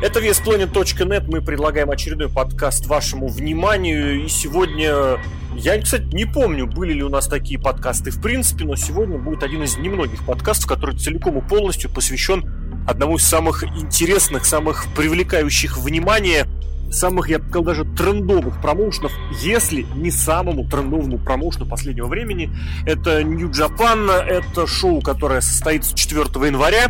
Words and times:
Это 0.00 0.20
VSPlanet.net. 0.20 1.24
Мы 1.26 1.42
предлагаем 1.42 1.90
очередной 1.90 2.28
подкаст 2.28 2.86
вашему 2.86 3.26
вниманию. 3.26 4.24
И 4.24 4.28
сегодня... 4.28 5.18
Я, 5.56 5.82
кстати, 5.82 6.04
не 6.14 6.24
помню, 6.24 6.68
были 6.68 6.92
ли 6.92 7.02
у 7.02 7.08
нас 7.08 7.26
такие 7.26 7.58
подкасты 7.58 8.12
в 8.12 8.22
принципе, 8.22 8.64
но 8.64 8.76
сегодня 8.76 9.18
будет 9.18 9.42
один 9.42 9.64
из 9.64 9.76
немногих 9.76 10.24
подкастов, 10.24 10.68
который 10.68 10.96
целиком 10.96 11.38
и 11.38 11.40
полностью 11.40 11.90
посвящен 11.90 12.48
одному 12.86 13.16
из 13.16 13.24
самых 13.24 13.64
интересных, 13.64 14.44
самых 14.44 14.86
привлекающих 14.94 15.76
внимание 15.78 16.46
самых, 16.92 17.28
я 17.28 17.40
бы 17.40 17.48
сказал, 17.48 17.64
даже 17.64 17.84
трендовых 17.84 18.62
промоушенов, 18.62 19.12
если 19.42 19.84
не 19.96 20.12
самому 20.12 20.68
трендовому 20.68 21.18
промоушену 21.18 21.66
последнего 21.66 22.06
времени. 22.06 22.50
Это 22.86 23.22
New 23.24 23.50
Japan, 23.50 24.10
это 24.10 24.66
шоу, 24.66 25.02
которое 25.02 25.40
состоится 25.40 25.94
4 25.94 26.20
января. 26.46 26.86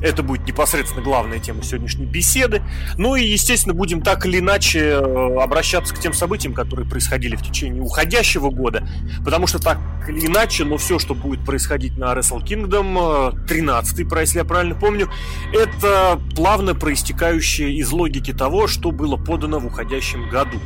Это 0.00 0.22
будет 0.22 0.46
непосредственно 0.46 1.02
главная 1.02 1.38
тема 1.38 1.62
сегодняшней 1.62 2.06
беседы. 2.06 2.62
Ну 2.96 3.16
и, 3.16 3.24
естественно, 3.24 3.74
будем 3.74 4.02
так 4.02 4.26
или 4.26 4.38
иначе 4.38 4.80
э, 4.80 5.36
обращаться 5.40 5.94
к 5.94 5.98
тем 5.98 6.12
событиям, 6.12 6.54
которые 6.54 6.88
происходили 6.88 7.36
в 7.36 7.42
течение 7.42 7.82
уходящего 7.82 8.50
года. 8.50 8.88
Потому 9.24 9.46
что 9.46 9.58
так 9.58 9.78
или 10.08 10.26
иначе, 10.26 10.64
но 10.64 10.76
все, 10.76 10.98
что 10.98 11.14
будет 11.14 11.44
происходить 11.44 11.96
на 11.96 12.12
Wrestle 12.12 12.42
Kingdom, 12.42 13.46
13-й, 13.46 14.04
э, 14.04 14.20
если 14.20 14.38
я 14.38 14.44
правильно 14.44 14.74
помню, 14.74 15.08
это 15.52 16.20
плавно 16.34 16.74
проистекающее 16.74 17.74
из 17.74 17.90
логики 17.90 18.32
того, 18.32 18.66
что 18.66 18.90
было 18.90 19.16
подано 19.16 19.58
в 19.58 19.66
уходящем 19.66 20.28
году. 20.28 20.58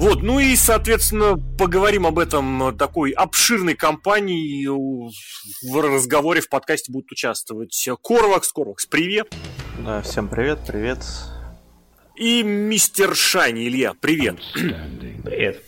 Вот, 0.00 0.22
ну 0.22 0.40
и, 0.40 0.56
соответственно, 0.56 1.36
поговорим 1.58 2.06
об 2.06 2.18
этом 2.18 2.74
такой 2.78 3.10
обширной 3.10 3.74
компании. 3.74 4.66
В 4.66 5.78
разговоре 5.78 6.40
в 6.40 6.48
подкасте 6.48 6.90
будут 6.90 7.12
участвовать 7.12 7.86
Корвакс. 8.02 8.50
Корвакс, 8.50 8.86
привет. 8.86 9.30
Да, 9.84 10.00
всем 10.00 10.28
привет, 10.28 10.60
привет. 10.66 11.04
И 12.16 12.42
мистер 12.42 13.14
Шайни, 13.14 13.68
Илья, 13.68 13.92
привет. 14.00 14.36
Привет. 15.22 15.62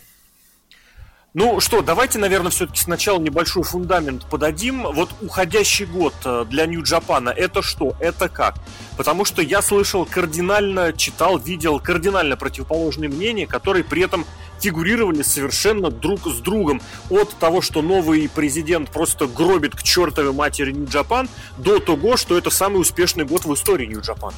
Ну 1.35 1.59
что, 1.59 1.81
давайте, 1.81 2.19
наверное, 2.19 2.51
все-таки 2.51 2.79
сначала 2.79 3.19
небольшой 3.19 3.63
фундамент 3.63 4.23
подадим. 4.29 4.83
Вот 4.83 5.09
уходящий 5.19 5.85
год 5.87 6.13
э, 6.25 6.45
для 6.47 6.67
Нью-Джапана 6.67 7.29
это 7.29 7.63
что? 7.63 7.95
Это 7.99 8.29
как? 8.29 8.53
Потому 8.97 9.25
что 9.25 9.41
я 9.41 9.63
слышал 9.63 10.05
кардинально, 10.05 10.93
читал, 10.93 11.39
видел 11.39 11.79
кардинально 11.79 12.37
противоположные 12.37 13.09
мнения, 13.09 13.47
которые 13.47 13.83
при 13.83 14.03
этом 14.03 14.25
фигурировали 14.59 15.23
совершенно 15.23 15.89
друг 15.89 16.27
с 16.27 16.39
другом. 16.39 16.83
От 17.09 17.31
того, 17.37 17.61
что 17.61 17.81
новый 17.81 18.29
президент 18.29 18.91
просто 18.91 19.25
гробит 19.25 19.75
к 19.75 19.81
чертовой 19.81 20.33
матери 20.33 20.71
Нью-Джапан, 20.71 21.27
до 21.57 21.79
того, 21.79 22.15
что 22.15 22.37
это 22.37 22.51
самый 22.51 22.79
успешный 22.79 23.25
год 23.25 23.45
в 23.45 23.53
истории 23.55 23.87
Нью-Джапан. 23.87 24.35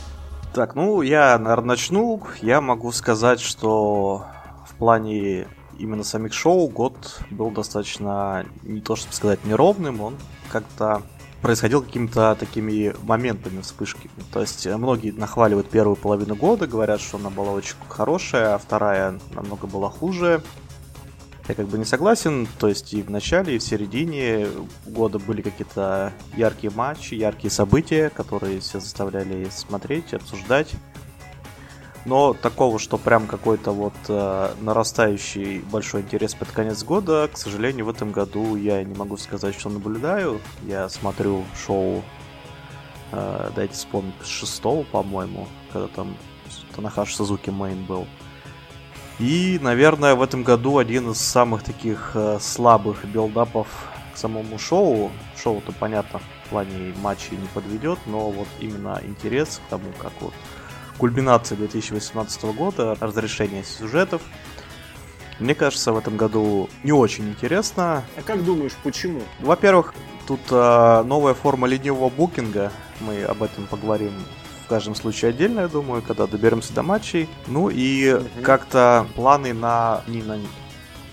Так, 0.53 0.75
ну 0.75 1.01
я, 1.01 1.37
наверное, 1.37 1.75
начну. 1.75 2.23
Я 2.41 2.61
могу 2.61 2.93
сказать, 2.93 3.41
что 3.41 4.25
в 4.65 4.75
плане 4.75 5.49
именно 5.77 6.03
самих 6.03 6.33
шоу 6.33 6.67
год 6.67 7.19
был 7.31 7.51
достаточно, 7.51 8.45
не 8.63 8.81
то 8.81 8.95
чтобы 8.95 9.13
сказать, 9.13 9.43
неровным, 9.45 10.01
он 10.01 10.15
как-то 10.49 11.01
происходил 11.41 11.83
какими-то 11.83 12.35
такими 12.39 12.95
моментами 13.03 13.61
вспышки. 13.61 14.09
То 14.33 14.41
есть 14.41 14.65
э, 14.65 14.75
многие 14.77 15.11
нахваливают 15.11 15.69
первую 15.69 15.95
половину 15.95 16.35
года, 16.35 16.65
говорят, 16.65 16.99
что 17.01 17.17
она 17.17 17.29
была 17.29 17.51
очень 17.51 17.75
хорошая, 17.87 18.55
а 18.55 18.57
вторая 18.57 19.19
намного 19.35 19.67
была 19.67 19.89
хуже. 19.89 20.41
Я 21.47 21.53
как 21.53 21.67
бы 21.67 21.77
не 21.77 21.85
согласен, 21.85 22.47
то 22.57 22.67
есть 22.67 22.91
и 22.95 23.03
в 23.03 23.11
начале, 23.11 23.55
и 23.55 23.59
в 23.59 23.63
середине 23.63 24.47
года 24.87 25.19
были 25.19 25.43
какие-то 25.43 26.11
яркие 26.35 26.73
матчи, 26.73 27.13
яркие 27.13 27.51
события, 27.51 28.09
которые 28.09 28.59
все 28.59 28.79
заставляли 28.79 29.47
смотреть, 29.51 30.15
обсуждать. 30.15 30.73
Но 32.05 32.33
такого, 32.33 32.77
что 32.77 32.97
прям 32.97 33.25
какой-то 33.25 33.71
вот 33.71 33.95
э, 34.09 34.53
нарастающий 34.61 35.59
большой 35.59 36.01
интерес 36.01 36.35
под 36.35 36.51
конец 36.51 36.83
года, 36.83 37.27
к 37.33 37.37
сожалению, 37.37 37.85
в 37.85 37.89
этом 37.89 38.11
году 38.11 38.55
я 38.55 38.83
не 38.83 38.93
могу 38.93 39.17
сказать, 39.17 39.57
что 39.57 39.69
наблюдаю. 39.69 40.39
Я 40.67 40.87
смотрю 40.87 41.43
шоу, 41.65 42.03
э, 43.11 43.49
дайте 43.55 43.73
вспомнить, 43.73 44.13
шестого, 44.23 44.83
по-моему, 44.83 45.47
когда 45.73 45.87
там 45.87 46.15
Танахаш 46.75 47.15
Сузуки 47.15 47.49
Мейн 47.49 47.85
был. 47.85 48.05
И, 49.17 49.59
наверное, 49.61 50.13
в 50.13 50.21
этом 50.21 50.43
году 50.43 50.77
один 50.77 51.11
из 51.11 51.17
самых 51.17 51.63
таких 51.63 52.11
э, 52.13 52.37
слабых 52.39 53.03
билдапов 53.05 53.67
к 54.13 54.17
самому 54.17 54.59
шоу. 54.59 55.11
Шоу-то, 55.41 55.71
понятно, 55.71 56.19
в 56.19 56.49
плане 56.49 56.93
матчей 57.01 57.37
не 57.37 57.47
подведет, 57.47 57.97
но 58.05 58.29
вот 58.29 58.47
именно 58.59 59.01
интерес 59.03 59.59
к 59.65 59.69
тому, 59.69 59.91
как 59.99 60.11
вот 60.19 60.33
кульминации 60.97 61.55
2018 61.55 62.43
года, 62.55 62.97
разрешение 62.99 63.63
сюжетов. 63.63 64.21
Мне 65.39 65.53
кажется, 65.53 65.91
в 65.91 65.97
этом 65.97 66.15
году 66.15 66.69
не 66.83 66.93
очень 66.93 67.27
интересно. 67.29 68.03
А 68.17 68.21
как 68.21 68.43
думаешь, 68.45 68.71
почему? 68.83 69.21
Во-первых, 69.39 69.93
тут 70.27 70.39
э, 70.49 71.03
новая 71.05 71.33
форма 71.33 71.67
ленивого 71.67 72.09
букинга. 72.09 72.71
Мы 73.01 73.23
об 73.23 73.43
этом 73.43 73.67
поговорим 73.67 74.13
в 74.65 74.67
каждом 74.67 74.95
случае 74.95 75.29
отдельно, 75.29 75.61
я 75.61 75.67
думаю, 75.67 76.01
когда 76.01 76.25
доберемся 76.25 76.73
до 76.73 76.83
матчей. 76.83 77.29
Ну 77.47 77.69
и 77.69 78.13
угу. 78.13 78.25
как-то 78.41 79.05
планы 79.15 79.53
на 79.53 80.01
не 80.07 80.23
на 80.23 80.39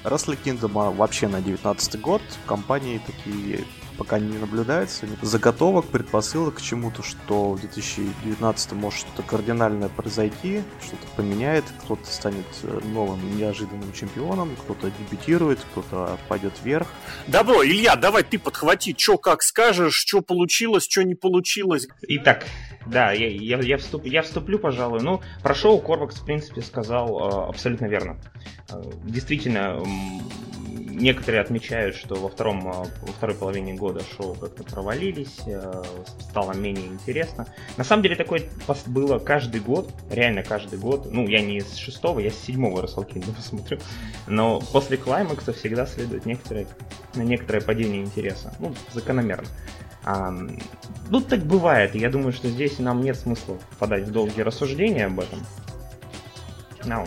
Wrestle 0.04 0.38
Kingdom, 0.42 0.72
а 0.74 0.90
вообще 0.90 1.28
на 1.28 1.42
19 1.42 2.00
год 2.00 2.22
компании 2.46 3.00
такие 3.04 3.64
пока 4.02 4.18
не 4.18 4.36
наблюдается. 4.36 5.06
Заготовок, 5.22 5.86
предпосылок 5.86 6.56
к 6.56 6.60
чему-то, 6.60 7.04
что 7.04 7.52
в 7.52 7.60
2019 7.60 8.72
может 8.72 8.98
что-то 8.98 9.22
кардинальное 9.22 9.88
произойти, 9.88 10.62
что-то 10.84 11.06
поменяет, 11.14 11.64
кто-то 11.84 12.04
станет 12.04 12.44
э, 12.64 12.80
новым 12.92 13.20
неожиданным 13.36 13.92
чемпионом, 13.92 14.56
кто-то 14.64 14.90
дебютирует, 14.90 15.60
кто-то 15.70 16.18
пойдет 16.28 16.54
вверх. 16.64 16.88
Добро, 17.28 17.64
Илья, 17.64 17.94
давай 17.94 18.24
ты 18.24 18.40
подхвати, 18.40 18.92
что 18.98 19.18
как 19.18 19.40
скажешь, 19.44 19.94
что 19.94 20.20
получилось, 20.20 20.88
что 20.90 21.04
не 21.04 21.14
получилось. 21.14 21.86
Итак, 22.08 22.44
да, 22.86 23.12
я, 23.12 23.28
я, 23.28 23.60
я, 23.60 23.78
вступ, 23.78 24.04
я 24.04 24.22
вступлю, 24.22 24.58
пожалуй. 24.58 25.00
Ну, 25.00 25.20
про 25.44 25.54
шоу 25.54 25.78
Корвакс, 25.80 26.16
в 26.16 26.24
принципе, 26.24 26.60
сказал 26.62 27.20
э, 27.20 27.48
абсолютно 27.50 27.86
верно. 27.86 28.18
Э, 28.68 28.82
действительно, 29.04 29.80
некоторые 30.94 31.40
отмечают, 31.40 31.96
что 31.96 32.14
во, 32.14 32.28
втором, 32.28 32.66
э, 32.68 32.72
во 33.02 33.12
второй 33.12 33.36
половине 33.36 33.74
года 33.74 34.02
шоу 34.16 34.34
как-то 34.34 34.62
провалились, 34.64 35.40
э, 35.46 35.82
стало 36.20 36.52
менее 36.52 36.86
интересно. 36.86 37.46
На 37.76 37.84
самом 37.84 38.02
деле 38.02 38.16
такое 38.16 38.42
было 38.86 39.18
каждый 39.18 39.60
год, 39.60 39.90
реально 40.10 40.42
каждый 40.42 40.78
год. 40.78 41.08
Ну, 41.10 41.26
я 41.26 41.40
не 41.40 41.60
с 41.60 41.76
шестого, 41.76 42.18
я 42.20 42.30
с 42.30 42.38
седьмого 42.38 42.82
Wrestle 42.82 43.08
Kingdom 43.12 43.40
смотрю. 43.40 43.78
Но 44.26 44.60
после 44.72 44.96
клаймакса 44.96 45.52
всегда 45.52 45.86
следует 45.86 46.26
некоторое, 46.26 46.66
некоторое 47.14 47.60
падение 47.60 48.02
интереса. 48.02 48.54
Ну, 48.58 48.74
закономерно. 48.92 49.48
А, 50.04 50.30
ну, 51.10 51.20
так 51.20 51.44
бывает. 51.44 51.94
Я 51.94 52.10
думаю, 52.10 52.32
что 52.32 52.48
здесь 52.48 52.78
нам 52.78 53.02
нет 53.02 53.16
смысла 53.16 53.58
впадать 53.70 54.04
в 54.04 54.10
долгие 54.10 54.42
рассуждения 54.42 55.06
об 55.06 55.20
этом. 55.20 55.40
No. 56.84 57.06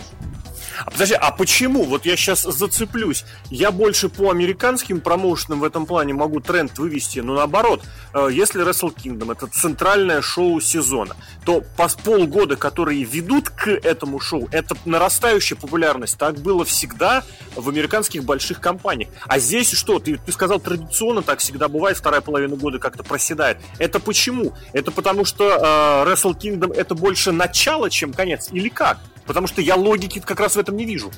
А 0.84 0.92
подожди, 0.92 1.16
а 1.16 1.32
почему? 1.32 1.84
Вот 1.84 2.06
я 2.06 2.16
сейчас 2.16 2.44
зацеплюсь. 2.44 3.26
Я 3.50 3.72
больше 3.72 4.10
по 4.10 4.32
американским 4.32 5.00
промоушенам 5.00 5.60
в 5.60 5.64
этом 5.64 5.86
плане 5.86 6.14
могу 6.14 6.40
тренд 6.40 6.78
вывести, 6.78 7.20
но 7.20 7.36
наоборот, 7.36 7.84
э, 8.14 8.30
если 8.32 8.66
Wrestle 8.66 8.94
Kingdom 8.94 9.32
это 9.32 9.48
центральное 9.48 10.22
шоу 10.22 10.60
сезона, 10.60 11.16
то 11.46 11.64
по 11.78 11.88
полгода, 12.04 12.56
которые 12.56 13.04
ведут 13.04 13.50
к 13.50 13.68
этому 13.70 14.20
шоу, 14.20 14.48
это 14.52 14.76
нарастающая 14.86 15.56
популярность. 15.56 16.18
Так 16.18 16.40
было 16.40 16.66
всегда 16.66 17.24
в 17.56 17.70
американских 17.70 18.24
больших 18.24 18.60
компаниях. 18.60 19.10
А 19.28 19.40
здесь 19.40 19.72
что? 19.72 20.00
Ты, 20.00 20.18
ты 20.18 20.32
сказал, 20.32 20.60
традиционно 20.60 21.22
так 21.22 21.40
всегда 21.40 21.68
бывает, 21.68 21.98
вторая 21.98 22.22
половина 22.22 22.56
года 22.56 22.80
как-то 22.80 23.04
проседает. 23.04 23.58
Это 23.80 24.00
почему? 24.00 24.54
Это 24.74 24.92
потому 24.92 25.26
что 25.26 25.46
э, 25.46 26.10
Wrestle 26.10 26.38
Kingdom 26.38 26.74
это 26.74 26.96
больше 26.96 27.32
начало, 27.32 27.90
чем 27.90 28.14
конец? 28.14 28.50
Или 28.52 28.70
как? 28.70 29.00
Потому 29.26 29.48
что 29.48 29.62
я 29.62 29.76
логики 29.76 30.20
как 30.20 30.40
раз 30.40 30.56
в 30.56 30.60
этом 30.60 30.78
не 30.78 30.86
вижу. 30.86 31.12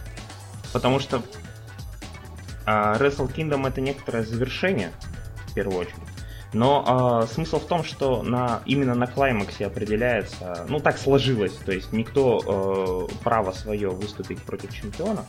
Потому 0.74 1.00
что 1.00 1.18
uh, 2.66 3.00
Wrestle 3.00 3.34
Kingdom 3.34 3.68
это 3.68 3.82
некоторое 3.82 4.24
завершение, 4.24 4.92
в 5.48 5.54
первую 5.54 5.80
очередь. 5.80 6.07
Но 6.54 7.24
э, 7.24 7.34
смысл 7.34 7.60
в 7.60 7.66
том, 7.66 7.84
что 7.84 8.24
на, 8.24 8.62
именно 8.66 8.96
на 8.96 9.08
Climax'е 9.08 9.66
определяется, 9.66 10.66
ну 10.70 10.80
так 10.80 10.98
сложилось, 10.98 11.54
то 11.54 11.72
есть 11.72 11.92
никто 11.92 13.08
э, 13.10 13.14
право 13.24 13.52
свое 13.52 13.90
выступить 13.90 14.42
против 14.42 14.74
чемпиона 14.74 15.26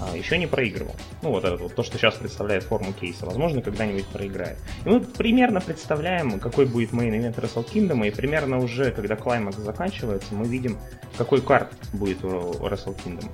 э, 0.00 0.18
еще 0.18 0.36
не 0.36 0.46
проигрывал. 0.46 0.94
Ну 1.22 1.30
вот 1.30 1.44
это 1.44 1.56
вот 1.56 1.74
то, 1.74 1.82
что 1.82 1.96
сейчас 1.96 2.14
представляет 2.14 2.64
форму 2.64 2.92
кейса, 2.92 3.24
возможно, 3.24 3.62
когда-нибудь 3.62 4.06
проиграет. 4.08 4.58
И 4.84 4.88
мы 4.88 5.00
примерно 5.00 5.60
представляем, 5.60 6.38
какой 6.38 6.66
будет 6.66 6.92
мейн-ивент 6.92 7.36
Wrestle 7.36 7.66
Kingdom, 7.66 8.06
и 8.06 8.10
примерно 8.10 8.58
уже, 8.58 8.90
когда 8.90 9.16
Climax 9.16 9.56
заканчивается, 9.56 10.34
мы 10.34 10.46
видим, 10.46 10.78
какой 11.16 11.40
карт 11.40 11.72
будет 11.94 12.22
у 12.24 12.28
Wrestle 12.28 12.94
Kingdom. 13.04 13.30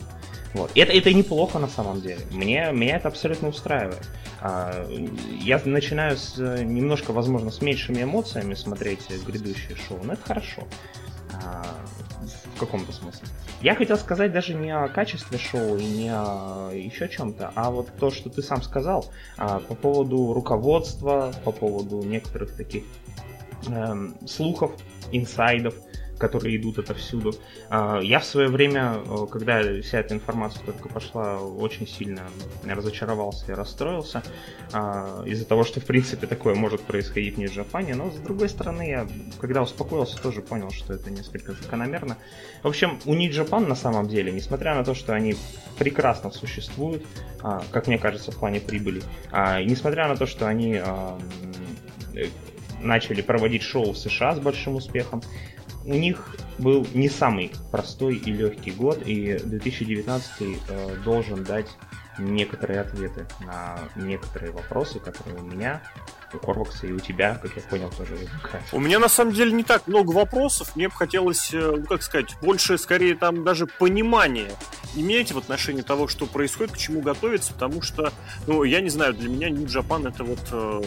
Вот. 0.54 0.70
Это, 0.74 0.92
это 0.92 1.12
неплохо 1.12 1.58
на 1.58 1.68
самом 1.68 2.00
деле. 2.00 2.20
Мне, 2.30 2.70
меня 2.72 2.96
это 2.96 3.08
абсолютно 3.08 3.48
устраивает. 3.48 4.08
А, 4.40 4.88
я 5.40 5.60
начинаю 5.64 6.16
с 6.16 6.38
немножко, 6.38 7.12
возможно, 7.12 7.50
с 7.50 7.60
меньшими 7.60 8.04
эмоциями 8.04 8.54
смотреть 8.54 9.08
грядущее 9.26 9.76
шоу, 9.76 9.98
но 10.02 10.12
это 10.14 10.22
хорошо. 10.22 10.62
А, 11.32 11.64
в 12.54 12.60
каком-то 12.60 12.92
смысле. 12.92 13.26
Я 13.60 13.74
хотел 13.74 13.96
сказать 13.96 14.32
даже 14.32 14.54
не 14.54 14.70
о 14.70 14.88
качестве 14.88 15.38
шоу 15.38 15.76
и 15.76 15.84
не 15.84 16.10
о 16.10 16.70
еще 16.72 17.08
чем-то, 17.08 17.52
а 17.54 17.70
вот 17.70 17.88
то, 17.98 18.10
что 18.10 18.30
ты 18.30 18.42
сам 18.42 18.62
сказал 18.62 19.06
а, 19.36 19.58
по 19.60 19.74
поводу 19.74 20.32
руководства, 20.32 21.32
по 21.44 21.50
поводу 21.50 22.02
некоторых 22.02 22.56
таких 22.56 22.84
эм, 23.66 24.16
слухов, 24.26 24.72
инсайдов, 25.10 25.74
которые 26.18 26.56
идут 26.56 26.78
отовсюду. 26.78 27.34
А, 27.70 28.00
я 28.00 28.18
в 28.18 28.24
свое 28.24 28.48
время, 28.48 28.98
э, 29.04 29.26
когда 29.30 29.60
вся 29.82 30.00
эта 30.00 30.14
информация 30.14 30.64
только 30.64 30.88
пошла, 30.88 31.40
очень 31.40 31.86
сильно 31.86 32.22
разочаровался 32.64 33.52
и 33.52 33.54
расстроился 33.54 34.22
а, 34.72 35.22
из-за 35.26 35.44
того, 35.44 35.64
что, 35.64 35.80
в 35.80 35.84
принципе, 35.84 36.26
такое 36.26 36.54
может 36.54 36.82
происходить 36.82 37.34
в 37.34 37.38
Нью-Джапане, 37.38 37.94
но, 37.94 38.10
с 38.10 38.16
другой 38.16 38.48
стороны, 38.48 38.88
я, 38.88 39.08
когда 39.40 39.62
успокоился, 39.62 40.20
тоже 40.20 40.40
понял, 40.42 40.70
что 40.70 40.94
это 40.94 41.10
несколько 41.10 41.52
закономерно. 41.52 42.16
В 42.62 42.68
общем, 42.68 42.98
у 43.04 43.14
Нью-Джапан 43.14 43.68
на 43.68 43.76
самом 43.76 44.08
деле, 44.08 44.32
несмотря 44.32 44.74
на 44.74 44.84
то, 44.84 44.94
что 44.94 45.14
они 45.14 45.36
прекрасно 45.78 46.30
существуют, 46.30 47.04
а, 47.40 47.62
как 47.70 47.86
мне 47.86 47.98
кажется, 47.98 48.30
в 48.32 48.38
плане 48.38 48.60
прибыли, 48.60 49.02
несмотря 49.32 50.08
на 50.08 50.16
то, 50.16 50.26
что 50.26 50.46
они 50.46 50.80
начали 52.84 53.22
проводить 53.22 53.62
шоу 53.62 53.92
в 53.92 53.98
США 53.98 54.34
с 54.34 54.38
большим 54.38 54.76
успехом 54.76 55.22
у 55.84 55.94
них 55.94 56.36
был 56.58 56.86
не 56.94 57.08
самый 57.08 57.52
простой 57.70 58.16
и 58.16 58.32
легкий 58.32 58.70
год, 58.70 59.02
и 59.06 59.38
2019 59.38 60.32
э, 60.40 60.96
должен 61.04 61.44
дать 61.44 61.68
некоторые 62.18 62.80
ответы 62.80 63.26
на 63.40 63.78
некоторые 63.96 64.52
вопросы, 64.52 65.00
которые 65.00 65.42
у 65.42 65.46
меня 65.46 65.82
у 66.34 66.38
Корвакса 66.38 66.86
и 66.86 66.92
у 66.92 66.98
тебя, 66.98 67.38
как 67.42 67.56
я 67.56 67.62
понял, 67.62 67.90
тоже 67.90 68.14
возникает. 68.14 68.64
У 68.72 68.80
меня 68.80 68.98
на 68.98 69.08
самом 69.08 69.32
деле 69.32 69.52
не 69.52 69.64
так 69.64 69.86
много 69.86 70.10
вопросов. 70.10 70.76
Мне 70.76 70.88
бы 70.88 70.94
хотелось, 70.94 71.52
э, 71.52 71.76
ну, 71.78 71.84
как 71.86 72.02
сказать, 72.02 72.36
больше, 72.40 72.78
скорее, 72.78 73.14
там 73.14 73.44
даже 73.44 73.66
понимания 73.66 74.50
иметь 74.96 75.32
в 75.32 75.38
отношении 75.38 75.82
того, 75.82 76.08
что 76.08 76.26
происходит, 76.26 76.72
к 76.72 76.78
чему 76.78 77.00
готовиться, 77.00 77.52
потому 77.52 77.82
что, 77.82 78.12
ну, 78.46 78.62
я 78.64 78.80
не 78.80 78.90
знаю, 78.90 79.14
для 79.14 79.28
меня 79.28 79.48
Japan 79.50 80.08
это 80.08 80.24
вот 80.24 80.40
э, 80.52 80.82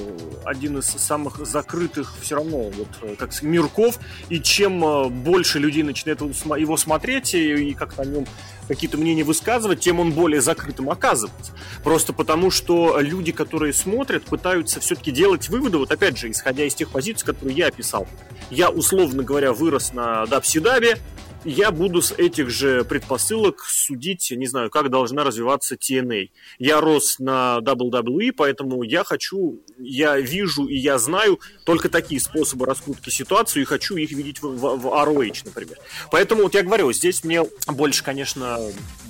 один 0.45 0.77
из 0.79 0.85
самых 0.85 1.45
закрытых 1.45 2.15
все 2.21 2.35
равно 2.35 2.69
вот 2.69 2.87
э, 3.01 3.15
как 3.17 3.41
мирков, 3.41 3.99
и 4.29 4.39
чем 4.39 4.83
э, 4.83 5.09
больше 5.09 5.59
людей 5.59 5.83
начинает 5.83 6.21
его 6.21 6.77
смотреть 6.77 7.33
и, 7.33 7.69
и 7.69 7.73
как-то 7.73 8.03
о 8.03 8.05
нем 8.05 8.25
какие-то 8.67 8.97
мнения 8.97 9.23
высказывать, 9.23 9.79
тем 9.79 9.99
он 9.99 10.11
более 10.11 10.41
закрытым 10.41 10.89
оказывается. 10.89 11.53
Просто 11.83 12.13
потому, 12.13 12.51
что 12.51 12.99
люди, 12.99 13.31
которые 13.31 13.73
смотрят, 13.73 14.23
пытаются 14.23 14.79
все-таки 14.79 15.11
делать 15.11 15.36
выводы, 15.49 15.77
вот 15.77 15.91
опять 15.91 16.17
же, 16.17 16.29
исходя 16.31 16.63
из 16.63 16.75
тех 16.75 16.89
позиций, 16.89 17.25
которые 17.25 17.55
я 17.55 17.67
описал. 17.67 18.07
Я, 18.49 18.69
условно 18.69 19.23
говоря, 19.23 19.53
вырос 19.53 19.93
на 19.93 20.25
Дабсидабе, 20.25 20.97
я 21.43 21.71
буду 21.71 22.01
с 22.01 22.11
этих 22.11 22.49
же 22.49 22.83
предпосылок 22.83 23.61
судить, 23.61 24.31
не 24.35 24.47
знаю, 24.47 24.69
как 24.69 24.89
должна 24.89 25.23
развиваться 25.23 25.75
TNA. 25.75 26.29
Я 26.59 26.81
рос 26.81 27.19
на 27.19 27.59
WWE, 27.61 28.33
поэтому 28.35 28.83
я 28.83 29.03
хочу, 29.03 29.61
я 29.79 30.17
вижу 30.19 30.65
и 30.65 30.75
я 30.75 30.97
знаю 30.97 31.39
только 31.63 31.89
такие 31.89 32.19
способы 32.19 32.65
раскрутки 32.65 33.09
ситуации 33.09 33.61
и 33.61 33.65
хочу 33.65 33.95
их 33.95 34.11
видеть 34.11 34.41
в, 34.41 34.47
в, 34.47 34.77
в 34.77 34.85
ROH, 34.85 35.41
например. 35.45 35.77
Поэтому 36.11 36.43
вот 36.43 36.53
я 36.55 36.63
говорю, 36.63 36.91
здесь 36.93 37.23
мне 37.23 37.43
больше, 37.67 38.03
конечно, 38.03 38.59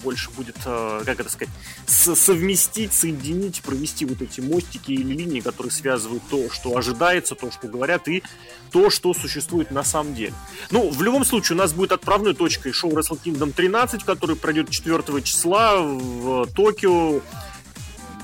больше 0.03 0.29
будет, 0.31 0.55
э, 0.65 1.03
как 1.05 1.19
это 1.19 1.29
сказать, 1.29 1.53
совместить, 1.85 2.93
соединить, 2.93 3.61
провести 3.61 4.05
вот 4.05 4.21
эти 4.21 4.41
мостики 4.41 4.91
или 4.91 5.13
линии, 5.13 5.39
которые 5.39 5.71
связывают 5.71 6.23
то, 6.29 6.49
что 6.49 6.75
ожидается, 6.77 7.35
то, 7.35 7.51
что 7.51 7.67
говорят, 7.67 8.07
и 8.07 8.23
то, 8.71 8.89
что 8.89 9.13
существует 9.13 9.71
на 9.71 9.83
самом 9.83 10.15
деле. 10.15 10.33
Ну, 10.71 10.89
в 10.89 11.01
любом 11.01 11.25
случае, 11.25 11.55
у 11.55 11.59
нас 11.59 11.73
будет 11.73 11.91
отправной 11.91 12.33
точкой 12.33 12.73
шоу 12.73 12.91
Wrestle 12.91 13.19
Kingdom 13.23 13.53
13, 13.53 14.03
который 14.03 14.35
пройдет 14.35 14.69
4 14.69 15.21
числа 15.21 15.81
в 15.81 16.47
Токио. 16.53 17.21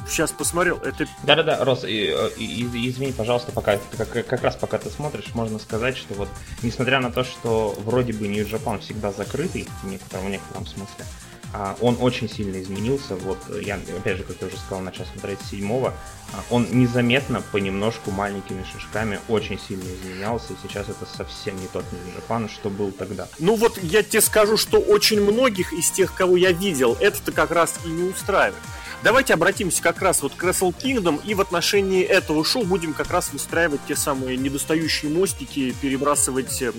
Сейчас 0.07 0.31
посмотрел. 0.31 0.77
Это... 0.77 1.07
Да-да-да, 1.23 1.63
Рос, 1.63 1.83
и, 1.85 2.15
и, 2.38 2.89
извини, 2.89 3.11
пожалуйста, 3.11 3.51
пока 3.51 3.77
как, 3.97 4.09
как 4.09 4.44
раз 4.44 4.55
пока 4.55 4.77
ты 4.77 4.89
смотришь, 4.89 5.33
можно 5.33 5.59
сказать, 5.59 5.97
что 5.97 6.13
вот, 6.13 6.29
несмотря 6.61 7.00
на 7.00 7.11
то, 7.11 7.23
что 7.23 7.75
вроде 7.79 8.13
бы 8.13 8.27
New 8.27 8.45
Japan 8.45 8.79
всегда 8.79 9.11
закрытый 9.11 9.67
в 9.81 9.88
некотором, 9.88 10.27
в 10.27 10.29
некотором 10.29 10.65
смысле, 10.65 11.05
а, 11.53 11.77
он 11.81 11.97
очень 12.01 12.27
сильно 12.27 12.59
изменился. 12.61 13.15
Вот 13.15 13.38
я, 13.61 13.75
опять 13.75 14.17
же, 14.17 14.23
как 14.23 14.38
я 14.41 14.47
уже 14.47 14.57
сказал, 14.57 14.81
начал 14.81 15.05
смотреть 15.05 15.39
седьмого. 15.50 15.94
А, 16.33 16.44
он 16.49 16.67
незаметно, 16.71 17.44
понемножку, 17.51 18.09
маленькими 18.09 18.63
шажками 18.63 19.19
очень 19.27 19.59
сильно 19.59 19.83
изменялся. 19.83 20.53
И 20.53 20.56
сейчас 20.63 20.89
это 20.89 21.06
совсем 21.06 21.56
не 21.61 21.67
тот 21.67 21.85
New 21.91 22.49
что 22.49 22.71
был 22.71 22.91
тогда. 22.91 23.27
Ну 23.38 23.56
вот 23.56 23.77
я 23.83 24.01
тебе 24.01 24.21
скажу, 24.21 24.57
что 24.57 24.79
очень 24.79 25.21
многих 25.21 25.73
из 25.73 25.91
тех, 25.91 26.13
кого 26.15 26.38
я 26.38 26.51
видел, 26.51 26.97
это-то 26.99 27.31
как 27.31 27.51
раз 27.51 27.75
и 27.85 27.89
не 27.89 28.09
устраивает. 28.09 28.61
Давайте 29.03 29.33
обратимся 29.33 29.83
как 29.83 30.01
раз 30.01 30.21
вот 30.21 30.33
к 30.33 30.44
Wrestle 30.45 30.73
Kingdom 30.73 31.19
и 31.25 31.33
в 31.33 31.41
отношении 31.41 32.03
этого 32.03 32.45
шоу 32.45 32.63
будем 32.63 32.94
как 32.94 33.11
раз 33.11 33.33
выстраивать 33.33 33.81
те 33.85 33.97
самые 33.97 34.38
недостающие 34.38 35.11
мостики, 35.11 35.75
перебрасывать 35.81 36.61
э, 36.61 36.71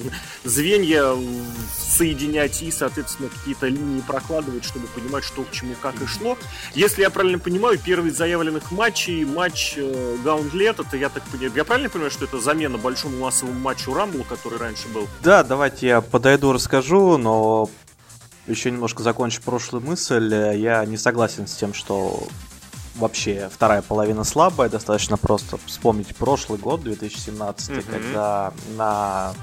звенья, 0.42 1.04
соединять 1.76 2.62
и, 2.62 2.70
соответственно, 2.70 3.28
какие-то 3.28 3.66
линии 3.66 4.00
прокладывать, 4.00 4.64
чтобы 4.64 4.86
понимать, 4.86 5.22
что 5.22 5.42
к 5.42 5.50
чему, 5.50 5.74
как 5.82 6.00
и 6.00 6.06
шло. 6.06 6.38
Если 6.74 7.02
я 7.02 7.10
правильно 7.10 7.38
понимаю, 7.38 7.78
первый 7.78 8.10
из 8.10 8.16
заявленных 8.16 8.70
матчей, 8.70 9.26
матч 9.26 9.74
э, 9.76 10.16
Гаунтлет, 10.24 10.80
это 10.80 10.96
я 10.96 11.10
так 11.10 11.24
понимаю, 11.24 11.52
я 11.54 11.64
правильно 11.64 11.90
понимаю, 11.90 12.10
что 12.10 12.24
это 12.24 12.40
замена 12.40 12.78
большому 12.78 13.18
массовому 13.18 13.60
матчу 13.60 13.92
Рамблу, 13.92 14.24
который 14.24 14.58
раньше 14.58 14.88
был? 14.88 15.08
Да, 15.22 15.44
давайте 15.44 15.88
я 15.88 16.00
подойду, 16.00 16.52
расскажу, 16.52 17.18
но 17.18 17.68
еще 18.46 18.70
немножко 18.70 19.02
закончу 19.02 19.42
прошлую 19.42 19.84
мысль. 19.84 20.34
Я 20.34 20.84
не 20.84 20.96
согласен 20.96 21.46
с 21.46 21.54
тем, 21.54 21.74
что 21.74 22.26
вообще 22.96 23.48
вторая 23.52 23.82
половина 23.82 24.24
слабая. 24.24 24.68
Достаточно 24.68 25.16
просто 25.16 25.58
вспомнить 25.66 26.14
прошлый 26.16 26.58
год, 26.58 26.82
2017, 26.82 27.70
mm-hmm. 27.70 27.90
когда 27.90 28.52
на 28.76 29.34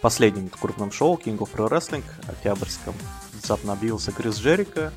последнем 0.00 0.48
крупном 0.48 0.92
шоу 0.92 1.20
King 1.22 1.38
of 1.38 1.50
Pro 1.52 1.68
Wrestling, 1.68 2.04
октябрьском, 2.28 2.94
внезапно 3.32 3.72
объявился 3.72 4.12
Крис 4.12 4.36
Джерика, 4.38 4.92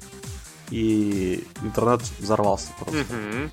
и 0.69 1.47
интернет 1.61 2.01
взорвался 2.19 2.69
просто. 2.79 2.99
Mm-hmm. 3.13 3.51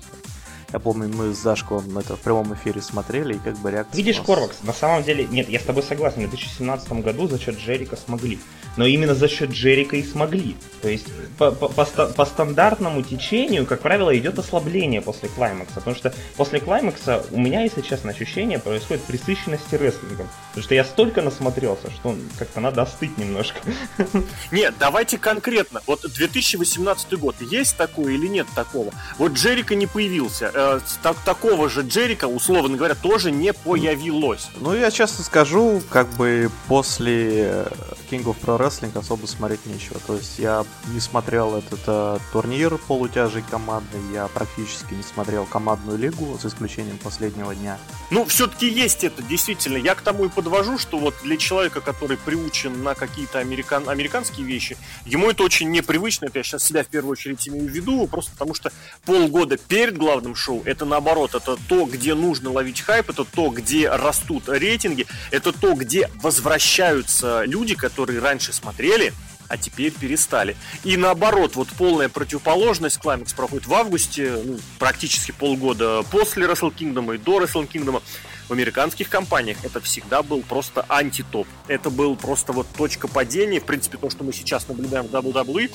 Я 0.73 0.79
помню, 0.79 1.07
мы 1.07 1.33
с 1.33 1.39
Дашком 1.39 1.97
это 1.97 2.17
в 2.17 2.19
прямом 2.19 2.53
эфире 2.53 2.81
смотрели, 2.81 3.35
и 3.35 3.39
как 3.39 3.57
бы 3.59 3.71
реакция... 3.71 3.95
Видишь, 3.95 4.19
Корвакс, 4.19 4.63
на 4.63 4.73
самом 4.73 5.03
деле, 5.03 5.25
нет, 5.25 5.47
я 5.47 5.59
с 5.59 5.63
тобой 5.63 5.81
согласен, 5.81 6.27
в 6.27 6.29
2017 6.29 6.91
году 7.03 7.27
за 7.27 7.39
счет 7.39 7.57
Джерика 7.57 7.95
смогли 7.95 8.39
но 8.77 8.85
именно 8.85 9.15
за 9.15 9.27
счет 9.27 9.51
Джерика 9.51 9.95
и 9.97 10.03
смогли. 10.03 10.55
То 10.81 10.89
есть 10.89 11.07
по, 11.37 11.51
по, 11.51 11.67
по, 11.67 11.85
по 11.85 12.25
стандартному 12.25 13.01
течению, 13.01 13.65
как 13.65 13.81
правило, 13.81 14.15
идет 14.17 14.39
ослабление 14.39 15.01
после 15.01 15.29
клаймакса, 15.29 15.75
потому 15.75 15.95
что 15.95 16.13
после 16.35 16.59
клаймакса 16.59 17.25
у 17.31 17.39
меня, 17.39 17.63
если 17.63 17.81
честно, 17.81 18.11
ощущение 18.11 18.59
происходит 18.59 19.03
присыщенности 19.03 19.75
рестлингом, 19.75 20.29
потому 20.49 20.63
что 20.63 20.75
я 20.75 20.85
столько 20.85 21.21
насмотрелся, 21.21 21.91
что 21.91 22.15
как-то 22.37 22.59
надо 22.59 22.83
остыть 22.83 23.17
немножко. 23.17 23.59
Нет, 24.51 24.75
давайте 24.79 25.17
конкретно. 25.17 25.81
Вот 25.87 26.01
2018 26.01 27.13
год, 27.19 27.35
есть 27.41 27.75
такое 27.75 28.13
или 28.13 28.27
нет 28.27 28.47
такого? 28.55 28.91
Вот 29.17 29.33
Джерика 29.33 29.75
не 29.75 29.87
появился, 29.87 30.51
э, 30.53 30.79
так, 31.01 31.17
такого 31.25 31.69
же 31.69 31.81
Джерика, 31.81 32.25
условно 32.25 32.77
говоря, 32.77 32.95
тоже 32.95 33.31
не 33.31 33.53
появилось. 33.53 34.49
Ну, 34.59 34.75
я 34.75 34.91
честно 34.91 35.23
скажу, 35.23 35.81
как 35.89 36.07
бы 36.09 36.51
после 36.67 37.65
King 38.09 38.23
of 38.23 38.35
Pro 38.41 38.66
рестлинг 38.67 38.95
особо 38.97 39.25
смотреть 39.25 39.65
нечего. 39.65 39.99
То 40.05 40.15
есть 40.15 40.39
я 40.39 40.65
не 40.93 40.99
смотрел 40.99 41.55
этот 41.55 41.79
э, 41.87 42.19
турнир 42.31 42.77
полутяжей 42.77 43.43
командный, 43.49 43.99
я 44.13 44.27
практически 44.27 44.93
не 44.93 45.03
смотрел 45.03 45.45
командную 45.45 45.97
лигу, 45.97 46.37
за 46.41 46.49
исключением 46.49 46.97
последнего 46.97 47.55
дня. 47.55 47.77
Ну, 48.11 48.25
все-таки 48.25 48.67
есть 48.67 49.03
это, 49.03 49.23
действительно. 49.23 49.77
Я 49.77 49.95
к 49.95 50.01
тому 50.01 50.25
и 50.25 50.29
подвожу, 50.29 50.77
что 50.77 50.99
вот 50.99 51.15
для 51.23 51.37
человека, 51.37 51.81
который 51.81 52.17
приучен 52.17 52.83
на 52.83 52.93
какие-то 52.93 53.39
американ... 53.39 53.87
американские 53.89 54.45
вещи, 54.45 54.77
ему 55.05 55.29
это 55.29 55.43
очень 55.43 55.71
непривычно. 55.71 56.25
Это 56.25 56.39
я 56.39 56.43
сейчас 56.43 56.63
себя 56.63 56.83
в 56.83 56.87
первую 56.87 57.13
очередь 57.13 57.47
имею 57.47 57.65
в 57.65 57.69
виду, 57.69 58.05
просто 58.07 58.31
потому 58.31 58.53
что 58.53 58.71
полгода 59.05 59.57
перед 59.57 59.97
главным 59.97 60.35
шоу 60.35 60.61
это 60.65 60.85
наоборот, 60.85 61.35
это 61.35 61.57
то, 61.67 61.85
где 61.85 62.13
нужно 62.13 62.51
ловить 62.51 62.81
хайп, 62.81 63.09
это 63.09 63.23
то, 63.23 63.49
где 63.49 63.89
растут 63.89 64.49
рейтинги, 64.49 65.07
это 65.31 65.51
то, 65.51 65.73
где 65.73 66.09
возвращаются 66.21 67.43
люди, 67.45 67.75
которые 67.75 68.19
раньше 68.19 68.53
смотрели, 68.57 69.13
а 69.47 69.57
теперь 69.57 69.91
перестали. 69.91 70.55
И 70.83 70.97
наоборот, 70.97 71.55
вот 71.55 71.69
полная 71.69 72.09
противоположность 72.09 72.99
Climax 73.01 73.35
проходит 73.35 73.67
в 73.67 73.73
августе, 73.73 74.41
ну, 74.43 74.59
практически 74.79 75.31
полгода 75.31 76.03
после 76.11 76.45
Wrestle 76.45 76.73
Kingdom 76.75 77.15
и 77.15 77.17
до 77.17 77.41
Wrestle 77.41 77.69
Kingdom. 77.69 78.01
В 78.47 78.53
американских 78.53 79.09
компаниях 79.09 79.57
это 79.65 79.81
всегда 79.81 80.23
был 80.23 80.41
просто 80.41 80.85
антитоп. 80.87 81.47
Это 81.67 81.89
был 81.89 82.15
просто 82.15 82.53
вот 82.53 82.65
точка 82.77 83.09
падения. 83.09 83.59
В 83.59 83.65
принципе, 83.65 83.97
то, 83.97 84.09
что 84.09 84.23
мы 84.23 84.31
сейчас 84.31 84.69
наблюдаем 84.69 85.07
в 85.07 85.13
WWE, 85.13 85.69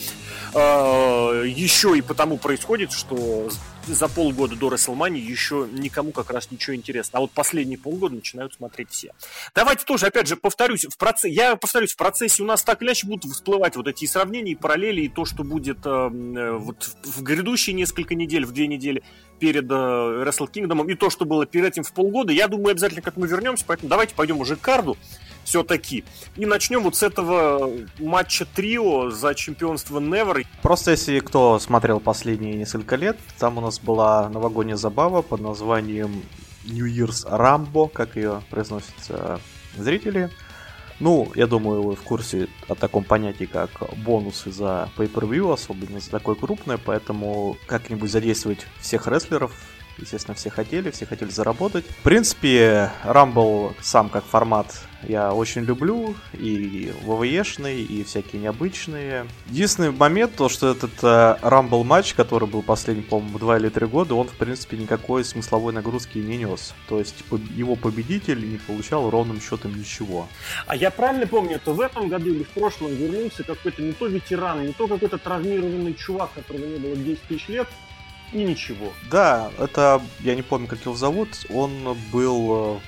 э, 0.54 1.48
еще 1.48 1.96
и 1.98 2.00
потому 2.00 2.38
происходит, 2.38 2.92
что 2.92 3.50
за 3.86 4.08
полгода 4.08 4.56
до 4.56 4.68
WrestleMania 4.68 5.18
еще 5.18 5.68
никому 5.70 6.12
как 6.12 6.30
раз 6.30 6.50
ничего 6.50 6.76
интересно. 6.76 7.18
А 7.18 7.20
вот 7.22 7.32
последние 7.32 7.78
полгода 7.78 8.14
начинают 8.14 8.54
смотреть 8.54 8.90
все. 8.90 9.12
Давайте 9.54 9.84
тоже, 9.84 10.06
опять 10.06 10.26
же, 10.26 10.36
повторюсь, 10.36 10.84
в 10.84 10.96
процессе, 10.96 11.34
я 11.34 11.56
повторюсь, 11.56 11.92
в 11.92 11.96
процессе 11.96 12.42
у 12.42 12.46
нас 12.46 12.62
так 12.62 12.80
или 12.82 12.88
иначе 12.88 13.06
будут 13.06 13.24
всплывать 13.32 13.76
вот 13.76 13.88
эти 13.88 14.06
сравнения, 14.06 14.52
и 14.52 14.54
параллели, 14.54 15.02
и 15.02 15.08
то, 15.08 15.24
что 15.24 15.44
будет 15.44 15.78
э, 15.84 15.90
э 15.90 16.52
вот 16.52 16.96
в 17.04 17.22
грядущие 17.22 17.74
несколько 17.74 18.14
недель, 18.14 18.44
в 18.44 18.52
две 18.52 18.66
недели 18.66 19.02
перед 19.38 19.64
э, 19.64 19.74
Wrestle 19.74 20.50
Kingdom, 20.50 20.90
и 20.90 20.94
то, 20.94 21.10
что 21.10 21.24
было 21.24 21.46
перед 21.46 21.66
этим 21.66 21.82
в 21.82 21.92
полгода. 21.92 22.32
Я 22.32 22.48
думаю, 22.48 22.72
обязательно 22.72 23.02
как 23.02 23.16
мы 23.16 23.26
вернемся, 23.26 23.64
поэтому 23.66 23.88
давайте 23.88 24.14
пойдем 24.14 24.38
уже 24.38 24.56
к 24.56 24.60
карду 24.60 24.96
все-таки. 25.44 26.04
И 26.37 26.46
начнем 26.46 26.82
вот 26.82 26.96
с 26.96 27.02
этого 27.02 27.70
матча 27.99 28.46
трио 28.46 29.11
за 29.11 29.34
чемпионство 29.34 30.00
Never. 30.00 30.46
Просто 30.62 30.92
если 30.92 31.20
кто 31.20 31.58
смотрел 31.58 32.00
последние 32.00 32.54
несколько 32.54 32.96
лет, 32.96 33.18
там 33.38 33.58
у 33.58 33.61
нас 33.61 33.78
была 33.80 34.28
новогодняя 34.28 34.76
забава 34.76 35.22
под 35.22 35.40
названием 35.40 36.22
New 36.64 36.87
Year's 36.87 37.26
Rambo, 37.28 37.88
как 37.88 38.16
ее 38.16 38.42
произносят 38.50 38.94
э, 39.08 39.38
зрители. 39.76 40.30
Ну, 41.00 41.32
я 41.34 41.49
думаю, 41.49 41.82
вы 41.82 41.96
в 41.96 42.02
курсе 42.02 42.49
о 42.68 42.76
таком 42.76 43.02
понятии, 43.02 43.44
как 43.44 43.70
бонусы 44.04 44.52
за 44.52 44.88
Pay-Per-View, 44.96 45.52
особенно 45.52 45.99
за 45.99 46.11
такое 46.11 46.37
крупное, 46.37 46.78
поэтому 46.78 47.56
как-нибудь 47.66 48.11
задействовать 48.11 48.66
всех 48.80 49.08
рестлеров 49.08 49.52
Естественно, 49.99 50.34
все 50.34 50.50
хотели, 50.50 50.90
все 50.90 51.06
хотели 51.06 51.30
заработать. 51.30 51.84
В 51.87 52.02
принципе, 52.02 52.90
Rumble 53.04 53.75
сам 53.80 54.08
как 54.08 54.25
формат 54.25 54.82
я 55.08 55.32
очень 55.32 55.62
люблю. 55.62 56.14
И 56.32 56.92
ВВЕшный, 57.02 57.82
и 57.82 58.04
всякие 58.04 58.42
необычные. 58.42 59.26
Единственный 59.49 59.90
момент, 59.90 60.34
то, 60.37 60.49
что 60.49 60.70
этот 60.70 60.92
э, 61.02 61.37
Rumble 61.42 61.84
матч, 61.84 62.14
который 62.14 62.49
был 62.49 62.62
последний, 62.62 63.02
по-моему, 63.02 63.38
2 63.38 63.58
или 63.58 63.68
3 63.68 63.87
года, 63.87 64.14
он, 64.14 64.28
в 64.28 64.37
принципе, 64.37 64.76
никакой 64.76 65.25
смысловой 65.25 65.72
нагрузки 65.72 66.18
не 66.18 66.38
нес. 66.38 66.75
То 66.88 66.99
есть 66.99 67.25
его 67.54 67.76
победитель 67.76 68.49
не 68.49 68.58
получал 68.58 69.11
ровным 69.11 69.40
счетом 69.40 69.75
ничего. 69.75 70.28
А 70.66 70.76
я 70.76 70.90
правильно 70.90 71.26
помню, 71.26 71.61
то 71.62 71.72
в 71.72 71.80
этом 71.80 72.08
году 72.08 72.30
или 72.30 72.44
в 72.44 72.50
прошлом 72.50 72.94
вернулся 72.94 73.44
какой-то 73.44 73.82
не 73.82 73.92
то 73.92 74.06
ветеран, 74.06 74.66
не 74.66 74.72
то 74.72 74.87
какой-то 74.87 75.18
травмированный 75.18 75.94
чувак, 75.94 76.30
которого 76.34 76.64
не 76.64 76.78
было 76.78 76.96
10 76.96 77.22
тысяч 77.22 77.49
лет, 77.49 77.68
и 78.32 78.44
ничего. 78.44 78.92
Да, 79.10 79.50
это, 79.58 80.02
я 80.20 80.34
не 80.34 80.42
помню, 80.42 80.66
как 80.68 80.80
его 80.84 80.94
зовут, 80.94 81.46
он 81.50 81.96
был 82.12 82.80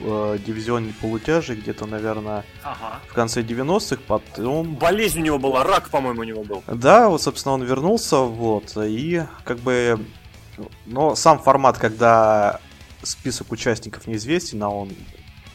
в 0.00 0.34
э, 0.34 0.38
дивизионе 0.44 0.92
полутяжей 1.00 1.56
где-то, 1.56 1.86
наверное, 1.86 2.44
ага. 2.62 3.00
в 3.08 3.12
конце 3.12 3.42
90-х, 3.42 4.02
потом... 4.06 4.74
Болезнь 4.74 5.20
у 5.20 5.24
него 5.24 5.38
была, 5.38 5.64
рак, 5.64 5.90
по-моему, 5.90 6.20
у 6.20 6.24
него 6.24 6.44
был. 6.44 6.62
Да, 6.66 7.08
вот, 7.08 7.22
собственно, 7.22 7.54
он 7.54 7.62
вернулся, 7.62 8.18
вот, 8.18 8.76
и 8.76 9.24
как 9.44 9.58
бы... 9.58 9.98
Но 10.86 11.16
сам 11.16 11.40
формат, 11.40 11.78
когда 11.78 12.60
список 13.02 13.50
участников 13.50 14.06
неизвестен, 14.06 14.62
а 14.62 14.68
он 14.68 14.90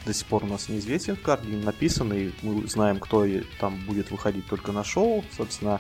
до 0.05 0.13
сих 0.13 0.27
пор 0.27 0.43
у 0.43 0.47
нас 0.47 0.69
неизвестен 0.69 1.15
в 1.15 1.21
карте, 1.21 1.47
не 1.47 1.63
написан, 1.63 2.11
и 2.13 2.31
мы 2.41 2.67
знаем, 2.67 2.99
кто 2.99 3.25
там 3.59 3.77
будет 3.85 4.11
выходить 4.11 4.47
только 4.47 4.71
на 4.71 4.83
шоу, 4.83 5.23
собственно, 5.35 5.79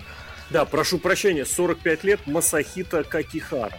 да, 0.49 0.65
прошу 0.65 0.97
прощения, 0.97 1.45
45 1.45 2.03
лет 2.03 2.27
Масахита 2.27 3.03
Какихара. 3.03 3.77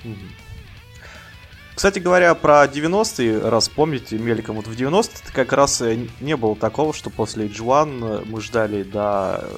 Кстати 1.75 1.99
говоря, 1.99 2.35
про 2.35 2.65
90-е, 2.67 3.49
раз 3.49 3.71
помните, 3.71 4.19
мельком, 4.19 4.57
вот 4.57 4.67
в 4.67 4.73
90-е 4.73 5.33
как 5.33 5.55
раз 5.55 5.83
не 6.21 6.37
было 6.37 6.55
такого, 6.55 6.93
что 6.93 7.09
после 7.09 7.47
H1 7.47 8.27
мы 8.29 8.41
ждали 8.43 8.83
до 8.83 9.49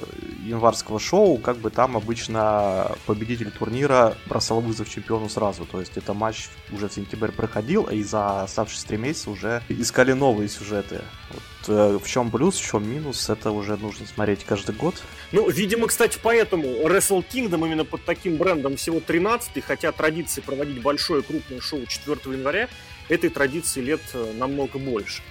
январского 0.45 0.99
шоу, 0.99 1.37
как 1.37 1.57
бы 1.57 1.69
там 1.69 1.97
обычно 1.97 2.93
победитель 3.05 3.51
турнира 3.51 4.15
бросал 4.27 4.61
вызов 4.61 4.89
чемпиону 4.89 5.27
сразу. 5.27 5.65
То 5.65 5.81
есть 5.81 5.97
это 5.97 6.13
матч 6.13 6.47
уже 6.71 6.87
в 6.87 6.93
сентябре 6.93 7.33
проходил, 7.33 7.83
и 7.85 8.01
за 8.03 8.43
оставшиеся 8.43 8.87
три 8.87 8.97
месяца 8.97 9.29
уже 9.29 9.61
искали 9.67 10.13
новые 10.13 10.47
сюжеты. 10.47 11.01
Вот, 11.29 11.43
в 11.67 12.03
чем 12.05 12.31
плюс, 12.31 12.57
в 12.57 12.65
чем 12.65 12.89
минус, 12.89 13.29
это 13.29 13.51
уже 13.51 13.77
нужно 13.77 14.05
смотреть 14.05 14.43
каждый 14.43 14.75
год. 14.75 15.01
Ну, 15.31 15.49
видимо, 15.49 15.87
кстати, 15.87 16.19
поэтому 16.21 16.67
Wrestle 16.87 17.23
Kingdom 17.27 17.65
именно 17.65 17.85
под 17.85 18.03
таким 18.05 18.37
брендом 18.37 18.75
всего 18.75 18.99
13 18.99 19.63
хотя 19.63 19.91
традиции 19.91 20.41
проводить 20.41 20.81
большое 20.81 21.23
крупное 21.23 21.59
шоу 21.59 21.85
4 21.85 22.19
января, 22.35 22.69
этой 23.09 23.29
традиции 23.29 23.81
лет 23.81 24.01
э, 24.13 24.33
намного 24.37 24.79
больше. 24.79 25.21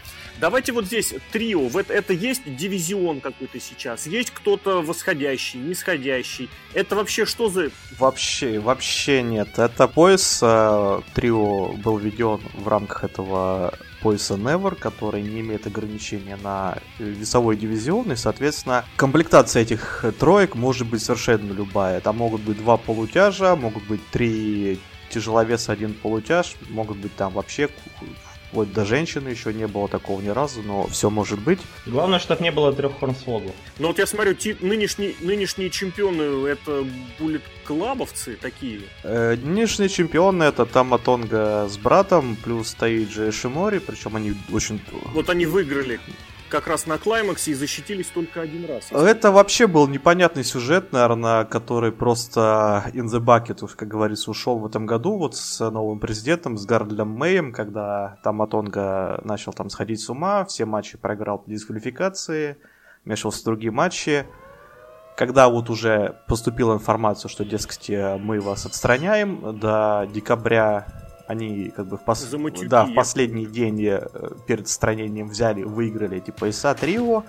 Давайте 0.40 0.72
вот 0.72 0.86
здесь 0.86 1.14
трио. 1.30 1.68
Это, 1.78 1.92
это 1.92 2.12
есть 2.12 2.42
дивизион 2.44 3.20
какой-то 3.20 3.60
сейчас? 3.60 4.06
Есть 4.06 4.30
кто-то 4.30 4.82
восходящий, 4.82 5.60
нисходящий? 5.60 6.48
Это 6.74 6.96
вообще 6.96 7.26
что 7.26 7.48
за... 7.48 7.70
Вообще, 7.98 8.58
вообще 8.58 9.22
нет. 9.22 9.58
Это 9.58 9.86
пояс 9.88 10.40
э, 10.42 11.00
трио 11.14 11.72
был 11.74 11.98
введен 11.98 12.40
в 12.54 12.66
рамках 12.66 13.04
этого 13.04 13.78
пояса 14.02 14.34
Never, 14.34 14.74
который 14.74 15.22
не 15.22 15.40
имеет 15.40 15.66
ограничения 15.66 16.36
на 16.42 16.78
весовой 16.98 17.56
дивизион, 17.56 18.12
и, 18.12 18.16
соответственно, 18.16 18.84
комплектация 18.96 19.62
этих 19.62 20.04
троек 20.18 20.54
может 20.54 20.88
быть 20.88 21.02
совершенно 21.02 21.52
любая. 21.52 22.00
Там 22.00 22.18
могут 22.18 22.42
быть 22.42 22.58
два 22.58 22.76
полутяжа, 22.76 23.56
могут 23.56 23.84
быть 23.84 24.06
три 24.10 24.80
тяжеловес, 25.10 25.68
один 25.68 25.94
полутяж, 25.94 26.56
могут 26.70 26.98
быть 26.98 27.14
там 27.16 27.32
вообще 27.32 27.68
вплоть 28.52 28.70
до 28.74 28.84
женщины 28.84 29.30
еще 29.30 29.54
не 29.54 29.66
было 29.66 29.88
такого 29.88 30.20
ни 30.20 30.28
разу, 30.28 30.62
но 30.62 30.86
все 30.86 31.08
может 31.08 31.40
быть. 31.40 31.58
Главное, 31.86 32.18
чтобы 32.18 32.42
не 32.42 32.52
было 32.52 32.70
трех 32.74 32.98
хорнсвогов. 33.00 33.52
Ну 33.78 33.88
вот 33.88 33.98
я 33.98 34.06
смотрю, 34.06 34.34
ти- 34.34 34.56
нынешние, 34.60 35.14
нынешние 35.20 35.70
чемпионы 35.70 36.46
это 36.46 36.84
буллет 37.18 37.42
клабовцы 37.64 38.36
такие. 38.36 38.82
Э, 39.04 39.36
нынешние 39.36 39.88
чемпионы 39.88 40.44
это 40.44 40.66
Таматонга 40.66 41.66
с 41.66 41.78
братом, 41.78 42.36
плюс 42.44 42.74
Таиджи 42.74 43.28
и 43.28 43.30
Шимори, 43.30 43.78
причем 43.78 44.16
они 44.16 44.34
очень... 44.52 44.80
Вот 45.14 45.30
они 45.30 45.46
выиграли 45.46 45.98
как 46.52 46.66
раз 46.66 46.86
на 46.86 46.98
клаймаксе 46.98 47.52
и 47.52 47.54
защитились 47.54 48.08
только 48.08 48.42
один 48.42 48.66
раз. 48.66 48.92
Это 48.92 49.32
вообще 49.32 49.66
был 49.66 49.88
непонятный 49.88 50.44
сюжет, 50.44 50.92
наверное, 50.92 51.44
который 51.46 51.92
просто 51.92 52.84
in 52.92 53.06
the 53.06 53.20
bucket, 53.20 53.66
как 53.74 53.88
говорится, 53.88 54.30
ушел 54.30 54.58
в 54.58 54.66
этом 54.66 54.84
году 54.84 55.16
вот 55.16 55.34
с 55.34 55.70
новым 55.70 55.98
президентом, 55.98 56.58
с 56.58 56.66
Гардлем 56.66 57.08
Мэем, 57.08 57.52
когда 57.52 58.18
там 58.22 58.42
Атонга 58.42 59.22
начал 59.24 59.54
там 59.54 59.70
сходить 59.70 60.00
с 60.00 60.10
ума, 60.10 60.44
все 60.44 60.66
матчи 60.66 60.98
проиграл 60.98 61.38
по 61.38 61.48
дисквалификации, 61.48 62.58
вмешивался 63.06 63.40
в 63.40 63.44
другие 63.44 63.72
матчи. 63.72 64.26
Когда 65.16 65.48
вот 65.48 65.70
уже 65.70 66.18
поступила 66.28 66.74
информация, 66.74 67.30
что, 67.30 67.46
дескать, 67.46 67.88
мы 67.88 68.40
вас 68.40 68.66
отстраняем 68.66 69.58
до 69.58 70.06
декабря 70.12 70.86
они 71.32 71.70
как 71.70 71.86
бы 71.86 71.96
в, 71.96 72.02
пос... 72.02 72.24
да, 72.68 72.84
в 72.84 72.94
последний 72.94 73.46
день 73.46 73.84
э, 73.84 74.08
перед 74.46 74.62
отстранением 74.62 75.28
взяли, 75.28 75.62
выиграли 75.62 76.18
эти 76.18 76.30
пояса 76.30 76.74
трио, 76.74 77.24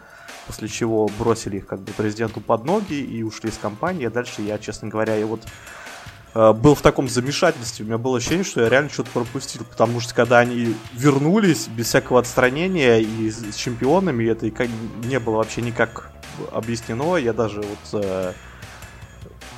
после 0.47 0.67
чего 0.67 1.09
бросили 1.19 1.57
их 1.57 1.67
как 1.67 1.79
бы 1.79 1.91
президенту 1.91 2.41
под 2.41 2.65
ноги 2.65 2.93
и 2.93 3.23
ушли 3.23 3.49
из 3.49 3.57
компании. 3.57 4.07
А 4.07 4.09
дальше 4.11 4.41
я, 4.41 4.57
честно 4.59 4.89
говоря, 4.89 5.15
я 5.15 5.25
вот 5.25 5.41
э, 6.35 6.53
был 6.53 6.75
в 6.75 6.81
таком 6.81 7.09
замешательстве. 7.09 7.85
У 7.85 7.87
меня 7.87 7.97
было 7.97 8.17
ощущение, 8.17 8.43
что 8.43 8.61
я 8.61 8.69
реально 8.69 8.89
что-то 8.89 9.09
пропустил. 9.11 9.63
Потому 9.63 9.99
что 9.99 10.13
когда 10.13 10.39
они 10.39 10.75
вернулись 10.93 11.67
без 11.67 11.87
всякого 11.87 12.19
отстранения 12.19 12.97
и 12.99 13.31
с 13.31 13.55
чемпионами, 13.55 14.25
это 14.25 14.51
не 15.03 15.19
было 15.19 15.37
вообще 15.37 15.61
никак 15.61 16.11
объяснено. 16.51 17.15
Я 17.17 17.33
даже 17.33 17.61
вот 17.61 18.03
э, 18.03 18.33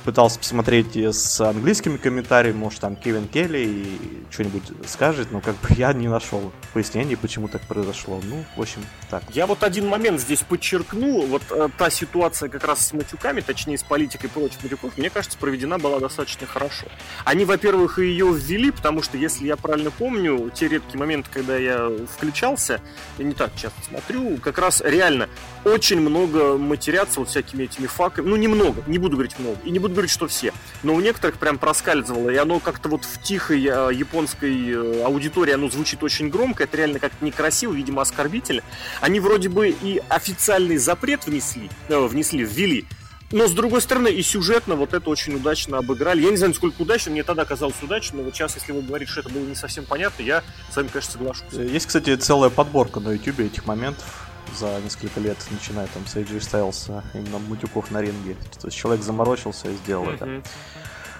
пытался 0.06 0.38
посмотреть 0.38 0.96
с 0.96 1.40
английскими 1.40 1.96
комментариями, 1.96 2.56
может 2.56 2.80
там 2.80 2.94
Кевин 2.94 3.26
Келли 3.26 3.58
и 3.58 3.98
что-нибудь 4.30 4.62
скажет, 4.86 5.32
но 5.32 5.40
как 5.40 5.56
бы 5.56 5.68
я 5.76 5.92
не 5.92 6.06
нашел 6.06 6.52
пояснений, 6.72 7.16
почему 7.16 7.48
так 7.48 7.62
произошло. 7.62 8.20
Ну, 8.22 8.44
в 8.56 8.62
общем, 8.62 8.82
так. 9.10 9.24
Я 9.34 9.46
вот 9.46 9.64
один 9.64 9.88
момент 9.88 10.20
здесь 10.20 10.42
подчеркну. 10.42 11.26
Вот 11.26 11.42
э, 11.50 11.68
та 11.76 11.90
ситуация 11.90 12.48
как 12.48 12.64
раз 12.64 12.86
с 12.86 12.92
матюками, 12.92 13.40
точнее 13.40 13.78
с 13.78 13.82
политикой 13.82 14.28
против 14.28 14.62
матюков, 14.62 14.96
мне 14.96 15.10
кажется, 15.10 15.36
проведена 15.38 15.78
была 15.78 15.98
достаточно 15.98 16.46
хорошо. 16.46 16.86
Они, 17.24 17.44
во-первых, 17.44 17.98
ее 17.98 18.32
ввели, 18.32 18.70
потому 18.70 19.02
что, 19.02 19.18
если 19.18 19.46
я 19.46 19.56
правильно 19.56 19.90
помню, 19.90 20.50
те 20.54 20.68
редкие 20.68 21.00
моменты, 21.00 21.28
когда 21.32 21.56
я 21.56 21.90
включался, 22.16 22.80
я 23.18 23.24
не 23.24 23.34
так 23.34 23.50
часто 23.56 23.80
смотрю, 23.88 24.36
как 24.36 24.58
раз 24.58 24.82
реально 24.84 25.28
очень 25.64 26.00
много 26.00 26.56
матерятся 26.56 27.18
вот 27.18 27.28
всякими 27.28 27.64
этими 27.64 27.88
факами. 27.88 28.28
Ну, 28.28 28.36
немного, 28.36 28.84
не 28.86 28.98
буду 28.98 29.16
говорить 29.16 29.36
много. 29.40 29.58
И 29.64 29.70
не 29.72 29.80
буду 29.80 29.95
говорить, 29.96 30.12
что 30.12 30.28
все. 30.28 30.52
Но 30.82 30.94
у 30.94 31.00
некоторых 31.00 31.38
прям 31.38 31.58
проскальзывало, 31.58 32.30
и 32.30 32.36
оно 32.36 32.60
как-то 32.60 32.88
вот 32.88 33.04
в 33.04 33.22
тихой 33.22 33.64
э, 33.64 33.90
японской 33.92 34.70
э, 34.70 35.02
аудитории 35.02 35.52
оно 35.52 35.68
звучит 35.68 36.02
очень 36.02 36.28
громко, 36.28 36.64
это 36.64 36.76
реально 36.76 36.98
как-то 36.98 37.24
некрасиво, 37.24 37.72
видимо, 37.72 38.02
оскорбительно. 38.02 38.62
Они 39.00 39.20
вроде 39.20 39.48
бы 39.48 39.68
и 39.68 40.02
официальный 40.08 40.76
запрет 40.76 41.26
внесли, 41.26 41.70
э, 41.88 41.98
внесли, 42.06 42.44
ввели, 42.44 42.86
но, 43.32 43.48
с 43.48 43.52
другой 43.52 43.80
стороны, 43.80 44.08
и 44.08 44.22
сюжетно 44.22 44.76
вот 44.76 44.94
это 44.94 45.10
очень 45.10 45.34
удачно 45.34 45.78
обыграли. 45.78 46.22
Я 46.22 46.30
не 46.30 46.36
знаю, 46.36 46.50
насколько 46.50 46.80
удачно, 46.82 47.10
мне 47.10 47.24
тогда 47.24 47.44
казалось 47.44 47.74
удачно, 47.82 48.18
но 48.18 48.24
вот 48.24 48.34
сейчас, 48.34 48.54
если 48.54 48.70
вы 48.70 48.82
говорите, 48.82 49.10
что 49.10 49.20
это 49.20 49.30
было 49.30 49.44
не 49.44 49.56
совсем 49.56 49.84
понятно, 49.84 50.22
я 50.22 50.44
с 50.70 50.76
вами, 50.76 50.88
конечно, 50.88 51.12
соглашусь. 51.12 51.52
Есть, 51.52 51.86
кстати, 51.86 52.14
целая 52.16 52.50
подборка 52.50 53.00
на 53.00 53.12
YouTube 53.12 53.40
этих 53.40 53.66
моментов 53.66 54.25
за 54.54 54.80
несколько 54.80 55.20
лет, 55.20 55.36
начиная 55.50 55.86
там 55.88 56.06
с 56.06 56.16
AJ 56.16 56.38
Styles, 56.40 57.02
именно 57.14 57.38
мутюков 57.38 57.90
на 57.90 58.00
ринге. 58.00 58.36
То 58.60 58.68
есть 58.68 58.76
человек 58.76 59.02
заморочился 59.02 59.68
и 59.70 59.74
сделал 59.74 60.06
mm-hmm. 60.06 60.38
это. 60.40 60.48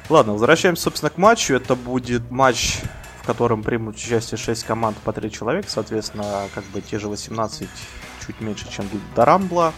Ладно, 0.09 0.35
возвращаемся, 0.35 0.85
собственно, 0.85 1.11
к 1.11 1.19
матчу. 1.19 1.55
Это 1.55 1.75
будет 1.75 2.31
матч, 2.31 2.79
в 3.21 3.27
котором 3.27 3.63
примут 3.63 3.97
участие 3.97 4.39
6 4.39 4.65
команд 4.65 4.97
по 4.99 5.13
3 5.13 5.31
человека. 5.31 5.69
Соответственно, 5.69 6.49
как 6.55 6.65
бы 6.67 6.81
те 6.81 6.99
же 6.99 7.09
18, 7.09 7.69
чуть 8.27 8.41
меньше, 8.41 8.71
чем 8.71 8.89
до 9.15 9.25
Рамбла. 9.25 9.73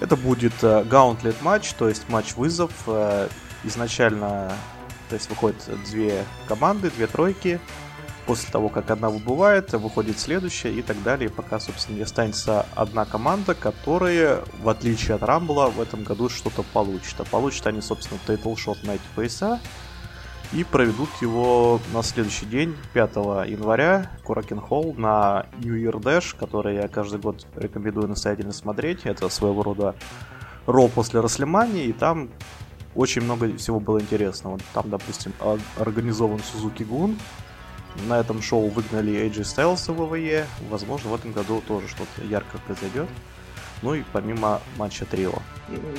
Это 0.00 0.16
будет 0.16 0.52
э, 0.62 0.84
Gauntlet 0.84 1.36
матч, 1.42 1.72
то 1.74 1.88
есть 1.88 2.08
матч-вызов. 2.08 2.70
Э, 2.86 3.28
изначально, 3.64 4.52
то 5.08 5.14
есть 5.14 5.28
выходят 5.28 5.56
две 5.90 6.24
команды, 6.48 6.90
две 6.90 7.06
тройки. 7.06 7.60
После 8.26 8.50
того, 8.50 8.68
как 8.68 8.90
одна 8.90 9.08
выбывает, 9.08 9.72
выходит 9.72 10.18
следующая 10.18 10.72
и 10.72 10.82
так 10.82 11.00
далее, 11.04 11.30
пока, 11.30 11.60
собственно, 11.60 11.96
не 11.96 12.02
останется 12.02 12.66
одна 12.74 13.04
команда, 13.04 13.54
которая, 13.54 14.40
в 14.60 14.68
отличие 14.68 15.14
от 15.14 15.22
Рамбла, 15.22 15.68
в 15.68 15.80
этом 15.80 16.02
году 16.02 16.28
что-то 16.28 16.64
получит. 16.64 17.20
А 17.20 17.24
получат 17.24 17.68
они, 17.68 17.80
собственно, 17.80 18.18
title 18.26 18.58
shot 18.58 18.84
на 18.84 18.96
эти 18.96 19.02
пояса 19.14 19.60
и 20.52 20.64
проведут 20.64 21.08
его 21.20 21.80
на 21.92 22.02
следующий 22.02 22.46
день, 22.46 22.76
5 22.94 23.16
января, 23.48 24.10
Коракуэн 24.24 24.60
Холл 24.60 24.94
на 24.94 25.46
New 25.58 25.74
Year 25.74 26.00
Dash, 26.00 26.36
который 26.36 26.76
я 26.76 26.88
каждый 26.88 27.20
год 27.20 27.46
рекомендую 27.54 28.08
настоятельно 28.08 28.52
смотреть. 28.52 29.00
Это 29.04 29.28
своего 29.28 29.62
рода 29.62 29.94
Ро 30.66 30.88
после 30.88 31.20
Рослемании, 31.20 31.84
и 31.84 31.92
там 31.92 32.28
очень 32.94 33.22
много 33.22 33.56
всего 33.56 33.78
было 33.78 34.00
интересного. 34.00 34.58
Там, 34.72 34.90
допустим, 34.90 35.32
организован 35.78 36.40
Сузуки 36.40 36.82
Гун, 36.82 37.18
на 38.08 38.20
этом 38.20 38.42
шоу 38.42 38.68
выгнали 38.68 39.12
AJ 39.12 39.42
Styles 39.42 39.92
в 39.92 40.08
ВВЕ. 40.08 40.46
Возможно, 40.68 41.10
в 41.10 41.14
этом 41.14 41.32
году 41.32 41.62
тоже 41.66 41.88
что-то 41.88 42.24
ярко 42.24 42.58
произойдет. 42.58 43.08
Ну 43.82 43.94
и 43.94 44.02
помимо 44.12 44.60
матча 44.78 45.04
Трио. 45.04 45.34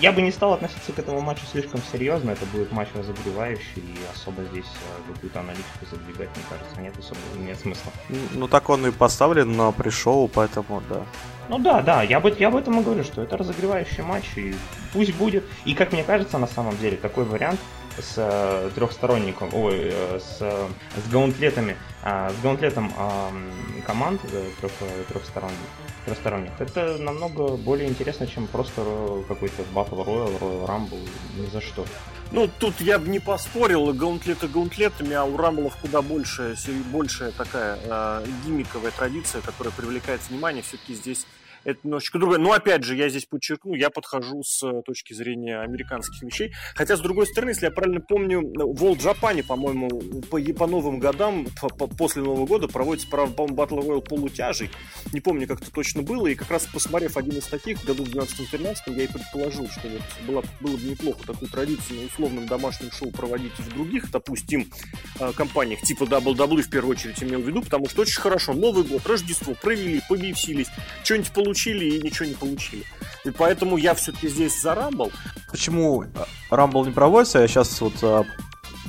Я 0.01 0.11
бы 0.11 0.21
не 0.21 0.31
стал 0.31 0.53
относиться 0.53 0.91
к 0.91 0.99
этому 0.99 1.21
матчу 1.21 1.45
слишком 1.51 1.79
серьезно. 1.91 2.31
Это 2.31 2.45
будет 2.47 2.71
матч 2.71 2.87
разогревающий, 2.95 3.81
и 3.81 3.97
особо 4.15 4.43
здесь 4.45 4.65
э, 4.65 5.13
какую-то 5.13 5.39
аналитику 5.41 5.85
задвигать, 5.91 6.29
мне 6.35 6.45
кажется, 6.49 6.81
нет 6.81 6.97
особо 6.97 7.19
нет 7.37 7.59
смысла. 7.59 7.91
Ну 8.33 8.47
так 8.47 8.69
он 8.69 8.87
и 8.87 8.91
поставлен 8.91 9.55
на 9.55 9.71
пришоу, 9.71 10.27
поэтому 10.27 10.81
да. 10.89 11.03
Ну 11.49 11.59
да, 11.59 11.81
да, 11.81 12.03
я, 12.03 12.19
бы, 12.19 12.35
я 12.37 12.47
об 12.47 12.55
этом 12.55 12.79
и 12.79 12.83
говорю, 12.83 13.03
что 13.03 13.21
это 13.21 13.37
разогревающий 13.37 14.03
матч, 14.03 14.25
и 14.37 14.55
пусть 14.91 15.13
будет. 15.15 15.43
И 15.65 15.75
как 15.75 15.93
мне 15.93 16.03
кажется, 16.03 16.37
на 16.39 16.47
самом 16.47 16.77
деле, 16.77 16.97
такой 16.97 17.25
вариант 17.25 17.59
с 17.99 18.13
э, 18.17 18.71
трехсторонником, 18.75 19.49
ой, 19.53 19.91
э, 19.91 20.19
с, 20.19 20.39
с 20.39 21.11
гаунтлетами, 21.11 21.77
э, 22.03 22.29
с 22.29 22.41
гаунтлетом 22.43 22.93
э, 22.97 23.81
команд 23.85 24.21
э, 24.25 24.49
трех, 24.59 24.71
трехсторонних, 25.09 25.57
трехсторонних, 26.05 26.51
это 26.59 26.97
намного 26.97 27.57
более 27.57 27.87
интересно, 27.89 28.27
чем 28.27 28.47
просто 28.47 28.81
какой-то 29.27 29.63
Battle 29.73 30.05
Royale, 30.05 30.39
Royal 30.39 30.65
Rumble, 30.67 31.09
ни 31.37 31.49
за 31.49 31.61
что. 31.61 31.85
Ну, 32.31 32.49
тут 32.59 32.81
я 32.81 32.99
бы 32.99 33.07
не 33.07 33.19
поспорил, 33.19 33.93
гаунтлеты 33.93 34.47
гаунтлетами, 34.47 35.13
а 35.13 35.23
у 35.23 35.37
Рамблов 35.37 35.77
куда 35.77 36.01
больше, 36.01 36.55
большая 36.91 37.31
такая 37.31 37.79
э, 37.83 38.25
гиммиковая 38.45 38.91
традиция, 38.91 39.41
которая 39.41 39.73
привлекает 39.73 40.21
внимание. 40.29 40.61
Все-таки 40.61 40.93
здесь 40.93 41.25
это 41.67 41.79
немножечко 41.83 42.17
другое. 42.17 42.39
Но 42.39 42.53
опять 42.53 42.85
же, 42.85 42.95
я 42.95 43.09
здесь 43.09 43.25
подчеркну, 43.25 43.73
я 43.73 43.89
подхожу 43.89 44.41
с 44.41 44.63
э, 44.63 44.81
точки 44.85 45.11
зрения 45.11 45.59
американских 45.59 46.23
вещей. 46.23 46.53
Хотя, 46.75 46.95
с 46.95 47.01
другой 47.01 47.27
стороны, 47.27 47.49
если 47.49 47.65
я 47.65 47.71
правильно 47.71 47.99
помню, 47.99 48.39
в 48.39 48.81
World 48.81 48.99
Japan, 48.99 49.43
по-моему, 49.43 49.89
по, 50.31 50.39
по 50.53 50.65
новым 50.65 50.99
годам, 50.99 51.45
по, 51.59 51.67
по, 51.67 51.87
после 51.87 52.21
Нового 52.21 52.45
года 52.45 52.69
проводится, 52.69 53.09
по-моему, 53.09 53.53
Battle 53.53 53.81
Royale 53.81 54.01
полутяжей. 54.01 54.69
Не 55.11 55.19
помню, 55.19 55.45
как 55.45 55.61
это 55.61 55.69
точно 55.69 56.03
было. 56.03 56.27
И 56.27 56.35
как 56.35 56.49
раз 56.51 56.65
посмотрев 56.67 57.17
один 57.17 57.37
из 57.37 57.47
таких 57.47 57.79
в 57.79 57.85
году 57.85 58.05
в 58.05 58.15
12-13, 58.15 58.75
я 58.87 59.03
и 59.03 59.07
предположил, 59.07 59.67
что 59.67 59.89
вот 59.89 60.01
было, 60.25 60.43
было 60.61 60.77
бы 60.77 60.83
неплохо 60.83 61.27
такую 61.27 61.51
традицию 61.51 61.99
на 61.99 62.05
условном 62.05 62.45
домашнем 62.47 62.93
шоу 62.93 63.11
проводить 63.11 63.59
в 63.59 63.73
других, 63.73 64.09
допустим, 64.09 64.71
э, 65.19 65.33
компаниях 65.33 65.81
типа 65.81 66.03
WWE 66.03 66.61
в 66.61 66.69
первую 66.69 66.95
очередь 66.95 67.21
имел 67.21 67.41
в 67.41 67.45
виду, 67.45 67.61
потому 67.61 67.89
что 67.89 68.03
очень 68.03 68.21
хорошо. 68.21 68.53
Новый 68.53 68.85
год, 68.85 69.05
Рождество 69.05 69.53
провели, 69.53 70.01
побивсились, 70.07 70.67
что-нибудь 71.03 71.31
получили 71.33 71.56
получили 71.57 71.85
и 71.85 72.01
ничего 72.01 72.27
не 72.27 72.35
получили. 72.35 72.83
И 73.25 73.31
поэтому 73.31 73.77
я 73.77 73.93
все-таки 73.95 74.27
здесь 74.27 74.61
за 74.61 74.75
Рамбл. 74.75 75.11
Почему 75.51 76.05
Рамбл 76.49 76.85
не 76.85 76.91
проводится? 76.91 77.39
Я 77.39 77.47
сейчас 77.47 77.81
вот 77.81 77.93
а, 78.03 78.23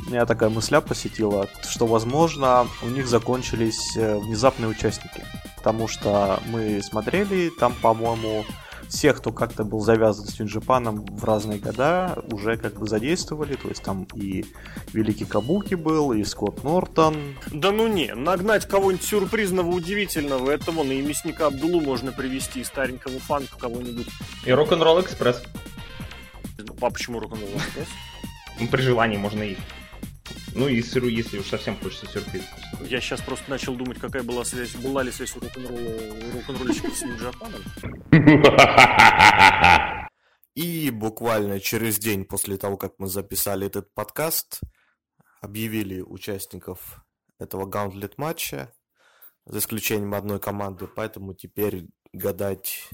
меня 0.06 0.26
такая 0.26 0.50
мысля 0.50 0.80
посетила, 0.80 1.48
что, 1.68 1.86
возможно, 1.86 2.66
у 2.82 2.88
них 2.88 3.08
закончились 3.08 3.96
э, 3.96 4.18
внезапные 4.18 4.68
участники. 4.68 5.24
Потому 5.56 5.88
что 5.88 6.40
мы 6.46 6.82
смотрели, 6.82 7.50
там, 7.58 7.74
по-моему, 7.80 8.44
всех, 8.88 9.18
кто 9.18 9.32
как-то 9.32 9.64
был 9.64 9.80
завязан 9.80 10.26
с 10.26 10.38
Нью-Джапаном 10.38 11.04
в 11.04 11.24
разные 11.24 11.58
года, 11.58 12.22
уже 12.30 12.56
как 12.56 12.74
бы 12.74 12.88
задействовали. 12.88 13.54
То 13.54 13.68
есть 13.68 13.82
там 13.82 14.06
и 14.14 14.44
Великий 14.92 15.24
Кабуки 15.24 15.74
был, 15.74 16.12
и 16.12 16.24
Скотт 16.24 16.64
Нортон. 16.64 17.36
Да 17.52 17.70
ну 17.70 17.86
не, 17.86 18.14
нагнать 18.14 18.66
кого-нибудь 18.66 19.04
сюрпризного, 19.04 19.70
удивительного, 19.70 20.50
это 20.50 20.72
вон 20.72 20.90
и 20.90 21.00
мясника 21.00 21.46
Абдулу 21.46 21.80
можно 21.80 22.12
привести, 22.12 22.60
и 22.60 22.64
старенького 22.64 23.18
фанка 23.18 23.56
кого-нибудь. 23.58 24.08
И 24.44 24.52
Рок-н-ролл 24.52 25.00
экспресс. 25.00 25.42
А 26.80 26.90
почему 26.90 27.20
Рок-н-ролл 27.20 27.50
экспресс? 27.56 27.88
Ну, 28.60 28.66
при 28.68 28.82
желании 28.82 29.16
можно 29.16 29.42
их. 29.42 29.58
Ну 30.54 30.68
и 30.68 30.82
сыру, 30.82 31.08
если 31.08 31.38
уж 31.38 31.46
совсем 31.46 31.76
хочется 31.76 32.06
сюрприз. 32.06 32.42
Я 32.88 33.00
сейчас 33.00 33.20
просто 33.20 33.50
начал 33.50 33.74
думать, 33.76 33.98
какая 33.98 34.22
была 34.22 34.44
связь, 34.44 34.74
была 34.76 35.02
ли 35.02 35.10
связь 35.10 35.34
у 35.36 35.40
рок-н-ролльщиков 35.40 36.96
с 36.96 37.02
Нью-Джапаном. 37.02 37.62
И 40.54 40.90
буквально 40.90 41.60
через 41.60 41.98
день 41.98 42.24
после 42.24 42.56
того, 42.56 42.76
как 42.76 42.94
мы 42.98 43.06
записали 43.06 43.66
этот 43.66 43.94
подкаст, 43.94 44.60
объявили 45.40 46.00
участников 46.00 47.04
этого 47.38 47.66
гаунтлет 47.66 48.18
матча, 48.18 48.72
за 49.46 49.60
исключением 49.60 50.14
одной 50.14 50.40
команды, 50.40 50.86
поэтому 50.86 51.32
теперь 51.32 51.86
гадать 52.12 52.90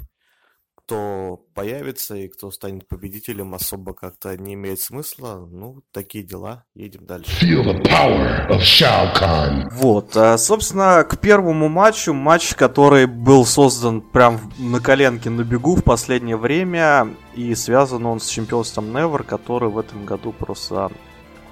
кто 0.87 1.41
появится 1.55 2.15
и 2.15 2.29
кто 2.29 2.51
станет 2.51 2.87
победителем, 2.87 3.55
особо 3.55 3.95
как-то 3.95 4.37
не 4.37 4.53
имеет 4.53 4.81
смысла. 4.81 5.49
Ну, 5.51 5.83
такие 5.93 6.23
дела. 6.23 6.65
Едем 6.75 7.07
дальше. 7.07 7.31
Feel 7.41 7.65
the 7.65 7.83
power 7.83 8.51
of 8.51 8.61
Shao 8.61 9.15
Kahn. 9.15 9.69
Вот, 9.73 10.15
а, 10.15 10.37
собственно, 10.37 11.05
к 11.05 11.19
первому 11.19 11.71
матчу, 11.71 12.13
матч, 12.13 12.55
который 12.55 13.07
был 13.07 13.47
создан 13.47 14.03
прям 14.03 14.53
на 14.59 14.79
коленке 14.81 15.31
на 15.31 15.43
бегу 15.43 15.75
в 15.77 15.83
последнее 15.83 16.37
время, 16.37 17.09
и 17.35 17.55
связан 17.55 18.05
он 18.05 18.21
с 18.21 18.29
чемпионством 18.29 18.95
Never, 18.95 19.23
который 19.25 19.71
в 19.71 19.79
этом 19.79 20.05
году 20.05 20.33
просто 20.33 20.91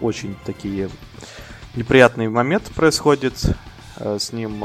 очень 0.02 0.36
такие 0.44 0.90
неприятные 1.74 2.28
моменты 2.28 2.70
происходят 2.74 3.34
э, 3.96 4.18
с 4.18 4.32
ним. 4.32 4.62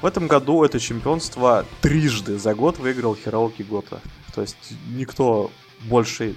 В 0.00 0.06
этом 0.06 0.28
году 0.28 0.62
это 0.64 0.78
чемпионство 0.78 1.64
трижды 1.80 2.38
за 2.38 2.54
год 2.54 2.78
выиграл 2.78 3.16
Хироуки 3.16 3.62
Гота. 3.62 4.00
То 4.34 4.42
есть 4.42 4.72
никто 4.90 5.50
больше 5.84 6.34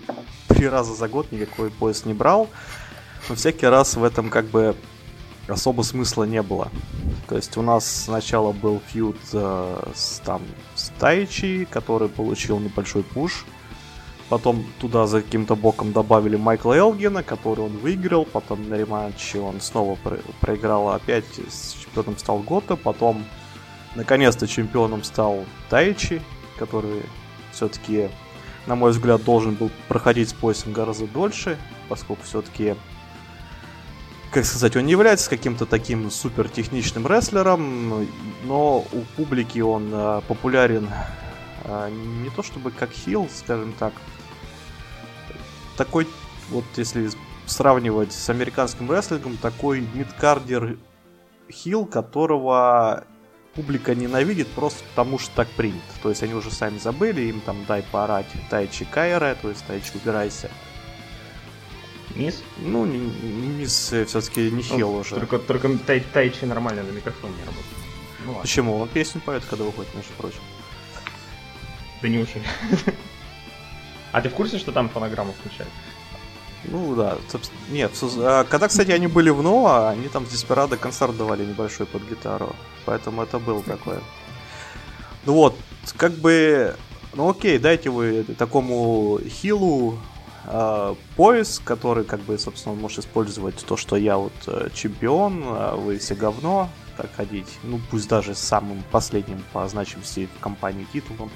три 0.47 0.67
раза 0.67 0.95
за 0.95 1.07
год 1.07 1.31
никакой 1.31 1.69
пояс 1.69 2.05
не 2.05 2.13
брал. 2.13 2.49
Но 3.29 3.35
всякий 3.35 3.67
раз 3.67 3.95
в 3.95 4.03
этом 4.03 4.29
как 4.29 4.45
бы 4.45 4.75
особо 5.47 5.83
смысла 5.83 6.23
не 6.23 6.41
было. 6.41 6.71
То 7.27 7.35
есть 7.35 7.55
у 7.55 7.61
нас 7.61 7.85
сначала 7.85 8.51
был 8.51 8.81
фьюд 8.87 9.17
э, 9.33 9.83
с, 9.93 10.21
там, 10.25 10.41
с 10.75 10.91
Тайчи, 10.99 11.67
который 11.69 12.09
получил 12.09 12.59
небольшой 12.59 13.03
пуш. 13.03 13.45
Потом 14.29 14.65
туда 14.79 15.07
за 15.07 15.21
каким-то 15.21 15.55
боком 15.55 15.91
добавили 15.91 16.35
Майкла 16.35 16.73
Элгена, 16.73 17.21
который 17.21 17.65
он 17.65 17.77
выиграл. 17.77 18.25
Потом 18.25 18.69
на 18.69 18.75
рематче 18.75 19.39
он 19.39 19.61
снова 19.61 19.95
про- 19.95 20.19
проиграл 20.39 20.89
опять 20.89 21.25
с 21.49 21.73
чемпионом 21.73 22.17
стал 22.17 22.39
Гота. 22.39 22.75
Потом 22.75 23.25
Наконец-то 23.95 24.47
чемпионом 24.47 25.03
стал 25.03 25.45
Тайчи, 25.69 26.21
который 26.57 27.03
все-таки, 27.51 28.09
на 28.67 28.75
мой 28.75 28.91
взгляд, 28.91 29.23
должен 29.23 29.55
был 29.55 29.69
проходить 29.87 30.29
с 30.29 30.33
поясом 30.33 30.71
гораздо 30.71 31.07
дольше, 31.07 31.57
поскольку 31.89 32.23
все-таки, 32.23 32.75
как 34.31 34.45
сказать, 34.45 34.77
он 34.77 34.85
не 34.85 34.91
является 34.91 35.29
каким-то 35.29 35.65
таким 35.65 36.09
супер 36.09 36.47
техничным 36.47 37.05
рестлером, 37.05 38.07
но 38.45 38.79
у 38.79 39.01
публики 39.17 39.59
он 39.59 39.89
э, 39.91 40.21
популярен 40.27 40.89
э, 41.65 41.89
не 41.89 42.29
то 42.29 42.43
чтобы 42.43 42.71
как 42.71 42.91
хил, 42.91 43.27
скажем 43.33 43.73
так, 43.73 43.91
такой, 45.75 46.07
вот 46.49 46.63
если 46.77 47.09
сравнивать 47.45 48.13
с 48.13 48.29
американским 48.29 48.89
рестлингом, 48.91 49.35
такой 49.35 49.81
мидкардер 49.93 50.77
хил, 51.51 51.85
которого 51.85 53.03
публика 53.55 53.95
ненавидит 53.95 54.47
просто 54.49 54.83
потому, 54.89 55.19
что 55.19 55.35
так 55.35 55.47
принято. 55.49 55.81
То 56.01 56.09
есть 56.09 56.23
они 56.23 56.33
уже 56.33 56.51
сами 56.51 56.77
забыли, 56.77 57.21
им 57.21 57.41
там 57.41 57.65
дай 57.65 57.83
поорать 57.83 58.27
Тайчи 58.49 58.85
Кайра, 58.85 59.35
то 59.41 59.49
есть 59.49 59.65
Тайчи 59.65 59.91
убирайся. 59.95 60.49
Мисс? 62.15 62.43
Ну, 62.57 62.85
мисс 62.85 63.93
э, 63.93 64.05
все-таки 64.05 64.51
не 64.51 64.63
хил 64.63 64.91
ну, 64.91 64.97
уже. 64.99 65.15
Только, 65.15 65.39
только 65.39 65.77
тай, 65.77 66.01
Тайчи 66.01 66.43
нормально 66.43 66.83
на 66.83 66.91
микрофоне 66.91 67.33
не 67.35 67.45
работает. 67.45 67.65
Ну, 68.25 68.35
Почему? 68.41 68.79
Он 68.79 68.89
песню 68.89 69.21
поет, 69.21 69.43
когда 69.49 69.63
выходит, 69.63 69.93
между 69.95 70.11
прочим. 70.13 70.41
Да 72.01 72.07
не 72.07 72.19
очень. 72.19 72.43
А 74.13 74.21
ты 74.21 74.27
в 74.27 74.33
курсе, 74.33 74.57
что 74.57 74.73
там 74.73 74.89
фонограмму 74.89 75.31
включают? 75.31 75.71
Ну 76.65 76.95
да, 76.95 77.17
нет, 77.69 77.91
а, 78.17 78.43
когда, 78.43 78.67
кстати, 78.67 78.91
они 78.91 79.07
были 79.07 79.29
в 79.29 79.41
Ноа, 79.41 79.89
они 79.89 80.09
там 80.09 80.27
с 80.27 80.29
Деспирадо 80.29 80.75
концерт 80.75 81.17
давали 81.17 81.45
небольшой 81.45 81.85
под 81.85 82.07
гитару, 82.07 82.55
поэтому 82.85 83.23
это 83.23 83.39
было 83.39 83.61
такое. 83.63 83.99
Ну 85.25 85.33
вот, 85.33 85.55
как 85.97 86.13
бы, 86.13 86.75
ну 87.13 87.29
окей, 87.29 87.59
дайте 87.59 87.89
вы 87.89 88.23
такому 88.37 89.19
хилу 89.27 89.99
э, 90.45 90.95
пояс, 91.15 91.61
который, 91.63 92.03
как 92.03 92.21
бы, 92.21 92.37
собственно, 92.37 92.73
он 92.73 92.81
может 92.81 92.99
использовать 92.99 93.63
то, 93.65 93.77
что 93.77 93.95
я 93.95 94.17
вот 94.17 94.33
э, 94.47 94.69
чемпион, 94.73 95.43
а 95.45 95.75
вы 95.75 95.99
все 95.99 96.15
говно, 96.15 96.69
так 96.97 97.13
ходить. 97.15 97.59
Ну, 97.63 97.79
пусть 97.89 98.09
даже 98.09 98.35
самым 98.35 98.83
последним 98.91 99.43
по 99.53 99.67
значимости 99.67 100.27
в 100.37 100.39
компании 100.39 100.87
титулом. 100.91 101.29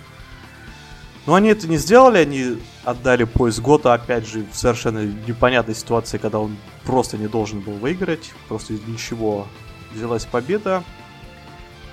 Но 1.25 1.33
они 1.33 1.49
это 1.49 1.67
не 1.67 1.77
сделали, 1.77 2.19
они 2.19 2.57
отдали 2.83 3.23
пояс 3.23 3.59
года, 3.59 3.93
опять 3.93 4.27
же, 4.27 4.45
в 4.51 4.55
совершенно 4.55 5.03
непонятной 5.27 5.73
ситуации, 5.73 6.19
когда 6.19 6.39
он 6.39 6.55
просто 6.83 7.17
не 7.17 7.27
должен 7.27 7.61
был 7.61 7.73
выиграть, 7.73 8.31
просто 8.47 8.73
из 8.73 8.81
ничего 8.85 9.47
взялась 9.91 10.25
победа. 10.25 10.83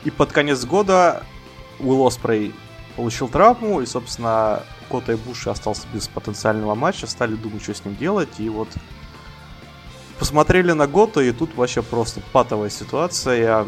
И 0.04 0.10
под 0.10 0.32
конец 0.32 0.64
года 0.64 1.24
Уилл 1.78 2.06
Оспрей 2.06 2.54
получил 2.96 3.28
травму, 3.28 3.80
и, 3.80 3.86
собственно, 3.86 4.62
Кота 4.90 5.12
и 5.12 5.16
Буши 5.16 5.50
остался 5.50 5.86
без 5.92 6.08
потенциального 6.08 6.74
матча, 6.74 7.06
стали 7.06 7.34
думать, 7.34 7.62
что 7.62 7.74
с 7.74 7.84
ним 7.84 7.96
делать, 7.96 8.38
и 8.38 8.48
вот 8.48 8.68
посмотрели 10.18 10.72
на 10.72 10.86
Гота, 10.86 11.20
и 11.20 11.32
тут 11.32 11.54
вообще 11.54 11.82
просто 11.82 12.20
патовая 12.32 12.70
ситуация, 12.70 13.66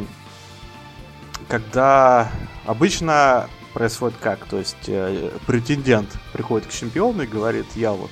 когда 1.49 2.31
обычно 2.65 3.49
происходит 3.73 4.17
как? 4.21 4.45
То 4.47 4.59
есть 4.59 4.77
э, 4.87 5.31
претендент 5.47 6.09
приходит 6.33 6.69
к 6.69 6.73
чемпиону 6.73 7.23
и 7.23 7.27
говорит, 7.27 7.67
я 7.75 7.93
вот 7.93 8.11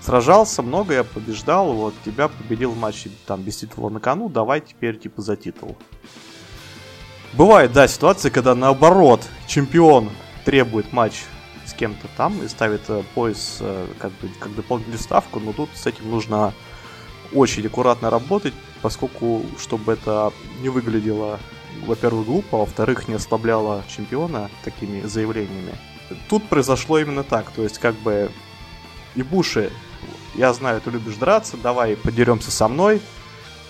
сражался 0.00 0.62
много, 0.62 0.94
я 0.94 1.04
побеждал, 1.04 1.72
вот 1.72 1.94
тебя 2.04 2.28
победил 2.28 2.72
в 2.72 2.78
матче 2.78 3.10
там 3.26 3.42
без 3.42 3.58
титула 3.58 3.90
на 3.90 4.00
кону, 4.00 4.28
давай 4.28 4.60
теперь 4.60 4.98
типа 4.98 5.22
за 5.22 5.36
титул. 5.36 5.76
Бывает, 7.34 7.72
да, 7.72 7.86
ситуации, 7.88 8.30
когда 8.30 8.54
наоборот 8.54 9.22
чемпион 9.46 10.10
требует 10.44 10.92
матч 10.92 11.24
с 11.66 11.72
кем-то 11.72 12.08
там 12.16 12.42
и 12.42 12.48
ставит 12.48 12.82
э, 12.88 13.02
пояс 13.14 13.58
э, 13.60 13.86
как 13.98 14.12
бы 14.12 14.28
как 14.40 14.54
дополнительную 14.54 15.00
ставку, 15.00 15.38
но 15.38 15.52
тут 15.52 15.68
с 15.74 15.86
этим 15.86 16.10
нужно 16.10 16.54
очень 17.32 17.66
аккуратно 17.66 18.08
работать, 18.08 18.54
поскольку 18.80 19.42
чтобы 19.58 19.92
это 19.92 20.32
не 20.62 20.70
выглядело 20.70 21.38
во-первых, 21.86 22.26
глупо, 22.26 22.56
а 22.56 22.60
во-вторых, 22.60 23.08
не 23.08 23.14
ослабляло 23.14 23.84
чемпиона 23.88 24.50
такими 24.64 25.02
заявлениями. 25.02 25.74
Тут 26.28 26.48
произошло 26.48 26.98
именно 26.98 27.22
так, 27.22 27.50
то 27.50 27.62
есть 27.62 27.78
как 27.78 27.94
бы 27.96 28.30
и 29.14 29.22
Буши, 29.22 29.70
я 30.34 30.52
знаю, 30.52 30.80
ты 30.80 30.90
любишь 30.90 31.16
драться, 31.16 31.56
давай 31.56 31.96
подеремся 31.96 32.50
со 32.50 32.68
мной. 32.68 33.00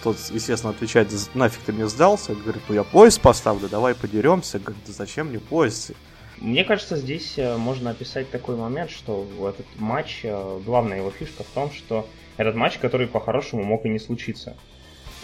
Тот, 0.02 0.16
естественно, 0.30 0.72
отвечает, 0.72 1.12
нафиг 1.34 1.62
ты 1.62 1.72
мне 1.72 1.88
сдался, 1.88 2.34
говорит, 2.34 2.62
ну 2.68 2.74
я 2.74 2.84
пояс 2.84 3.18
поставлю, 3.18 3.68
давай 3.68 3.94
подеремся. 3.94 4.58
Говорит, 4.58 4.86
зачем 4.86 5.28
мне 5.28 5.40
пояс? 5.40 5.92
Мне 6.38 6.64
кажется, 6.64 6.96
здесь 6.96 7.34
э, 7.36 7.56
можно 7.56 7.90
описать 7.90 8.30
такой 8.30 8.56
момент, 8.56 8.90
что 8.90 9.26
этот 9.48 9.66
матч, 9.76 10.20
э, 10.22 10.60
главная 10.64 10.98
его 10.98 11.10
фишка 11.10 11.42
в 11.42 11.48
том, 11.48 11.72
что 11.72 12.06
этот 12.36 12.54
матч, 12.54 12.78
который 12.78 13.08
по-хорошему 13.08 13.64
мог 13.64 13.84
и 13.84 13.88
не 13.88 13.98
случиться. 13.98 14.56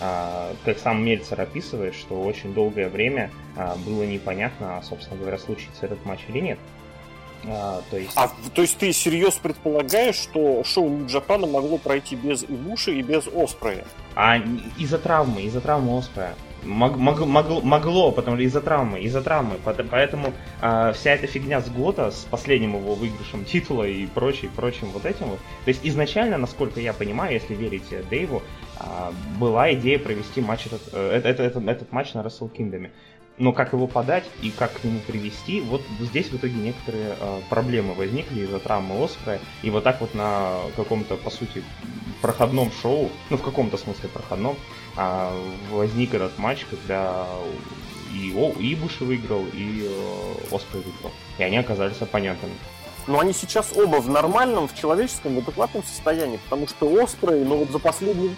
А, 0.01 0.53
как 0.65 0.79
сам 0.79 1.05
Мельцер 1.05 1.41
описывает, 1.41 1.95
что 1.95 2.21
очень 2.21 2.53
долгое 2.53 2.89
время 2.89 3.31
а, 3.57 3.77
было 3.77 4.03
непонятно, 4.03 4.83
собственно 4.83 5.19
говоря, 5.21 5.39
случится 5.39 5.87
этот 5.87 6.05
матч 6.05 6.21
или 6.29 6.41
нет. 6.41 6.59
А, 7.47 7.83
то, 7.91 7.97
есть... 7.97 8.13
А, 8.17 8.31
то 8.55 8.63
есть 8.63 8.77
ты 8.79 8.93
серьезно 8.93 9.41
предполагаешь, 9.43 10.17
что 10.17 10.65
шоу 10.65 10.89
Нью 10.89 11.07
Джапана 11.07 11.47
могло 11.47 11.79
пройти 11.79 12.17
без 12.17 12.43
Ибуши 12.45 12.99
и 12.99 13.03
без 13.03 13.27
Оспрея? 13.27 13.85
А 14.15 14.39
из-за 14.79 14.99
травмы, 14.99 15.43
из-за 15.43 15.61
травмы 15.61 15.99
Оспрея. 15.99 16.35
Мог, 16.63 16.97
мог, 16.97 17.21
могло, 17.27 17.61
могло, 17.61 18.11
потому 18.11 18.37
что 18.37 18.45
из-за 18.45 18.61
травмы, 18.63 19.01
из-за 19.01 19.21
травмы. 19.21 19.57
Поэтому 19.91 20.33
э, 20.63 20.93
вся 20.95 21.11
эта 21.11 21.27
фигня 21.27 21.61
с 21.61 21.69
Гота, 21.69 22.11
с 22.11 22.27
последним 22.31 22.77
его 22.77 22.95
выигрышем 22.95 23.45
титула 23.45 23.85
и 23.85 24.07
прочим, 24.07 24.51
прочим 24.57 24.89
вот 24.89 25.05
этим 25.05 25.27
вот. 25.27 25.39
То 25.65 25.69
есть 25.69 25.81
изначально, 25.85 26.39
насколько 26.39 26.81
я 26.81 26.95
понимаю, 26.95 27.35
если 27.35 27.55
верить 27.55 27.85
Дэйву, 28.09 28.43
э, 28.81 28.83
была 29.39 29.75
идея 29.75 29.99
провести 29.99 30.41
матч 30.41 30.67
этот, 30.67 30.83
э, 30.93 31.11
этот, 31.17 31.41
этот, 31.41 31.69
этот 31.69 31.93
матч 31.93 32.15
на 32.15 32.21
Wrestle 32.21 32.51
Kingdom 32.51 32.91
но 33.39 33.53
как 33.53 33.73
его 33.73 33.87
подать 33.87 34.25
и 34.43 34.51
как 34.51 34.73
к 34.73 34.85
нему 34.85 35.01
привести, 35.01 35.61
вот 35.61 35.83
здесь 36.01 36.29
в 36.29 36.37
итоге 36.37 36.55
некоторые 36.55 37.17
э, 37.19 37.41
проблемы 37.51 37.95
возникли 37.95 38.43
из-за 38.43 38.61
травмы 38.61 39.03
Оспрея, 39.03 39.41
и 39.63 39.71
вот 39.71 39.85
так 39.85 40.01
вот 40.01 40.15
на 40.15 40.61
каком-то, 40.77 41.17
по 41.17 41.31
сути, 41.31 41.65
проходном 42.23 42.71
шоу, 42.81 43.11
ну 43.31 43.37
в 43.37 43.43
каком-то 43.43 43.77
смысле 43.77 44.09
проходном, 44.09 44.57
э, 44.97 45.43
возник 45.71 46.15
этот 46.15 46.39
матч, 46.39 46.65
когда 46.71 47.27
и, 48.13 48.33
О, 48.37 48.53
и 48.59 48.75
Буши 48.77 49.05
выиграл, 49.05 49.45
и 49.53 49.89
э, 49.89 50.55
Оспрей 50.55 50.83
выиграл, 50.83 51.11
и 51.39 51.43
они 51.43 51.57
оказались 51.57 52.01
оппонентами. 52.01 52.53
Но 53.07 53.21
они 53.21 53.33
сейчас 53.33 53.73
оба 53.77 53.97
в 53.97 54.09
нормальном, 54.09 54.67
в 54.69 54.75
человеческом, 54.75 55.35
в 55.35 55.39
адекватном 55.39 55.83
состоянии, 55.83 56.39
потому 56.45 56.69
что 56.69 56.87
Оспрей, 57.03 57.45
ну 57.45 57.57
вот 57.57 57.71
за 57.71 57.79
последние 57.79 58.35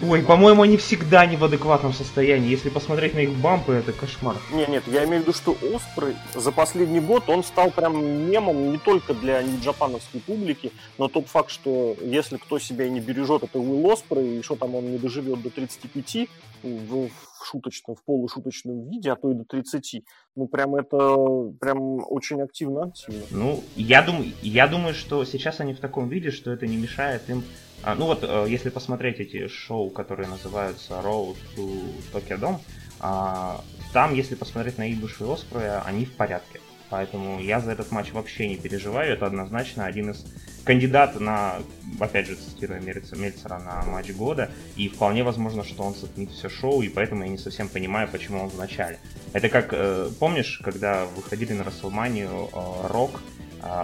Ой, 0.00 0.22
по-моему, 0.22 0.62
они 0.62 0.76
всегда 0.76 1.26
не 1.26 1.36
в 1.36 1.42
адекватном 1.42 1.92
состоянии. 1.92 2.48
Если 2.48 2.68
посмотреть 2.68 3.14
на 3.14 3.18
их 3.20 3.32
бампы, 3.32 3.72
это 3.72 3.92
кошмар. 3.92 4.36
Нет, 4.52 4.68
нет, 4.68 4.84
я 4.86 5.04
имею 5.04 5.22
в 5.22 5.26
виду, 5.26 5.32
что 5.32 5.56
Оспрей 5.74 6.14
за 6.34 6.52
последний 6.52 7.00
год 7.00 7.28
он 7.28 7.42
стал 7.42 7.72
прям 7.72 8.30
мемом 8.30 8.70
не 8.70 8.78
только 8.78 9.12
для 9.12 9.42
нью-джапановской 9.42 10.20
публики, 10.20 10.70
но 10.98 11.08
тот 11.08 11.26
факт, 11.26 11.50
что 11.50 11.96
если 12.00 12.36
кто 12.36 12.60
себя 12.60 12.88
не 12.88 13.00
бережет, 13.00 13.42
это 13.42 13.58
Уилл 13.58 13.90
Оспрей, 13.90 14.38
и 14.38 14.42
что 14.42 14.54
там 14.54 14.76
он 14.76 14.92
не 14.92 14.98
доживет 14.98 15.42
до 15.42 15.50
35 15.50 16.28
в, 16.62 17.08
в 17.08 17.46
шуточном, 17.46 17.96
в 17.96 18.04
полушуточном 18.04 18.88
виде, 18.88 19.10
а 19.10 19.16
то 19.16 19.32
и 19.32 19.34
до 19.34 19.44
30. 19.44 20.04
Ну, 20.36 20.46
прям 20.46 20.76
это 20.76 21.52
прям 21.60 22.04
очень 22.08 22.40
активно, 22.40 22.84
активно. 22.84 23.22
Ну, 23.30 23.64
я 23.74 24.02
думаю, 24.02 24.32
я 24.42 24.68
думаю, 24.68 24.94
что 24.94 25.24
сейчас 25.24 25.58
они 25.58 25.74
в 25.74 25.80
таком 25.80 26.08
виде, 26.08 26.30
что 26.30 26.52
это 26.52 26.68
не 26.68 26.76
мешает 26.76 27.28
им 27.28 27.42
а, 27.82 27.94
ну 27.94 28.06
вот, 28.06 28.20
э, 28.22 28.46
если 28.48 28.70
посмотреть 28.70 29.20
эти 29.20 29.48
шоу, 29.48 29.90
которые 29.90 30.28
называются 30.28 30.94
Road 30.94 31.36
to 31.56 31.82
Tokyo 32.12 32.38
Dome, 32.38 32.60
а, 33.00 33.64
там, 33.92 34.14
если 34.14 34.34
посмотреть 34.34 34.78
на 34.78 34.90
Ибуш 34.92 35.20
и 35.20 35.24
Оспрея, 35.24 35.82
они 35.84 36.04
в 36.04 36.12
порядке. 36.12 36.60
Поэтому 36.90 37.40
я 37.40 37.60
за 37.60 37.72
этот 37.72 37.90
матч 37.90 38.12
вообще 38.12 38.48
не 38.48 38.56
переживаю. 38.56 39.12
Это 39.12 39.26
однозначно 39.26 39.84
один 39.84 40.10
из 40.10 40.24
кандидатов 40.64 41.20
на, 41.20 41.56
опять 42.00 42.26
же, 42.26 42.36
цитируя 42.36 42.80
Мельцера, 42.80 43.58
на 43.58 43.82
матч 43.82 44.10
года. 44.12 44.50
И 44.76 44.88
вполне 44.88 45.22
возможно, 45.22 45.64
что 45.64 45.82
он 45.82 45.94
сотнит 45.94 46.30
все 46.30 46.48
шоу, 46.48 46.80
и 46.80 46.88
поэтому 46.88 47.24
я 47.24 47.28
не 47.28 47.38
совсем 47.38 47.68
понимаю, 47.68 48.08
почему 48.10 48.42
он 48.42 48.48
в 48.48 48.56
начале. 48.56 48.98
Это 49.34 49.50
как, 49.50 49.68
э, 49.72 50.10
помнишь, 50.18 50.60
когда 50.64 51.04
выходили 51.04 51.52
на 51.52 51.64
Расселманию 51.64 52.48
э, 52.52 52.86
Рок, 52.88 53.22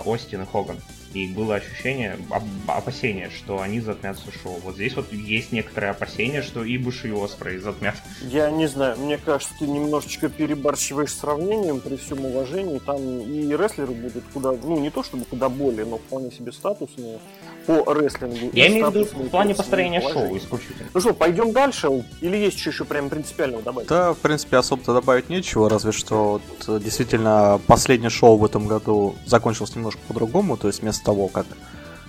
Остин 0.07 0.43
и 0.43 0.47
Хоган? 0.47 0.79
И 1.15 1.29
было 1.29 1.57
ощущение, 1.57 2.19
опасение, 2.67 3.31
что 3.31 3.61
они 3.61 3.81
затмятся 3.81 4.27
шоу. 4.43 4.59
Вот 4.65 4.75
здесь 4.75 4.97
вот 4.97 5.13
есть 5.13 5.53
некоторое 5.53 5.93
опасение, 5.93 6.43
что 6.43 6.65
и 6.65 6.77
Буш 6.77 7.05
и 7.05 7.11
Оспрей 7.11 7.59
затмят. 7.59 7.95
Я 8.23 8.51
не 8.51 8.67
знаю, 8.67 8.99
мне 8.99 9.17
кажется, 9.19 9.55
ты 9.59 9.67
немножечко 9.67 10.29
перебарщиваешь 10.29 11.13
сравнением, 11.13 11.81
при 11.81 11.97
всем 11.97 12.25
уважении. 12.25 12.79
Там 12.79 12.99
и 13.21 13.49
рестлеры 13.57 13.93
будут 13.93 14.25
куда, 14.33 14.53
ну 14.53 14.81
не 14.81 14.91
то 14.91 15.03
чтобы 15.03 15.25
куда 15.25 15.49
более, 15.49 15.87
но 15.87 15.99
вполне 15.99 16.31
себе 16.31 16.53
статусные 16.53 17.19
по 17.67 17.93
рестлингу. 17.93 18.51
Я 18.53 18.69
имею 18.69 18.91
в 18.91 18.95
виду 18.95 19.05
в 19.05 19.29
плане 19.29 19.55
построения 19.55 20.01
шоу 20.01 20.37
исключительно. 20.37 20.91
Ну 20.93 21.01
что, 21.01 21.15
пойдем 21.15 21.53
дальше? 21.53 21.89
Или 22.21 22.37
есть 22.37 22.59
что 22.59 22.71
еще 22.71 22.85
прям 22.85 23.09
принципиального 23.09 23.63
добавить? 23.63 23.89
Да, 23.89 24.15
в 24.15 24.19
принципе, 24.19 24.57
особо-то 24.57 24.93
добавить 24.93 25.29
нечего, 25.29 25.69
разве 25.71 25.93
что 25.93 26.41
вот, 26.67 26.83
действительно 26.83 27.61
последнее 27.67 28.11
шоу 28.11 28.37
в 28.37 28.45
этом 28.45 28.67
году 28.67 29.15
закончилось 29.27 29.75
немножко 29.77 30.01
по-другому, 30.09 30.57
то 30.57 30.67
есть 30.67 30.83
вместо 30.83 31.04
того, 31.05 31.29
как 31.29 31.47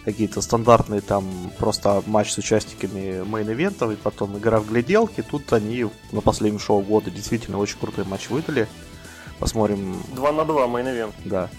какие-то 0.05 0.41
стандартные 0.41 1.01
там 1.01 1.51
просто 1.58 2.03
матч 2.05 2.31
с 2.31 2.38
участниками 2.38 3.23
мейн-ивентов 3.23 3.91
и 3.91 3.95
потом 3.95 4.38
игра 4.38 4.60
в 4.60 4.67
гляделки, 4.67 5.21
тут 5.21 5.51
они 5.51 5.88
на 6.12 6.21
последнем 6.21 6.60
шоу 6.60 6.81
года 6.81 7.12
действительно 7.12 7.58
очень 7.58 7.79
крутой 7.79 8.05
матч 8.05 8.29
выдали. 8.29 8.67
Посмотрим. 9.39 9.97
2 10.13 10.31
на 10.31 10.45
2 10.45 10.67
мейн-ивент. 10.67 11.13
Да. 11.25 11.49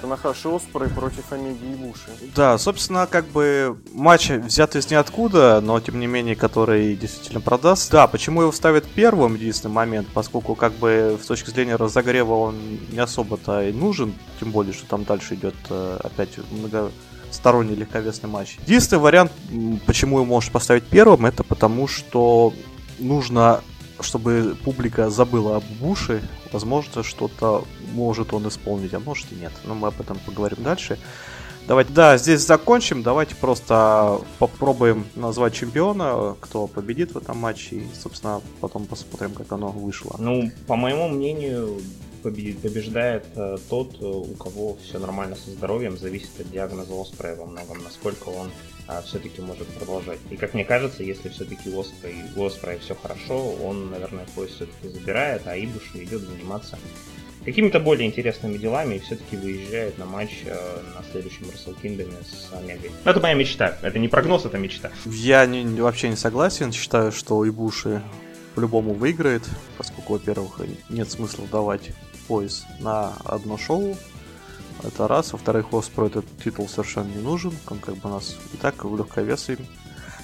Танахаши 0.00 0.48
Оспрей 0.48 0.88
против 0.88 1.32
Омеги 1.32 1.64
и 1.64 1.74
Ибуши. 1.74 2.10
Да, 2.34 2.56
собственно, 2.58 3.06
как 3.06 3.26
бы 3.26 3.78
матч 3.92 4.30
взят 4.30 4.76
из 4.76 4.90
ниоткуда, 4.90 5.60
но 5.60 5.80
тем 5.80 5.98
не 6.00 6.06
менее, 6.06 6.36
который 6.36 6.94
действительно 6.94 7.40
продаст. 7.40 7.90
Да, 7.90 8.06
почему 8.06 8.42
его 8.42 8.52
ставят 8.52 8.84
первым, 8.86 9.34
единственный 9.34 9.72
момент, 9.72 10.08
поскольку 10.12 10.54
как 10.54 10.72
бы 10.74 11.18
с 11.22 11.26
точки 11.26 11.50
зрения 11.50 11.76
разогрева 11.76 12.34
он 12.34 12.56
не 12.90 12.98
особо-то 12.98 13.62
и 13.68 13.72
нужен, 13.72 14.14
тем 14.40 14.50
более, 14.50 14.72
что 14.72 14.86
там 14.86 15.04
дальше 15.04 15.34
идет 15.34 15.54
э, 15.70 15.98
опять 16.02 16.30
многосторонний 16.50 17.74
легковесный 17.74 18.28
матч. 18.28 18.58
Единственный 18.66 19.00
вариант, 19.00 19.32
почему 19.86 20.18
его 20.18 20.26
можешь 20.26 20.50
поставить 20.50 20.84
первым, 20.84 21.26
это 21.26 21.44
потому 21.44 21.88
что 21.88 22.52
нужно 22.98 23.62
чтобы 24.00 24.56
публика 24.64 25.10
забыла 25.10 25.56
об 25.56 25.64
Буше, 25.80 26.22
возможно, 26.52 27.02
что-то 27.02 27.64
может 27.92 28.32
он 28.32 28.48
исполнить, 28.48 28.94
а 28.94 29.00
может 29.00 29.32
и 29.32 29.36
нет. 29.36 29.52
Но 29.64 29.74
мы 29.74 29.88
об 29.88 30.00
этом 30.00 30.18
поговорим 30.24 30.62
дальше. 30.62 30.98
Давайте, 31.68 31.92
да, 31.92 32.16
здесь 32.16 32.40
закончим. 32.40 33.02
Давайте 33.02 33.34
просто 33.34 34.22
попробуем 34.38 35.06
назвать 35.14 35.52
чемпиона, 35.52 36.34
кто 36.40 36.66
победит 36.66 37.12
в 37.12 37.18
этом 37.18 37.36
матче, 37.36 37.76
и, 37.76 37.86
собственно, 37.94 38.40
потом 38.60 38.86
посмотрим, 38.86 39.32
как 39.32 39.52
оно 39.52 39.68
вышло. 39.68 40.16
Ну, 40.18 40.50
по 40.66 40.76
моему 40.76 41.08
мнению, 41.08 41.78
побеждает 42.22 43.26
э, 43.36 43.58
тот, 43.68 44.00
у 44.00 44.34
кого 44.34 44.78
все 44.82 44.98
нормально 44.98 45.36
со 45.36 45.50
здоровьем, 45.50 45.98
зависит 45.98 46.40
от 46.40 46.50
диагноза 46.50 46.98
Оспрея 46.98 47.36
во 47.36 47.44
многом, 47.44 47.84
насколько 47.84 48.30
он 48.30 48.50
а, 48.88 49.02
все-таки 49.02 49.40
может 49.42 49.68
продолжать. 49.68 50.18
И 50.30 50.36
как 50.36 50.54
мне 50.54 50.64
кажется, 50.64 51.02
если 51.02 51.28
все-таки 51.28 51.70
у 51.70 51.80
Оспрей, 51.80 52.24
у 52.34 52.44
Оспрея 52.44 52.78
все 52.78 52.94
хорошо, 52.94 53.52
он, 53.62 53.90
наверное, 53.90 54.26
пояс 54.34 54.50
все-таки 54.52 54.88
забирает, 54.88 55.42
а 55.46 55.56
Ибуши 55.56 56.02
идет 56.02 56.22
заниматься 56.22 56.78
какими-то 57.44 57.80
более 57.80 58.06
интересными 58.06 58.58
делами 58.58 58.96
и 58.96 58.98
все-таки 58.98 59.36
выезжает 59.36 59.96
на 59.98 60.04
матч 60.04 60.42
э, 60.44 60.54
на 60.94 61.04
следующем 61.10 61.46
Kingdom 61.82 62.12
с 62.24 62.52
Омегой. 62.52 62.90
Это 63.04 63.20
моя 63.20 63.34
мечта. 63.34 63.78
Это 63.82 63.98
не 63.98 64.08
прогноз, 64.08 64.44
это 64.44 64.58
мечта. 64.58 64.90
Я 65.06 65.46
не, 65.46 65.80
вообще 65.80 66.08
не 66.08 66.16
согласен. 66.16 66.72
Считаю, 66.72 67.12
что 67.12 67.46
Ибуши 67.46 68.02
по-любому 68.54 68.92
выиграет, 68.92 69.44
поскольку, 69.76 70.14
во-первых, 70.14 70.60
нет 70.88 71.10
смысла 71.10 71.46
давать 71.50 71.90
пояс 72.26 72.64
на 72.80 73.14
одно 73.24 73.56
шоу. 73.56 73.96
Это 74.84 75.08
раз. 75.08 75.32
Во-вторых, 75.32 75.72
Оспро 75.72 76.06
этот 76.06 76.24
титул 76.42 76.68
совершенно 76.68 77.08
не 77.08 77.22
нужен. 77.22 77.52
Он 77.68 77.78
как 77.78 77.96
бы 77.96 78.08
нас 78.08 78.36
и 78.52 78.56
так 78.56 78.84
в 78.84 78.96
легковесе 78.96 79.58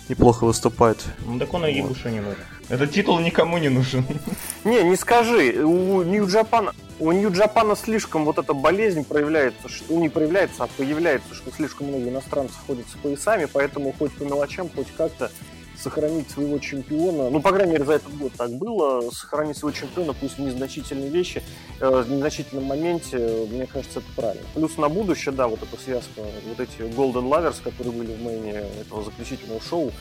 неплохо 0.09 0.45
выступает. 0.45 1.03
Ну 1.25 1.39
так 1.39 1.53
он 1.55 1.67
и 1.67 1.73
Ебуша 1.73 2.11
не 2.11 2.21
нужен. 2.21 2.45
Этот 2.69 2.93
титул 2.93 3.19
никому 3.21 3.59
не 3.59 3.69
нужен. 3.69 4.05
Не, 4.65 4.83
не 4.83 4.97
скажи. 4.97 5.63
У 5.63 6.03
Нью-Джапана 6.03 6.73
у 6.99 7.13
Нью-Джапана 7.13 7.77
слишком 7.77 8.25
вот 8.25 8.39
эта 8.39 8.55
болезнь 8.55 9.05
проявляется, 9.05 9.69
что 9.69 9.95
не 9.95 10.09
проявляется, 10.09 10.65
а 10.65 10.67
появляется, 10.69 11.35
что 11.35 11.51
слишком 11.51 11.89
много 11.89 12.09
иностранцев 12.09 12.57
ходят 12.67 12.87
с 12.89 12.97
поясами, 12.97 13.47
поэтому 13.53 13.93
хоть 13.99 14.13
по 14.13 14.23
мелочам, 14.23 14.71
хоть 14.75 14.87
как-то 14.97 15.31
сохранить 15.79 16.31
своего 16.31 16.59
чемпиона, 16.59 17.31
ну, 17.31 17.41
по 17.41 17.53
крайней 17.53 17.73
мере, 17.73 17.85
за 17.85 17.95
этот 17.95 18.17
год 18.17 18.33
так 18.37 18.51
было, 18.53 19.11
сохранить 19.11 19.57
своего 19.57 19.77
чемпиона, 19.77 20.13
пусть 20.13 20.39
в 20.39 20.41
незначительной 20.41 21.09
вещи, 21.09 21.43
э, 21.81 21.89
в 21.89 22.11
незначительном 22.11 22.65
моменте, 22.65 23.47
мне 23.51 23.67
кажется, 23.67 24.01
это 24.01 24.09
правильно. 24.17 24.47
Плюс 24.55 24.77
на 24.79 24.89
будущее, 24.89 25.35
да, 25.35 25.49
вот 25.49 25.63
эта 25.63 25.81
связка, 25.81 26.23
вот 26.49 26.61
эти 26.61 26.79
Golden 26.95 27.29
Lovers, 27.29 27.63
которые 27.63 27.93
были 27.93 28.15
в 28.15 28.23
мэне 28.23 28.65
этого 28.81 29.03
заключительного 29.05 29.61
шоу, 29.61 29.93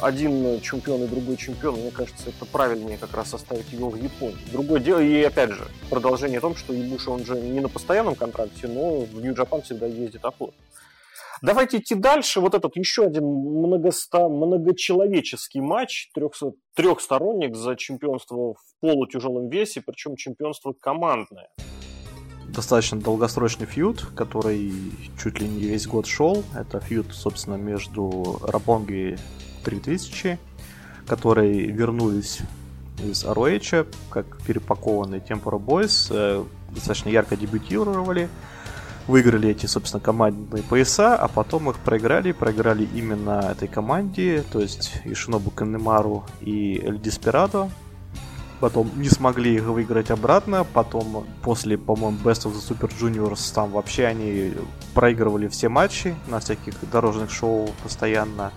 один 0.00 0.60
чемпион 0.60 1.04
и 1.04 1.06
другой 1.06 1.36
чемпион, 1.36 1.76
мне 1.76 1.90
кажется, 1.90 2.30
это 2.30 2.44
правильнее 2.44 2.98
как 2.98 3.14
раз 3.14 3.32
оставить 3.34 3.72
его 3.72 3.88
в 3.88 3.96
Японии. 3.96 4.36
Другое 4.50 4.80
дело, 4.80 5.00
и 5.00 5.22
опять 5.22 5.50
же, 5.50 5.64
продолжение 5.90 6.38
о 6.38 6.40
том, 6.40 6.56
что 6.56 6.72
Ибуши, 6.72 7.10
он 7.10 7.24
же 7.24 7.34
не 7.36 7.60
на 7.60 7.68
постоянном 7.68 8.14
контракте, 8.14 8.66
но 8.66 9.00
в 9.00 9.20
Нью-Джапан 9.20 9.62
всегда 9.62 9.86
ездит 9.86 10.24
охотно. 10.24 10.54
Давайте 11.42 11.78
идти 11.78 11.96
дальше. 11.96 12.40
Вот 12.40 12.54
этот 12.54 12.76
еще 12.76 13.04
один 13.04 13.24
многоста... 13.24 14.28
многочеловеческий 14.28 15.60
матч, 15.60 16.08
трехсторонник 16.76 17.56
за 17.56 17.74
чемпионство 17.74 18.54
в 18.54 18.80
полутяжелом 18.80 19.48
весе, 19.48 19.82
причем 19.84 20.14
чемпионство 20.14 20.72
командное. 20.72 21.48
Достаточно 22.46 23.00
долгосрочный 23.00 23.66
фьюд, 23.66 24.06
который 24.14 24.72
чуть 25.20 25.40
ли 25.40 25.48
не 25.48 25.62
весь 25.62 25.88
год 25.88 26.06
шел. 26.06 26.44
Это 26.54 26.78
фьюд, 26.78 27.06
собственно, 27.12 27.56
между 27.56 28.38
Рапонги 28.42 29.18
3000, 29.64 30.38
которые 31.08 31.66
вернулись 31.72 32.38
из 33.02 33.24
ROH, 33.24 33.86
как 34.10 34.40
перепакованные 34.46 35.20
Tempora 35.20 35.58
Boys, 35.58 36.06
э, 36.10 36.44
достаточно 36.70 37.08
ярко 37.08 37.36
дебютировали, 37.36 38.28
выиграли 39.06 39.50
эти, 39.50 39.66
собственно, 39.66 40.00
командные 40.00 40.62
пояса, 40.62 41.16
а 41.16 41.28
потом 41.28 41.70
их 41.70 41.78
проиграли, 41.78 42.32
проиграли 42.32 42.88
именно 42.94 43.48
этой 43.50 43.68
команде, 43.68 44.44
то 44.52 44.60
есть 44.60 45.00
Ишинобу 45.04 45.50
Канемару 45.50 46.24
и 46.40 46.80
Эль 46.84 47.00
Деспирадо. 47.00 47.70
Потом 48.60 48.92
не 48.94 49.08
смогли 49.08 49.56
их 49.56 49.64
выиграть 49.64 50.12
обратно, 50.12 50.64
потом 50.64 51.26
после, 51.42 51.76
по-моему, 51.76 52.16
Best 52.22 52.46
of 52.46 52.52
the 52.52 52.60
Super 52.60 52.92
Juniors, 52.96 53.52
там 53.52 53.72
вообще 53.72 54.06
они 54.06 54.52
проигрывали 54.94 55.48
все 55.48 55.68
матчи 55.68 56.14
на 56.28 56.38
всяких 56.38 56.74
дорожных 56.88 57.32
шоу 57.32 57.70
постоянно. 57.82 58.52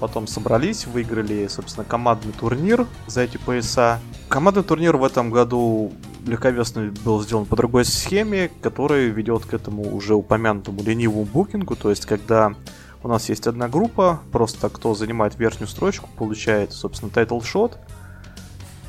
Потом 0.00 0.26
собрались, 0.26 0.86
выиграли, 0.86 1.46
собственно, 1.48 1.84
командный 1.84 2.32
турнир 2.32 2.86
за 3.06 3.22
эти 3.22 3.36
пояса. 3.36 4.00
Командный 4.28 4.62
турнир 4.62 4.96
в 4.96 5.04
этом 5.04 5.30
году 5.30 5.92
легковесный 6.26 6.90
был 6.90 7.22
сделан 7.22 7.46
по 7.46 7.56
другой 7.56 7.84
схеме, 7.84 8.50
которая 8.60 9.06
ведет 9.06 9.46
к 9.46 9.54
этому 9.54 9.94
уже 9.94 10.14
упомянутому 10.14 10.82
ленивому 10.82 11.24
букингу, 11.24 11.76
то 11.76 11.90
есть 11.90 12.04
когда 12.04 12.54
у 13.02 13.08
нас 13.08 13.28
есть 13.28 13.46
одна 13.46 13.68
группа, 13.68 14.20
просто 14.32 14.68
кто 14.68 14.94
занимает 14.94 15.38
верхнюю 15.38 15.68
строчку, 15.68 16.08
получает, 16.16 16.72
собственно, 16.72 17.10
title 17.10 17.40
shot, 17.40 17.78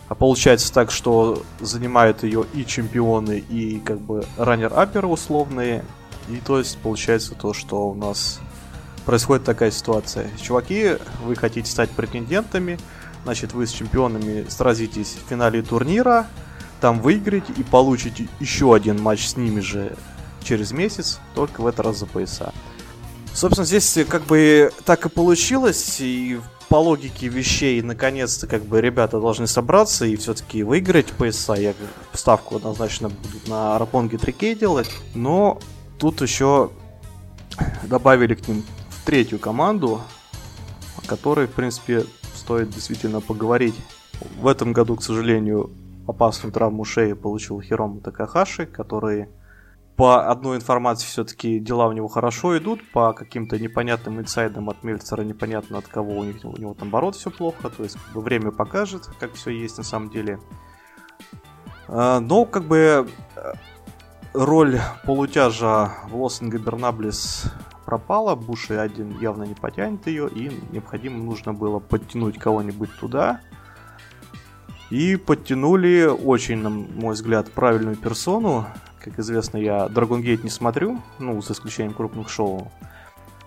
а 0.09 0.15
получается 0.15 0.73
так, 0.73 0.89
что 0.89 1.43
занимают 1.59 2.23
ее 2.23 2.45
и 2.53 2.65
чемпионы, 2.65 3.37
и 3.37 3.79
как 3.79 3.99
бы 3.99 4.25
runner-up 4.37 4.90
еры 4.90 5.07
условные, 5.07 5.83
и 6.29 6.37
то 6.37 6.57
есть 6.57 6.77
получается 6.79 7.35
то, 7.35 7.53
что 7.53 7.89
у 7.89 7.93
нас 7.93 8.39
происходит 9.05 9.45
такая 9.45 9.71
ситуация. 9.71 10.29
Чуваки, 10.41 10.93
вы 11.23 11.35
хотите 11.35 11.69
стать 11.69 11.91
претендентами, 11.91 12.79
значит, 13.23 13.53
вы 13.53 13.67
с 13.67 13.71
чемпионами 13.71 14.45
сразитесь 14.49 15.17
в 15.23 15.29
финале 15.29 15.61
турнира, 15.61 16.27
там 16.79 17.01
выиграете 17.01 17.53
и 17.57 17.63
получите 17.63 18.27
еще 18.39 18.73
один 18.73 19.01
матч 19.01 19.27
с 19.27 19.37
ними 19.37 19.59
же 19.59 19.95
через 20.43 20.71
месяц, 20.71 21.19
только 21.35 21.61
в 21.61 21.67
этот 21.67 21.85
раз 21.85 21.97
за 21.97 22.05
пояса. 22.05 22.53
Собственно, 23.33 23.65
здесь 23.65 23.97
как 24.09 24.23
бы 24.25 24.71
так 24.85 25.05
и 25.05 25.09
получилось, 25.09 25.97
и 25.99 26.39
по 26.69 26.77
логике 26.77 27.27
вещей, 27.27 27.81
наконец-то, 27.81 28.47
как 28.47 28.65
бы 28.65 28.81
ребята 28.81 29.19
должны 29.19 29.47
собраться 29.47 30.05
и 30.05 30.15
все-таки 30.15 30.63
выиграть 30.63 31.07
пояса. 31.07 31.53
Я 31.53 31.73
ставку 32.13 32.57
однозначно 32.57 33.09
буду 33.09 33.37
на 33.47 33.77
Рапонге 33.77 34.17
3К 34.17 34.55
делать, 34.55 34.89
но 35.15 35.59
тут 35.97 36.21
еще 36.21 36.71
добавили 37.83 38.35
к 38.35 38.47
ним 38.47 38.63
третью 39.05 39.39
команду, 39.39 40.01
о 40.97 41.07
которой, 41.07 41.47
в 41.47 41.51
принципе, 41.51 42.05
стоит 42.35 42.69
действительно 42.69 43.21
поговорить. 43.21 43.75
В 44.41 44.47
этом 44.47 44.73
году, 44.73 44.95
к 44.95 45.03
сожалению, 45.03 45.69
опасную 46.07 46.53
травму 46.53 46.85
шеи 46.85 47.13
получил 47.13 47.61
Хирому 47.61 48.01
Такахаши, 48.01 48.65
который 48.65 49.27
по 49.97 50.29
одной 50.29 50.57
информации 50.57 51.07
все-таки 51.07 51.59
дела 51.59 51.87
у 51.87 51.91
него 51.91 52.07
хорошо 52.07 52.55
идут, 52.57 52.79
по 52.91 53.13
каким-то 53.13 53.57
непонятным 53.57 54.19
инсайдам 54.19 54.69
от 54.69 54.83
Мельцера 54.83 55.23
непонятно 55.23 55.79
от 55.79 55.87
кого 55.87 56.19
у, 56.19 56.23
них, 56.23 56.37
у 56.43 56.55
него 56.55 56.75
там 56.75 56.91
борот 56.91 57.15
все 57.15 57.31
плохо, 57.31 57.69
то 57.69 57.83
есть 57.83 57.95
как 57.95 58.13
бы, 58.13 58.21
время 58.21 58.51
покажет, 58.51 59.09
как 59.19 59.33
все 59.33 59.49
есть 59.49 59.79
на 59.79 59.83
самом 59.83 60.11
деле. 60.11 60.39
А, 61.87 62.19
но 62.19 62.45
как 62.45 62.65
бы 62.65 63.07
э, 63.35 63.53
роль 64.33 64.79
полутяжа 65.03 65.95
в 66.09 66.15
Los 66.15 66.63
Ingobernables 66.63 67.45
пропала, 67.83 68.35
Буши 68.35 68.75
один 68.75 69.17
явно 69.19 69.45
не 69.45 69.55
потянет 69.55 70.05
ее, 70.05 70.29
и 70.29 70.51
необходимо 70.71 71.23
нужно 71.23 71.53
было 71.53 71.79
подтянуть 71.79 72.37
кого-нибудь 72.37 72.91
туда. 72.99 73.41
И 74.89 75.17
подтянули 75.17 76.05
очень, 76.05 76.57
на 76.57 76.69
мой 76.69 77.13
взгляд, 77.13 77.51
правильную 77.51 77.95
персону. 77.95 78.65
Как 79.03 79.19
известно, 79.19 79.57
я 79.57 79.87
Dragon 79.87 80.21
Gate 80.21 80.43
не 80.43 80.49
смотрю, 80.49 81.01
ну, 81.19 81.41
за 81.41 81.53
исключением 81.53 81.93
крупных 81.93 82.29
шоу. 82.29 82.71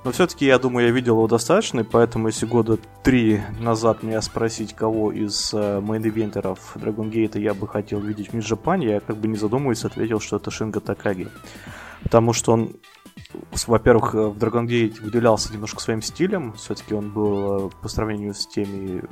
Но 0.02 0.12
все-таки, 0.12 0.46
я 0.46 0.58
думаю, 0.58 0.86
я 0.86 0.92
видел 0.92 1.16
его 1.16 1.26
достаточно, 1.26 1.84
поэтому, 1.84 2.28
если 2.28 2.46
года 2.46 2.78
три 3.02 3.40
назад 3.58 4.02
меня 4.02 4.22
спросить, 4.22 4.74
кого 4.74 5.12
из 5.12 5.52
э, 5.52 5.80
мейн-ивентеров 5.80 6.58
Dragon 6.76 7.10
Gate 7.10 7.38
я 7.38 7.52
бы 7.52 7.68
хотел 7.68 8.00
видеть 8.00 8.30
в 8.30 8.32
Нью-Джапане, 8.32 8.92
я 8.92 9.00
как 9.00 9.18
бы 9.18 9.28
не 9.28 9.36
задумываясь 9.36 9.84
ответил, 9.84 10.18
что 10.18 10.36
это 10.36 10.50
Шинго 10.50 10.80
Такаги. 10.80 11.28
Потому 12.02 12.32
что 12.32 12.52
он 12.52 12.76
во-первых, 13.66 14.14
э, 14.14 14.28
в 14.28 14.38
Dragon 14.38 14.66
Gate 14.66 15.02
выделялся 15.02 15.52
немножко 15.52 15.80
своим 15.80 16.02
стилем. 16.02 16.54
Все-таки 16.54 16.94
он 16.94 17.10
был 17.10 17.68
э, 17.68 17.70
по 17.82 17.88
сравнению 17.88 18.34
с 18.34 18.46
теми 18.46 19.02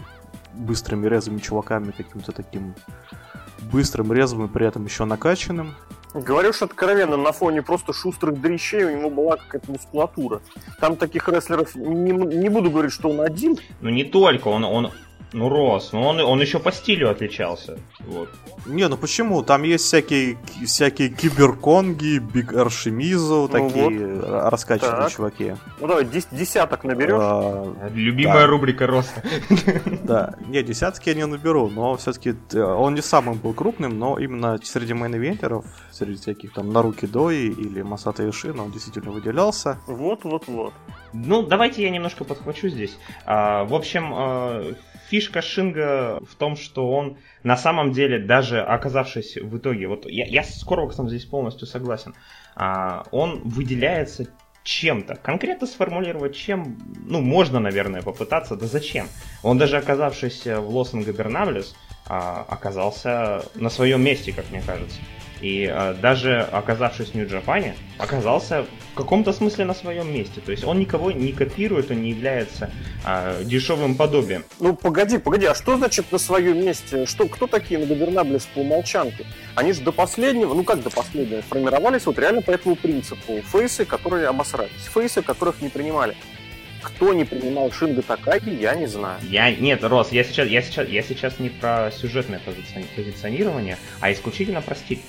быстрыми 0.55 1.07
резвыми 1.07 1.39
чуваками 1.39 1.93
каким-то 1.93 2.33
таким 2.33 2.75
быстрым, 3.73 4.13
резвым 4.13 4.47
и 4.47 4.49
при 4.49 4.67
этом 4.67 4.85
еще 4.85 5.05
накачанным. 5.05 5.75
Говоришь 6.15 6.63
откровенно, 6.63 7.17
на 7.17 7.33
фоне 7.33 7.63
просто 7.63 7.93
шустрых 7.93 8.41
дрищей 8.41 8.85
у 8.85 8.99
него 8.99 9.11
была 9.11 9.37
какая-то 9.37 9.71
мускулатура. 9.71 10.41
Там 10.81 10.97
таких 10.97 11.29
рестлеров, 11.29 11.75
не, 11.75 12.13
не 12.13 12.49
буду 12.49 12.71
говорить, 12.71 12.93
что 12.93 13.11
он 13.11 13.21
один. 13.21 13.59
Ну 13.81 13.91
не 13.91 14.05
только, 14.05 14.49
он, 14.49 14.65
он, 14.65 14.91
Ну, 15.33 15.49
Рос, 15.49 15.93
ну 15.93 16.03
он, 16.03 16.21
он 16.21 16.41
еще 16.41 16.59
по 16.59 16.73
стилю 16.73 17.11
отличался. 17.11 17.79
Вот. 18.01 18.31
Не, 18.67 18.89
ну 18.89 18.97
почему? 18.97 19.43
Там 19.43 19.63
есть 19.63 19.85
всякие, 19.85 20.39
всякие 20.65 21.11
киберконги, 21.11 22.19
Биг 22.19 22.55
Аршемизу, 22.55 23.43
ну 23.43 23.49
такие 23.49 24.15
вот. 24.15 24.51
раскачанные 24.51 25.03
так. 25.03 25.13
чуваки. 25.13 25.55
Ну 25.81 25.87
давай, 25.87 26.07
десяток 26.07 26.85
наберешь. 26.85 27.21
А, 27.21 27.91
Любимая 27.93 28.43
да. 28.43 28.47
рубрика 28.47 28.87
Роса. 28.87 29.23
Да, 30.03 30.35
не, 30.47 30.63
десятки 30.63 31.11
я 31.11 31.15
не 31.15 31.27
наберу, 31.27 31.69
но 31.69 31.97
все-таки 31.97 32.35
э, 32.53 32.61
он 32.63 32.95
не 32.95 33.03
самым 33.03 33.37
был 33.37 33.53
крупным, 33.53 33.99
но 33.99 34.19
именно 34.19 34.59
среди 34.63 34.95
мейн-ивентеров, 34.95 35.65
среди 35.91 36.19
всяких 36.19 36.55
там 36.55 36.73
Наруки 36.73 37.07
Дои 37.07 37.49
или 37.49 37.83
Масата 37.83 38.29
Ишина 38.29 38.65
он 38.65 38.71
действительно 38.71 39.11
выделялся. 39.11 39.79
Вот, 39.87 40.25
вот, 40.25 40.47
вот. 40.47 40.73
Ну, 41.13 41.43
давайте 41.43 41.83
я 41.83 41.91
немножко 41.91 42.25
подхвачу 42.25 42.69
здесь. 42.69 42.97
А, 43.27 43.65
в 43.65 43.75
общем, 43.75 44.13
а, 44.15 44.75
фишка 45.09 45.43
Шинга 45.43 46.21
в 46.29 46.35
том, 46.35 46.57
что 46.57 46.91
он 46.91 47.19
на 47.43 47.57
самом 47.57 47.93
деле, 47.93 48.19
даже 48.19 48.61
оказавшись 48.61 49.37
в 49.37 49.57
итоге, 49.57 49.89
вот 49.89 50.07
я, 50.07 50.27
я 50.27 50.43
с 50.43 50.63
Корваксом 50.65 51.09
здесь 51.09 51.25
полностью 51.25 51.67
согласен, 51.67 52.15
а, 52.55 53.05
он 53.11 53.41
выделяется 53.45 54.27
чем-то. 54.65 55.17
Конкретно 55.17 55.67
сформулировать 55.67 56.37
чем, 56.37 56.79
ну, 57.07 57.21
можно, 57.23 57.59
наверное, 57.59 58.03
попытаться, 58.03 58.55
да 58.55 58.67
зачем? 58.67 59.09
Он 59.43 59.57
даже 59.57 59.79
оказавшись 59.79 60.45
в 60.45 60.69
Лос-Ангабернаблес, 60.69 61.75
а, 62.07 62.45
оказался 62.49 63.45
на 63.55 63.71
своем 63.71 64.03
месте, 64.03 64.33
как 64.33 64.51
мне 64.51 64.61
кажется. 64.61 64.99
И 65.41 65.71
э, 65.71 65.95
даже 66.01 66.41
оказавшись 66.41 67.11
в 67.11 67.15
Нью-Джапане, 67.15 67.77
оказался 67.99 68.67
в 68.93 68.95
каком-то 68.97 69.33
смысле 69.33 69.65
на 69.65 69.75
своем 69.75 70.13
месте. 70.13 70.41
То 70.45 70.51
есть 70.51 70.65
он 70.65 70.79
никого 70.79 71.13
не 71.13 71.33
копирует, 71.33 71.91
он 71.91 72.03
не 72.03 72.11
является 72.11 72.71
э, 73.07 73.43
дешевым 73.45 73.95
подобием. 73.95 74.45
Ну 74.59 74.75
погоди, 74.75 75.19
погоди, 75.19 75.47
а 75.47 75.55
что 75.55 75.77
значит 75.77 76.11
на 76.11 76.19
своем 76.19 76.65
месте? 76.65 77.07
Что, 77.07 77.29
кто 77.29 77.47
такие 77.47 77.79
нагубернаблес 77.79 78.47
по 78.47 78.61
умолчанке? 78.61 79.27
Они 79.55 79.73
же 79.73 79.83
до 79.83 79.93
последнего, 79.93 80.55
ну 80.55 80.65
как 80.65 80.83
до 80.83 80.91
последнего, 80.91 81.43
формировались 81.43 82.07
вот 82.07 82.19
реально 82.19 82.43
по 82.43 82.51
этому 82.51 82.75
принципу. 82.75 83.41
Фейсы, 83.53 83.85
которые 83.85 84.27
обосрались, 84.27 84.89
фейсы, 84.93 85.23
которых 85.23 85.63
не 85.63 85.69
принимали. 85.69 86.17
Кто 86.83 87.13
не 87.13 87.25
принимал 87.25 87.73
Шинга 87.73 88.03
Такаги, 88.03 88.51
я 88.51 88.75
не 88.75 88.87
знаю. 88.87 89.19
Я 89.29 89.51
нет, 89.51 89.83
Рос, 89.83 90.13
я 90.13 90.23
сейчас, 90.23 90.49
я 90.49 90.63
сейчас, 90.63 90.89
я 90.89 91.03
сейчас 91.03 91.39
не 91.41 91.49
про 91.49 91.91
сюжетное 91.91 92.41
позиционирование, 92.95 93.79
а 94.01 94.13
исключительно 94.13 94.63
про 94.63 94.77
стиль 94.77 95.01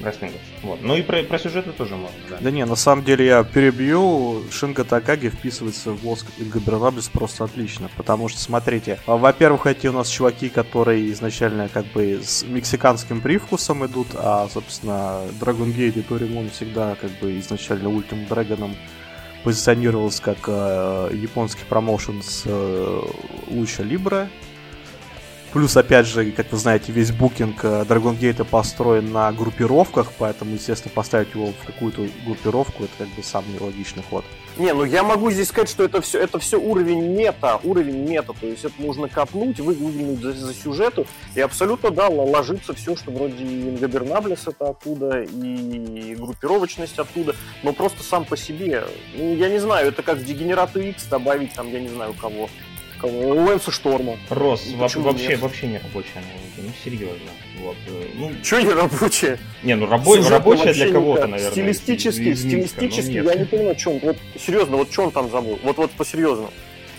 рестлинга. 0.00 0.38
Вот. 0.62 0.80
Ну 0.82 0.96
и 0.96 1.02
про, 1.02 1.22
про 1.22 1.38
сюжеты 1.38 1.72
тоже 1.72 1.96
можно, 1.96 2.16
да. 2.30 2.38
Да 2.40 2.50
не, 2.50 2.64
на 2.64 2.76
самом 2.76 3.04
деле 3.04 3.26
я 3.26 3.44
перебью. 3.44 4.42
Шинга 4.50 4.84
Такаги 4.84 5.28
вписывается 5.28 5.92
в 5.92 6.06
Лоск 6.06 6.26
Габернаблес 6.38 7.08
просто 7.08 7.44
отлично. 7.44 7.90
Потому 7.96 8.28
что, 8.28 8.40
смотрите, 8.40 8.98
во-первых, 9.06 9.66
эти 9.66 9.86
у 9.86 9.92
нас 9.92 10.08
чуваки, 10.08 10.48
которые 10.48 11.10
изначально 11.12 11.68
как 11.68 11.86
бы 11.86 12.20
с 12.22 12.42
мексиканским 12.44 13.20
привкусом 13.20 13.84
идут, 13.86 14.08
а, 14.14 14.48
собственно, 14.52 15.22
Dragon 15.40 15.74
Gate 15.74 15.98
и 15.98 16.02
Торимон 16.02 16.50
всегда 16.50 16.96
как 17.00 17.10
бы 17.20 17.38
изначально 17.38 17.88
Ultimate 17.88 18.28
Dragon 18.28 18.74
позиционировался 19.44 20.22
как 20.22 20.38
э, 20.46 21.10
японский 21.12 21.64
промоушен 21.68 22.22
с 22.22 22.44
э, 22.46 23.00
Луча 23.48 23.82
Либра, 23.82 24.30
Плюс, 25.54 25.76
опять 25.76 26.06
же, 26.08 26.32
как 26.32 26.50
вы 26.50 26.58
знаете, 26.58 26.90
весь 26.90 27.12
букинг 27.12 27.64
э, 27.64 27.84
Dragon 27.88 28.18
Gate 28.18 28.42
построен 28.42 29.12
на 29.12 29.30
группировках, 29.30 30.10
поэтому, 30.18 30.54
естественно, 30.54 30.92
поставить 30.92 31.32
его 31.32 31.52
в 31.52 31.64
какую-то 31.64 32.08
группировку 32.26 32.82
это 32.82 32.92
как 32.98 33.08
бы 33.10 33.22
самый 33.22 33.60
логичный 33.60 34.02
ход. 34.02 34.24
Не, 34.58 34.74
ну 34.74 34.82
я 34.82 35.04
могу 35.04 35.30
здесь 35.30 35.50
сказать, 35.50 35.68
что 35.68 35.84
это 35.84 36.00
все, 36.00 36.18
это 36.18 36.40
все 36.40 36.58
уровень 36.58 37.14
мета, 37.14 37.60
уровень 37.62 38.04
мета, 38.04 38.32
то 38.32 38.48
есть 38.48 38.64
это 38.64 38.74
нужно 38.82 39.08
копнуть, 39.08 39.60
выглянуть 39.60 40.20
за, 40.20 40.32
за 40.32 40.54
сюжету, 40.54 41.06
и 41.36 41.40
абсолютно, 41.40 41.90
да, 41.90 42.08
ложится 42.08 42.74
все, 42.74 42.96
что 42.96 43.12
вроде 43.12 43.44
и 43.44 43.68
Ингабернаблес 43.68 44.48
это 44.48 44.70
оттуда, 44.70 45.22
и 45.22 46.16
группировочность 46.16 46.98
оттуда, 46.98 47.36
но 47.62 47.72
просто 47.72 48.02
сам 48.02 48.24
по 48.24 48.36
себе, 48.36 48.84
ну, 49.16 49.36
я 49.36 49.48
не 49.48 49.60
знаю, 49.60 49.86
это 49.86 50.02
как 50.02 50.18
в 50.18 50.24
Дегенерату 50.24 50.80
X 50.80 51.04
добавить, 51.04 51.54
там, 51.54 51.70
я 51.70 51.78
не 51.78 51.88
знаю, 51.88 52.12
кого, 52.20 52.48
Лэнса 53.04 53.70
Шторма. 53.70 54.16
Рос, 54.30 54.64
ну, 54.70 54.76
вообще, 54.78 55.28
нет? 55.28 55.40
вообще 55.40 55.66
не 55.66 55.78
рабочая 55.78 56.18
аналогия, 56.18 56.62
ну 56.68 56.72
серьезно. 56.82 57.30
Вот, 57.60 57.76
э, 57.86 58.06
ну... 58.14 58.30
Че 58.42 58.62
не 58.62 58.72
рабочая? 58.72 59.38
Не, 59.62 59.76
ну 59.76 59.86
рабо- 59.86 60.28
рабочая 60.28 60.72
для 60.72 60.92
кого-то, 60.92 61.26
наверное. 61.26 61.52
Стилистически, 61.52 62.20
из, 62.20 62.44
из 62.44 62.70
стилистически, 62.70 63.12
я 63.12 63.34
не 63.34 63.44
понимаю, 63.44 63.78
что 63.78 63.90
он, 63.92 63.98
вот 64.00 64.16
серьезно, 64.38 64.76
вот 64.76 64.92
что 64.92 65.04
он 65.04 65.10
там 65.10 65.30
забыл, 65.30 65.58
вот, 65.62 65.76
вот 65.76 65.90
по-серьезному 65.92 66.50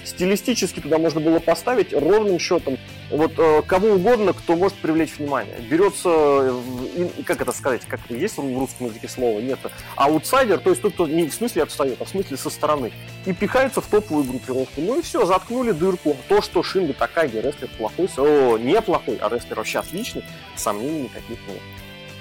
стилистически 0.05 0.79
туда 0.79 0.97
можно 0.97 1.19
было 1.19 1.39
поставить 1.39 1.93
ровным 1.93 2.39
счетом 2.39 2.77
вот 3.09 3.33
э, 3.37 3.61
кого 3.67 3.93
угодно, 3.93 4.33
кто 4.33 4.55
может 4.55 4.77
привлечь 4.77 5.17
внимание. 5.17 5.57
Берется, 5.59 6.09
э, 6.09 7.09
как 7.25 7.41
это 7.41 7.51
сказать, 7.51 7.81
как 7.87 7.99
есть 8.09 8.37
в 8.37 8.57
русском 8.57 8.87
языке 8.87 9.07
слово, 9.07 9.39
нет, 9.39 9.59
аутсайдер, 9.95 10.59
то 10.59 10.69
есть 10.69 10.81
тот, 10.81 10.93
кто 10.93 11.07
не 11.07 11.27
в 11.27 11.33
смысле 11.33 11.63
отстает, 11.63 12.01
а 12.01 12.05
в 12.05 12.09
смысле 12.09 12.37
со 12.37 12.49
стороны, 12.49 12.91
и 13.25 13.33
пихается 13.33 13.81
в 13.81 13.87
топовую 13.87 14.25
группировку. 14.25 14.81
Ну 14.81 14.99
и 14.99 15.01
все, 15.01 15.25
заткнули 15.25 15.71
дырку. 15.71 16.15
То, 16.27 16.41
что 16.41 16.63
Шинга 16.63 16.93
Такаги 16.93 17.37
рестлер 17.37 17.69
плохой, 17.77 18.09
о, 18.17 18.57
не 18.57 18.81
плохой, 18.81 19.17
а 19.21 19.29
рестлер 19.29 19.57
вообще 19.57 19.79
отличный, 19.79 20.23
сомнений 20.55 21.03
никаких 21.03 21.37
нет. 21.47 21.61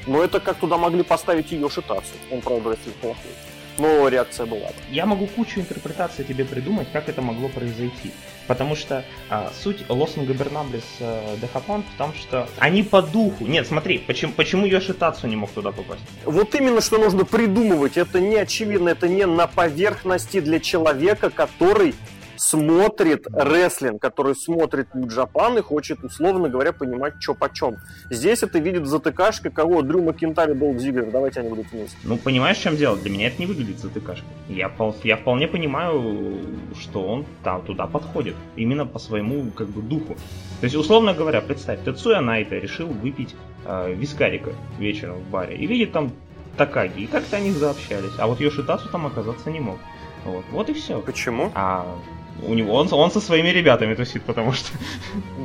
Но 0.07 0.23
это 0.23 0.39
как 0.39 0.59
туда 0.59 0.77
могли 0.77 1.03
поставить 1.03 1.51
ее 1.53 1.71
шитацию. 1.71 2.19
Он, 2.31 2.41
правда, 2.41 2.73
рестлер 2.73 2.93
плохой 3.01 3.31
но 3.79 4.09
реакция 4.09 4.47
была. 4.47 4.69
Я 4.91 5.07
могу 5.07 5.27
кучу 5.27 5.61
интерпретаций 5.61 6.25
тебе 6.25 6.45
придумать, 6.45 6.89
как 6.93 7.09
это 7.09 7.23
могло 7.23 7.49
произойти. 7.49 8.13
Потому 8.47 8.77
что 8.77 9.05
а, 9.31 9.51
суть 9.63 9.85
Лосен 9.89 10.27
Габернаблес 10.27 10.85
э, 11.01 11.37
Дехапон 11.41 11.83
в 11.83 11.99
том, 11.99 12.13
что 12.15 12.47
они 12.59 12.83
по 12.83 13.01
духу... 13.01 13.47
Нет, 13.47 13.67
смотри, 13.67 13.99
почему, 13.99 14.33
почему 14.33 14.67
Йошитацу 14.67 15.27
не 15.27 15.37
мог 15.37 15.51
туда 15.51 15.73
попасть? 15.73 16.03
Вот 16.25 16.55
именно, 16.55 16.81
что 16.81 16.99
нужно 16.99 17.25
придумывать. 17.25 17.97
Это 17.97 18.21
не 18.21 18.37
очевидно, 18.37 18.91
это 18.91 19.09
не 19.09 19.27
на 19.27 19.47
поверхности 19.47 20.41
для 20.41 20.61
человека, 20.61 21.31
который 21.31 21.95
смотрит 22.37 23.27
рестлинг, 23.33 24.01
который 24.01 24.35
смотрит 24.35 24.89
Japan 24.95 25.59
и 25.59 25.63
хочет, 25.63 26.03
условно 26.05 26.49
говоря, 26.49 26.73
понимать, 26.73 27.15
что 27.21 27.35
почем. 27.35 27.77
Здесь 28.11 28.43
это 28.43 28.59
видит 28.59 28.87
затыкашка, 28.87 29.51
кого? 29.51 29.83
Дрю 29.83 30.03
Макинтари, 30.03 30.55
Долг 30.55 30.79
Зиглер. 30.79 31.11
Давайте 31.11 31.41
они 31.41 31.49
будут 31.49 31.71
вместе. 31.73 31.97
Ну, 32.05 32.17
понимаешь, 32.17 32.59
в 32.59 32.63
чем 32.63 32.77
дело? 32.77 32.97
Для 32.97 33.11
меня 33.11 33.29
это 33.29 33.41
не 33.41 33.47
выглядит 33.47 33.79
затыкашкой. 33.79 34.29
Я, 34.49 34.71
я 35.03 35.17
вполне 35.17 35.49
понимаю, 35.49 36.41
что 36.79 37.03
он 37.03 37.27
там 37.43 37.63
туда 37.63 37.87
подходит. 37.87 38.35
Именно 38.57 38.87
по 38.87 38.99
своему, 38.99 39.51
как 39.51 39.69
бы, 39.69 39.83
духу. 39.83 40.15
То 40.61 40.65
есть, 40.65 40.77
условно 40.77 41.15
говоря, 41.15 41.41
представь, 41.41 41.85
Тецуя 41.85 42.21
Найта 42.21 42.57
решил 42.57 42.89
выпить 42.89 43.35
э, 43.65 43.95
вискарика 43.95 44.53
вечером 44.79 45.17
в 45.19 45.31
баре. 45.31 45.57
И 45.57 45.67
видит 45.67 45.93
там 45.93 46.13
Такаги. 46.57 47.03
И 47.03 47.07
как-то 47.07 47.37
они 47.37 47.51
заобщались. 47.51 48.13
А 48.19 48.27
вот 48.27 48.41
Йошитасу 48.41 48.89
там 48.89 49.07
оказаться 49.07 49.51
не 49.51 49.61
мог. 49.61 49.79
Вот, 50.25 50.45
вот 50.53 50.69
и 50.71 50.73
все. 50.73 51.01
Почему? 51.01 51.51
А 51.55 51.87
у 52.43 52.55
него 52.55 52.75
он, 52.75 52.89
он 52.93 53.11
со 53.11 53.21
своими 53.21 53.49
ребятами 53.49 53.95
тусит, 53.95 54.23
потому 54.23 54.53
что. 54.53 54.71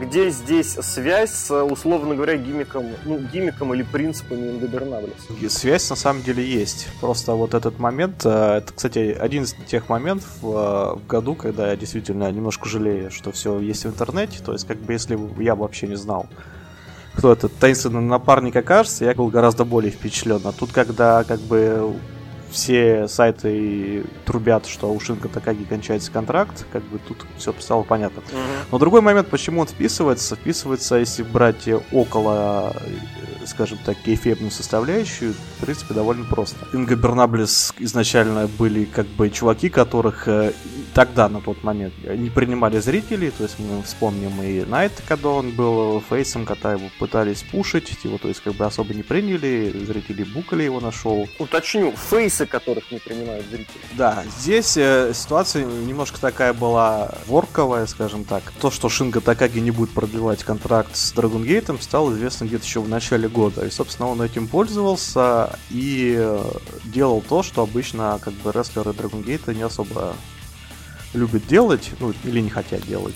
Где 0.02 0.30
здесь 0.30 0.74
связь 0.82 1.32
с, 1.32 1.64
условно 1.64 2.16
говоря, 2.16 2.38
гимиком, 2.38 2.86
ну, 3.06 3.20
гимиком 3.20 3.74
или 3.74 3.84
принципами 3.84 4.50
Ингабернаблес? 4.50 5.28
Связь 5.50 5.90
на 5.90 5.96
самом 5.96 6.24
деле 6.24 6.44
есть. 6.44 6.88
Просто 7.00 7.34
вот 7.34 7.54
этот 7.54 7.80
момент, 7.80 8.26
э, 8.26 8.58
это, 8.58 8.74
кстати, 8.74 9.16
один 9.20 9.44
из 9.44 9.56
тех 9.68 9.90
моментов 9.90 10.30
э, 10.42 10.46
в 10.46 11.02
году, 11.08 11.36
когда 11.36 11.70
я 11.70 11.76
действительно 11.76 12.32
немножко 12.32 12.68
жалею, 12.68 13.12
что 13.12 13.32
все 13.32 13.60
есть 13.60 13.86
в 13.86 13.88
интернете. 13.88 14.40
То 14.44 14.54
есть, 14.54 14.68
как 14.68 14.78
бы, 14.78 14.94
если 14.94 15.18
я 15.42 15.56
вообще 15.56 15.88
не 15.88 15.96
знал, 15.96 16.28
кто 17.16 17.32
этот 17.34 17.54
таинственный 17.56 18.02
напарник 18.02 18.56
окажется, 18.56 19.06
я 19.06 19.14
был 19.14 19.28
гораздо 19.28 19.66
более 19.66 19.92
впечатлен. 19.92 20.42
А 20.46 20.52
тут, 20.52 20.72
когда 20.72 21.24
как 21.24 21.40
бы 21.42 21.94
все 22.52 23.08
сайты 23.08 24.06
трубят, 24.26 24.66
что 24.66 24.92
у 24.92 25.00
Шинка 25.00 25.28
Такаги 25.28 25.64
кончается 25.64 26.12
контракт, 26.12 26.66
как 26.72 26.84
бы 26.84 27.00
тут 27.00 27.26
все 27.38 27.54
стало 27.60 27.84
понятно. 27.84 28.22
Но 28.72 28.78
другой 28.78 29.02
момент, 29.02 29.30
почему 29.30 29.62
он 29.62 29.68
вписывается, 29.68 30.36
вписывается, 30.36 30.96
если 30.96 31.24
брать 31.24 31.68
около, 31.92 32.76
скажем 33.46 33.78
так, 33.84 33.98
кейфебную 33.98 34.52
составляющую, 34.52 35.34
в 35.34 35.62
принципе, 35.62 35.94
довольно 35.94 36.26
просто. 36.26 36.58
Инга 36.74 36.96
Бернаблес 36.96 37.74
изначально 37.78 38.48
были 38.48 38.86
как 38.86 39.08
бы 39.08 39.30
чуваки, 39.30 39.70
которых 39.70 40.28
э, 40.28 40.54
тогда, 40.94 41.30
на 41.30 41.42
тот 41.42 41.64
момент, 41.64 41.94
не 42.04 42.30
принимали 42.30 42.80
зрители, 42.80 43.30
то 43.30 43.44
есть 43.44 43.60
мы 43.60 43.84
вспомним 43.84 44.42
и 44.42 44.64
Найт, 44.66 44.94
когда 45.08 45.30
он 45.30 45.52
был 45.52 46.02
фейсом, 46.10 46.46
когда 46.46 46.74
его 46.74 46.90
пытались 47.00 47.44
пушить, 47.44 47.98
его, 48.04 48.18
то 48.18 48.28
есть 48.28 48.42
как 48.42 48.54
бы 48.54 48.66
особо 48.66 48.94
не 48.94 49.04
приняли, 49.04 49.84
зрители 49.86 50.24
букали 50.24 50.64
его 50.64 50.80
на 50.80 50.92
шоу. 50.92 51.28
Уточню, 51.38 51.94
фейс 52.10 52.30
кейсы, 52.30 52.46
которых 52.46 52.92
не 52.92 53.00
принимают 53.00 53.46
зрители. 53.48 53.82
Да, 53.94 54.24
здесь 54.40 54.78
э, 54.78 55.12
ситуация 55.14 55.66
немножко 55.66 56.20
такая 56.20 56.54
была 56.54 57.16
ворковая, 57.28 57.86
скажем 57.88 58.24
так. 58.24 58.44
То, 58.62 58.72
что 58.72 58.90
Шинга 58.90 59.22
Такаги 59.22 59.60
не 59.60 59.72
будет 59.72 59.92
продлевать 59.92 60.44
контракт 60.44 60.96
с 60.96 61.14
Gate, 61.14 61.82
стало 61.82 62.12
известно 62.14 62.46
где-то 62.46 62.66
еще 62.66 62.82
в 62.82 62.90
начале 62.90 63.28
года. 63.30 63.66
И, 63.66 63.70
собственно, 63.70 64.10
он 64.10 64.22
этим 64.22 64.48
пользовался 64.48 65.58
и 65.70 66.16
э, 66.18 66.52
делал 66.86 67.22
то, 67.22 67.44
что 67.44 67.62
обычно 67.62 68.20
как 68.22 68.34
бы 68.36 68.52
рестлеры 68.52 68.92
Dragon 68.92 69.24
Gate 69.24 69.54
не 69.56 69.62
особо 69.62 70.16
любят 71.14 71.48
делать, 71.48 71.92
ну, 72.00 72.14
или 72.24 72.40
не 72.42 72.50
хотят 72.50 72.86
делать. 72.86 73.16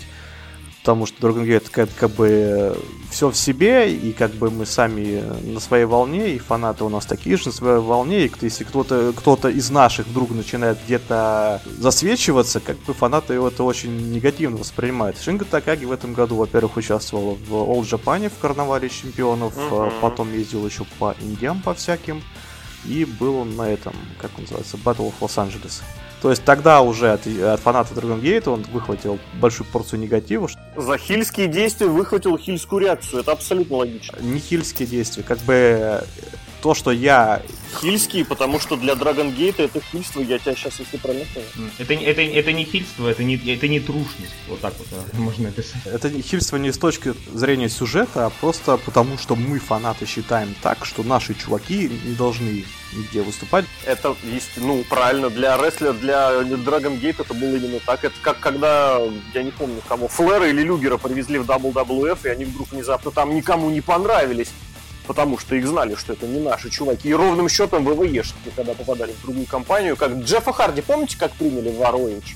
Потому 0.83 1.05
что 1.05 1.25
Dragon 1.25 1.45
Gate 1.45 1.69
как, 1.71 1.89
как 1.97 2.11
бы 2.11 2.77
все 3.09 3.29
в 3.29 3.37
себе, 3.37 3.95
и 3.95 4.11
как 4.11 4.31
бы 4.31 4.51
мы 4.51 4.65
сами 4.65 5.23
на 5.49 5.61
своей 5.61 5.85
волне, 5.85 6.35
и 6.35 6.39
фанаты 6.39 6.83
у 6.83 6.89
нас 6.89 7.05
такие 7.05 7.37
же 7.37 7.45
на 7.45 7.51
своей 7.53 7.79
волне, 7.79 8.25
и 8.25 8.31
если 8.41 8.65
кто-то 8.65 9.13
кто 9.15 9.37
из 9.47 9.69
наших 9.69 10.07
вдруг 10.07 10.31
начинает 10.31 10.77
где-то 10.83 11.61
засвечиваться, 11.77 12.59
как 12.59 12.77
бы 12.79 12.93
фанаты 12.93 13.35
это 13.35 13.63
очень 13.63 14.11
негативно 14.11 14.57
воспринимают. 14.57 15.17
Шинга 15.17 15.45
Такаги 15.45 15.85
в 15.85 15.91
этом 15.93 16.13
году, 16.13 16.35
во-первых, 16.35 16.75
участвовала 16.75 17.35
в 17.35 17.53
All 17.53 17.81
Japan 17.83 18.29
в 18.29 18.37
карнавале 18.41 18.89
чемпионов, 18.89 19.55
uh-huh. 19.55 20.01
потом 20.01 20.33
ездил 20.33 20.65
еще 20.65 20.85
по 20.99 21.15
Индиям 21.21 21.61
по 21.61 21.73
всяким, 21.73 22.21
и 22.83 23.05
был 23.05 23.37
он 23.37 23.55
на 23.55 23.69
этом, 23.69 23.93
как 24.19 24.31
он 24.35 24.41
называется, 24.41 24.75
Battle 24.75 25.13
of 25.13 25.13
Los 25.21 25.37
Angeles. 25.37 25.81
То 26.23 26.29
есть 26.29 26.45
тогда 26.45 26.81
уже 26.81 27.11
от, 27.11 27.27
от 27.27 27.59
фанатов 27.59 27.97
Dragon 27.97 28.21
Gate 28.21 28.49
он 28.49 28.63
выхватил 28.71 29.19
большую 29.41 29.67
порцию 29.67 29.99
негатива. 29.99 30.47
За 30.77 30.97
хильские 30.97 31.47
действия 31.47 31.87
выхватил 31.87 32.37
хильскую 32.37 32.81
реакцию. 32.81 33.19
Это 33.19 33.33
абсолютно 33.33 33.75
логично. 33.75 34.17
Не 34.21 34.39
хильские 34.39 34.87
действия. 34.87 35.21
Как 35.21 35.37
бы 35.39 36.01
то, 36.63 36.73
что 36.73 36.91
я... 36.91 37.41
Хильский, 37.81 38.23
потому 38.23 38.57
что 38.57 38.77
для 38.77 38.93
Dragon 38.93 39.35
Gate 39.35 39.65
это 39.65 39.81
хильство, 39.81 40.21
я 40.21 40.39
тебя 40.39 40.55
сейчас, 40.55 40.79
если 40.79 40.95
правильно 40.95 41.25
понял. 41.33 41.69
Это, 41.77 41.93
это, 41.93 42.21
это 42.21 42.53
не 42.53 42.63
хильство, 42.63 43.09
это 43.09 43.23
не, 43.23 43.35
это 43.35 43.67
не 43.67 43.81
трушность. 43.81 44.33
Вот 44.47 44.61
так 44.61 44.73
вот 44.77 45.13
можно 45.13 45.49
описать. 45.49 45.85
Это 45.85 46.09
хильство 46.21 46.55
не 46.55 46.71
с 46.71 46.77
точки 46.77 47.13
зрения 47.33 47.67
сюжета, 47.67 48.27
а 48.27 48.29
просто 48.29 48.77
потому, 48.77 49.17
что 49.17 49.35
мы, 49.35 49.59
фанаты, 49.59 50.05
считаем 50.05 50.55
так, 50.61 50.85
что 50.85 51.03
наши 51.03 51.33
чуваки 51.33 51.91
не 52.05 52.15
должны 52.15 52.63
нигде 52.93 53.23
выступать. 53.23 53.65
Это 53.85 54.15
есть, 54.23 54.51
ну, 54.55 54.85
правильно, 54.87 55.29
для 55.29 55.57
рестлера, 55.57 55.91
для 55.91 56.29
Dragon 56.43 56.97
Gate 56.97 57.17
это 57.19 57.33
было 57.33 57.55
именно 57.55 57.79
так. 57.85 58.05
Это 58.05 58.15
как 58.21 58.39
когда, 58.39 59.01
я 59.33 59.43
не 59.43 59.51
помню 59.51 59.81
кого, 59.89 60.07
Флэра 60.07 60.47
или 60.47 60.61
Люгера 60.61 60.97
привезли 60.97 61.39
в 61.39 61.49
WWF, 61.49 62.19
и 62.23 62.29
они 62.29 62.45
вдруг 62.45 62.71
внезапно 62.71 63.11
там 63.11 63.35
никому 63.35 63.69
не 63.69 63.81
понравились 63.81 64.51
потому 65.07 65.37
что 65.37 65.55
их 65.55 65.67
знали, 65.67 65.95
что 65.95 66.13
это 66.13 66.27
не 66.27 66.39
наши 66.39 66.69
чуваки. 66.69 67.09
И 67.09 67.13
ровным 67.13 67.49
счетом 67.49 67.85
ВВЕшники, 67.85 68.51
когда 68.55 68.73
попадали 68.73 69.11
в 69.11 69.21
другую 69.21 69.45
компанию, 69.45 69.95
как 69.95 70.13
Джеффа 70.13 70.53
Харди, 70.53 70.81
помните, 70.81 71.17
как 71.17 71.31
приняли 71.33 71.69
в 71.69 71.77
Ворович? 71.77 72.35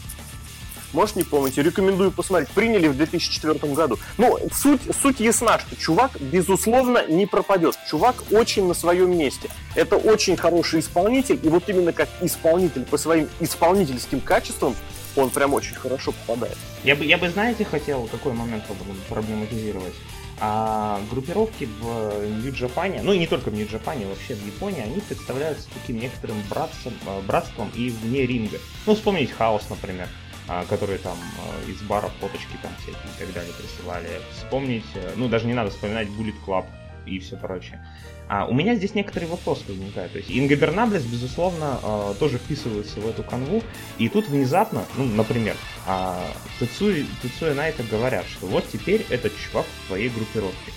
Может, 0.94 1.18
не 1.18 1.24
помните, 1.24 1.62
рекомендую 1.62 2.12
посмотреть. 2.12 2.50
Приняли 2.50 2.88
в 2.88 2.96
2004 2.96 3.74
году. 3.74 4.00
Ну, 4.18 4.40
суть, 4.54 4.82
суть 5.02 5.20
ясна, 5.20 5.60
что 5.60 5.76
чувак, 5.76 6.12
безусловно, 6.20 7.06
не 7.08 7.26
пропадет. 7.26 7.78
Чувак 7.90 8.16
очень 8.32 8.68
на 8.68 8.74
своем 8.74 9.18
месте. 9.18 9.50
Это 9.76 9.98
очень 9.98 10.38
хороший 10.38 10.80
исполнитель, 10.80 11.40
и 11.44 11.50
вот 11.50 11.68
именно 11.68 11.92
как 11.92 12.08
исполнитель 12.22 12.86
по 12.86 12.98
своим 12.98 13.28
исполнительским 13.40 14.22
качествам 14.22 14.76
он 15.16 15.30
прям 15.30 15.54
очень 15.54 15.76
хорошо 15.76 16.14
попадает. 16.26 16.58
Я 16.84 16.96
бы, 16.96 17.04
я 17.04 17.18
бы 17.18 17.30
знаете, 17.30 17.66
хотел 17.66 18.08
какой 18.08 18.34
момент 18.34 18.64
проблематизировать? 19.10 19.94
А 20.40 21.02
группировки 21.10 21.68
в 21.80 22.42
Нью-Джапане, 22.44 23.02
ну 23.02 23.12
и 23.12 23.18
не 23.18 23.26
только 23.26 23.50
в 23.50 23.56
Нью-Джапане, 23.56 24.06
вообще 24.06 24.36
в 24.36 24.46
Японии, 24.46 24.82
они 24.82 25.02
представляются 25.02 25.68
таким 25.74 26.00
некоторым 26.00 26.38
братством, 26.48 26.94
а, 27.08 27.22
братством 27.22 27.72
и 27.74 27.90
вне 27.90 28.28
ринга. 28.28 28.60
Ну, 28.86 28.94
вспомнить 28.94 29.32
Хаос, 29.32 29.68
например, 29.70 30.08
а, 30.48 30.64
которые 30.66 31.00
там 31.00 31.18
а, 31.18 31.70
из 31.70 31.82
бара 31.82 32.12
фоточки 32.22 32.56
там 32.62 32.72
всякие 32.78 33.02
и 33.04 33.20
так 33.20 33.34
далее 33.34 33.54
присылали. 33.54 34.08
Вспомнить, 34.32 34.86
э, 34.94 35.14
ну 35.16 35.28
даже 35.28 35.48
не 35.48 35.54
надо 35.54 35.72
вспоминать 35.72 36.08
Bullet 36.08 36.36
Club 36.46 36.66
и 37.08 37.18
все 37.20 37.36
прочее. 37.36 37.84
А 38.30 38.46
у 38.46 38.54
меня 38.54 38.76
здесь 38.76 38.94
некоторые 38.94 39.30
вопросы 39.30 39.64
возникают. 39.68 40.12
То 40.12 40.18
есть 40.18 40.30
Ингобернаблес, 40.30 41.04
безусловно, 41.04 41.80
э, 41.82 42.14
тоже 42.20 42.38
вписывается 42.38 43.00
в 43.00 43.08
эту 43.08 43.24
канву. 43.24 43.64
И 43.98 44.10
тут 44.10 44.28
внезапно, 44.28 44.86
ну, 44.98 45.06
например, 45.06 45.56
э, 45.88 46.14
Тецуи, 46.60 47.06
Тецуи 47.24 47.54
Найта 47.54 47.84
говорят, 47.84 48.26
что 48.26 48.48
вот 48.48 48.66
теперь 48.72 49.06
этот 49.10 49.34
чувак 49.38 49.66
в 49.66 49.88
твоей 49.88 50.10
группировке. 50.10 50.72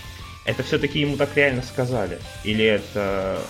Это 0.45 0.63
все-таки 0.63 1.01
ему 1.01 1.17
так 1.17 1.37
реально 1.37 1.63
сказали? 1.63 2.19
Или 2.45 2.65
это 2.65 3.41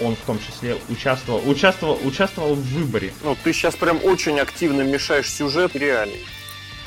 он 0.00 0.16
в 0.16 0.20
том 0.20 0.38
числе 0.38 0.76
участвовал, 0.88 1.42
участвовал, 1.48 1.98
участвовал 2.04 2.54
в 2.54 2.62
выборе? 2.62 3.12
Ну, 3.22 3.36
ты 3.42 3.52
сейчас 3.52 3.74
прям 3.74 4.02
очень 4.04 4.38
активно 4.38 4.82
мешаешь 4.82 5.30
сюжет 5.30 5.76
реалий. 5.76 6.24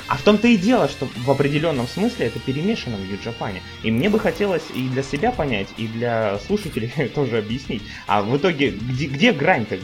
А 0.06 0.16
в 0.16 0.22
том-то 0.22 0.48
и 0.48 0.56
дело, 0.56 0.88
что 0.88 1.08
в 1.24 1.30
определенном 1.30 1.88
смысле 1.88 2.26
это 2.26 2.38
перемешано 2.38 2.96
в 2.96 3.10
Юджапане. 3.10 3.62
И 3.82 3.90
мне 3.90 4.10
бы 4.10 4.18
хотелось 4.18 4.62
и 4.74 4.88
для 4.88 5.02
себя 5.02 5.32
понять, 5.32 5.68
и 5.78 5.86
для 5.86 6.38
слушателей 6.46 6.92
тоже 7.14 7.38
объяснить. 7.38 7.82
А 8.06 8.22
в 8.22 8.36
итоге, 8.36 8.70
где, 8.70 9.06
где 9.06 9.32
грань-то 9.32 9.76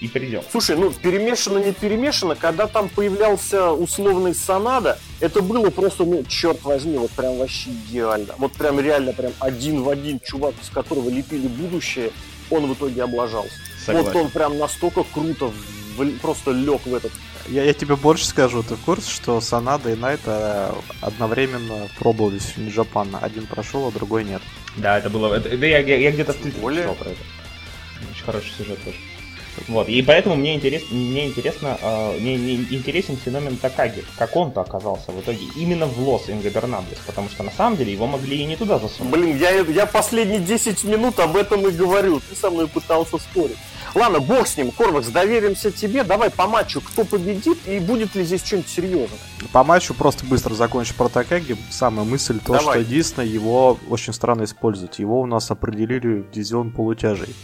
и 0.00 0.08
предел? 0.08 0.44
Слушай, 0.50 0.76
ну 0.76 0.90
перемешано, 0.90 1.58
не 1.58 1.72
перемешано. 1.72 2.34
Когда 2.34 2.66
там 2.66 2.88
появлялся 2.88 3.70
условный 3.70 4.34
Санада, 4.34 4.98
это 5.20 5.40
было 5.42 5.70
просто, 5.70 6.04
ну, 6.04 6.24
черт 6.24 6.62
возьми, 6.64 6.98
вот 6.98 7.10
прям 7.12 7.36
вообще 7.38 7.70
идеально. 7.70 8.34
Вот 8.38 8.52
прям 8.52 8.80
реально 8.80 9.12
прям 9.12 9.32
один 9.38 9.82
в 9.82 9.88
один 9.88 10.18
чувак, 10.20 10.54
с 10.62 10.68
которого 10.68 11.08
лепили 11.08 11.46
будущее, 11.46 12.10
он 12.50 12.66
в 12.66 12.74
итоге 12.74 13.04
облажался. 13.04 13.54
Согласен. 13.84 14.12
Вот 14.12 14.16
он 14.16 14.30
прям 14.30 14.58
настолько 14.58 15.04
круто 15.04 15.52
в, 15.96 16.18
просто 16.18 16.50
лег 16.50 16.84
в 16.84 16.94
этот 16.94 17.12
я, 17.48 17.64
я 17.64 17.72
тебе 17.72 17.96
больше 17.96 18.26
скажу, 18.26 18.62
ты 18.62 18.74
в 18.74 18.80
курсе, 18.80 19.10
что 19.10 19.40
Санада 19.40 19.90
и 19.90 19.96
Найта 19.96 20.74
одновременно 21.00 21.88
пробовались 21.98 22.52
в 22.54 22.58
Нью-Джапан. 22.58 23.16
Один 23.20 23.46
прошел, 23.46 23.88
а 23.88 23.92
другой 23.92 24.24
нет. 24.24 24.42
Да, 24.76 24.98
это 24.98 25.10
было... 25.10 25.34
Это, 25.34 25.48
это 25.48 25.66
я, 25.66 25.78
я, 25.78 25.96
я 25.96 26.12
где-то 26.12 26.32
в 26.32 26.36
Твиттере 26.36 26.88
про 26.98 27.10
это. 27.10 27.20
Очень 28.10 28.24
хороший 28.24 28.52
сюжет 28.56 28.82
тоже. 28.84 28.96
Вот, 29.68 29.88
и 29.88 30.00
поэтому 30.02 30.36
мне, 30.36 30.54
интерес, 30.54 30.82
мне 30.90 31.26
интересно, 31.26 31.76
э, 31.80 32.18
мне, 32.20 32.36
мне 32.38 32.54
интересен 32.54 33.16
феномен 33.16 33.56
Такаги, 33.56 34.04
как 34.16 34.34
он-то 34.36 34.60
оказался 34.60 35.10
в 35.10 35.20
итоге 35.20 35.44
именно 35.56 35.86
в 35.86 35.98
Лос 36.00 36.28
Ингобернаблес, 36.28 36.98
потому 37.04 37.28
что 37.28 37.42
на 37.42 37.50
самом 37.50 37.76
деле 37.76 37.92
его 37.92 38.06
могли 38.06 38.38
и 38.38 38.44
не 38.44 38.56
туда 38.56 38.78
засунуть. 38.78 39.12
Блин, 39.12 39.36
я, 39.36 39.50
я 39.50 39.86
последние 39.86 40.38
10 40.38 40.84
минут 40.84 41.18
об 41.18 41.36
этом 41.36 41.66
и 41.66 41.72
говорю, 41.72 42.20
ты 42.20 42.36
со 42.36 42.50
мной 42.50 42.68
пытался 42.68 43.18
спорить. 43.18 43.58
Ладно, 43.94 44.20
бог 44.20 44.46
с 44.46 44.56
ним, 44.56 44.70
Корвакс, 44.70 45.08
доверимся 45.08 45.70
тебе. 45.70 46.04
Давай 46.04 46.30
по 46.30 46.46
матчу, 46.46 46.80
кто 46.80 47.04
победит 47.04 47.58
и 47.66 47.78
будет 47.78 48.14
ли 48.14 48.24
здесь 48.24 48.44
что-нибудь 48.44 48.68
серьезное? 48.68 49.18
По 49.52 49.64
матчу 49.64 49.94
просто 49.94 50.24
быстро 50.24 50.54
закончу 50.54 50.94
про 50.94 51.08
Такаги. 51.08 51.56
Самая 51.70 52.04
мысль 52.04 52.38
то, 52.38 52.52
Давай. 52.52 52.62
что 52.62 52.78
единственное, 52.80 53.26
его 53.26 53.78
очень 53.88 54.12
странно 54.12 54.44
использовать. 54.44 54.98
Его 54.98 55.20
у 55.20 55.26
нас 55.26 55.50
определили 55.50 56.20
в 56.20 56.30
дивизион 56.30 56.70
полутяжей. 56.70 57.34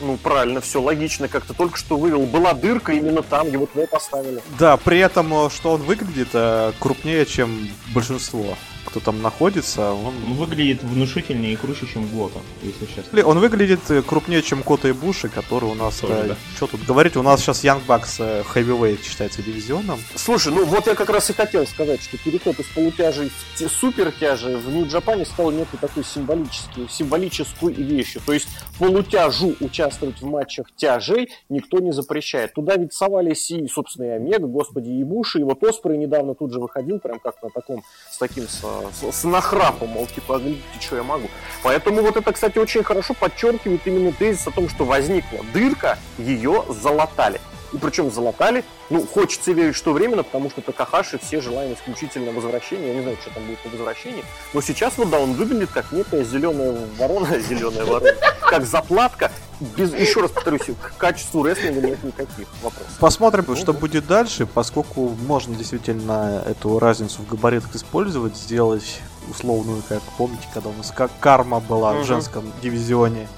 Ну, 0.00 0.16
правильно, 0.16 0.60
все 0.60 0.80
логично, 0.80 1.28
как-то 1.28 1.52
только 1.52 1.76
что 1.76 1.98
вывел. 1.98 2.24
Была 2.24 2.54
дырка, 2.54 2.92
именно 2.92 3.22
там 3.22 3.48
его 3.48 3.66
туда 3.66 3.86
поставили. 3.86 4.40
Да, 4.58 4.76
при 4.78 4.98
этом, 4.98 5.32
э, 5.34 5.50
что 5.50 5.72
он 5.72 5.82
выглядит 5.82 6.28
э, 6.32 6.72
крупнее, 6.78 7.26
чем 7.26 7.68
большинство 7.92 8.56
кто 8.84 9.00
там 9.00 9.22
находится, 9.22 9.92
он... 9.92 10.14
Выглядит 10.34 10.82
внушительнее 10.82 11.52
и 11.52 11.56
круче, 11.56 11.86
чем 11.86 12.06
Гота, 12.08 12.40
если 12.62 12.86
честно. 12.86 13.24
Он 13.24 13.38
выглядит 13.38 13.80
э, 13.90 14.02
крупнее, 14.02 14.42
чем 14.42 14.62
Кота 14.62 14.88
и 14.88 14.92
Буши, 14.92 15.28
который 15.28 15.66
у 15.66 15.74
нас... 15.74 15.98
Тоже, 15.98 16.14
э, 16.14 16.28
да. 16.28 16.36
Что 16.56 16.66
тут 16.66 16.84
говорить, 16.84 17.16
у 17.16 17.22
нас 17.22 17.40
сейчас 17.40 17.64
Young 17.64 17.84
Bucks 17.86 18.16
э, 18.18 18.42
Heavyweight 18.54 19.02
считается 19.04 19.42
дивизионом. 19.42 20.00
Слушай, 20.14 20.52
ну 20.52 20.64
вот 20.64 20.86
я 20.86 20.94
как 20.94 21.10
раз 21.10 21.30
и 21.30 21.32
хотел 21.32 21.66
сказать, 21.66 22.02
что 22.02 22.16
переход 22.18 22.58
из 22.58 22.66
полутяжей 22.66 23.30
в 23.56 23.68
супертяжи 23.68 24.56
в 24.56 24.70
Нью-Джапане 24.70 25.24
стал 25.24 25.50
некой 25.50 25.78
такой 25.78 26.04
символической, 26.04 26.88
символической 26.88 27.72
вещью. 27.72 28.22
То 28.24 28.32
есть 28.32 28.48
полутяжу 28.80 29.54
участвовать 29.60 30.22
в 30.22 30.24
матчах 30.24 30.66
тяжей 30.74 31.30
никто 31.50 31.80
не 31.80 31.92
запрещает. 31.92 32.54
Туда 32.54 32.76
ведь 32.76 32.94
совались 32.94 33.50
и, 33.50 33.68
собственно, 33.68 34.06
и 34.06 34.08
Омега, 34.08 34.46
господи, 34.46 34.88
и 34.88 35.04
Буши, 35.04 35.40
и 35.40 35.42
вот 35.42 35.62
Оспрей 35.62 35.98
недавно 35.98 36.34
тут 36.34 36.50
же 36.50 36.58
выходил, 36.58 36.98
прям 36.98 37.20
как 37.20 37.42
на 37.42 37.50
таком, 37.50 37.84
с 38.10 38.16
таким, 38.16 38.44
с 38.48 38.64
с, 38.92 39.12
с 39.12 39.24
нахрапом, 39.24 39.88
мол, 39.90 40.06
типа, 40.06 40.38
глядите, 40.38 40.62
что 40.80 40.96
я 40.96 41.02
могу. 41.02 41.28
Поэтому 41.62 42.00
вот 42.00 42.16
это, 42.16 42.32
кстати, 42.32 42.58
очень 42.58 42.82
хорошо 42.82 43.12
подчеркивает 43.12 43.86
именно 43.86 44.12
тезис 44.12 44.46
о 44.46 44.50
том, 44.50 44.68
что 44.68 44.84
возникла 44.84 45.40
дырка, 45.52 45.98
ее 46.18 46.64
залатали. 46.68 47.40
И 47.72 47.78
причем 47.78 48.10
залатали, 48.10 48.64
ну, 48.88 49.06
хочется 49.06 49.52
верить, 49.52 49.76
что 49.76 49.92
временно, 49.92 50.22
потому 50.22 50.50
что 50.50 50.60
Такахаши 50.60 51.18
все 51.18 51.40
желаем 51.40 51.74
исключительно 51.74 52.32
возвращения. 52.32 52.88
Я 52.88 52.94
не 52.94 53.02
знаю, 53.02 53.16
что 53.20 53.30
там 53.30 53.44
будет 53.44 53.58
по 53.60 53.68
возвращении. 53.68 54.24
Но 54.52 54.60
сейчас 54.60 54.98
вот, 54.98 55.10
да, 55.10 55.18
он 55.18 55.34
выглядит 55.34 55.70
как 55.70 55.92
некая 55.92 56.24
зеленая 56.24 56.76
ворона, 56.98 57.38
зеленая 57.48 57.84
ворона, 57.84 58.12
как 58.40 58.66
заплатка. 58.66 59.30
Без, 59.76 59.92
еще 59.92 60.22
раз 60.22 60.30
повторюсь, 60.30 60.62
к 60.80 60.96
качеству 60.96 61.42
рестлинга 61.42 61.86
нет 61.86 62.02
никаких 62.02 62.48
вопросов. 62.62 62.96
Посмотрим, 62.98 63.44
ну, 63.46 63.56
что 63.56 63.72
да. 63.72 63.78
будет 63.78 64.06
дальше, 64.06 64.46
поскольку 64.46 65.10
можно 65.26 65.54
действительно 65.54 66.42
эту 66.46 66.78
разницу 66.78 67.20
в 67.20 67.28
габаритах 67.28 67.74
использовать, 67.76 68.36
сделать 68.36 69.00
условную, 69.28 69.82
как 69.86 70.00
помните, 70.16 70.48
когда 70.54 70.70
у 70.70 70.72
нас 70.72 70.90
как 70.90 71.10
карма 71.20 71.60
была 71.60 71.92
угу. 71.92 72.00
в 72.00 72.04
женском 72.06 72.50
дивизионе. 72.62 73.28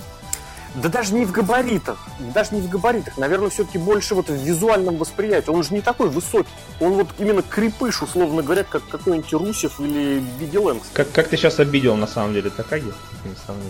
Да 0.74 0.88
даже 0.88 1.14
не 1.14 1.24
в 1.24 1.32
габаритах. 1.32 1.98
Даже 2.34 2.54
не 2.54 2.60
в 2.62 2.68
габаритах. 2.68 3.18
Наверное, 3.18 3.50
все-таки 3.50 3.78
больше 3.78 4.14
вот 4.14 4.28
в 4.28 4.34
визуальном 4.34 4.96
восприятии. 4.96 5.50
Он 5.50 5.62
же 5.62 5.74
не 5.74 5.82
такой 5.82 6.08
высокий. 6.08 6.48
Он 6.80 6.94
вот 6.94 7.08
именно 7.18 7.42
крепыш, 7.42 8.02
условно 8.02 8.42
говоря, 8.42 8.64
как 8.64 8.86
какой-нибудь 8.88 9.32
Русев 9.32 9.80
или 9.80 10.22
Бигеленкс. 10.40 10.88
Как, 10.92 11.12
как 11.12 11.28
ты 11.28 11.36
сейчас 11.36 11.60
обидел, 11.60 11.96
на 11.96 12.06
самом 12.06 12.32
деле, 12.32 12.50
Такаги? 12.50 12.92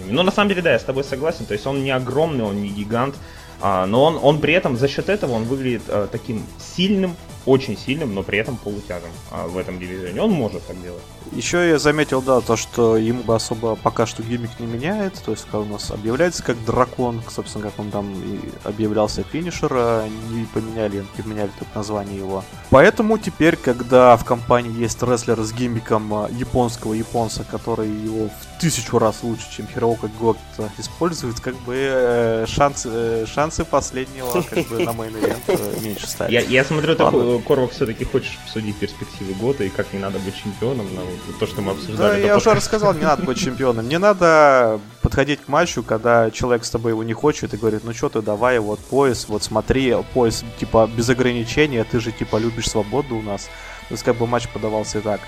Ну, 0.09 0.23
на 0.23 0.31
самом 0.31 0.49
деле, 0.49 0.63
да, 0.63 0.73
я 0.73 0.79
с 0.79 0.85
тобой 0.85 1.03
согласен. 1.03 1.45
То 1.45 1.55
есть 1.55 1.67
он 1.67 1.83
не 1.83 1.91
огромный, 1.91 2.45
он 2.45 2.63
не 2.63 2.69
гигант. 2.69 3.17
А, 3.61 3.87
но 3.87 4.05
он, 4.05 4.19
он 4.21 4.41
при 4.41 4.55
этом 4.55 4.77
за 4.77 4.89
счет 4.89 5.09
этого 5.09 5.33
он 5.33 5.45
выглядит 5.45 5.83
а, 5.89 6.09
таким 6.11 6.45
сильным, 6.59 7.17
очень 7.47 7.77
сильным, 7.77 8.15
но 8.15 8.23
при 8.23 8.39
этом 8.39 8.57
полутягом 8.57 9.11
а 9.31 9.47
в 9.47 9.57
этом 9.59 9.79
дивизионе. 9.79 10.21
Он 10.21 10.31
может 10.31 10.67
так 10.67 10.81
делать. 10.83 11.03
Еще 11.33 11.69
я 11.69 11.79
заметил, 11.79 12.21
да, 12.21 12.41
то, 12.41 12.57
что 12.57 12.97
ему 12.97 13.23
бы 13.23 13.35
особо 13.35 13.77
пока 13.77 14.07
что 14.07 14.23
гиммик 14.23 14.51
не 14.61 14.67
меняет. 14.67 15.15
То 15.25 15.31
есть, 15.33 15.47
у 15.53 15.65
нас 15.65 15.91
объявляется 15.91 16.43
как 16.43 16.63
дракон, 16.65 17.23
собственно, 17.29 17.65
как 17.65 17.79
он 17.79 17.91
там 17.91 18.13
и 18.13 18.41
объявлялся 18.65 19.23
финишер, 19.23 20.05
не 20.31 20.45
поменяли, 20.47 21.05
поменяли 21.17 21.51
тут 21.59 21.75
название 21.75 22.19
его. 22.19 22.45
Поэтому 22.71 23.19
теперь, 23.19 23.57
когда 23.57 24.17
в 24.17 24.25
компании 24.25 24.81
есть 24.81 25.03
рестлер 25.03 25.41
с 25.41 25.53
гиммиком 25.53 26.13
а, 26.15 26.29
японского 26.31 26.93
японца, 26.95 27.45
который 27.45 27.89
его 27.89 28.29
в 28.29 28.52
тысячу 28.63 29.01
раз 29.01 29.25
лучше, 29.25 29.45
чем 29.51 29.67
Хирока 29.67 30.07
Год 30.21 30.39
использует, 30.79 31.41
как 31.41 31.57
бы 31.63 31.75
э, 31.77 32.47
шансы, 32.47 32.89
э, 32.93 33.27
шансы 33.27 33.65
последнего 33.65 34.41
как 34.41 34.69
бы, 34.69 34.85
на 34.85 34.93
мейн 34.93 35.17
э, 35.17 35.81
меньше 35.81 36.07
стали. 36.07 36.33
Я, 36.33 36.43
я 36.43 36.65
смотрю, 36.65 36.95
ты, 36.95 37.43
Корвак, 37.45 37.73
все-таки 37.73 38.05
хочешь 38.05 38.39
обсудить 38.45 38.77
перспективы 38.77 39.35
года 39.35 39.65
и 39.65 39.69
как 39.69 39.93
не 39.93 39.99
надо 39.99 40.21
быть 40.21 40.37
чемпионом, 40.37 40.87
но 40.95 41.03
то, 41.41 41.47
что 41.49 41.61
мы 41.61 41.73
обсуждали. 41.73 42.21
Да, 42.23 42.27
я 42.27 42.37
уже 42.37 42.55
рассказал, 42.55 42.95
не 42.95 43.03
надо 43.03 43.25
быть 43.25 43.39
чемпионом. 43.45 43.89
Не 43.89 43.99
надо 43.99 44.79
подходить 45.03 45.41
к 45.41 45.49
матчу, 45.49 45.83
когда 45.83 46.31
человек 46.31 46.65
с 46.65 46.71
тобой 46.71 46.93
его 46.93 47.03
не 47.03 47.15
хочет 47.15 47.53
и 47.55 47.57
говорит, 47.57 47.83
ну 47.83 47.93
что 47.93 48.11
ты, 48.11 48.23
давай, 48.23 48.61
вот 48.61 48.79
пояс, 48.79 49.27
вот 49.29 49.43
смотри, 49.43 49.97
пояс 50.15 50.45
типа 50.61 50.89
без 50.97 51.09
ограничения, 51.09 51.83
ты 51.83 51.99
же 51.99 52.13
типа 52.13 52.37
любишь 52.37 52.71
свободу 52.71 53.17
у 53.17 53.23
нас. 53.23 53.51
То 53.89 53.95
есть 53.95 54.05
как 54.05 54.17
бы 54.17 54.29
матч 54.29 54.49
подавался 54.49 54.99
и 54.99 55.03
так. 55.03 55.21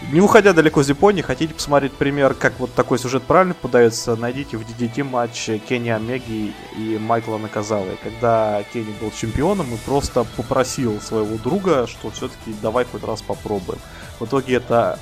Не 0.00 0.20
уходя 0.20 0.52
далеко 0.52 0.84
с 0.84 0.88
Японии, 0.88 1.22
хотите 1.22 1.52
посмотреть 1.52 1.92
пример, 1.92 2.32
как 2.34 2.60
вот 2.60 2.72
такой 2.72 3.00
сюжет 3.00 3.24
правильно 3.24 3.54
подается, 3.54 4.14
найдите 4.14 4.56
в 4.56 4.60
DDT 4.60 5.02
матч 5.02 5.50
Кенни 5.68 5.88
Омеги 5.88 6.54
и 6.76 6.98
Майкла 6.98 7.36
Наказалы. 7.36 7.98
Когда 8.02 8.62
Кенни 8.72 8.94
был 9.00 9.10
чемпионом 9.10 9.74
и 9.74 9.76
просто 9.78 10.24
попросил 10.36 11.00
своего 11.00 11.36
друга, 11.36 11.88
что 11.88 12.10
все-таки 12.10 12.54
давай 12.62 12.84
хоть 12.84 13.02
раз 13.02 13.22
попробуем. 13.22 13.80
В 14.20 14.24
итоге 14.24 14.54
это 14.54 15.00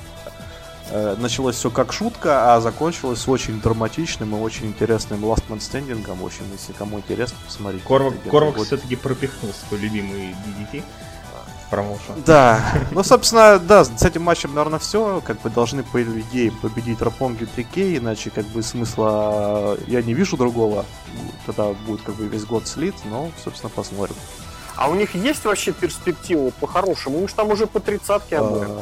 э, 0.89 1.15
началось 1.19 1.55
все 1.57 1.69
как 1.69 1.93
шутка, 1.93 2.55
а 2.55 2.59
закончилось 2.59 3.27
очень 3.27 3.61
драматичным 3.61 4.35
и 4.35 4.39
очень 4.39 4.65
интересным 4.65 5.23
Last 5.25 5.43
Man 5.47 5.59
Standing. 5.59 6.03
В 6.19 6.25
общем, 6.25 6.45
если 6.51 6.73
кому 6.73 6.97
интересно, 6.97 7.37
посмотрите. 7.45 7.85
Корвак, 7.85 8.15
Корвак 8.31 8.55
все-таки 8.57 8.95
пропихнул 8.95 9.53
свой 9.53 9.79
любимый 9.79 10.35
DDT 10.43 10.83
промоушен. 11.69 12.23
Да, 12.25 12.61
ну, 12.91 13.03
собственно, 13.03 13.59
да, 13.59 13.83
с 13.83 14.03
этим 14.03 14.23
матчем, 14.23 14.53
наверное, 14.53 14.79
все. 14.79 15.21
Как 15.25 15.41
бы 15.41 15.49
должны, 15.49 15.83
по 15.83 16.01
идее, 16.01 16.51
победить 16.51 17.01
Рапонги 17.01 17.47
3К, 17.55 17.97
иначе, 17.97 18.29
как 18.29 18.45
бы, 18.47 18.63
смысла 18.63 19.77
я 19.87 20.01
не 20.01 20.13
вижу 20.13 20.37
другого. 20.37 20.85
Тогда 21.45 21.73
будет, 21.85 22.01
как 22.01 22.15
бы, 22.15 22.27
весь 22.27 22.45
год 22.45 22.67
слит, 22.67 22.95
но, 23.05 23.31
собственно, 23.43 23.69
посмотрим. 23.69 24.15
А 24.75 24.89
у 24.89 24.95
них 24.95 25.15
есть 25.15 25.43
вообще 25.45 25.71
перспективы 25.71 26.51
по-хорошему? 26.59 27.19
Мы 27.19 27.27
же 27.27 27.33
там 27.33 27.49
уже 27.49 27.65
по 27.65 27.79
тридцатке 27.79 28.37
обоим. 28.37 28.79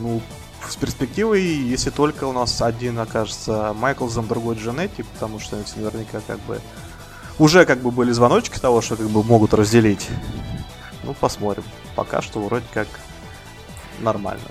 Ну, 0.00 0.20
с 0.68 0.76
перспективой, 0.76 1.42
если 1.42 1.88
только 1.90 2.24
у 2.24 2.32
нас 2.32 2.60
один 2.60 2.98
окажется 2.98 3.74
Майклзом, 3.74 4.28
другой 4.28 4.56
Джанетти, 4.56 5.02
потому 5.02 5.40
что 5.40 5.56
наверняка 5.76 6.20
как 6.26 6.38
бы 6.40 6.60
уже 7.38 7.64
как 7.64 7.80
бы 7.80 7.90
были 7.90 8.12
звоночки 8.12 8.58
того, 8.58 8.82
что 8.82 8.96
как 8.96 9.08
бы 9.08 9.24
могут 9.24 9.54
разделить. 9.54 10.06
Ну, 11.08 11.14
посмотрим. 11.14 11.64
Пока 11.96 12.20
что 12.20 12.38
вроде 12.38 12.66
как 12.74 12.86
нормально. 14.00 14.44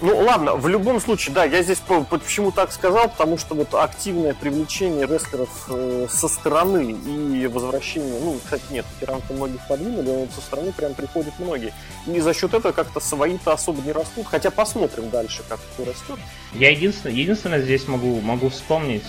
Ну 0.00 0.16
ладно, 0.16 0.54
в 0.54 0.66
любом 0.66 0.98
случае, 0.98 1.34
да, 1.34 1.44
я 1.44 1.62
здесь 1.62 1.82
почему 2.08 2.52
так 2.52 2.72
сказал, 2.72 3.10
потому 3.10 3.36
что 3.36 3.54
вот 3.54 3.74
активное 3.74 4.32
привлечение 4.32 5.06
рестлеров 5.06 5.66
э, 5.68 6.06
со 6.08 6.28
стороны 6.28 6.92
и 6.92 7.46
возвращение, 7.48 8.18
ну, 8.20 8.38
кстати, 8.42 8.62
нет, 8.70 8.86
тиранка 8.98 9.34
многих 9.34 9.60
подвинули, 9.68 10.06
но 10.06 10.14
вот 10.20 10.30
со 10.30 10.40
стороны 10.40 10.72
прям 10.72 10.94
приходят 10.94 11.34
многие. 11.38 11.74
И 12.06 12.18
за 12.20 12.32
счет 12.32 12.54
этого 12.54 12.72
как-то 12.72 13.00
свои-то 13.00 13.52
особо 13.52 13.82
не 13.82 13.92
растут, 13.92 14.26
хотя 14.26 14.50
посмотрим 14.50 15.10
дальше, 15.10 15.42
как 15.48 15.58
кто 15.74 15.84
растет. 15.84 16.18
Я 16.54 16.70
единственное, 16.70 17.14
единственное 17.14 17.60
здесь 17.60 17.86
могу, 17.88 18.20
могу 18.20 18.48
вспомнить, 18.48 19.04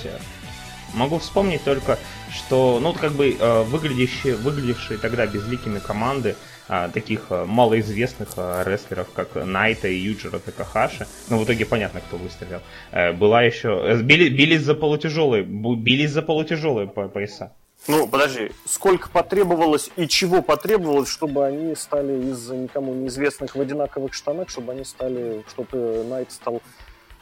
могу 0.94 1.20
вспомнить 1.20 1.64
только, 1.64 1.98
что, 2.32 2.80
ну, 2.82 2.94
как 2.94 3.14
бы 3.14 3.36
э, 3.40 3.64
выглядящие, 3.64 4.36
выглядевшие 4.36 5.00
тогда 5.00 5.26
безликими 5.26 5.80
команды, 5.80 6.36
а, 6.72 6.88
таких 6.88 7.26
а, 7.32 7.46
малоизвестных 7.46 8.30
а, 8.38 8.64
рестлеров, 8.64 9.08
как 9.12 9.34
Найта 9.34 9.88
и 9.88 9.96
Юджера 9.96 10.38
Такахаши. 10.38 11.08
Ну, 11.28 11.40
в 11.40 11.44
итоге 11.44 11.66
понятно, 11.66 12.00
кто 12.00 12.18
выстрелил. 12.18 12.62
Э, 12.92 13.12
была 13.12 13.42
еще... 13.42 13.70
Э, 13.70 14.02
били, 14.04 14.30
бились 14.30 14.62
за 14.62 14.76
полутяжелые, 14.76 15.44
бились 15.44 16.12
за 16.12 16.22
полутяжелые 16.22 16.88
пояса. 16.88 17.54
Ну, 17.88 18.08
подожди, 18.08 18.52
сколько 18.68 19.10
потребовалось 19.10 19.90
и 19.96 20.08
чего 20.08 20.44
потребовалось, 20.44 21.10
чтобы 21.10 21.44
они 21.44 21.74
стали 21.76 22.30
из 22.30 22.50
никому 22.50 22.94
неизвестных 22.94 23.56
в 23.56 23.60
одинаковых 23.62 24.14
штанах, 24.14 24.50
чтобы 24.50 24.74
они 24.74 24.84
стали, 24.84 25.44
чтобы 25.50 26.06
Найт 26.08 26.32
стал 26.32 26.62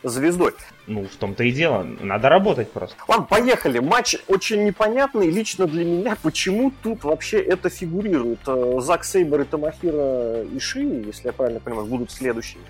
звездой. 0.04 0.54
Ну, 0.86 1.06
в 1.06 1.16
том-то 1.16 1.44
и 1.44 1.52
дело. 1.52 1.84
Надо 1.84 2.30
работать 2.30 2.72
просто. 2.72 2.96
Ладно, 3.08 3.26
поехали. 3.26 3.80
Матч 3.80 4.18
очень 4.28 4.66
непонятный 4.66 5.30
лично 5.30 5.68
для 5.68 5.86
меня, 5.86 6.18
почему 6.22 6.72
тут 6.84 7.04
вообще 7.04 7.40
это 7.40 7.70
фигурирует. 7.70 8.40
Э, 8.48 8.80
Зак 8.80 9.04
Сейбер 9.04 9.42
и 9.42 9.44
Тамахира 9.46 10.44
Иши, 10.56 10.82
если 10.82 11.28
я 11.28 11.34
правильно 11.34 11.60
понимаю, 11.60 11.88
будут 11.88 12.12
следующие 12.12 12.62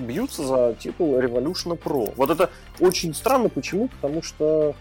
бьются 0.00 0.44
за 0.44 0.74
титул 0.78 1.18
Revolution 1.18 1.78
Pro. 1.78 2.12
Вот 2.16 2.30
это 2.30 2.50
очень 2.78 3.14
странно. 3.14 3.48
Почему? 3.48 3.88
Потому 3.88 4.22
что... 4.22 4.74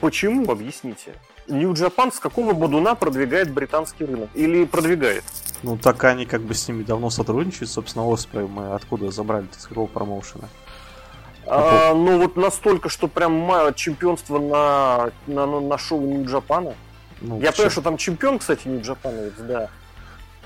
Почему? 0.00 0.50
Объясните. 0.50 1.14
New 1.46 1.72
Japan 1.72 2.12
с 2.12 2.18
какого 2.18 2.52
бодуна 2.52 2.94
продвигает 2.94 3.52
британский 3.52 4.04
рынок? 4.04 4.30
Или 4.34 4.64
продвигает? 4.64 5.24
Ну, 5.62 5.76
так 5.76 6.02
они 6.04 6.26
как 6.26 6.42
бы 6.42 6.54
с 6.54 6.66
ними 6.68 6.82
давно 6.82 7.10
сотрудничают. 7.10 7.70
Собственно, 7.70 8.10
Оспрей 8.10 8.46
мы 8.46 8.74
откуда 8.74 9.10
забрали, 9.10 9.46
с 9.56 9.66
какого 9.66 9.86
промоушена? 9.86 10.48
А, 11.46 11.94
ну 11.94 12.18
вот 12.18 12.36
настолько, 12.36 12.88
что 12.88 13.08
прям 13.08 13.50
чемпионство 13.74 14.38
на, 14.38 15.10
на, 15.26 15.60
на 15.60 15.78
шоу 15.78 16.00
Нью-Джапана. 16.00 16.74
Ну, 17.20 17.40
Я 17.40 17.52
понимаю, 17.52 17.70
что 17.70 17.82
там 17.82 17.96
чемпион, 17.96 18.38
кстати, 18.38 18.68
Нью-Джапановец, 18.68 19.34
да. 19.38 19.70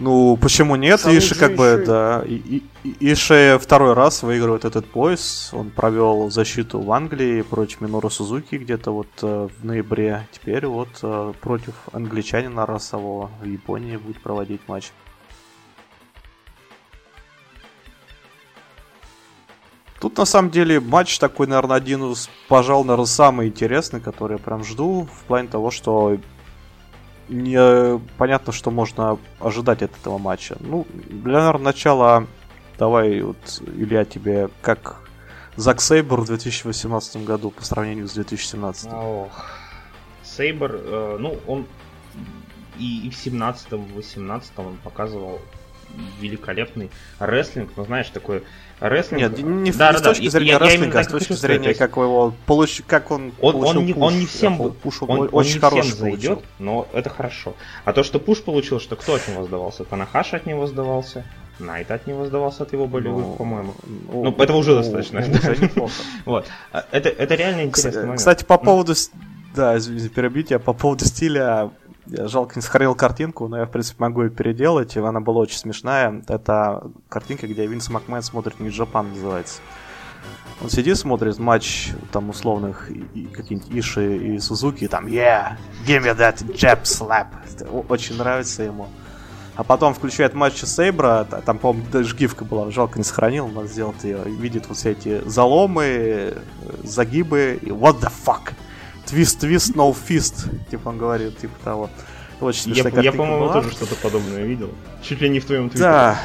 Ну, 0.01 0.37
почему 0.37 0.77
нет? 0.77 1.01
Сам 1.01 1.17
Иши 1.17 1.35
как 1.35 1.57
бы, 1.57 1.83
да. 1.85 2.23
И, 2.25 2.63
и, 2.85 3.13
Иши 3.13 3.59
второй 3.61 3.95
раз 3.95 4.23
выигрывает 4.23 4.65
этот 4.65 4.87
пояс. 4.87 5.51
Он 5.53 5.71
провел 5.71 6.31
защиту 6.31 6.81
в 6.81 6.93
Англии 6.93 7.43
против 7.43 7.81
Минору 7.81 8.09
Сузуки 8.09 8.55
где-то 8.57 8.93
вот 8.93 9.09
э, 9.23 9.49
в 9.59 9.65
ноябре. 9.65 10.29
Теперь 10.31 10.67
вот 10.67 10.89
э, 11.03 11.33
против 11.41 11.75
англичанина 11.93 12.65
расового 12.65 13.31
в 13.41 13.45
Японии 13.45 13.97
будет 13.97 14.21
проводить 14.23 14.61
матч. 14.69 14.93
Тут 20.01 20.17
на 20.17 20.25
самом 20.25 20.51
деле 20.51 20.81
матч 20.81 21.19
такой, 21.19 21.47
наверное, 21.47 21.77
один 21.77 22.13
из, 22.13 22.31
пожалуй, 22.49 22.87
наверное, 22.87 23.07
самый 23.07 23.49
интересный, 23.49 24.01
который 24.01 24.39
я 24.39 24.39
прям 24.39 24.65
жду, 24.65 25.09
в 25.13 25.25
плане 25.25 25.49
того, 25.49 25.71
что 25.71 26.19
не 27.29 27.99
понятно, 28.17 28.53
что 28.53 28.71
можно 28.71 29.19
ожидать 29.41 29.83
от 29.83 29.91
этого 30.01 30.19
матча. 30.19 30.57
Ну, 30.61 30.87
для, 30.93 31.39
наверное, 31.39 31.65
начала 31.65 32.27
давай 32.79 33.21
вот, 33.21 33.63
Илья, 33.77 34.05
тебе 34.05 34.49
как 34.63 35.01
Зак 35.57 35.81
Сейбер 35.81 36.21
в 36.21 36.27
2018 36.27 37.25
году 37.25 37.51
по 37.51 37.65
сравнению 37.65 38.09
с 38.09 38.13
2017? 38.13 38.93
Ох. 38.93 39.47
Сейбер, 40.23 40.77
э, 40.77 41.17
ну, 41.19 41.39
он 41.47 41.67
и, 42.79 43.09
и 43.09 43.11
в 43.11 43.15
17-м, 43.15 43.85
в 43.87 43.95
18 43.95 44.53
он 44.59 44.77
показывал 44.85 45.41
великолепный 46.21 46.91
рестлинг, 47.19 47.71
но 47.77 47.85
знаешь, 47.85 48.09
такой 48.11 48.45
рестлинг... 48.81 49.23
Нет, 49.23 49.39
не, 49.39 49.73
да, 49.73 49.93
не 49.93 49.99
да, 49.99 49.99
с 49.99 50.03
точки 50.03 50.25
да, 50.25 50.31
зрения 50.31 50.53
я, 50.53 50.59
рестлинга, 50.59 50.99
я 50.99 51.01
а 51.01 51.05
с 51.05 51.09
точки 51.09 51.33
зрения, 51.33 51.75
как 51.75 51.97
его 51.97 52.35
получ... 52.47 52.83
как 52.87 53.11
он, 53.11 53.33
он, 53.41 53.65
он, 53.65 53.87
не, 53.87 53.93
пуш. 53.93 54.03
он 54.03 54.19
не 54.19 54.27
всем, 54.27 54.73
пуш 54.73 55.03
он, 55.03 55.11
он, 55.11 55.29
очень 55.33 55.61
он 55.61 55.75
не 55.75 55.81
всем 55.83 55.97
зайдет, 55.97 56.41
но 56.59 56.87
это 56.93 57.11
хорошо. 57.11 57.55
А 57.85 57.93
то, 57.93 58.03
что 58.03 58.19
пуш 58.19 58.43
получил, 58.43 58.81
что 58.81 58.97
кто 58.97 59.15
от 59.15 59.29
него 59.29 59.45
сдавался? 59.45 59.85
Танахаш 59.85 60.35
от 60.35 60.47
него 60.47 60.67
сдавался, 60.67 61.25
Найт 61.59 61.91
от 61.91 62.07
него 62.07 62.25
сдавался 62.25 62.63
от 62.63 62.73
его 62.73 62.87
болевых, 62.87 63.27
ну, 63.27 63.37
по-моему. 63.37 63.75
Ну, 63.85 64.25
ну, 64.25 64.43
этого 64.43 64.59
уже 64.59 64.75
ну, 64.75 64.77
достаточно. 64.77 65.21
Уже 65.21 65.71
вот. 66.25 66.47
А, 66.73 66.85
это, 66.93 67.09
это 67.09 67.35
реально 67.35 67.63
интересный 67.63 68.03
момент. 68.03 68.19
Кстати, 68.19 68.45
по 68.45 68.59
поводу... 68.59 68.95
Да, 69.57 69.77
извините, 69.77 70.09
перебить 70.09 70.51
я 70.51 70.61
по 70.61 70.73
поводу 70.73 71.05
стиля 71.05 71.71
жалко 72.11 72.55
не 72.57 72.63
сохранил 72.63 72.95
картинку, 72.95 73.49
но 73.49 73.59
я, 73.59 73.67
в 73.67 73.71
принципе, 73.71 73.97
могу 74.03 74.23
ее 74.23 74.31
переделать. 74.31 74.97
и 74.97 75.01
Она 75.01 75.21
была 75.21 75.41
очень 75.41 75.59
смешная. 75.59 76.23
Это 76.29 76.91
картинка, 77.09 77.47
где 77.47 77.67
Винс 77.67 77.89
Макмен 77.89 78.23
смотрит 78.23 78.61
New 78.61 78.71
Japan, 78.71 79.11
называется. 79.11 79.61
Он 80.61 80.71
сидит, 80.71 80.99
смотрит 80.99 81.39
матч 81.39 81.93
там 82.11 82.31
условных 82.31 82.89
каких-нибудь 83.33 83.71
Иши 83.71 84.17
и 84.17 84.39
Сузуки, 84.41 84.85
и 84.85 84.89
там 84.89 85.07
«Yeah, 85.07 85.57
give 85.87 86.03
me 86.03 86.17
that 86.17 86.45
jab 86.55 86.83
slap». 86.83 87.27
Очень 87.89 88.17
нравится 88.17 88.65
ему. 88.65 88.89
А 89.55 89.65
потом 89.65 89.93
включает 89.93 90.35
матч 90.35 90.63
Сейбра, 90.63 91.27
там, 91.45 91.59
по-моему, 91.59 91.89
даже 91.91 92.15
гифка 92.17 92.45
была, 92.45 92.71
жалко 92.71 92.99
не 92.99 93.05
сохранил, 93.05 93.49
надо 93.49 93.67
сделать 93.67 94.05
ее. 94.05 94.23
Видит 94.25 94.69
вот 94.69 94.79
все 94.79 94.93
эти 94.93 95.21
заломы, 95.29 95.85
э, 95.85 96.41
загибы, 96.85 97.59
и 97.61 97.71
what 97.71 98.01
the 98.01 98.13
fuck. 98.25 98.53
Твист, 99.09 99.41
твист, 99.41 99.75
no 99.75 99.95
fist, 99.95 100.49
типа 100.71 100.89
он 100.91 100.99
говорит, 100.99 101.39
типа 101.39 101.55
того. 101.65 101.91
Очень 102.41 102.73
я, 102.73 102.89
я 103.03 103.13
по-моему, 103.13 103.53
тоже 103.53 103.71
что-то 103.73 103.97
подобное 103.97 104.45
видел. 104.45 104.71
Чуть 105.03 105.21
ли 105.21 105.29
не 105.29 105.41
в 105.41 105.45
твоем 105.45 105.71
твиттере. 105.71 105.91
Да. 105.91 106.21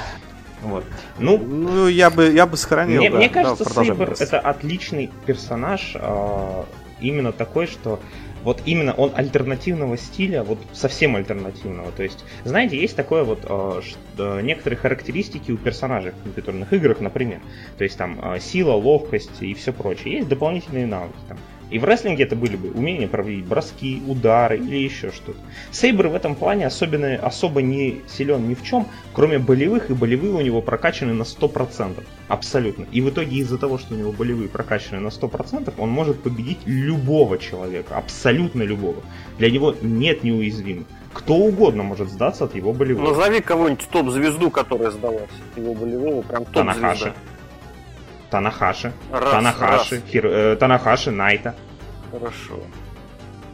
Вот. 0.61 0.85
Ну, 1.19 1.37
ну 1.37 1.87
я 1.87 2.09
бы 2.09 2.31
я 2.31 2.45
бы 2.45 2.55
сохранил. 2.55 2.99
Мне, 3.01 3.09
да. 3.09 3.17
мне 3.17 3.29
кажется, 3.29 3.65
да, 3.65 3.83
Сейбр 3.83 4.15
это 4.17 4.39
отличный 4.39 5.09
персонаж, 5.25 5.91
э, 5.95 6.63
именно 7.01 7.31
такой, 7.31 7.67
что 7.67 7.99
вот 8.43 8.61
именно 8.65 8.93
он 8.93 9.11
альтернативного 9.15 9.97
стиля, 9.97 10.43
вот 10.43 10.59
совсем 10.73 11.15
альтернативного. 11.15 11.91
То 11.91 12.03
есть, 12.03 12.23
знаете, 12.43 12.77
есть 12.77 12.95
такое 12.95 13.23
вот 13.23 13.39
э, 13.43 13.81
что, 13.83 14.41
некоторые 14.41 14.77
характеристики 14.77 15.51
у 15.51 15.57
персонажей 15.57 16.11
в 16.11 16.23
компьютерных 16.23 16.71
играх, 16.73 16.99
например. 16.99 17.39
То 17.77 17.83
есть 17.83 17.97
там 17.97 18.19
э, 18.21 18.39
сила, 18.39 18.73
ловкость 18.73 19.41
и 19.41 19.53
все 19.53 19.71
прочее. 19.71 20.17
Есть 20.17 20.27
дополнительные 20.27 20.85
навыки. 20.85 21.15
Там, 21.27 21.37
и 21.73 21.79
в 21.79 21.85
рестлинге 21.85 22.23
это 22.25 22.35
были 22.35 22.55
бы 22.55 22.69
умения 22.69 23.07
проводить 23.07 23.45
броски, 23.45 24.03
удары 24.07 24.57
или 24.57 24.77
еще 24.77 25.11
что-то. 25.11 25.39
Сейбр 25.71 26.07
в 26.07 26.13
этом 26.13 26.35
плане 26.35 26.67
особенно, 26.67 27.15
особо 27.15 27.63
не 27.63 28.03
силен 28.07 28.47
ни 28.47 28.53
в 28.53 28.61
чем, 28.61 28.87
кроме 29.11 29.39
болевых, 29.39 29.89
и 29.89 29.95
болевые 29.95 30.33
у 30.33 30.41
него 30.41 30.61
прокачаны 30.61 31.13
на 31.13 31.23
100%. 31.23 32.03
Абсолютно. 32.27 32.85
И 32.91 33.01
в 33.01 33.09
итоге 33.09 33.37
из-за 33.37 33.57
того, 33.57 33.79
что 33.79 33.95
у 33.95 33.97
него 33.97 34.11
болевые 34.11 34.49
прокачаны 34.49 34.99
на 34.99 35.07
100%, 35.07 35.73
он 35.79 35.89
может 35.89 36.21
победить 36.21 36.59
любого 36.65 37.39
человека. 37.39 37.97
Абсолютно 37.97 38.61
любого. 38.61 39.01
Для 39.39 39.49
него 39.49 39.75
нет 39.81 40.23
неуязвимых. 40.23 40.85
Кто 41.11 41.35
угодно 41.35 41.81
может 41.81 42.09
сдаться 42.09 42.43
от 42.43 42.55
его 42.55 42.73
болевых. 42.73 43.03
Назови 43.03 43.39
кого-нибудь 43.41 43.87
топ-звезду, 43.89 44.51
которая 44.51 44.91
сдалась 44.91 45.23
от 45.23 45.57
его 45.57 45.73
болевого. 45.73 46.21
Прям 46.21 46.45
топ-звезда. 46.45 46.73
Танахаши. 46.73 47.13
Раз, 49.11 49.31
Танахаши. 49.31 49.95
Раз. 49.95 50.03
Хир, 50.09 50.25
э, 50.25 50.55
Танахаши, 50.55 51.11
Найта. 51.11 51.55
Хорошо. 52.11 52.59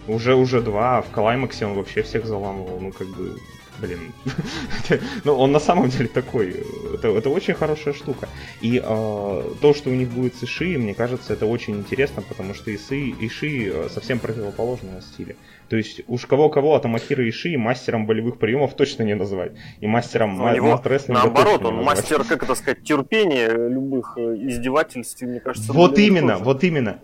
Уже, 0.07 0.35
уже 0.35 0.61
два, 0.61 0.97
а 0.97 1.01
в 1.01 1.09
Клаймаксе 1.11 1.65
он 1.65 1.75
вообще 1.75 2.01
всех 2.01 2.25
заламывал, 2.25 2.79
ну 2.79 2.91
как 2.91 3.07
бы 3.07 3.37
блин, 3.79 4.13
ну 5.23 5.35
он 5.35 5.51
на 5.51 5.59
самом 5.59 5.89
деле 5.89 6.07
такой, 6.07 6.63
это, 6.93 7.07
это 7.09 7.29
очень 7.29 7.53
хорошая 7.53 7.93
штука. 7.93 8.27
И 8.61 8.81
э, 8.83 9.43
то, 9.61 9.73
что 9.73 9.89
у 9.89 9.93
них 9.93 10.09
будет 10.09 10.35
с 10.35 10.43
Иши, 10.43 10.77
мне 10.77 10.93
кажется, 10.93 11.33
это 11.33 11.45
очень 11.45 11.77
интересно, 11.77 12.21
потому 12.21 12.53
что 12.53 12.73
Иши, 12.73 13.13
Иши 13.19 13.71
э, 13.71 13.89
совсем 13.89 14.19
противоположного 14.19 15.01
стиля. 15.01 15.35
То 15.69 15.77
есть 15.77 16.01
уж 16.07 16.25
кого-кого 16.25 16.75
от 16.75 16.85
Амахира 16.85 17.27
Иши 17.29 17.57
мастером 17.57 18.07
болевых 18.07 18.39
приемов 18.39 18.73
точно 18.73 19.03
не 19.03 19.13
называть. 19.13 19.51
И 19.79 19.87
мастером 19.87 20.37
ну, 20.37 20.53
него, 20.53 20.81
Наоборот, 21.07 21.63
он 21.63 21.83
мастер, 21.83 22.23
как 22.23 22.43
это 22.43 22.55
сказать, 22.55 22.83
терпения 22.83 23.49
любых 23.49 24.13
э, 24.17 24.35
издевательств, 24.47 25.21
мне 25.21 25.39
кажется. 25.39 25.71
Вот 25.71 25.99
именно, 25.99 26.33
тоже. 26.33 26.43
вот 26.43 26.63
именно. 26.63 26.99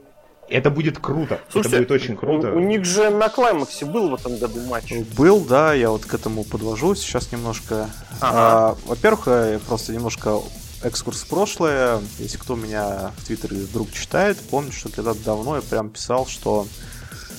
Это 0.49 0.69
будет 0.69 0.99
круто. 0.99 1.39
Слушайте, 1.49 1.77
это 1.77 1.87
будет 1.87 2.01
очень 2.01 2.17
круто. 2.17 2.51
У, 2.51 2.57
у 2.57 2.59
них 2.59 2.85
же 2.85 3.09
на 3.09 3.29
клаймаксе 3.29 3.85
был 3.85 4.09
в 4.09 4.15
этом 4.15 4.37
году 4.37 4.59
матч. 4.61 4.93
Был, 5.15 5.41
да, 5.41 5.73
я 5.73 5.89
вот 5.89 6.05
к 6.05 6.13
этому 6.13 6.43
подвожу 6.43 6.95
сейчас 6.95 7.31
немножко. 7.31 7.89
Ага. 8.19 8.37
А, 8.37 8.75
во-первых, 8.85 9.27
э, 9.27 9.59
просто 9.67 9.93
немножко 9.93 10.39
экскурс 10.83 11.21
в 11.21 11.29
прошлое. 11.29 11.99
Если 12.19 12.37
кто 12.37 12.55
меня 12.55 13.11
в 13.17 13.25
Твиттере 13.25 13.57
вдруг 13.57 13.91
читает, 13.91 14.39
помнит, 14.39 14.73
что 14.73 14.89
когда-то 14.89 15.23
давно 15.23 15.55
я 15.55 15.61
прям 15.61 15.89
писал, 15.89 16.27
что 16.27 16.67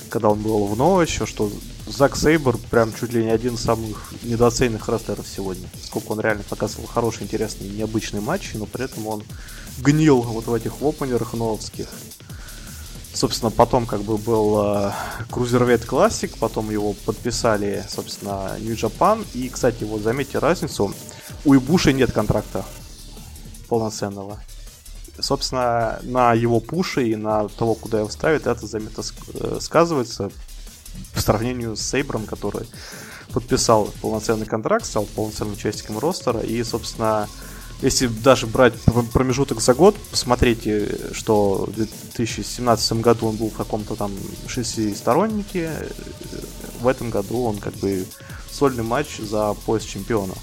когда 0.09 0.29
он 0.29 0.41
был 0.41 0.65
в 0.65 0.77
Ново 0.77 1.01
еще, 1.01 1.25
что 1.25 1.51
Зак 1.85 2.15
Сейбер 2.15 2.57
прям 2.57 2.93
чуть 2.93 3.13
ли 3.13 3.23
не 3.23 3.29
один 3.29 3.55
из 3.55 3.61
самых 3.61 4.13
недооцененных 4.23 4.89
рестлеров 4.89 5.25
сегодня. 5.27 5.67
Сколько 5.83 6.11
он 6.11 6.19
реально 6.19 6.43
показывал 6.43 6.87
хороший, 6.87 7.23
интересный, 7.23 7.69
необычный 7.69 8.19
матч, 8.19 8.51
но 8.55 8.65
при 8.65 8.85
этом 8.85 9.07
он 9.07 9.23
гнил 9.79 10.21
вот 10.21 10.47
в 10.47 10.53
этих 10.53 10.81
опенерах 10.81 11.33
новских. 11.33 11.87
Собственно, 13.13 13.49
потом 13.49 13.85
как 13.87 14.01
бы 14.01 14.17
был 14.17 14.61
э, 14.63 14.91
Cruiserweight 15.29 15.87
Classic, 15.87 16.37
потом 16.39 16.69
его 16.69 16.93
подписали, 16.93 17.83
собственно, 17.89 18.57
New 18.59 18.75
Japan. 18.75 19.25
И, 19.33 19.49
кстати, 19.49 19.83
вот 19.85 20.01
заметьте 20.01 20.37
разницу, 20.37 20.93
у 21.43 21.53
Ибуши 21.55 21.93
нет 21.93 22.11
контракта 22.11 22.63
полноценного. 23.69 24.39
Собственно, 25.19 25.99
на 26.03 26.33
его 26.33 26.59
пуше 26.59 27.07
и 27.07 27.15
на 27.15 27.47
того, 27.47 27.75
куда 27.75 27.99
его 27.99 28.09
ставят, 28.09 28.47
это 28.47 28.67
заметно 28.67 29.03
э, 29.33 29.57
сказывается 29.59 30.31
по 31.13 31.21
сравнению 31.21 31.75
с 31.75 31.81
Сейбром, 31.81 32.25
который 32.25 32.67
подписал 33.33 33.89
полноценный 34.01 34.45
контракт, 34.45 34.85
стал 34.85 35.05
полноценным 35.15 35.53
участником 35.53 35.99
ростера 35.99 36.39
и, 36.39 36.63
собственно, 36.63 37.27
если 37.81 38.07
даже 38.07 38.47
брать 38.47 38.73
промежуток 39.13 39.61
за 39.61 39.73
год, 39.75 39.95
посмотрите, 40.09 41.13
что 41.13 41.65
в 41.67 41.73
2017 41.73 42.93
году 42.93 43.27
он 43.27 43.35
был 43.35 43.49
в 43.49 43.55
каком-то 43.55 43.95
там 43.95 44.11
шестистороннике, 44.47 45.71
в 46.79 46.87
этом 46.87 47.11
году 47.11 47.43
он 47.43 47.57
как 47.57 47.73
бы 47.75 48.05
сольный 48.51 48.83
матч 48.83 49.17
за 49.19 49.53
пояс 49.65 49.83
чемпиона. 49.83 50.33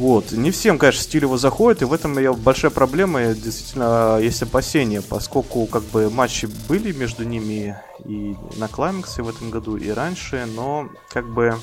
Вот. 0.00 0.32
Не 0.32 0.50
всем, 0.50 0.78
конечно, 0.78 1.02
стиль 1.02 1.24
его 1.24 1.36
заходит, 1.36 1.82
и 1.82 1.84
в 1.84 1.92
этом 1.92 2.18
я 2.18 2.32
большая 2.32 2.70
проблема, 2.70 3.34
действительно, 3.34 4.18
есть 4.18 4.42
опасения, 4.42 5.02
поскольку 5.02 5.66
как 5.66 5.82
бы 5.82 6.08
матчи 6.08 6.48
были 6.70 6.90
между 6.92 7.24
ними 7.24 7.78
и 8.06 8.34
на 8.56 8.66
Клаймаксе 8.66 9.20
в 9.20 9.28
этом 9.28 9.50
году, 9.50 9.76
и 9.76 9.90
раньше, 9.90 10.48
но 10.56 10.88
как 11.10 11.28
бы 11.28 11.54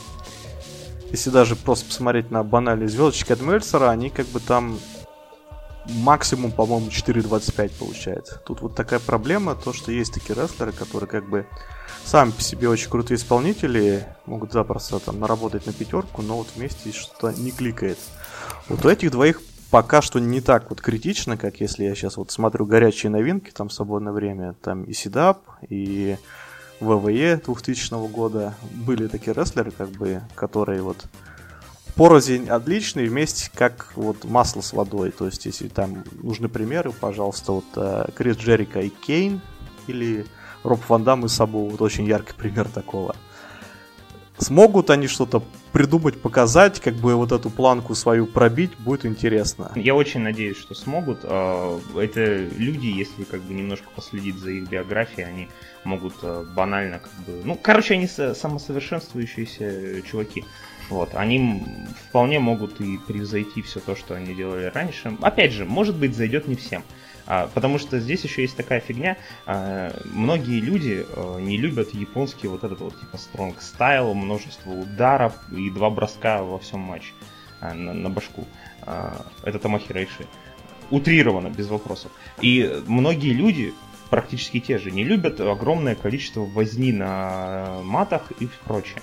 если 1.09 1.31
даже 1.31 1.55
просто 1.55 1.87
посмотреть 1.87 2.29
на 2.29 2.43
банальные 2.43 2.89
звездочки 2.89 3.31
от 3.31 3.41
Мельцера, 3.41 3.89
они 3.89 4.11
как 4.11 4.27
бы 4.27 4.39
там 4.39 4.77
максимум, 5.87 6.51
по-моему, 6.51 6.89
4.25 6.89 7.71
получается. 7.79 8.39
Тут 8.45 8.61
вот 8.61 8.75
такая 8.75 8.99
проблема, 8.99 9.55
то, 9.55 9.73
что 9.73 9.91
есть 9.91 10.13
такие 10.13 10.39
рестлеры, 10.39 10.73
которые 10.73 11.09
как 11.09 11.27
бы 11.27 11.47
сами 12.05 12.29
по 12.29 12.41
себе 12.43 12.69
очень 12.69 12.91
крутые 12.91 13.17
исполнители, 13.17 14.05
могут 14.27 14.51
запросто 14.51 14.99
там 14.99 15.19
наработать 15.19 15.65
на 15.65 15.73
пятерку, 15.73 16.21
но 16.21 16.37
вот 16.37 16.49
вместе 16.55 16.91
что-то 16.91 17.33
не 17.33 17.49
кликает. 17.49 17.97
Вот 18.69 18.83
у 18.85 18.89
этих 18.89 19.11
двоих 19.11 19.41
пока 19.71 20.01
что 20.01 20.19
не 20.19 20.41
так 20.41 20.69
вот 20.69 20.81
критично, 20.81 21.37
как 21.37 21.61
если 21.61 21.85
я 21.85 21.95
сейчас 21.95 22.17
вот 22.17 22.31
смотрю 22.31 22.65
горячие 22.65 23.09
новинки, 23.09 23.51
там 23.51 23.69
в 23.69 23.73
свободное 23.73 24.11
время, 24.11 24.55
там 24.61 24.83
и 24.83 24.93
Сидап, 24.93 25.43
и 25.69 26.17
ВВЕ 26.81 27.41
2000 27.45 28.09
года 28.11 28.55
были 28.73 29.07
такие 29.07 29.33
рестлеры, 29.33 29.71
как 29.71 29.89
бы, 29.91 30.21
которые 30.35 30.81
вот 30.81 31.05
порознь 31.95 32.49
отличные, 32.49 33.09
вместе 33.09 33.49
как 33.53 33.93
вот 33.95 34.25
масло 34.25 34.61
с 34.61 34.73
водой. 34.73 35.11
То 35.11 35.25
есть, 35.25 35.45
если 35.45 35.69
там 35.69 36.03
нужны 36.21 36.49
примеры, 36.49 36.91
пожалуйста, 36.91 37.53
вот 37.53 37.65
э, 37.75 38.09
Крис 38.15 38.37
Джерика 38.37 38.81
и 38.81 38.89
Кейн, 38.89 39.41
или 39.87 40.25
Роб 40.63 40.81
Ван 40.89 41.03
Дам 41.03 41.25
и 41.25 41.29
Сабу, 41.29 41.69
вот 41.69 41.81
очень 41.81 42.05
яркий 42.05 42.33
пример 42.33 42.67
такого. 42.67 43.15
Смогут 44.37 44.89
они 44.91 45.07
что-то 45.07 45.43
придумать, 45.71 46.21
показать, 46.21 46.79
как 46.79 46.93
бы 46.95 47.15
вот 47.15 47.31
эту 47.31 47.49
планку 47.49 47.95
свою 47.95 48.27
пробить, 48.27 48.71
будет 48.77 49.05
интересно. 49.05 49.71
Я 49.75 49.95
очень 49.95 50.21
надеюсь, 50.21 50.57
что 50.57 50.75
смогут. 50.75 51.19
А, 51.23 51.79
это 51.95 52.37
люди, 52.37 52.87
если 52.87 53.23
как 53.23 53.41
бы 53.41 53.53
немножко 53.53 53.87
последить 53.95 54.35
за 54.35 54.51
их 54.51 54.69
биографией, 54.69 55.27
они 55.27 55.49
могут 55.83 56.15
э, 56.21 56.45
банально 56.55 56.99
как 56.99 57.11
бы... 57.25 57.41
Ну, 57.43 57.57
короче, 57.61 57.95
они 57.95 58.07
самосовершенствующиеся 58.07 60.01
чуваки. 60.03 60.45
Вот, 60.89 61.15
они 61.15 61.63
вполне 62.09 62.39
могут 62.39 62.79
и 62.79 62.97
превзойти 62.97 63.61
все 63.61 63.79
то, 63.79 63.95
что 63.95 64.15
они 64.15 64.33
делали 64.33 64.71
раньше. 64.73 65.17
Опять 65.21 65.51
же, 65.51 65.65
может 65.65 65.97
быть, 65.97 66.15
зайдет 66.15 66.47
не 66.47 66.55
всем. 66.55 66.83
А, 67.27 67.49
потому 67.53 67.77
что 67.77 67.99
здесь 67.99 68.23
еще 68.23 68.41
есть 68.41 68.55
такая 68.55 68.79
фигня. 68.79 69.17
А, 69.45 69.93
многие 70.05 70.59
люди 70.59 71.05
а, 71.15 71.37
не 71.39 71.57
любят 71.57 71.93
японский 71.93 72.47
вот 72.47 72.63
этот 72.63 72.79
вот 72.79 72.99
типа 72.99 73.17
стронг 73.17 73.61
стайл, 73.61 74.13
множество 74.13 74.71
ударов 74.71 75.33
и 75.51 75.69
два 75.69 75.89
броска 75.89 76.41
во 76.41 76.57
всем 76.57 76.79
матче 76.79 77.11
а, 77.59 77.73
на, 77.73 78.09
башку. 78.09 78.45
Это 79.43 79.59
Тамахи 79.59 79.91
Иши. 79.91 80.25
Утрировано, 80.89 81.49
без 81.49 81.67
вопросов. 81.67 82.11
И 82.41 82.81
многие 82.87 83.33
люди, 83.33 83.73
практически 84.09 84.61
те 84.61 84.77
же, 84.77 84.89
не 84.91 85.03
любят 85.03 85.41
огромное 85.41 85.95
количество 85.95 86.45
возни 86.45 86.93
на 86.93 87.81
матах 87.83 88.31
и 88.39 88.47
прочее. 88.63 89.01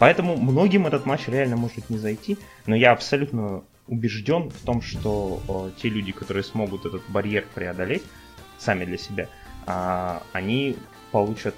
Поэтому 0.00 0.36
многим 0.36 0.88
этот 0.88 1.06
матч 1.06 1.28
реально 1.28 1.56
может 1.56 1.88
не 1.88 1.98
зайти, 1.98 2.38
но 2.66 2.74
я 2.74 2.90
абсолютно 2.90 3.62
убежден 3.90 4.50
в 4.50 4.60
том, 4.60 4.80
что 4.80 5.42
э, 5.48 5.80
те 5.82 5.88
люди, 5.88 6.12
которые 6.12 6.44
смогут 6.44 6.86
этот 6.86 7.02
барьер 7.08 7.44
преодолеть 7.54 8.04
сами 8.56 8.84
для 8.84 8.96
себя, 8.96 9.28
э, 9.66 10.18
они 10.32 10.76
получат 11.10 11.54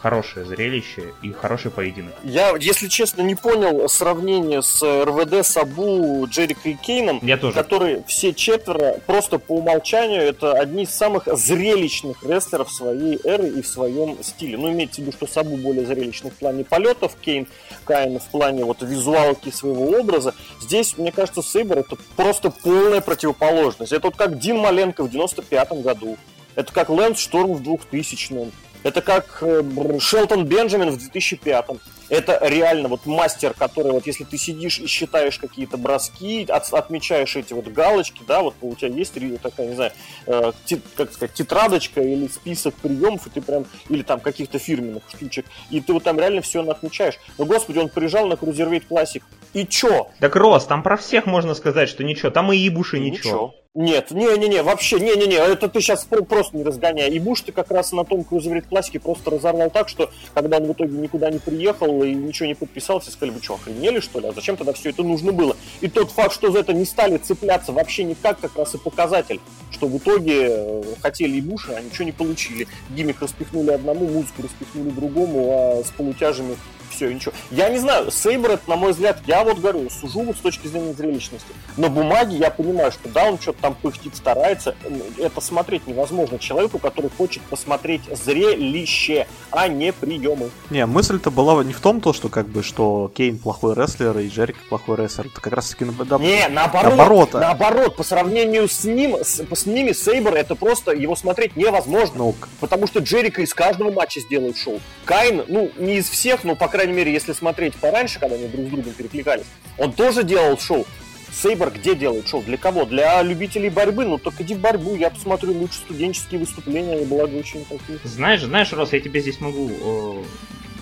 хорошее 0.00 0.46
зрелище 0.46 1.12
и 1.22 1.32
хороший 1.32 1.70
поединок. 1.70 2.14
Я, 2.22 2.54
если 2.58 2.88
честно, 2.88 3.22
не 3.22 3.34
понял 3.34 3.88
сравнение 3.88 4.62
с 4.62 4.82
РВД, 4.82 5.44
Сабу, 5.46 6.26
Джерика 6.28 6.68
и 6.68 6.74
Кейном, 6.74 7.18
Я 7.22 7.36
тоже. 7.36 7.54
которые 7.54 8.04
все 8.06 8.32
четверо 8.32 9.00
просто 9.06 9.38
по 9.38 9.56
умолчанию 9.56 10.22
это 10.22 10.52
одни 10.52 10.84
из 10.84 10.90
самых 10.90 11.24
зрелищных 11.26 12.22
рестлеров 12.22 12.70
своей 12.70 13.18
эры 13.24 13.48
и 13.48 13.62
в 13.62 13.66
своем 13.66 14.22
стиле. 14.22 14.56
Ну, 14.56 14.70
имеется 14.70 14.96
в 15.00 15.04
виду, 15.04 15.12
что 15.12 15.26
Сабу 15.26 15.56
более 15.56 15.86
зрелищный 15.86 16.30
в 16.30 16.34
плане 16.34 16.64
полетов, 16.64 17.16
Кейн, 17.20 17.46
Кайн 17.84 18.18
в 18.18 18.24
плане 18.30 18.64
вот 18.64 18.82
визуалки 18.82 19.50
своего 19.50 19.98
образа. 19.98 20.34
Здесь, 20.60 20.96
мне 20.96 21.12
кажется, 21.12 21.42
Сейбер 21.42 21.78
это 21.78 21.96
просто 22.16 22.50
полная 22.50 23.00
противоположность. 23.00 23.92
Это 23.92 24.08
вот 24.08 24.16
как 24.16 24.38
Дин 24.38 24.58
Маленко 24.58 25.02
в 25.02 25.10
95 25.10 25.72
году. 25.82 26.16
Это 26.54 26.72
как 26.72 26.88
Лэнс 26.88 27.18
Шторм 27.18 27.54
в 27.54 27.62
2000-м. 27.62 28.50
Это 28.82 29.00
как 29.00 29.38
э, 29.40 29.62
Шелтон 30.00 30.44
Бенджамин 30.44 30.90
в 30.90 30.96
2005-м. 30.96 31.80
Это 32.08 32.38
реально 32.42 32.88
вот 32.88 33.06
мастер, 33.06 33.54
который 33.54 33.92
вот 33.92 34.06
если 34.06 34.24
ты 34.24 34.38
сидишь 34.38 34.78
и 34.78 34.86
считаешь 34.86 35.38
какие-то 35.38 35.76
броски, 35.76 36.46
от, 36.48 36.72
отмечаешь 36.72 37.36
эти 37.36 37.52
вот 37.52 37.68
галочки, 37.68 38.22
да, 38.26 38.42
вот 38.42 38.54
у 38.60 38.74
тебя 38.74 38.88
есть 38.88 39.14
такая, 39.42 39.68
не 39.68 39.74
знаю, 39.74 39.92
э, 40.26 40.52
тет, 40.64 40.80
как 40.96 41.12
сказать, 41.12 41.34
тетрадочка 41.34 42.00
или 42.00 42.28
список 42.28 42.74
приемов, 42.76 43.26
и 43.26 43.30
ты 43.30 43.42
прям, 43.42 43.66
или 43.88 44.02
там 44.02 44.20
каких-то 44.20 44.58
фирменных 44.58 45.02
штучек, 45.08 45.46
и 45.70 45.80
ты 45.80 45.92
вот 45.92 46.04
там 46.04 46.18
реально 46.18 46.40
все 46.40 46.62
отмечаешь. 46.68 47.18
Но, 47.36 47.44
господи, 47.44 47.78
он 47.78 47.88
приезжал 47.88 48.26
на 48.26 48.34
Cruiserweight 48.34 48.84
Classic, 48.88 49.22
и 49.54 49.66
чё? 49.66 50.08
Так, 50.20 50.36
Рос, 50.36 50.66
там 50.66 50.82
про 50.82 50.96
всех 50.96 51.26
можно 51.26 51.54
сказать, 51.54 51.88
что 51.88 52.04
ничего, 52.04 52.30
там 52.30 52.52
и 52.52 52.56
Ибуши 52.56 52.98
ничего. 52.98 53.16
ничего. 53.16 53.54
Нет, 53.74 54.10
не-не-не, 54.10 54.62
вообще, 54.62 54.98
не-не-не, 54.98 55.36
это 55.36 55.68
ты 55.68 55.80
сейчас 55.80 56.04
просто 56.04 56.56
не 56.56 56.64
разгоняй. 56.64 57.10
И 57.10 57.20
Буш 57.20 57.42
ты 57.42 57.52
как 57.52 57.70
раз 57.70 57.92
на 57.92 58.04
том 58.04 58.26
Cruiserweight 58.28 58.68
классике 58.68 58.98
просто 58.98 59.30
разорвал 59.30 59.70
так, 59.70 59.88
что 59.88 60.10
когда 60.34 60.56
он 60.56 60.64
в 60.64 60.72
итоге 60.72 60.98
никуда 60.98 61.30
не 61.30 61.38
приехал 61.38 61.97
и 62.04 62.14
ничего 62.14 62.46
не 62.46 62.54
подписался, 62.54 63.10
сказали, 63.10 63.34
вы 63.34 63.42
что, 63.42 63.54
охренели 63.54 64.00
что 64.00 64.20
ли? 64.20 64.28
А 64.28 64.32
зачем 64.32 64.56
тогда 64.56 64.72
все 64.72 64.90
это 64.90 65.02
нужно 65.02 65.32
было? 65.32 65.56
И 65.80 65.88
тот 65.88 66.10
факт, 66.10 66.34
что 66.34 66.50
за 66.50 66.60
это 66.60 66.72
не 66.72 66.84
стали 66.84 67.18
цепляться 67.18 67.72
вообще 67.72 68.04
никак, 68.04 68.40
как 68.40 68.56
раз 68.56 68.74
и 68.74 68.78
показатель, 68.78 69.40
что 69.70 69.86
в 69.86 69.96
итоге 69.96 70.48
э, 70.50 70.82
хотели 71.00 71.36
и 71.36 71.40
Буша, 71.40 71.76
а 71.76 71.80
ничего 71.80 72.04
не 72.04 72.12
получили. 72.12 72.66
Гиммик 72.90 73.20
распихнули 73.20 73.70
одному, 73.70 74.06
музыку 74.06 74.42
распихнули 74.42 74.90
другому, 74.90 75.50
а 75.52 75.84
с 75.84 75.90
полутяжами 75.90 76.56
все, 76.98 77.12
ничего. 77.12 77.32
Я 77.52 77.68
не 77.68 77.78
знаю, 77.78 78.10
Сейбр, 78.10 78.50
это, 78.50 78.68
на 78.68 78.74
мой 78.74 78.90
взгляд, 78.90 79.20
я 79.26 79.44
вот 79.44 79.58
говорю, 79.58 79.88
сужу 79.88 80.22
вот 80.22 80.36
с 80.36 80.40
точки 80.40 80.66
зрения 80.66 80.92
зрелищности. 80.92 81.46
На 81.76 81.88
бумаге 81.88 82.36
я 82.36 82.50
понимаю, 82.50 82.90
что 82.90 83.08
да, 83.08 83.26
он 83.26 83.38
что-то 83.38 83.62
там 83.62 83.74
пыхтит, 83.74 84.16
старается. 84.16 84.74
Это 85.16 85.40
смотреть 85.40 85.86
невозможно 85.86 86.38
человеку, 86.40 86.78
который 86.78 87.10
хочет 87.16 87.42
посмотреть 87.42 88.02
зрелище, 88.10 89.28
а 89.52 89.68
не 89.68 89.92
приемы. 89.92 90.50
Не, 90.70 90.86
мысль-то 90.86 91.30
была 91.30 91.62
не 91.62 91.72
в 91.72 91.80
том, 91.80 92.00
то, 92.00 92.12
что 92.12 92.28
как 92.28 92.48
бы, 92.48 92.64
что 92.64 93.12
Кейн 93.14 93.38
плохой 93.38 93.74
рестлер 93.74 94.18
и 94.18 94.28
Джерик 94.28 94.56
плохой 94.68 94.96
рестлер. 94.96 95.26
Это 95.26 95.40
как 95.40 95.52
раз 95.52 95.70
таки 95.70 95.84
да, 95.84 96.18
Не, 96.18 96.48
наоборот, 96.48 96.96
наоборот, 96.96 97.32
наоборот, 97.34 97.96
по 97.96 98.02
сравнению 98.02 98.68
с 98.68 98.82
ним, 98.82 99.16
с, 99.22 99.40
с 99.40 99.66
ними 99.66 99.92
Сейбр, 99.92 100.34
это 100.34 100.56
просто 100.56 100.90
его 100.92 101.14
смотреть 101.14 101.54
невозможно. 101.54 102.18
Ну, 102.18 102.34
потому 102.58 102.88
что 102.88 102.98
Джерика 102.98 103.42
из 103.42 103.54
каждого 103.54 103.92
матча 103.92 104.20
сделает 104.20 104.56
шоу. 104.56 104.80
Кайн, 105.04 105.44
ну, 105.46 105.70
не 105.76 105.98
из 105.98 106.08
всех, 106.08 106.42
но, 106.42 106.56
по 106.56 106.66
крайней 106.66 106.87
мере, 106.94 107.12
если 107.12 107.32
смотреть 107.32 107.74
пораньше, 107.76 108.18
когда 108.18 108.36
они 108.36 108.46
друг 108.48 108.66
с 108.66 108.70
другом 108.70 108.92
перекликались, 108.92 109.46
он 109.76 109.92
тоже 109.92 110.22
делал 110.22 110.58
шоу. 110.58 110.86
Сейбр 111.30 111.70
где 111.70 111.94
делает 111.94 112.26
шоу? 112.28 112.42
Для 112.42 112.56
кого? 112.56 112.84
Для 112.84 113.22
любителей 113.22 113.68
борьбы. 113.68 114.04
Ну, 114.04 114.18
только 114.18 114.42
иди 114.42 114.54
в 114.54 114.60
борьбу. 114.60 114.96
Я 114.96 115.10
посмотрю 115.10 115.52
лучше 115.52 115.78
студенческие 115.78 116.40
выступления, 116.40 117.04
благо 117.04 117.34
очень 117.36 117.64
такие. 117.64 117.98
Знаешь, 118.04 118.42
знаешь, 118.42 118.72
Рос, 118.72 118.92
я 118.92 119.00
тебе 119.00 119.20
здесь 119.20 119.40
могу 119.40 119.70
э, 119.70 120.24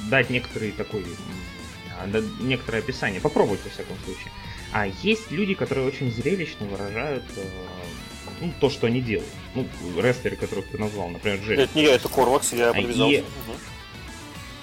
дать 0.08 0.30
некоторый 0.30 0.70
такой 0.72 1.04
э, 2.04 2.22
некоторое 2.40 2.78
описание. 2.78 3.20
Попробуй, 3.20 3.58
во 3.62 3.70
всяком 3.70 3.96
случае. 4.04 4.30
А 4.72 4.86
есть 5.02 5.30
люди, 5.30 5.54
которые 5.54 5.86
очень 5.86 6.12
зрелищно 6.12 6.66
выражают 6.66 7.24
э, 7.36 7.42
ну, 8.40 8.52
то, 8.60 8.70
что 8.70 8.86
они 8.86 9.00
делают. 9.00 9.28
Ну, 9.54 9.66
рестлеры, 10.00 10.36
которых 10.36 10.68
ты 10.68 10.78
назвал, 10.78 11.08
например, 11.08 11.40
Джерри. 11.40 11.62
Это 11.62 11.76
не 11.76 11.84
я, 11.84 11.94
это 11.94 12.08
Корвакс, 12.08 12.52
я 12.52 12.72
подвязался. 12.72 13.16
И... 13.16 13.20
Угу. 13.20 13.26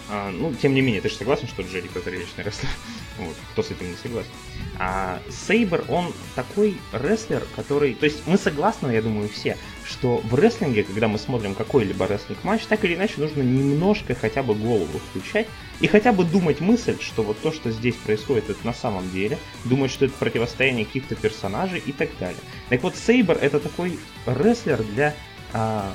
А, 0.10 0.32
ну, 0.32 0.54
тем 0.54 0.74
не 0.74 0.82
менее, 0.82 1.01
ты 1.01 1.10
же 1.10 1.16
согласен, 1.16 1.47
что 1.47 1.62
Джеррико 1.64 1.89
это 1.93 2.01
зрелищный 2.01 2.43
рестлер? 2.43 2.70
вот, 3.20 3.36
кто 3.51 3.64
с 3.64 3.72
этим 3.72 3.89
не 3.89 3.95
согласен. 3.95 4.30
А 4.78 5.22
Сейбер, 5.30 5.86
он 5.88 6.14
такой 6.36 6.78
рестлер, 6.91 7.43
который... 7.56 7.93
То 7.93 8.06
есть 8.06 8.28
мы 8.28 8.38
согласны, 8.38 8.91
я 8.91 9.01
думаю, 9.01 9.30
все, 9.30 9.58
что 9.86 10.18
в 10.18 10.36
рестлинге, 10.36 10.84
когда 10.84 11.08
мы 11.08 11.18
смотрим 11.18 11.56
какой-либо 11.56 12.08
рестлинг-матч, 12.08 12.64
так 12.66 12.84
или 12.84 12.95
иначе 12.95 13.16
нужно 13.18 13.41
немножко 13.41 14.16
хотя 14.16 14.43
бы 14.43 14.56
голову 14.56 14.99
включать 15.10 15.47
и 15.80 15.88
хотя 15.88 16.12
бы 16.12 16.24
думать 16.24 16.60
мысль, 16.60 16.97
что 16.99 17.24
вот 17.24 17.39
то, 17.39 17.51
что 17.51 17.72
здесь 17.72 17.95
происходит, 17.95 18.49
это 18.49 18.66
на 18.66 18.74
самом 18.74 19.10
деле, 19.12 19.38
думать, 19.66 19.91
что 19.91 20.06
это 20.06 20.14
противостояние 20.16 20.86
каких-то 20.86 21.16
персонажей 21.16 21.82
и 21.86 21.91
так 21.91 22.10
далее. 22.20 22.39
Так 22.70 22.84
вот, 22.84 22.95
Сейбер 22.95 23.38
это 23.38 23.60
такой 23.60 23.99
рестлер 24.26 24.84
для 24.84 25.16
а, 25.54 25.93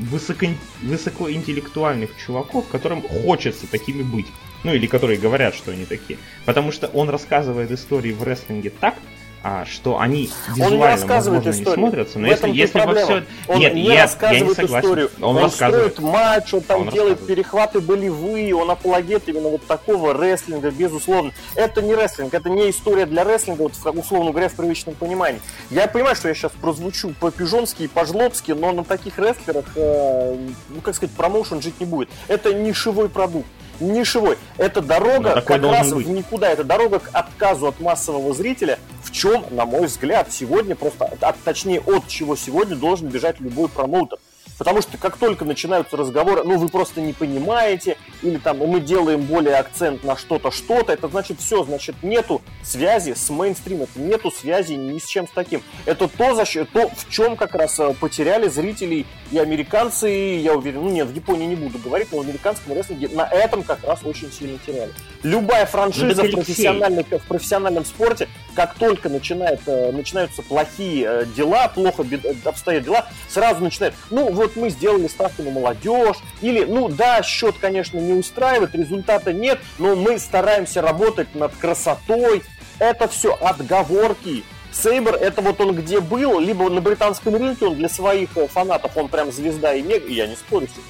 высоко, 0.00 0.46
высокоинтеллектуальных 0.82 2.16
чуваков, 2.16 2.68
которым 2.68 3.02
хочется 3.02 3.66
такими 3.66 4.02
быть. 4.02 4.26
Ну 4.64 4.74
или 4.74 4.86
которые 4.86 5.18
говорят, 5.18 5.54
что 5.54 5.70
они 5.70 5.86
такие. 5.86 6.18
Потому 6.44 6.72
что 6.72 6.88
он 6.88 7.08
рассказывает 7.10 7.70
истории 7.70 8.12
в 8.12 8.22
рестлинге 8.22 8.70
так, 8.70 8.94
а, 9.42 9.64
что 9.64 9.98
они 9.98 10.30
визуально, 10.48 11.06
возможно, 11.06 11.50
историю. 11.50 11.68
не 11.68 11.74
смотрятся, 11.74 12.18
но 12.18 12.26
если, 12.26 12.50
если 12.50 12.80
бы 12.80 12.94
все... 12.94 13.24
Он 13.48 13.58
Нет, 13.58 13.74
не 13.74 13.84
я, 13.84 14.02
рассказывает 14.02 14.42
я 14.42 14.48
не 14.48 14.54
согласен. 14.54 14.86
историю, 14.86 15.10
он, 15.18 15.36
он 15.36 15.42
рассказывает. 15.44 15.92
строит 15.92 16.12
матч, 16.12 16.54
он 16.54 16.60
там 16.60 16.80
он 16.82 16.88
делает 16.90 17.26
перехваты 17.26 17.80
болевые, 17.80 18.54
он 18.54 18.70
апологет 18.70 19.28
именно 19.28 19.48
вот 19.48 19.66
такого 19.66 20.12
рестлинга, 20.12 20.70
безусловно. 20.70 21.32
Это 21.54 21.80
не 21.80 21.94
рестлинг, 21.94 22.34
это 22.34 22.50
не 22.50 22.68
история 22.70 23.06
для 23.06 23.24
рестлинга, 23.24 23.62
вот, 23.62 23.72
условно 23.94 24.30
говоря, 24.30 24.50
в 24.50 24.54
привычном 24.54 24.94
понимании. 24.94 25.40
Я 25.70 25.86
понимаю, 25.86 26.16
что 26.16 26.28
я 26.28 26.34
сейчас 26.34 26.52
прозвучу 26.52 27.14
по-пижонски 27.18 27.84
и 27.84 27.88
по-жлобски, 27.88 28.52
но 28.52 28.72
на 28.72 28.84
таких 28.84 29.18
рестлерах, 29.18 29.64
э, 29.74 30.48
ну, 30.68 30.80
как 30.82 30.94
сказать, 30.94 31.14
промоушен 31.16 31.62
жить 31.62 31.80
не 31.80 31.86
будет. 31.86 32.10
Это 32.28 32.52
нишевой 32.52 33.08
продукт 33.08 33.46
нишевой. 33.80 34.38
Это 34.56 34.80
дорога 34.80 35.34
ну, 35.36 35.42
как 35.42 35.62
раз 35.62 35.92
быть. 35.92 36.06
в 36.06 36.10
никуда. 36.10 36.50
Это 36.50 36.64
дорога 36.64 37.00
к 37.00 37.10
отказу 37.12 37.68
от 37.68 37.80
массового 37.80 38.32
зрителя, 38.34 38.78
в 39.02 39.10
чем, 39.10 39.44
на 39.50 39.66
мой 39.66 39.86
взгляд, 39.86 40.32
сегодня 40.32 40.74
просто, 40.76 41.10
от, 41.20 41.36
точнее, 41.42 41.80
от 41.80 42.06
чего 42.08 42.36
сегодня 42.36 42.76
должен 42.76 43.08
бежать 43.08 43.40
любой 43.40 43.68
промоутер. 43.68 44.18
Потому 44.60 44.82
что 44.82 44.98
как 44.98 45.16
только 45.16 45.46
начинаются 45.46 45.96
разговоры, 45.96 46.44
ну 46.44 46.58
вы 46.58 46.68
просто 46.68 47.00
не 47.00 47.14
понимаете, 47.14 47.96
или 48.20 48.36
там 48.36 48.58
мы 48.58 48.78
делаем 48.80 49.22
более 49.22 49.54
акцент 49.54 50.04
на 50.04 50.18
что-то, 50.18 50.50
что-то, 50.50 50.92
это 50.92 51.08
значит 51.08 51.40
все, 51.40 51.64
значит 51.64 52.02
нету 52.02 52.42
связи 52.62 53.14
с 53.14 53.30
мейнстримом, 53.30 53.88
нету 53.94 54.30
связи 54.30 54.74
ни 54.74 54.98
с 54.98 55.06
чем 55.06 55.26
с 55.26 55.30
таким. 55.30 55.62
Это 55.86 56.08
то, 56.08 56.34
за 56.34 56.44
счет, 56.44 56.68
то 56.72 56.90
в 56.90 57.08
чем 57.08 57.36
как 57.36 57.54
раз 57.54 57.80
э, 57.80 57.94
потеряли 57.98 58.48
зрителей 58.48 59.06
и 59.30 59.38
американцы, 59.38 60.12
и 60.12 60.38
я 60.40 60.52
уверен, 60.52 60.82
ну 60.82 60.90
нет, 60.90 61.08
в 61.08 61.14
Японии 61.14 61.46
не 61.46 61.56
буду 61.56 61.78
говорить, 61.78 62.08
но 62.12 62.18
в 62.18 62.20
американском 62.20 62.74
рестлинге 62.74 63.08
на 63.08 63.26
этом 63.26 63.62
как 63.62 63.82
раз 63.84 64.00
очень 64.04 64.30
сильно 64.30 64.58
теряли. 64.66 64.92
Любая 65.22 65.64
франшиза 65.64 66.22
ну, 66.22 66.28
в, 66.28 66.32
профессиональной, 66.32 67.04
в 67.04 67.26
профессиональном 67.26 67.86
спорте, 67.86 68.28
как 68.54 68.74
только 68.74 69.08
начинает, 69.08 69.60
э, 69.66 69.90
начинаются 69.90 70.42
плохие 70.42 71.06
э, 71.06 71.26
дела, 71.34 71.68
плохо 71.68 72.04
обстоят 72.44 72.84
дела, 72.84 73.06
сразу 73.28 73.62
начинает, 73.64 73.94
ну 74.10 74.30
вот 74.40 74.56
мы 74.56 74.70
сделали 74.70 75.06
ставку 75.06 75.42
на 75.42 75.50
молодежь, 75.50 76.16
или, 76.40 76.64
ну 76.64 76.88
да, 76.88 77.22
счет, 77.22 77.56
конечно, 77.60 77.98
не 77.98 78.14
устраивает, 78.14 78.74
результата 78.74 79.32
нет, 79.32 79.58
но 79.78 79.94
мы 79.94 80.18
стараемся 80.18 80.80
работать 80.80 81.34
над 81.34 81.54
красотой. 81.54 82.42
Это 82.78 83.06
все 83.08 83.34
отговорки. 83.34 84.42
Сейбр, 84.72 85.14
это 85.14 85.42
вот 85.42 85.60
он 85.60 85.74
где 85.74 86.00
был, 86.00 86.38
либо 86.38 86.70
на 86.70 86.80
британском 86.80 87.34
рынке 87.34 87.66
он 87.66 87.74
для 87.74 87.88
своих 87.88 88.36
э, 88.36 88.46
фанатов, 88.46 88.96
он 88.96 89.08
прям 89.08 89.32
звезда 89.32 89.74
и 89.74 89.82
мега, 89.82 90.08
я 90.08 90.26
не 90.26 90.36
спорю 90.36 90.68
с 90.68 90.70
этим. 90.70 90.82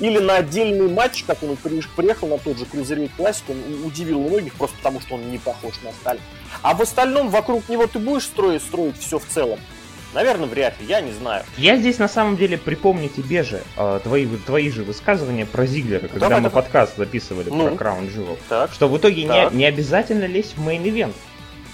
Или 0.00 0.18
на 0.18 0.36
отдельный 0.36 0.88
матч, 0.88 1.24
как 1.24 1.42
он 1.42 1.56
приехал 1.56 2.28
на 2.28 2.38
тот 2.38 2.58
же 2.58 2.64
Cruiserweight 2.64 3.10
Classic, 3.18 3.42
он 3.48 3.84
удивил 3.84 4.20
многих 4.20 4.54
просто 4.54 4.76
потому, 4.78 5.00
что 5.00 5.16
он 5.16 5.30
не 5.30 5.38
похож 5.38 5.74
на 5.82 5.90
остальных. 5.90 6.24
А 6.62 6.74
в 6.74 6.80
остальном 6.80 7.28
вокруг 7.28 7.68
него 7.68 7.86
ты 7.86 7.98
будешь 7.98 8.24
строить, 8.24 8.62
строить 8.62 8.98
все 8.98 9.18
в 9.18 9.26
целом. 9.26 9.58
Наверное, 10.14 10.46
вряд 10.46 10.80
ли, 10.80 10.86
я 10.86 11.00
не 11.00 11.12
знаю. 11.12 11.44
Я 11.56 11.76
здесь 11.76 11.98
на 11.98 12.08
самом 12.08 12.36
деле 12.36 12.56
припомню 12.56 13.08
тебе 13.08 13.42
же 13.42 13.62
э, 13.76 14.00
твои, 14.02 14.26
твои 14.46 14.70
же 14.70 14.84
высказывания 14.84 15.44
про 15.44 15.66
Зиглера, 15.66 16.06
когда 16.06 16.20
давай, 16.20 16.40
мы 16.40 16.48
давай. 16.48 16.62
подкаст 16.62 16.96
записывали 16.96 17.50
ну, 17.50 17.68
про 17.68 17.76
Crown 17.76 18.04
Jewel. 18.04 18.38
Так, 18.48 18.72
что 18.72 18.88
в 18.88 18.96
итоге 18.96 19.24
не, 19.24 19.48
не 19.52 19.64
обязательно 19.64 20.24
лезть 20.24 20.56
в 20.56 20.66
мейн-ивент. 20.66 21.14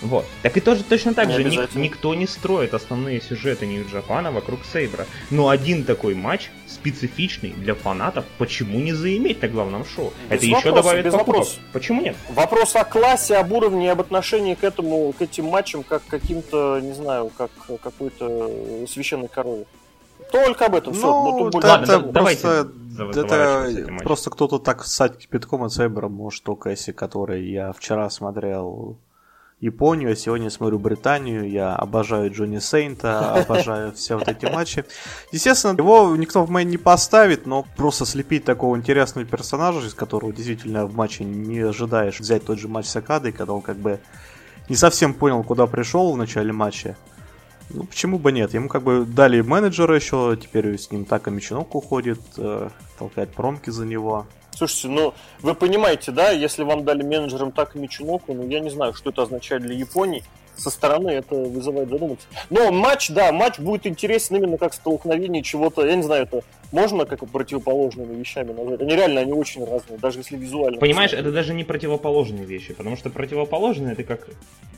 Вот. 0.02 0.24
Так 0.42 0.56
и 0.56 0.60
тоже 0.60 0.82
точно 0.82 1.14
так 1.14 1.28
не 1.28 1.34
же 1.34 1.44
ник- 1.44 1.74
никто 1.74 2.14
не 2.14 2.26
строит 2.26 2.74
основные 2.74 3.20
сюжеты 3.20 3.66
Нью-Джапана 3.66 4.32
вокруг 4.32 4.60
Сейбра. 4.72 5.06
Но 5.30 5.48
один 5.48 5.84
такой 5.84 6.14
матч 6.14 6.50
специфичный 6.66 7.50
для 7.50 7.74
фанатов, 7.74 8.24
почему 8.38 8.78
не 8.80 8.92
заиметь 8.92 9.42
на 9.42 9.48
главном 9.48 9.84
шоу? 9.84 10.12
Без 10.30 10.38
Это 10.38 10.46
вопроса, 10.46 10.68
еще 10.68 10.74
добавит 10.74 11.04
без 11.04 11.12
покупок. 11.12 11.36
Вопроса. 11.36 11.58
Почему 11.72 12.00
нет? 12.00 12.16
Вопрос 12.30 12.76
о 12.76 12.84
классе, 12.84 13.36
об 13.36 13.52
уровне, 13.52 13.92
об 13.92 14.00
отношении 14.00 14.54
к 14.54 14.64
этому, 14.64 15.12
к 15.12 15.20
этим 15.20 15.46
матчам, 15.46 15.82
как 15.82 16.02
к 16.04 16.06
каким-то, 16.06 16.80
не 16.80 16.92
знаю, 16.92 17.30
как 17.36 17.50
какой-то 17.82 18.86
священной 18.88 19.28
корове. 19.28 19.66
Только 20.32 20.66
об 20.66 20.76
этом. 20.76 20.92
Ну, 20.92 20.98
все. 20.98 21.50
Вот, 21.50 21.62
да, 21.62 21.82
это 21.82 21.98
просто, 22.00 22.68
это 22.94 23.98
просто 24.04 24.30
кто-то 24.30 24.58
так 24.58 24.84
ссать 24.84 25.18
кипятком 25.18 25.64
от 25.64 25.72
Сейбера 25.72 26.08
может 26.08 26.44
только 26.44 26.70
если 26.70 26.92
который 26.92 27.50
я 27.50 27.72
вчера 27.72 28.08
смотрел 28.10 28.96
Японию, 29.60 30.12
а 30.12 30.16
сегодня 30.16 30.48
смотрю 30.48 30.78
Британию, 30.78 31.50
я 31.50 31.76
обожаю 31.76 32.32
Джонни 32.32 32.60
Сейнта, 32.60 33.34
обожаю 33.42 33.92
все 33.92 34.16
вот 34.16 34.26
эти 34.26 34.46
матчи. 34.46 34.86
Естественно, 35.32 35.76
его 35.76 36.16
никто 36.16 36.44
в 36.44 36.50
мейн 36.50 36.68
не 36.70 36.78
поставит, 36.78 37.46
но 37.46 37.66
просто 37.76 38.06
слепить 38.06 38.44
такого 38.44 38.74
интересного 38.76 39.26
персонажа, 39.26 39.86
из 39.86 39.92
которого 39.92 40.32
действительно 40.32 40.86
в 40.86 40.94
матче 40.94 41.24
не 41.24 41.60
ожидаешь 41.60 42.20
взять 42.20 42.46
тот 42.46 42.58
же 42.58 42.68
матч 42.68 42.86
с 42.86 42.96
Акадой, 42.96 43.32
когда 43.32 43.52
он 43.52 43.60
как 43.60 43.76
бы 43.76 44.00
не 44.70 44.76
совсем 44.76 45.12
понял, 45.12 45.42
куда 45.44 45.66
пришел 45.66 46.10
в 46.10 46.16
начале 46.16 46.52
матча. 46.52 46.96
Ну, 47.68 47.84
почему 47.84 48.18
бы 48.18 48.32
нет? 48.32 48.54
Ему 48.54 48.68
как 48.68 48.82
бы 48.82 49.04
дали 49.04 49.42
менеджера 49.42 49.94
еще, 49.94 50.38
теперь 50.40 50.78
с 50.78 50.90
ним 50.90 51.04
так 51.04 51.28
и 51.28 51.30
Меченок 51.30 51.74
уходит, 51.74 52.20
э, 52.38 52.70
толкает 52.98 53.34
промки 53.34 53.68
за 53.68 53.84
него. 53.84 54.26
Слушайте, 54.60 54.88
ну, 54.88 55.14
вы 55.40 55.54
понимаете, 55.54 56.12
да, 56.12 56.32
если 56.32 56.64
вам 56.64 56.84
дали 56.84 57.02
менеджером 57.02 57.50
так 57.50 57.76
и 57.76 57.78
Мичуноку, 57.78 58.34
ну, 58.34 58.46
я 58.46 58.60
не 58.60 58.68
знаю, 58.68 58.92
что 58.92 59.08
это 59.08 59.22
означает 59.22 59.62
для 59.62 59.74
Японии 59.74 60.22
со 60.54 60.68
стороны 60.68 61.08
это 61.08 61.34
вызывает 61.34 61.88
задуматься. 61.88 62.26
Но 62.50 62.70
матч, 62.70 63.08
да, 63.08 63.32
матч 63.32 63.58
будет 63.58 63.86
интересен 63.86 64.36
именно 64.36 64.58
как 64.58 64.74
столкновение 64.74 65.42
чего-то, 65.42 65.86
я 65.86 65.96
не 65.96 66.02
знаю, 66.02 66.24
это 66.24 66.42
можно 66.72 67.04
как 67.04 67.26
противоположными 67.28 68.16
вещами 68.16 68.52
назвать. 68.52 68.80
Они 68.80 68.94
реально, 68.94 69.20
они 69.20 69.32
очень 69.32 69.64
разные, 69.64 69.98
даже 69.98 70.20
если 70.20 70.36
визуально. 70.36 70.78
Понимаешь, 70.78 71.12
это 71.12 71.32
даже 71.32 71.54
не 71.54 71.64
противоположные 71.64 72.44
вещи, 72.44 72.74
потому 72.74 72.96
что 72.96 73.10
противоположные 73.10 73.92
это 73.92 74.04
как 74.04 74.28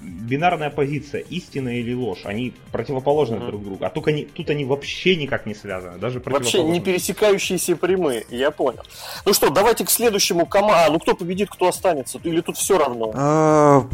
бинарная 0.02 0.70
позиция, 0.70 1.20
истина 1.20 1.68
или 1.68 1.94
ложь. 1.94 2.22
Они 2.24 2.52
противоположны 2.72 3.36
mm-hmm. 3.36 3.46
друг 3.46 3.64
другу. 3.64 3.84
А 3.84 3.90
только 3.90 4.10
они, 4.10 4.24
тут 4.24 4.50
они 4.50 4.64
вообще 4.64 5.16
никак 5.16 5.46
не 5.46 5.54
связаны, 5.54 5.98
даже 5.98 6.20
Вообще 6.24 6.62
не 6.62 6.80
пересекающиеся 6.80 7.76
прямые, 7.76 8.24
я 8.30 8.50
понял. 8.50 8.82
Ну 9.26 9.32
что, 9.32 9.50
давайте 9.50 9.84
к 9.84 9.90
следующему 9.90 10.46
команду. 10.46 10.74
А, 10.74 10.90
ну 10.90 10.98
кто 10.98 11.14
победит, 11.14 11.50
кто 11.50 11.68
останется? 11.68 12.18
Или 12.24 12.40
тут 12.40 12.56
все 12.56 12.78
равно? 12.78 13.12
А, 13.14 13.86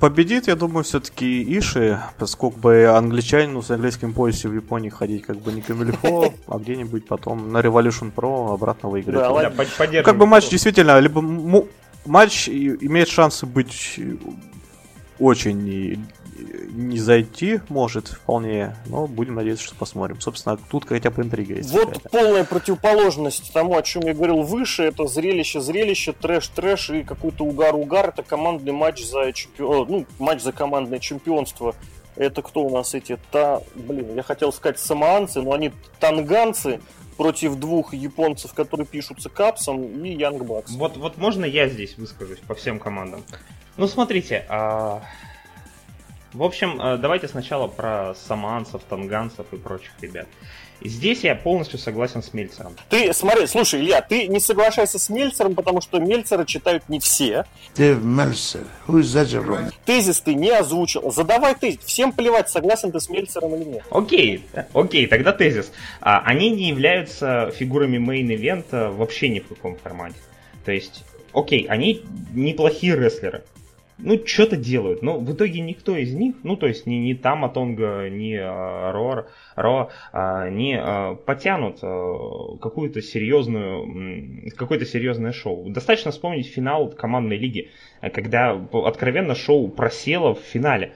победит, 0.00 0.48
я 0.48 0.54
думаю, 0.54 0.84
все-таки 0.84 1.58
Иши, 1.58 2.00
поскольку 2.18 2.58
бы 2.58 2.86
англичанину 2.86 3.62
с 3.62 3.70
английским 3.70 4.12
поясе 4.12 4.48
в 4.48 4.54
Японии 4.54 4.90
ходить 4.90 5.22
как 5.22 5.38
бы 5.38 5.52
не 5.52 5.62
камильфо, 5.62 6.32
а 6.46 6.58
где-нибудь 6.58 7.06
потом 7.08 7.50
на 7.52 7.58
Revolution 7.58 8.12
Pro 8.14 8.52
обратно 8.54 8.88
выиграть. 8.88 9.16
Да, 9.16 9.50
да, 9.50 10.02
как 10.02 10.16
бы 10.16 10.26
матч 10.26 10.48
действительно, 10.48 10.98
либо 11.00 11.22
матч 12.04 12.48
имеет 12.48 13.08
шансы 13.08 13.46
быть 13.46 13.98
очень 15.18 16.06
не 16.70 16.98
зайти 16.98 17.60
может 17.68 18.08
вполне, 18.08 18.76
но 18.86 19.06
будем 19.06 19.34
надеяться, 19.34 19.64
что 19.64 19.74
посмотрим. 19.74 20.20
Собственно, 20.20 20.56
тут 20.70 20.86
хотя 20.86 21.10
бы 21.10 21.22
интрига 21.22 21.54
есть. 21.54 21.70
Вот 21.70 21.86
какая-то. 21.86 22.08
полная 22.08 22.44
противоположность 22.44 23.52
тому, 23.52 23.76
о 23.76 23.82
чем 23.82 24.02
я 24.02 24.14
говорил 24.14 24.42
выше, 24.42 24.84
это 24.84 25.06
зрелище, 25.06 25.60
зрелище, 25.60 26.12
трэш, 26.12 26.48
трэш 26.48 26.90
и 26.90 27.02
какой-то 27.02 27.44
угар, 27.44 27.74
угар. 27.74 28.10
Это 28.10 28.22
командный 28.22 28.72
матч 28.72 29.04
за 29.04 29.32
чемпион, 29.32 29.86
ну 29.88 30.06
матч 30.18 30.42
за 30.42 30.52
командное 30.52 31.00
чемпионство. 31.00 31.74
Это 32.18 32.42
кто 32.42 32.62
у 32.62 32.70
нас 32.70 32.94
эти? 32.94 33.16
Та, 33.30 33.62
блин, 33.76 34.16
я 34.16 34.24
хотел 34.24 34.52
сказать 34.52 34.80
самоанцы, 34.80 35.40
но 35.40 35.52
они 35.52 35.72
танганцы 36.00 36.80
против 37.16 37.54
двух 37.54 37.94
японцев, 37.94 38.54
которые 38.54 38.86
пишутся 38.86 39.28
капсом, 39.30 40.04
и 40.04 40.10
Янгбакс. 40.10 40.72
Вот, 40.72 40.96
вот 40.96 41.16
можно 41.16 41.44
я 41.44 41.68
здесь 41.68 41.96
выскажусь 41.96 42.40
по 42.40 42.56
всем 42.56 42.80
командам? 42.80 43.24
Ну, 43.76 43.86
смотрите, 43.86 44.44
а... 44.48 45.02
в 46.32 46.42
общем, 46.42 46.80
а, 46.80 46.96
давайте 46.96 47.28
сначала 47.28 47.68
про 47.68 48.14
самоанцев, 48.16 48.82
танганцев 48.82 49.46
и 49.52 49.56
прочих 49.56 49.92
ребят. 50.00 50.26
Здесь 50.80 51.24
я 51.24 51.34
полностью 51.34 51.78
согласен 51.78 52.22
с 52.22 52.32
Мельцером. 52.32 52.76
Ты, 52.88 53.12
смотри, 53.12 53.46
слушай, 53.46 53.80
Илья, 53.80 54.00
ты 54.00 54.28
не 54.28 54.38
соглашайся 54.38 54.98
с 54.98 55.08
Мельцером, 55.08 55.54
потому 55.54 55.80
что 55.80 55.98
Мельцера 55.98 56.44
читают 56.44 56.88
не 56.88 57.00
все. 57.00 57.44
Дэв 57.76 58.02
Мельцер, 58.02 58.64
who 58.86 59.00
is 59.00 59.14
that 59.14 59.72
Тезис 59.84 60.20
ты 60.20 60.34
не 60.34 60.50
озвучил. 60.50 61.10
Задавай 61.10 61.54
ты. 61.54 61.78
Всем 61.84 62.12
плевать, 62.12 62.48
согласен 62.48 62.92
ты 62.92 63.00
с 63.00 63.08
Мельцером 63.08 63.56
или 63.56 63.64
нет. 63.64 63.84
Окей, 63.90 64.44
окей, 64.72 65.06
тогда 65.06 65.32
тезис. 65.32 65.72
А, 66.00 66.20
они 66.24 66.50
не 66.50 66.68
являются 66.68 67.52
фигурами 67.56 67.98
мейн-ивента 67.98 68.90
вообще 68.90 69.28
ни 69.28 69.40
в 69.40 69.48
каком 69.48 69.76
формате. 69.76 70.16
То 70.64 70.72
есть, 70.72 71.04
окей, 71.32 71.66
они 71.68 72.04
неплохие 72.32 72.94
рестлеры 72.96 73.42
ну, 73.98 74.24
что-то 74.24 74.56
делают. 74.56 75.02
Но 75.02 75.18
в 75.18 75.32
итоге 75.32 75.60
никто 75.60 75.96
из 75.96 76.14
них, 76.14 76.36
ну, 76.42 76.56
то 76.56 76.66
есть 76.66 76.86
ни, 76.86 76.94
ни 76.94 77.14
Тама 77.14 77.48
Тонга, 77.48 78.08
ни 78.08 78.34
а, 78.34 78.92
Ро, 78.92 79.26
Ро 79.56 79.90
а, 80.12 80.48
не 80.48 80.78
а, 80.80 81.14
потянут 81.14 81.78
а, 81.82 82.56
какую-то 82.60 83.02
серьезную, 83.02 84.50
какое-то 84.56 84.86
серьезное 84.86 85.32
шоу. 85.32 85.68
Достаточно 85.70 86.12
вспомнить 86.12 86.46
финал 86.46 86.88
командной 86.90 87.38
лиги, 87.38 87.70
когда 88.00 88.52
откровенно 88.72 89.34
шоу 89.34 89.68
просело 89.68 90.34
в 90.34 90.40
финале. 90.40 90.92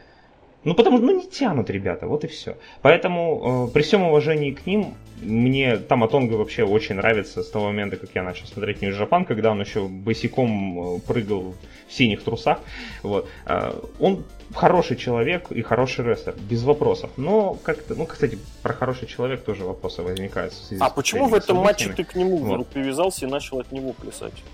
Ну, 0.64 0.74
потому 0.74 0.98
что 0.98 1.06
ну, 1.06 1.20
не 1.20 1.26
тянут 1.26 1.70
ребята, 1.70 2.06
вот 2.06 2.24
и 2.24 2.28
все. 2.28 2.56
Поэтому 2.82 3.66
э, 3.68 3.72
при 3.72 3.82
всем 3.82 4.02
уважении 4.02 4.52
к 4.52 4.64
ним, 4.64 4.94
мне 5.20 5.76
Таматонга 5.76 6.34
вообще 6.34 6.64
очень 6.64 6.96
нравится 6.96 7.42
с 7.42 7.50
того 7.50 7.66
момента, 7.66 7.96
как 7.96 8.10
я 8.14 8.22
начал 8.22 8.46
смотреть 8.46 8.80
New 8.80 8.90
Japan, 8.90 9.24
когда 9.24 9.50
он 9.50 9.60
еще 9.60 9.88
босиком 9.88 11.00
прыгал 11.00 11.54
в 11.88 11.92
синих 11.92 12.22
трусах. 12.22 12.58
Вот. 13.02 13.28
Э, 13.46 13.72
он 13.98 14.24
хороший 14.54 14.96
человек 14.96 15.50
и 15.50 15.62
хороший 15.62 16.04
рестлер, 16.04 16.34
без 16.48 16.62
вопросов. 16.62 17.10
Но 17.16 17.54
как-то, 17.54 17.96
ну, 17.96 18.06
кстати, 18.06 18.38
про 18.62 18.72
хороший 18.72 19.08
человек 19.08 19.42
тоже 19.42 19.64
вопросы 19.64 20.02
возникают. 20.02 20.54
а 20.78 20.90
почему 20.90 21.26
в 21.26 21.34
этом 21.34 21.56
матче 21.56 21.88
ты 21.88 22.04
к 22.04 22.14
нему 22.14 22.36
вот. 22.36 22.68
привязался 22.68 23.26
и 23.26 23.28
начал 23.28 23.58
от 23.58 23.72
него 23.72 23.92
плясать? 23.92 24.44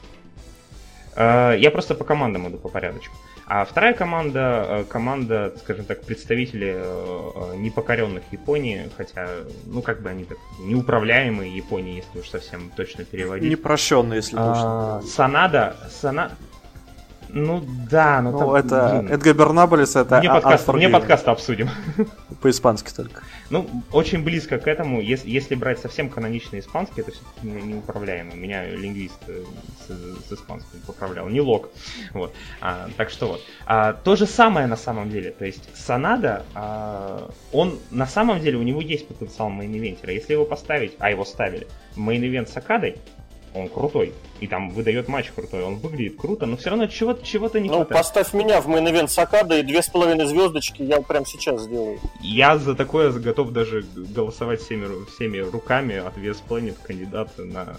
Э, 1.17 1.55
я 1.59 1.71
просто 1.71 1.95
по 1.95 2.05
командам 2.05 2.49
иду 2.49 2.57
по 2.57 2.69
порядочку. 2.69 3.15
А 3.51 3.65
вторая 3.65 3.95
команда, 3.95 4.67
э, 4.69 4.85
команда, 4.85 5.55
скажем 5.65 5.87
так, 5.87 6.03
представители 6.03 6.75
э, 6.77 7.57
непокоренных 7.57 8.23
Японии, 8.31 8.91
хотя, 8.95 9.27
ну, 9.65 9.81
как 9.81 10.03
бы 10.03 10.11
они 10.11 10.25
так, 10.25 10.37
неуправляемые 10.61 11.57
Японии, 11.57 11.97
если 11.97 12.21
уж 12.21 12.29
совсем 12.29 12.71
точно 12.77 13.05
переводить. 13.05 13.51
Непрощенные, 13.51 14.19
если 14.19 14.37
а, 14.39 14.99
точно. 14.99 15.11
Санада, 15.11 15.77
Сана... 15.89 16.33
Ну 17.31 17.63
да, 17.91 18.23
но 18.23 18.31
ну, 18.33 18.39
там, 18.39 18.55
это 18.55 19.01
блин. 19.01 19.13
Эдгар 19.13 19.35
Бернаболес, 19.35 19.97
это 19.97 20.19
Мне, 20.19 20.29
подкаст, 20.29 20.69
мне 20.69 20.89
подкаст 20.89 21.29
обсудим. 21.29 21.69
По-испански 22.41 22.93
только. 22.95 23.23
Ну, 23.51 23.69
очень 23.93 24.23
близко 24.23 24.59
к 24.59 24.67
этому. 24.67 25.01
Если, 25.01 25.29
если 25.29 25.55
брать 25.55 25.79
совсем 25.79 26.09
каноничный 26.09 26.61
испанский, 26.61 27.03
это 27.03 27.13
все-таки 27.13 27.47
неуправляемый. 27.47 28.37
Меня 28.37 28.65
лингвист 28.67 29.19
э, 29.27 29.45
с, 29.87 30.29
с 30.29 30.33
испанским 30.33 30.81
поправлял, 30.87 31.29
не 31.29 31.41
лог. 31.41 31.71
Вот. 32.13 32.35
А, 32.61 32.89
так 32.97 33.11
что 33.11 33.29
вот. 33.29 33.41
А, 33.67 33.93
то 33.93 34.17
же 34.17 34.27
самое 34.27 34.67
на 34.67 34.77
самом 34.77 35.11
деле. 35.11 35.31
То 35.31 35.45
есть 35.45 35.69
Санада, 35.77 36.45
а, 36.55 37.31
он 37.53 37.79
на 37.91 38.07
самом 38.07 38.41
деле, 38.41 38.59
у 38.59 38.63
него 38.63 38.81
есть 38.81 39.07
потенциал 39.09 39.51
main 39.51 39.68
eventer-а. 39.68 40.13
Если 40.13 40.33
его 40.33 40.45
поставить, 40.45 40.95
а 40.99 41.11
его 41.11 41.25
ставили, 41.25 41.67
main 41.97 42.20
event 42.20 42.49
с 42.49 42.57
Окадой, 42.57 42.97
он 43.55 43.69
крутой. 43.69 44.13
И 44.41 44.47
там 44.47 44.71
выдает 44.71 45.09
матч 45.09 45.31
крутой, 45.35 45.65
он 45.65 45.77
выглядит 45.77 46.17
круто, 46.17 46.47
но 46.47 46.57
все 46.57 46.71
равно 46.71 46.87
чего-то 46.87 47.27
чего 47.27 47.49
не 47.55 47.69
ну, 47.69 47.77
хватает. 47.77 47.91
Ну, 47.91 47.97
поставь 47.97 48.33
меня 48.35 48.61
в 48.61 48.69
main 48.69 48.86
event 48.86 49.09
с 49.09 49.17
Окада 49.17 49.59
и 49.59 49.63
две 49.63 49.83
с 49.83 49.89
половиной 49.89 50.27
звездочки 50.27 50.83
я 50.83 51.01
прям 51.01 51.27
сейчас 51.27 51.63
сделаю. 51.63 51.99
Я 52.21 52.57
за 52.59 52.75
такое 52.75 53.11
готов 53.11 53.51
даже 53.51 53.85
голосовать 53.95 54.61
всеми, 54.61 55.05
всеми 55.07 55.39
руками 55.39 55.97
от 55.97 56.17
VS 56.17 56.43
Planet 56.49 56.77
кандидата 56.85 57.45
на 57.45 57.77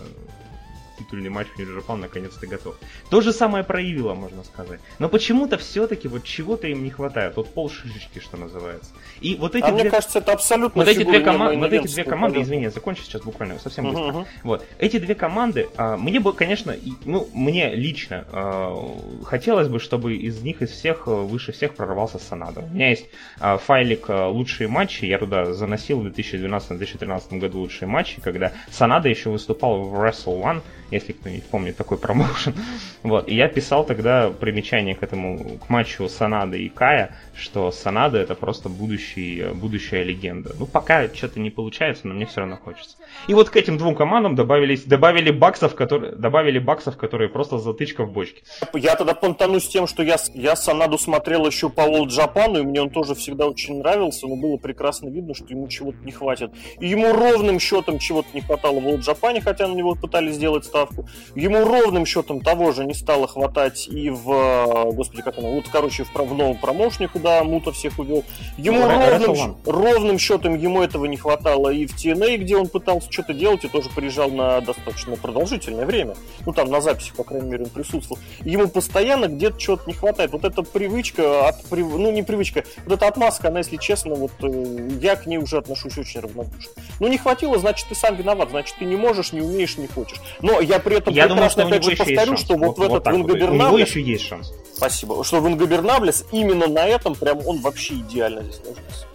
титульный 1.10 1.30
матч 1.30 1.48
в 1.48 1.58
Нью-Джапан 1.58 2.00
наконец-то 2.00 2.46
готов. 2.48 2.76
То 3.10 3.22
же 3.22 3.34
самое 3.34 3.64
проявило, 3.64 4.14
можно 4.14 4.44
сказать. 4.44 4.80
Но 5.00 5.10
почему-то 5.10 5.58
все-таки 5.58 6.08
вот 6.08 6.24
чего-то 6.24 6.68
им 6.68 6.84
не 6.84 6.90
хватает. 6.90 7.36
Вот 7.36 7.54
пол 7.54 7.70
шишечки, 7.70 8.20
что 8.20 8.38
называется. 8.38 8.92
И 9.22 9.36
вот 9.36 9.56
эти 9.56 9.64
а 9.64 9.72
две... 9.72 9.82
мне 9.82 9.90
кажется, 9.90 10.20
это 10.20 10.34
абсолютно 10.34 10.84
вот 10.84 10.88
эти 10.88 11.04
две, 11.04 11.22
кома... 11.22 11.54
вот 11.54 11.74
эти 11.74 11.88
две 11.88 12.04
команды, 12.04 12.42
извини, 12.42 12.64
я 12.64 12.70
закончу 12.70 13.04
сейчас 13.04 13.24
буквально, 13.24 13.60
совсем 13.60 13.86
быстро. 13.86 14.04
Uh-huh. 14.04 14.26
Вот. 14.44 14.66
Эти 14.78 15.00
две 15.00 15.16
команды, 15.16 15.70
а, 15.78 15.98
мне 15.98 16.20
бы, 16.20 16.34
конечно, 16.34 16.76
ну, 17.06 17.28
мне 17.34 17.74
лично 17.74 18.26
а, 18.32 18.76
хотелось 19.24 19.68
бы, 19.68 19.80
чтобы 19.80 20.16
из 20.16 20.42
них, 20.42 20.62
из 20.62 20.70
всех, 20.70 21.08
а, 21.08 21.12
выше 21.12 21.52
всех 21.52 21.76
прорвался 21.76 22.20
Санадо. 22.20 22.62
У 22.62 22.68
меня 22.68 22.90
есть 22.90 23.08
а, 23.40 23.58
файлик 23.58 24.10
а, 24.10 24.28
лучшие 24.28 24.68
матчи, 24.68 25.06
я 25.06 25.18
туда 25.18 25.54
заносил 25.54 26.02
в 26.02 26.08
2012-2013 26.08 27.40
году 27.40 27.60
лучшие 27.60 27.88
матчи, 27.88 28.22
когда 28.22 28.52
Санадо 28.72 29.10
еще 29.10 29.30
выступал 29.30 29.82
в 29.82 29.96
Wrestle 29.96 30.42
One, 30.42 30.62
если 30.92 31.14
кто-нибудь 31.14 31.46
помнит 31.46 31.78
такой 31.78 31.98
промоушен. 31.98 32.56
Вот. 33.04 33.28
И 33.30 33.36
я 33.36 33.48
писал 33.48 33.86
тогда 33.86 34.30
примечание 34.30 34.96
к 34.96 35.04
этому, 35.04 35.58
к 35.60 35.70
матчу 35.70 36.08
Санада 36.10 36.58
и 36.58 36.70
Кая, 36.70 37.16
что 37.36 37.72
Санада 37.72 38.18
это 38.18 38.36
просто 38.36 38.70
будущий, 38.70 39.46
будущая 39.54 40.04
легенда. 40.04 40.54
Ну, 40.58 40.66
пока 40.66 41.08
что-то 41.14 41.40
не 41.40 41.50
получается, 41.50 42.08
но 42.08 42.14
мне 42.14 42.26
все 42.26 42.42
равно 42.42 42.58
хочется. 42.58 42.98
И 43.28 43.34
вот 43.34 43.50
к 43.50 43.56
этим 43.56 43.78
двум 43.78 43.96
командам 43.96 44.36
добавились, 44.36 44.84
добавили 44.84 45.32
баксов, 45.32 45.76
которые, 45.76 46.16
добавили 46.16 46.60
баксов, 46.60 46.98
которые 46.98 47.30
просто 47.30 47.58
затычка 47.58 48.04
в 48.04 48.12
бочке. 48.12 48.42
Я 48.74 48.96
тогда 48.96 49.14
понтанусь 49.14 49.68
тем, 49.68 49.88
что 49.88 50.04
я, 50.04 50.18
я 50.34 50.56
Санаду 50.56 50.98
смотрел 50.98 51.46
еще 51.46 51.70
по 51.70 51.82
World 51.82 52.10
Japan, 52.10 52.60
и 52.60 52.64
мне 52.64 52.82
он 52.82 52.90
тоже 52.90 53.16
всегда 53.16 53.48
очень 53.48 53.80
нравился, 53.80 54.28
но 54.28 54.36
было 54.36 54.58
прекрасно 54.58 55.10
видно, 55.10 55.34
что 55.34 55.46
ему 55.50 55.68
чего-то 55.68 55.98
не 56.04 56.12
хватит. 56.12 56.52
И 56.80 56.88
ему 56.88 57.14
ровным 57.14 57.60
счетом 57.60 58.00
чего-то 58.00 58.30
не 58.34 58.42
хватало 58.42 58.80
в 58.80 58.88
World 58.88 59.02
Japan, 59.02 59.42
хотя 59.42 59.68
на 59.68 59.74
него 59.74 59.96
пытались 59.96 60.36
сделать 60.36 60.66
ставку. 60.80 61.06
Ему 61.36 61.66
ровным 61.66 62.06
счетом 62.06 62.42
того 62.42 62.72
же 62.72 62.86
не 62.86 62.94
стало 62.94 63.28
хватать 63.28 63.88
и 63.88 64.10
в, 64.10 64.92
господи, 64.94 65.22
как 65.22 65.38
оно, 65.38 65.52
вот, 65.52 65.66
короче, 65.72 66.04
в, 66.04 66.14
в 66.14 66.34
новом 66.34 66.58
промоушне, 66.58 67.08
куда 67.08 67.44
Мута 67.44 67.72
всех 67.72 68.00
увел. 68.00 68.24
Ему 68.58 68.88
ровным, 68.88 69.58
ровным 69.66 70.20
счетом 70.20 70.58
ему 70.58 70.82
этого 70.82 71.06
не 71.06 71.18
хватало 71.18 71.70
и 71.70 71.86
в 71.86 71.96
TNA, 71.96 72.38
где 72.38 72.56
он 72.58 72.68
пытался 72.68 73.12
что-то 73.12 73.34
делать, 73.34 73.64
и 73.66 73.68
тоже 73.68 73.90
приезжал 73.90 74.30
на 74.30 74.62
достаточно 74.62 75.16
продолжительное 75.16 75.86
время. 75.86 76.16
Ну, 76.46 76.54
там 76.54 76.70
на 76.70 76.82
записи, 76.82 77.12
по 77.16 77.24
крайней 77.24 77.50
мере, 77.50 77.64
он 77.66 77.70
присутствовал. 77.70 78.22
Ему 78.42 78.68
постоянно 78.68 79.26
где-то 79.26 79.60
чего-то 79.60 79.84
не 79.88 79.94
хватает. 79.94 80.32
Вот 80.32 80.46
эта 80.46 80.64
привычка, 80.64 81.48
от, 81.48 81.56
ну, 81.72 82.12
не 82.12 82.24
привычка, 82.24 82.64
вот 82.86 82.94
эта 82.94 83.08
отмазка, 83.08 83.50
она, 83.50 83.60
если 83.60 83.78
честно, 83.78 84.16
вот 84.16 84.32
э, 84.42 84.90
я 85.02 85.16
к 85.16 85.26
ней 85.26 85.38
уже 85.38 85.58
отношусь 85.58 85.98
очень 85.98 86.22
равнодушно. 86.22 86.72
Ну, 87.00 87.08
не 87.08 87.18
хватило, 87.18 87.58
значит, 87.58 87.88
ты 87.90 87.96
сам 87.96 88.16
виноват, 88.16 88.50
значит, 88.50 88.76
ты 88.80 88.86
не 88.86 88.96
можешь, 88.96 89.34
не 89.34 89.42
умеешь, 89.42 89.78
не 89.78 89.88
хочешь. 89.88 90.20
Но 90.42 90.60
я 90.70 90.80
при 90.80 90.98
этом 90.98 91.14
я 91.14 91.28
думаю, 91.28 91.50
что 91.50 91.64
опять 91.64 91.84
же 91.84 91.96
повторю, 91.96 92.38
что 92.38 92.56
вот, 92.56 92.78
вот 92.78 92.92
в 92.92 92.96
этот 92.96 93.08
Вингобернаблес... 93.08 93.62
У 93.62 93.68
него 93.68 93.78
еще 93.80 94.02
есть 94.02 94.24
шанс. 94.24 94.54
Спасибо. 94.74 95.24
Что 95.24 95.40
Вингобернаблес 95.40 96.26
именно 96.32 96.68
на 96.68 96.86
этом 96.86 97.16
прям 97.16 97.46
он 97.46 97.60
вообще 97.60 97.96
идеально 97.96 98.44
здесь 98.44 98.62
ложится. 98.66 99.06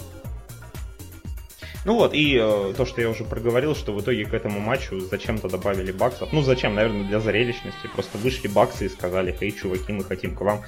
Ну 1.85 1.97
вот, 1.97 2.15
и 2.15 2.39
э, 2.41 2.73
то, 2.77 2.87
что 2.87 3.03
я 3.03 3.11
уже 3.11 3.25
проговорил, 3.25 3.77
что 3.77 3.93
в 3.93 4.01
итоге 4.01 4.25
к 4.25 4.33
этому 4.33 4.59
матчу 4.59 5.01
зачем-то 5.01 5.51
добавили 5.51 5.93
баксов. 5.93 6.33
Ну, 6.33 6.41
зачем, 6.41 6.75
наверное, 6.75 7.07
для 7.07 7.21
зрелищности. 7.21 7.89
Просто 7.93 8.17
вышли 8.17 8.49
баксы 8.49 8.87
и 8.87 8.89
сказали, 8.89 9.37
эй, 9.41 9.53
чуваки, 9.53 9.93
мы 9.93 10.03
хотим 10.03 10.35
к 10.35 10.41
вам. 10.41 10.63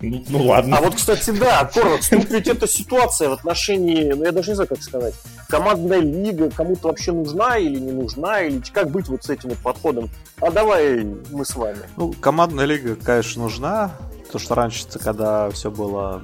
Ну, 0.00 0.24
ну 0.28 0.46
ладно. 0.46 0.78
А 0.78 0.80
вот, 0.80 0.94
кстати, 0.94 1.30
да, 1.30 1.64
Корвакс, 1.64 2.08
тут 2.08 2.30
ведь 2.30 2.48
эта 2.48 2.66
ситуация 2.66 3.28
в 3.28 3.32
отношении, 3.32 4.12
ну 4.12 4.24
я 4.24 4.32
даже 4.32 4.50
не 4.50 4.54
знаю, 4.54 4.68
как 4.68 4.82
сказать, 4.82 5.14
командная 5.48 6.00
лига 6.00 6.50
кому-то 6.50 6.88
вообще 6.88 7.12
нужна 7.12 7.58
или 7.58 7.78
не 7.78 7.92
нужна, 7.92 8.42
или 8.42 8.62
как 8.72 8.90
быть 8.90 9.08
вот 9.08 9.24
с 9.24 9.30
этим 9.30 9.50
вот 9.50 9.58
подходом. 9.58 10.08
А 10.40 10.50
давай 10.50 11.04
мы 11.30 11.44
с 11.44 11.54
вами. 11.54 11.80
Ну, 11.96 12.12
командная 12.12 12.64
лига, 12.64 12.96
конечно, 12.96 13.42
нужна. 13.42 13.92
То, 14.32 14.38
что 14.38 14.54
раньше, 14.54 14.86
когда 14.98 15.50
все 15.50 15.70
было 15.70 16.22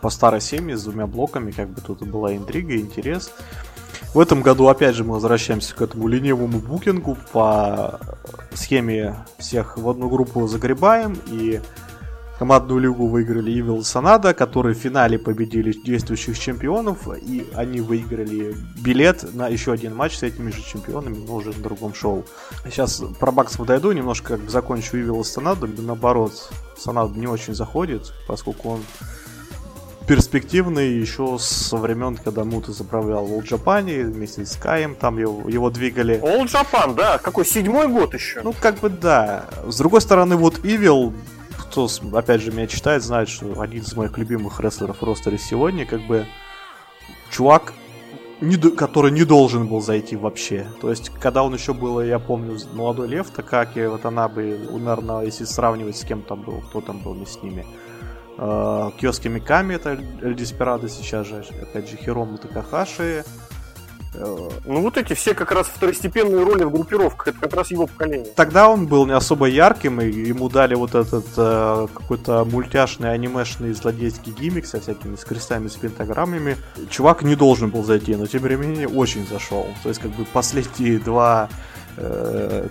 по 0.00 0.10
старой 0.10 0.40
семье 0.40 0.76
с 0.76 0.84
двумя 0.84 1.06
блоками, 1.06 1.50
как 1.50 1.70
бы 1.70 1.80
тут 1.80 2.02
была 2.02 2.36
интрига, 2.36 2.76
интерес. 2.76 3.32
В 4.14 4.20
этом 4.20 4.42
году 4.42 4.68
опять 4.68 4.94
же 4.94 5.04
мы 5.04 5.14
возвращаемся 5.14 5.74
к 5.74 5.80
этому 5.80 6.06
ленивому 6.06 6.58
букингу 6.58 7.16
по 7.32 7.98
схеме 8.52 9.24
всех 9.38 9.78
в 9.78 9.88
одну 9.88 10.10
группу 10.10 10.46
загребаем 10.46 11.18
и 11.28 11.60
командную 12.42 12.80
лигу 12.80 13.06
выиграли 13.06 13.52
Evil 13.52 13.84
Санада, 13.84 14.34
которые 14.34 14.74
в 14.74 14.78
финале 14.78 15.16
победили 15.16 15.70
действующих 15.70 16.36
чемпионов, 16.36 17.06
и 17.16 17.46
они 17.54 17.80
выиграли 17.80 18.56
билет 18.80 19.32
на 19.32 19.46
еще 19.46 19.70
один 19.70 19.94
матч 19.94 20.16
с 20.16 20.24
этими 20.24 20.50
же 20.50 20.60
чемпионами, 20.60 21.24
но 21.24 21.36
уже 21.36 21.50
на 21.50 21.62
другом 21.62 21.94
шоу. 21.94 22.24
Сейчас 22.64 23.00
про 23.20 23.30
Баксов 23.30 23.64
дойду, 23.64 23.92
немножко 23.92 24.30
как 24.30 24.40
бы 24.40 24.50
закончу 24.50 24.96
Evil 24.96 25.22
Санаду, 25.22 25.68
наоборот, 25.78 26.50
Санад 26.76 27.14
не 27.14 27.28
очень 27.28 27.54
заходит, 27.54 28.12
поскольку 28.26 28.70
он 28.70 28.80
перспективный 30.08 30.94
еще 30.94 31.38
со 31.38 31.76
времен, 31.76 32.16
когда 32.16 32.42
Мута 32.42 32.72
заправлял 32.72 33.24
в 33.24 33.34
All 33.34 33.44
Japan 33.44 34.02
вместе 34.02 34.44
с 34.44 34.56
Каем, 34.56 34.96
там 34.96 35.16
его, 35.16 35.48
его 35.48 35.70
двигали. 35.70 36.20
All 36.20 36.46
Japan, 36.46 36.96
да, 36.96 37.18
какой 37.18 37.46
седьмой 37.46 37.86
год 37.86 38.14
еще. 38.14 38.42
Ну, 38.42 38.52
как 38.52 38.80
бы 38.80 38.90
да. 38.90 39.44
С 39.64 39.76
другой 39.76 40.00
стороны, 40.00 40.34
вот 40.34 40.58
Evil, 40.64 41.12
кто, 41.72 41.88
опять 42.12 42.42
же, 42.42 42.52
меня 42.52 42.66
читает, 42.66 43.02
знает, 43.02 43.28
что 43.30 43.60
один 43.60 43.82
из 43.82 43.96
моих 43.96 44.16
любимых 44.18 44.60
рестлеров 44.60 45.00
в 45.00 45.04
ростере 45.04 45.38
сегодня, 45.38 45.86
как 45.86 46.06
бы 46.06 46.26
чувак, 47.30 47.72
не, 48.42 48.56
который 48.56 49.10
не 49.10 49.24
должен 49.24 49.66
был 49.66 49.80
зайти 49.80 50.14
вообще. 50.16 50.66
То 50.82 50.90
есть, 50.90 51.08
когда 51.08 51.42
он 51.42 51.54
еще 51.54 51.72
был, 51.72 52.02
я 52.02 52.18
помню, 52.18 52.58
молодой 52.74 53.08
лев 53.08 53.30
Такаки, 53.30 53.86
вот 53.86 54.04
она 54.04 54.28
бы, 54.28 54.58
наверное, 54.70 55.24
если 55.24 55.44
сравнивать 55.44 55.96
с 55.96 56.04
кем 56.04 56.22
там 56.22 56.42
был, 56.42 56.60
кто 56.60 56.82
там 56.82 56.98
был 56.98 57.14
не 57.14 57.24
с 57.24 57.42
ними, 57.42 57.64
э, 58.36 58.90
Киоски 59.00 59.28
Миками, 59.28 59.74
это 59.74 59.98
Эль 60.20 60.34
Деспирадо 60.34 60.90
сейчас 60.90 61.26
же, 61.26 61.42
опять 61.62 61.88
же, 61.88 61.96
Хирому 61.96 62.36
Такахаши. 62.36 63.24
Э, 64.14 64.48
ну 64.64 64.80
вот 64.80 64.96
эти 64.98 65.14
все 65.14 65.34
как 65.34 65.52
раз 65.52 65.66
второстепенные 65.66 66.44
роли 66.44 66.64
в 66.64 66.70
группировках, 66.70 67.28
это 67.28 67.38
как 67.38 67.54
раз 67.54 67.70
его 67.70 67.86
поколение. 67.86 68.30
Тогда 68.36 68.68
он 68.68 68.86
был 68.86 69.06
не 69.06 69.12
особо 69.12 69.46
ярким, 69.46 70.00
и 70.00 70.10
ему 70.10 70.48
дали 70.48 70.74
вот 70.74 70.94
этот 70.94 71.26
э, 71.36 71.86
какой-то 71.92 72.44
мультяшный 72.44 73.12
анимешный 73.12 73.72
злодейский 73.72 74.32
гиммик 74.32 74.66
со 74.66 74.80
всякими 74.80 75.16
с 75.16 75.24
крестами, 75.24 75.68
с 75.68 75.74
пентаграммами. 75.74 76.56
Чувак 76.90 77.22
не 77.22 77.36
должен 77.36 77.70
был 77.70 77.84
зайти, 77.84 78.14
но 78.16 78.26
тем 78.26 78.46
не 78.46 78.56
менее 78.56 78.88
очень 78.88 79.26
зашел. 79.26 79.66
То 79.82 79.88
есть 79.88 80.00
как 80.00 80.10
бы 80.12 80.24
последние 80.24 80.98
два 80.98 81.48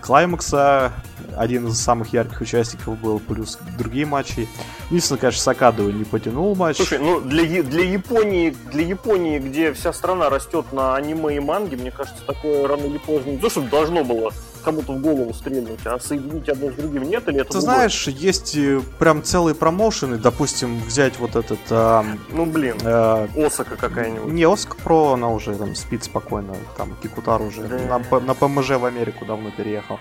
Клаймакса. 0.01 0.91
Один 1.37 1.67
из 1.67 1.79
самых 1.79 2.13
ярких 2.13 2.41
участников 2.41 2.99
был, 2.99 3.19
плюс 3.19 3.57
другие 3.77 4.05
матчи. 4.05 4.47
Единственное, 4.89 5.19
конечно, 5.19 5.41
Сакадова 5.41 5.89
не 5.89 6.03
потянул 6.03 6.55
матч. 6.55 6.77
Слушай, 6.77 6.99
ну 6.99 7.21
для, 7.21 7.63
для 7.63 7.83
Японии, 7.83 8.55
для 8.71 8.83
Японии, 8.83 9.39
где 9.39 9.71
вся 9.73 9.93
страна 9.93 10.29
растет 10.29 10.73
на 10.73 10.95
аниме 10.95 11.35
и 11.35 11.39
манге, 11.39 11.77
мне 11.77 11.91
кажется, 11.91 12.23
такое 12.25 12.67
рано 12.67 12.85
или 12.85 12.97
поздно 12.97 13.31
не 13.31 13.37
то, 13.37 13.49
чтобы 13.49 13.69
должно 13.69 14.03
было 14.03 14.31
кому-то 14.61 14.93
в 14.93 15.01
голову 15.01 15.33
стрельнуть, 15.33 15.85
а 15.85 15.99
соединить 15.99 16.47
одно 16.49 16.71
с 16.71 16.75
другим 16.75 17.03
нет 17.03 17.27
или 17.27 17.41
это 17.41 17.53
Ты 17.53 17.61
знаешь, 17.61 18.07
есть 18.07 18.55
э, 18.55 18.81
прям 18.99 19.23
целые 19.23 19.55
промоушены, 19.55 20.17
допустим, 20.17 20.79
взять 20.81 21.19
вот 21.19 21.35
этот... 21.35 21.59
А, 21.69 22.05
ну, 22.31 22.45
блин, 22.45 22.77
а, 22.83 23.27
Осака 23.35 23.75
какая-нибудь. 23.75 24.31
Не, 24.31 24.43
Осака 24.43 24.75
Про, 24.83 25.13
она 25.13 25.29
уже 25.29 25.55
там 25.55 25.75
спит 25.75 26.03
спокойно, 26.03 26.55
там 26.77 26.95
Кикутар 27.01 27.41
уже 27.41 27.63
да. 27.63 27.99
на, 27.99 28.19
на 28.19 28.33
ПМЖ 28.33 28.71
в 28.71 28.85
Америку 28.85 29.25
давно 29.25 29.51
переехал. 29.51 29.99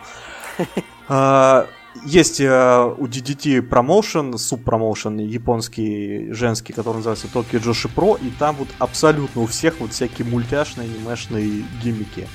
А, 1.13 1.67
есть 2.05 2.41
uh, 2.41 2.95
у 2.99 3.07
DDT 3.07 3.63
промоушен, 3.63 4.39
субпромоушен 4.39 5.19
японский, 5.19 6.33
женский, 6.33 6.73
который 6.73 6.99
называется 6.99 7.27
Tokyo 7.27 7.61
Joshi 7.61 7.91
Pro, 7.93 8.19
и 8.25 8.31
там 8.31 8.57
вот 8.57 8.69
абсолютно 8.79 9.43
у 9.43 9.47
всех 9.47 9.81
вот 9.81 9.93
всякие 9.93 10.27
мультяшные, 10.29 10.89
анимешные 10.89 11.65
гиммики. 11.83 12.29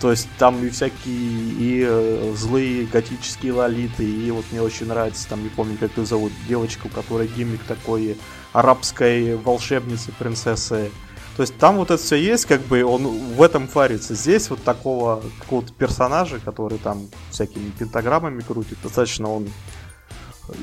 То 0.00 0.10
есть 0.10 0.28
там 0.38 0.64
и 0.64 0.70
всякие 0.70 1.14
и 1.14 1.84
э, 1.86 2.34
злые 2.34 2.86
готические 2.86 3.52
лолиты, 3.52 4.04
и 4.04 4.30
вот 4.30 4.46
мне 4.50 4.62
очень 4.62 4.86
нравится, 4.86 5.28
там 5.28 5.42
не 5.42 5.50
помню, 5.50 5.76
как 5.78 5.96
ее 5.98 6.06
зовут, 6.06 6.32
девочку, 6.48 6.88
которая 6.88 7.26
гиммик 7.28 7.62
такой 7.64 8.16
арабской 8.54 9.36
волшебницы, 9.36 10.10
принцессы. 10.18 10.90
То 11.36 11.42
есть 11.42 11.56
там 11.58 11.76
вот 11.76 11.90
это 11.90 12.02
все 12.02 12.16
есть, 12.16 12.46
как 12.46 12.62
бы 12.62 12.82
он 12.82 13.06
в 13.06 13.42
этом 13.42 13.68
фарится. 13.68 14.14
Здесь 14.14 14.48
вот 14.50 14.62
такого 14.64 15.22
какого-то 15.40 15.72
персонажа, 15.74 16.40
который 16.42 16.78
там 16.78 17.08
всякими 17.30 17.70
пентаграммами 17.70 18.40
крутит, 18.40 18.78
достаточно 18.82 19.30
он 19.30 19.48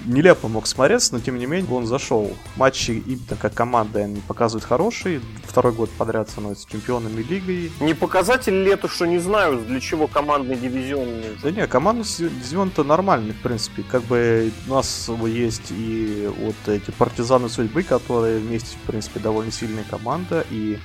нелепо 0.05 0.47
мог 0.47 0.67
смотреться, 0.67 1.13
но 1.13 1.19
тем 1.19 1.37
не 1.37 1.45
менее 1.45 1.71
он 1.71 1.85
зашел. 1.85 2.35
Матчи 2.55 2.91
именно 2.91 3.35
как 3.39 3.53
команда 3.53 3.99
они 3.99 4.21
показывают 4.21 4.63
хорошие. 4.63 5.21
Второй 5.43 5.73
год 5.73 5.89
подряд 5.91 6.29
становятся 6.29 6.69
чемпионами 6.69 7.21
лиги. 7.21 7.71
Не 7.79 7.93
показатель 7.93 8.53
ли 8.53 8.71
это, 8.71 8.87
что 8.87 9.05
не 9.05 9.19
знаю, 9.19 9.59
для 9.59 9.79
чего 9.79 10.07
командный 10.07 10.55
дивизион 10.55 11.07
Да 11.41 11.51
не, 11.51 11.65
командный 11.67 12.05
дивизион-то 12.05 12.83
нормальный, 12.83 13.33
в 13.33 13.41
принципе. 13.41 13.83
Как 13.83 14.03
бы 14.03 14.51
у 14.67 14.73
нас 14.73 15.09
есть 15.25 15.71
и 15.71 16.29
вот 16.39 16.55
эти 16.67 16.91
партизаны 16.91 17.49
судьбы, 17.49 17.83
которые 17.83 18.39
вместе, 18.39 18.77
в 18.77 18.87
принципе, 18.87 19.19
довольно 19.19 19.51
сильная 19.51 19.85
команда. 19.89 20.45
И 20.49 20.79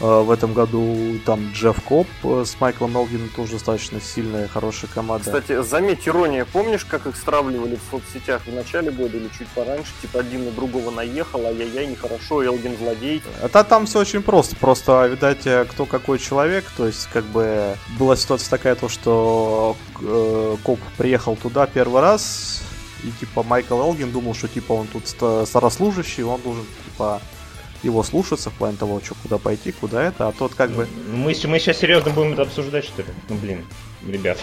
в 0.00 0.30
этом 0.30 0.52
году 0.52 1.18
там 1.24 1.52
Джефф 1.52 1.80
Коп 1.82 2.06
э, 2.22 2.44
с 2.46 2.60
Майклом 2.60 2.96
Элгином 2.96 3.30
тоже 3.30 3.52
достаточно 3.52 4.00
сильная, 4.00 4.46
хорошая 4.46 4.90
команда. 4.92 5.24
Кстати, 5.24 5.62
заметь, 5.62 6.06
ирония, 6.06 6.44
помнишь, 6.44 6.84
как 6.84 7.06
их 7.06 7.16
стравливали 7.16 7.76
в 7.76 7.90
соцсетях 7.90 8.42
в 8.46 8.52
начале 8.52 8.90
года 8.90 9.16
или 9.16 9.28
чуть 9.38 9.48
пораньше? 9.48 9.90
Типа 10.02 10.20
один 10.20 10.44
на 10.44 10.50
другого 10.50 10.90
наехал, 10.90 11.46
ай-яй-яй, 11.46 11.86
нехорошо, 11.86 12.42
Элгин 12.44 12.76
злодей. 12.76 13.22
Это 13.42 13.64
там 13.64 13.86
все 13.86 14.00
очень 14.00 14.22
просто, 14.22 14.54
просто, 14.56 15.06
видать, 15.06 15.46
э, 15.46 15.64
кто 15.64 15.86
какой 15.86 16.18
человек, 16.18 16.64
то 16.76 16.86
есть, 16.86 17.08
как 17.12 17.24
бы, 17.24 17.76
была 17.98 18.16
ситуация 18.16 18.50
такая, 18.50 18.74
то, 18.74 18.88
что 18.88 19.76
э, 20.00 20.56
Коп 20.62 20.78
приехал 20.98 21.36
туда 21.36 21.66
первый 21.66 22.02
раз, 22.02 22.62
и, 23.02 23.10
типа, 23.20 23.42
Майкл 23.42 23.80
Элгин 23.80 24.10
думал, 24.10 24.34
что, 24.34 24.48
типа, 24.48 24.72
он 24.72 24.86
тут 24.88 25.08
старослужащий, 25.08 26.22
он 26.22 26.40
должен, 26.42 26.64
типа, 26.84 27.20
его 27.82 28.02
слушаться 28.02 28.50
в 28.50 28.54
плане 28.54 28.76
того, 28.76 29.00
что 29.00 29.14
куда 29.22 29.38
пойти, 29.38 29.72
куда 29.72 30.02
это, 30.02 30.28
а 30.28 30.32
тот 30.32 30.54
как 30.54 30.70
бы... 30.70 30.86
Мы, 31.08 31.34
мы 31.44 31.58
сейчас 31.58 31.78
серьезно 31.78 32.10
будем 32.10 32.32
это 32.32 32.42
обсуждать, 32.42 32.84
что 32.84 33.02
ли? 33.02 33.08
Ну, 33.28 33.36
блин, 33.36 33.64
ребят. 34.06 34.38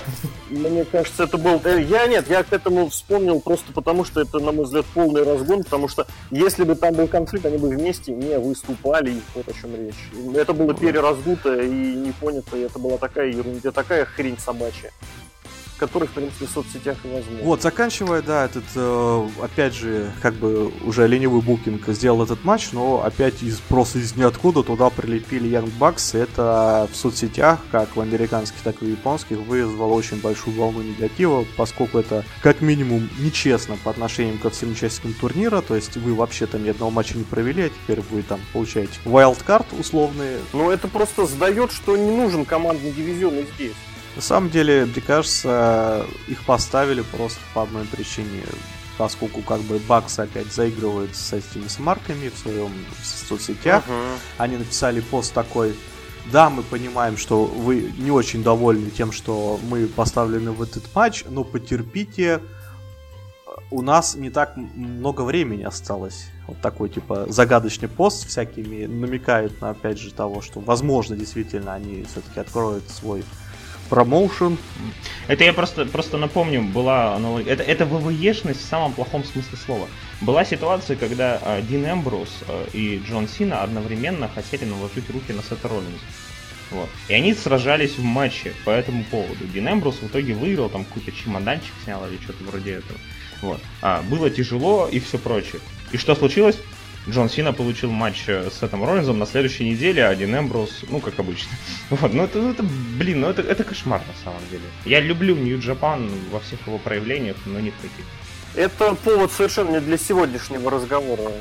Мне 0.49 0.85
кажется, 0.85 1.23
это 1.23 1.37
был... 1.37 1.61
Э, 1.63 1.81
я 1.81 2.07
нет, 2.07 2.29
я 2.29 2.43
к 2.43 2.53
этому 2.53 2.89
вспомнил 2.89 3.39
просто 3.39 3.71
потому, 3.73 4.03
что 4.05 4.21
это, 4.21 4.39
на 4.39 4.51
мой 4.51 4.65
взгляд, 4.65 4.85
полный 4.93 5.23
разгон, 5.23 5.63
потому 5.63 5.87
что 5.87 6.07
если 6.31 6.63
бы 6.63 6.75
там 6.75 6.93
был 6.93 7.07
конфликт, 7.07 7.45
они 7.45 7.57
бы 7.57 7.69
вместе 7.69 8.13
не 8.13 8.37
выступали, 8.37 9.21
вот 9.35 9.47
о 9.47 9.53
чем 9.53 9.75
речь. 9.75 10.35
Это 10.35 10.53
было 10.53 10.73
перераздуто 10.73 11.61
и 11.61 11.69
не 11.69 12.11
понято, 12.11 12.57
и 12.57 12.61
это 12.61 12.79
была 12.79 12.97
такая 12.97 13.29
ерунда, 13.29 13.71
такая 13.71 14.05
хрень 14.05 14.37
собачья 14.37 14.91
который, 15.77 16.07
в 16.07 16.11
принципе, 16.11 16.45
в 16.45 16.49
соцсетях 16.49 16.97
и. 17.03 17.43
Вот, 17.43 17.61
заканчивая, 17.61 18.21
да, 18.21 18.45
этот, 18.45 18.63
э, 18.75 19.29
опять 19.41 19.73
же, 19.73 20.11
как 20.21 20.33
бы 20.35 20.71
уже 20.83 21.07
ленивый 21.07 21.41
букинг 21.41 21.87
сделал 21.89 22.23
этот 22.23 22.43
матч, 22.43 22.71
но 22.71 23.03
опять 23.03 23.41
из 23.43 23.59
просто 23.59 23.99
из 23.99 24.15
ниоткуда 24.15 24.63
туда 24.63 24.89
прилепили 24.89 25.49
Young 25.49 25.71
Bucks, 25.79 26.17
и 26.17 26.21
это 26.21 26.87
в 26.91 26.95
соцсетях, 26.95 27.59
как 27.71 27.95
в 27.95 28.01
американских, 28.01 28.59
так 28.63 28.81
и 28.81 28.85
в 28.85 28.89
японских, 28.89 29.37
вызвало 29.37 29.93
очень 29.93 30.21
большую 30.21 30.55
волну 30.57 30.81
негатива, 30.81 31.45
поскольку 31.57 31.99
это, 31.99 32.23
как 32.41 32.61
минимум, 32.61 33.09
нечестно 33.19 33.77
по 33.83 33.91
отношению 33.91 34.39
ко 34.39 34.49
всем 34.49 34.71
участникам 34.71 35.13
турнира, 35.13 35.61
то 35.61 35.75
есть 35.75 35.97
вы 35.97 36.13
вообще 36.13 36.45
там 36.45 36.63
ни 36.63 36.69
одного 36.69 36.91
матча 36.91 37.17
не 37.17 37.23
провели, 37.23 37.63
а 37.63 37.69
теперь 37.69 38.01
вы 38.11 38.21
там 38.23 38.39
получаете 38.51 38.99
wildcard 39.05 39.79
условные. 39.79 40.39
Ну, 40.53 40.69
это 40.69 40.87
просто 40.87 41.25
сдает, 41.25 41.71
что 41.71 41.97
не 41.97 42.11
нужен 42.11 42.45
командный 42.45 42.91
дивизион 42.91 43.35
и 43.35 43.45
здесь. 43.55 43.75
На 44.15 44.21
самом 44.21 44.49
деле, 44.49 44.85
мне 44.85 45.01
кажется, 45.01 46.05
их 46.27 46.43
поставили 46.45 47.01
просто 47.01 47.39
по 47.53 47.63
одной 47.63 47.85
причине. 47.85 48.43
Поскольку 48.97 49.41
как 49.41 49.61
бы 49.61 49.79
Бакс 49.79 50.19
опять 50.19 50.53
заигрывает 50.53 51.15
с 51.15 51.33
этими 51.33 51.67
смарками 51.67 52.29
в 52.29 52.37
своем 52.37 52.71
в 53.01 53.05
соцсетях. 53.27 53.83
Uh-huh. 53.87 54.17
Они 54.37 54.55
написали 54.57 54.99
пост 54.99 55.33
такой 55.33 55.75
Да, 56.31 56.49
мы 56.49 56.63
понимаем, 56.63 57.17
что 57.17 57.43
вы 57.43 57.91
не 57.97 58.11
очень 58.11 58.43
довольны 58.43 58.89
тем, 58.91 59.11
что 59.11 59.59
мы 59.69 59.87
поставлены 59.87 60.51
в 60.51 60.61
этот 60.61 60.83
матч, 60.95 61.25
но 61.27 61.43
потерпите, 61.43 62.39
у 63.71 63.81
нас 63.81 64.15
не 64.15 64.29
так 64.29 64.55
много 64.55 65.21
времени 65.21 65.63
осталось. 65.63 66.27
Вот 66.47 66.61
такой, 66.61 66.89
типа, 66.89 67.25
загадочный 67.29 67.89
пост 67.89 68.27
всякими 68.27 68.85
намекает 68.85 69.59
на, 69.61 69.71
опять 69.71 69.99
же, 69.99 70.13
того, 70.13 70.41
что, 70.41 70.59
возможно, 70.59 71.15
действительно, 71.15 71.73
они 71.73 72.03
все-таки 72.03 72.39
откроют 72.39 72.89
свой 72.89 73.23
промоушен. 73.93 74.57
Это 75.27 75.43
я 75.43 75.53
просто, 75.53 75.85
просто 75.85 76.17
напомню, 76.17 76.63
была 76.63 77.13
аналогия. 77.13 77.51
Это, 77.51 77.61
это 77.61 77.85
ВВЕшность 77.85 78.59
в 78.59 78.65
самом 78.67 78.93
плохом 78.93 79.23
смысле 79.23 79.55
слова. 79.55 79.87
Была 80.19 80.43
ситуация, 80.45 80.95
когда 80.97 81.39
э, 81.39 81.61
Дин 81.61 81.85
Эмбрус 81.85 82.39
э, 82.47 82.65
и 82.73 83.03
Джон 83.07 83.27
Сина 83.27 83.61
одновременно 83.61 84.27
хотели 84.33 84.65
наложить 84.65 85.07
руки 85.11 85.31
на 85.31 85.43
Сета 85.43 85.67
Роллинза. 85.67 86.05
Вот. 86.71 86.89
И 87.07 87.13
они 87.13 87.35
сражались 87.35 87.99
в 87.99 88.03
матче 88.03 88.53
по 88.65 88.71
этому 88.71 89.03
поводу. 89.03 89.45
Дин 89.45 89.69
Эмбрус 89.69 89.97
в 90.01 90.07
итоге 90.07 90.33
выиграл, 90.33 90.69
там 90.69 90.85
какой-то 90.85 91.11
чемоданчик 91.11 91.73
снял 91.83 92.03
или 92.07 92.17
что-то 92.17 92.43
вроде 92.45 92.71
этого. 92.71 92.97
Вот. 93.43 93.61
А, 93.83 94.01
было 94.01 94.31
тяжело 94.31 94.89
и 94.91 94.99
все 94.99 95.19
прочее. 95.19 95.61
И 95.91 95.97
что 95.97 96.15
случилось? 96.15 96.57
Джон 97.09 97.29
Сина 97.29 97.51
получил 97.51 97.91
матч 97.91 98.23
э, 98.27 98.49
с 98.49 98.59
Сетом 98.59 98.83
Роллинзом 98.85 99.19
на 99.19 99.25
следующей 99.25 99.69
неделе, 99.69 100.05
а 100.05 100.15
Дин 100.15 100.35
Эмбрус, 100.37 100.83
ну, 100.89 100.99
как 100.99 101.19
обычно. 101.19 101.51
Вот, 101.89 102.13
ну 102.13 102.23
это, 102.23 102.39
ну, 102.39 102.51
это 102.51 102.63
блин, 102.63 103.21
ну 103.21 103.27
это, 103.27 103.41
это 103.41 103.63
кошмар 103.63 104.01
на 104.07 104.23
самом 104.23 104.41
деле. 104.49 104.63
Я 104.85 105.01
люблю 105.01 105.35
Нью-Джапан 105.35 106.09
во 106.31 106.39
всех 106.39 106.65
его 106.65 106.77
проявлениях, 106.77 107.35
но 107.45 107.59
не 107.59 107.71
в 107.71 107.75
таких. 107.75 108.05
Это 108.55 108.95
повод 108.95 109.31
совершенно 109.31 109.71
не 109.71 109.79
для 109.81 109.97
сегодняшнего 109.97 110.71
разговора. 110.71 111.31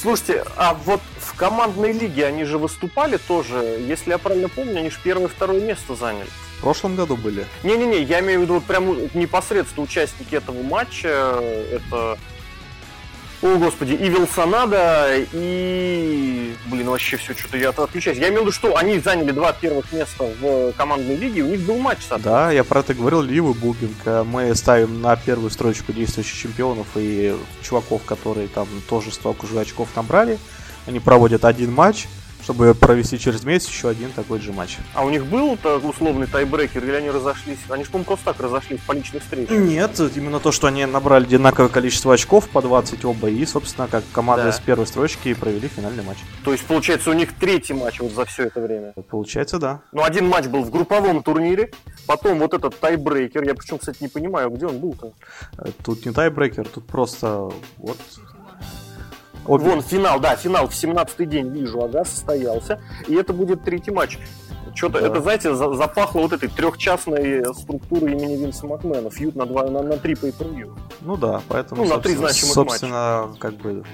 Слушайте, 0.00 0.44
а 0.56 0.74
вот 0.74 1.00
в 1.18 1.34
командной 1.34 1.92
лиге 1.92 2.26
они 2.26 2.44
же 2.44 2.58
выступали 2.58 3.16
тоже, 3.16 3.56
если 3.86 4.10
я 4.10 4.18
правильно 4.18 4.48
помню, 4.48 4.78
они 4.80 4.90
же 4.90 4.98
первое 5.02 5.26
и 5.26 5.30
второе 5.30 5.60
место 5.60 5.94
заняли. 5.94 6.28
В 6.58 6.60
прошлом 6.62 6.96
году 6.96 7.16
были. 7.16 7.46
Не-не-не, 7.62 8.02
я 8.02 8.20
имею 8.20 8.40
в 8.40 8.42
виду 8.42 8.54
вот 8.54 8.64
прям 8.64 8.86
непосредственно 9.14 9.84
участники 9.84 10.34
этого 10.34 10.62
матча. 10.62 11.38
Это 11.70 12.18
о, 13.44 13.58
господи, 13.58 13.92
Ивил 13.92 14.26
Санада 14.26 15.06
и... 15.32 16.56
Блин, 16.64 16.88
вообще 16.88 17.18
все, 17.18 17.34
что-то 17.34 17.58
я 17.58 17.68
отключаюсь. 17.68 18.16
Я 18.16 18.28
имею 18.28 18.40
в 18.40 18.44
виду, 18.44 18.52
что 18.52 18.74
они 18.74 18.98
заняли 18.98 19.32
два 19.32 19.52
первых 19.52 19.92
места 19.92 20.24
в 20.40 20.72
командной 20.72 21.16
лиге, 21.16 21.42
у 21.42 21.48
них 21.48 21.60
был 21.60 21.76
матч, 21.76 21.98
Да, 22.20 22.50
я 22.50 22.64
про 22.64 22.80
это 22.80 22.94
говорил, 22.94 23.20
Ливы 23.20 23.52
Букинг. 23.52 24.24
Мы 24.24 24.54
ставим 24.54 25.02
на 25.02 25.14
первую 25.16 25.50
строчку 25.50 25.92
действующих 25.92 26.38
чемпионов 26.38 26.86
и 26.94 27.36
чуваков, 27.62 28.02
которые 28.04 28.48
там 28.48 28.66
тоже 28.88 29.12
столько 29.12 29.46
же 29.46 29.60
очков 29.60 29.90
набрали. 29.94 30.38
Они 30.86 30.98
проводят 30.98 31.44
один 31.44 31.70
матч, 31.70 32.06
чтобы 32.44 32.74
провести 32.74 33.18
через 33.18 33.42
месяц 33.44 33.68
еще 33.68 33.88
один 33.88 34.12
такой 34.12 34.38
же 34.38 34.52
матч. 34.52 34.76
А 34.92 35.04
у 35.04 35.08
них 35.08 35.24
был 35.24 35.58
условный 35.82 36.26
тайбрекер, 36.26 36.84
или 36.84 36.92
они 36.92 37.10
разошлись? 37.10 37.58
Они 37.70 37.84
же, 37.84 37.90
по-моему, 37.90 38.04
просто 38.04 38.26
так 38.26 38.40
разошлись 38.40 38.80
по 38.86 38.92
личной 38.92 39.20
встрече. 39.20 39.56
Нет, 39.56 39.98
именно 40.14 40.38
то, 40.40 40.52
что 40.52 40.66
они 40.66 40.84
набрали 40.84 41.24
одинаковое 41.24 41.70
количество 41.70 42.12
очков 42.12 42.50
по 42.50 42.60
20 42.60 43.02
оба, 43.06 43.30
и, 43.30 43.46
собственно, 43.46 43.88
как 43.88 44.04
команда 44.12 44.44
да. 44.44 44.52
с 44.52 44.60
первой 44.60 44.86
строчки 44.86 45.32
провели 45.32 45.68
финальный 45.68 46.02
матч. 46.02 46.18
То 46.44 46.52
есть, 46.52 46.66
получается, 46.66 47.10
у 47.10 47.14
них 47.14 47.32
третий 47.32 47.72
матч 47.72 48.00
вот 48.00 48.12
за 48.12 48.26
все 48.26 48.44
это 48.44 48.60
время? 48.60 48.92
Получается, 49.08 49.58
да. 49.58 49.80
Ну, 49.92 50.04
один 50.04 50.28
матч 50.28 50.44
был 50.46 50.64
в 50.64 50.70
групповом 50.70 51.22
турнире, 51.22 51.70
потом 52.06 52.38
вот 52.40 52.52
этот 52.52 52.78
тайбрекер, 52.78 53.42
я 53.44 53.54
причем, 53.54 53.78
кстати, 53.78 54.02
не 54.02 54.08
понимаю, 54.08 54.50
где 54.50 54.66
он 54.66 54.78
был-то? 54.78 55.12
Тут 55.82 56.04
не 56.04 56.12
тайбрекер, 56.12 56.68
тут 56.68 56.86
просто 56.86 57.50
вот 57.78 57.96
Обе. 59.46 59.64
Вон 59.64 59.82
финал, 59.82 60.20
да, 60.20 60.36
финал 60.36 60.68
в 60.68 60.72
17-й 60.72 61.26
день 61.26 61.48
вижу, 61.50 61.82
ага, 61.82 62.04
состоялся. 62.04 62.80
И 63.08 63.14
это 63.14 63.32
будет 63.32 63.64
третий 63.64 63.90
матч. 63.90 64.18
Что-то, 64.74 65.00
да. 65.00 65.06
это, 65.06 65.20
знаете, 65.20 65.54
за, 65.54 65.72
запахло 65.74 66.20
вот 66.20 66.32
этой 66.32 66.48
трехчастной 66.48 67.44
структурой 67.54 68.12
имени 68.12 68.36
Винса 68.36 68.66
Макмена. 68.66 69.10
Фьют 69.10 69.36
на, 69.36 69.46
два, 69.46 69.64
на, 69.68 69.82
на 69.82 69.96
три 69.98 70.14
pay 70.14 70.36
per 70.36 70.72
Ну 71.02 71.16
да, 71.16 71.42
поэтому, 71.48 71.84
ну, 71.84 71.94
на 71.94 72.00
три 72.00 72.16
значимых 72.16 72.54
собственно, 72.54 73.26
матча. 73.28 73.40
как 73.40 73.54
бы 73.54 73.84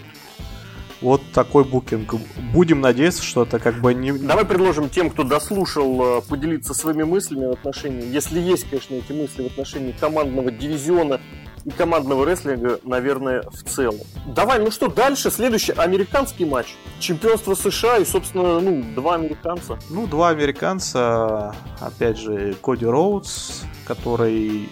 вот 1.00 1.22
такой 1.32 1.64
букинг. 1.64 2.14
Будем 2.52 2.80
надеяться, 2.80 3.22
что 3.22 3.44
это 3.44 3.58
как 3.58 3.80
бы 3.80 3.94
не... 3.94 4.12
Давай 4.12 4.44
предложим 4.44 4.88
тем, 4.90 5.10
кто 5.10 5.22
дослушал, 5.22 6.18
э, 6.18 6.22
поделиться 6.28 6.74
своими 6.74 7.04
мыслями 7.04 7.46
в 7.46 7.52
отношении, 7.52 8.06
если 8.06 8.38
есть, 8.38 8.68
конечно, 8.68 8.94
эти 8.94 9.12
мысли 9.12 9.42
в 9.42 9.46
отношении 9.46 9.92
командного 9.92 10.50
дивизиона 10.50 11.20
и 11.64 11.70
командного 11.70 12.24
рестлинга, 12.24 12.80
наверное, 12.84 13.42
в 13.50 13.62
целом. 13.62 14.00
Давай, 14.26 14.58
ну 14.58 14.70
что, 14.70 14.88
дальше, 14.88 15.30
следующий 15.30 15.72
американский 15.72 16.44
матч. 16.44 16.74
Чемпионство 16.98 17.54
США 17.54 17.98
и, 17.98 18.04
собственно, 18.04 18.60
ну, 18.60 18.82
два 18.94 19.14
американца. 19.16 19.78
Ну, 19.90 20.06
два 20.06 20.30
американца, 20.30 21.54
опять 21.80 22.18
же, 22.18 22.54
Коди 22.62 22.86
Роудс, 22.86 23.62
который 23.86 24.68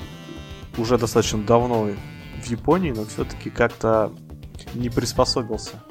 уже 0.76 0.98
достаточно 0.98 1.42
давно 1.42 1.88
в 2.42 2.46
Японии, 2.46 2.92
но 2.92 3.04
все-таки 3.04 3.50
как-то 3.50 4.12
не 4.74 4.90
приспособился. 4.90 5.82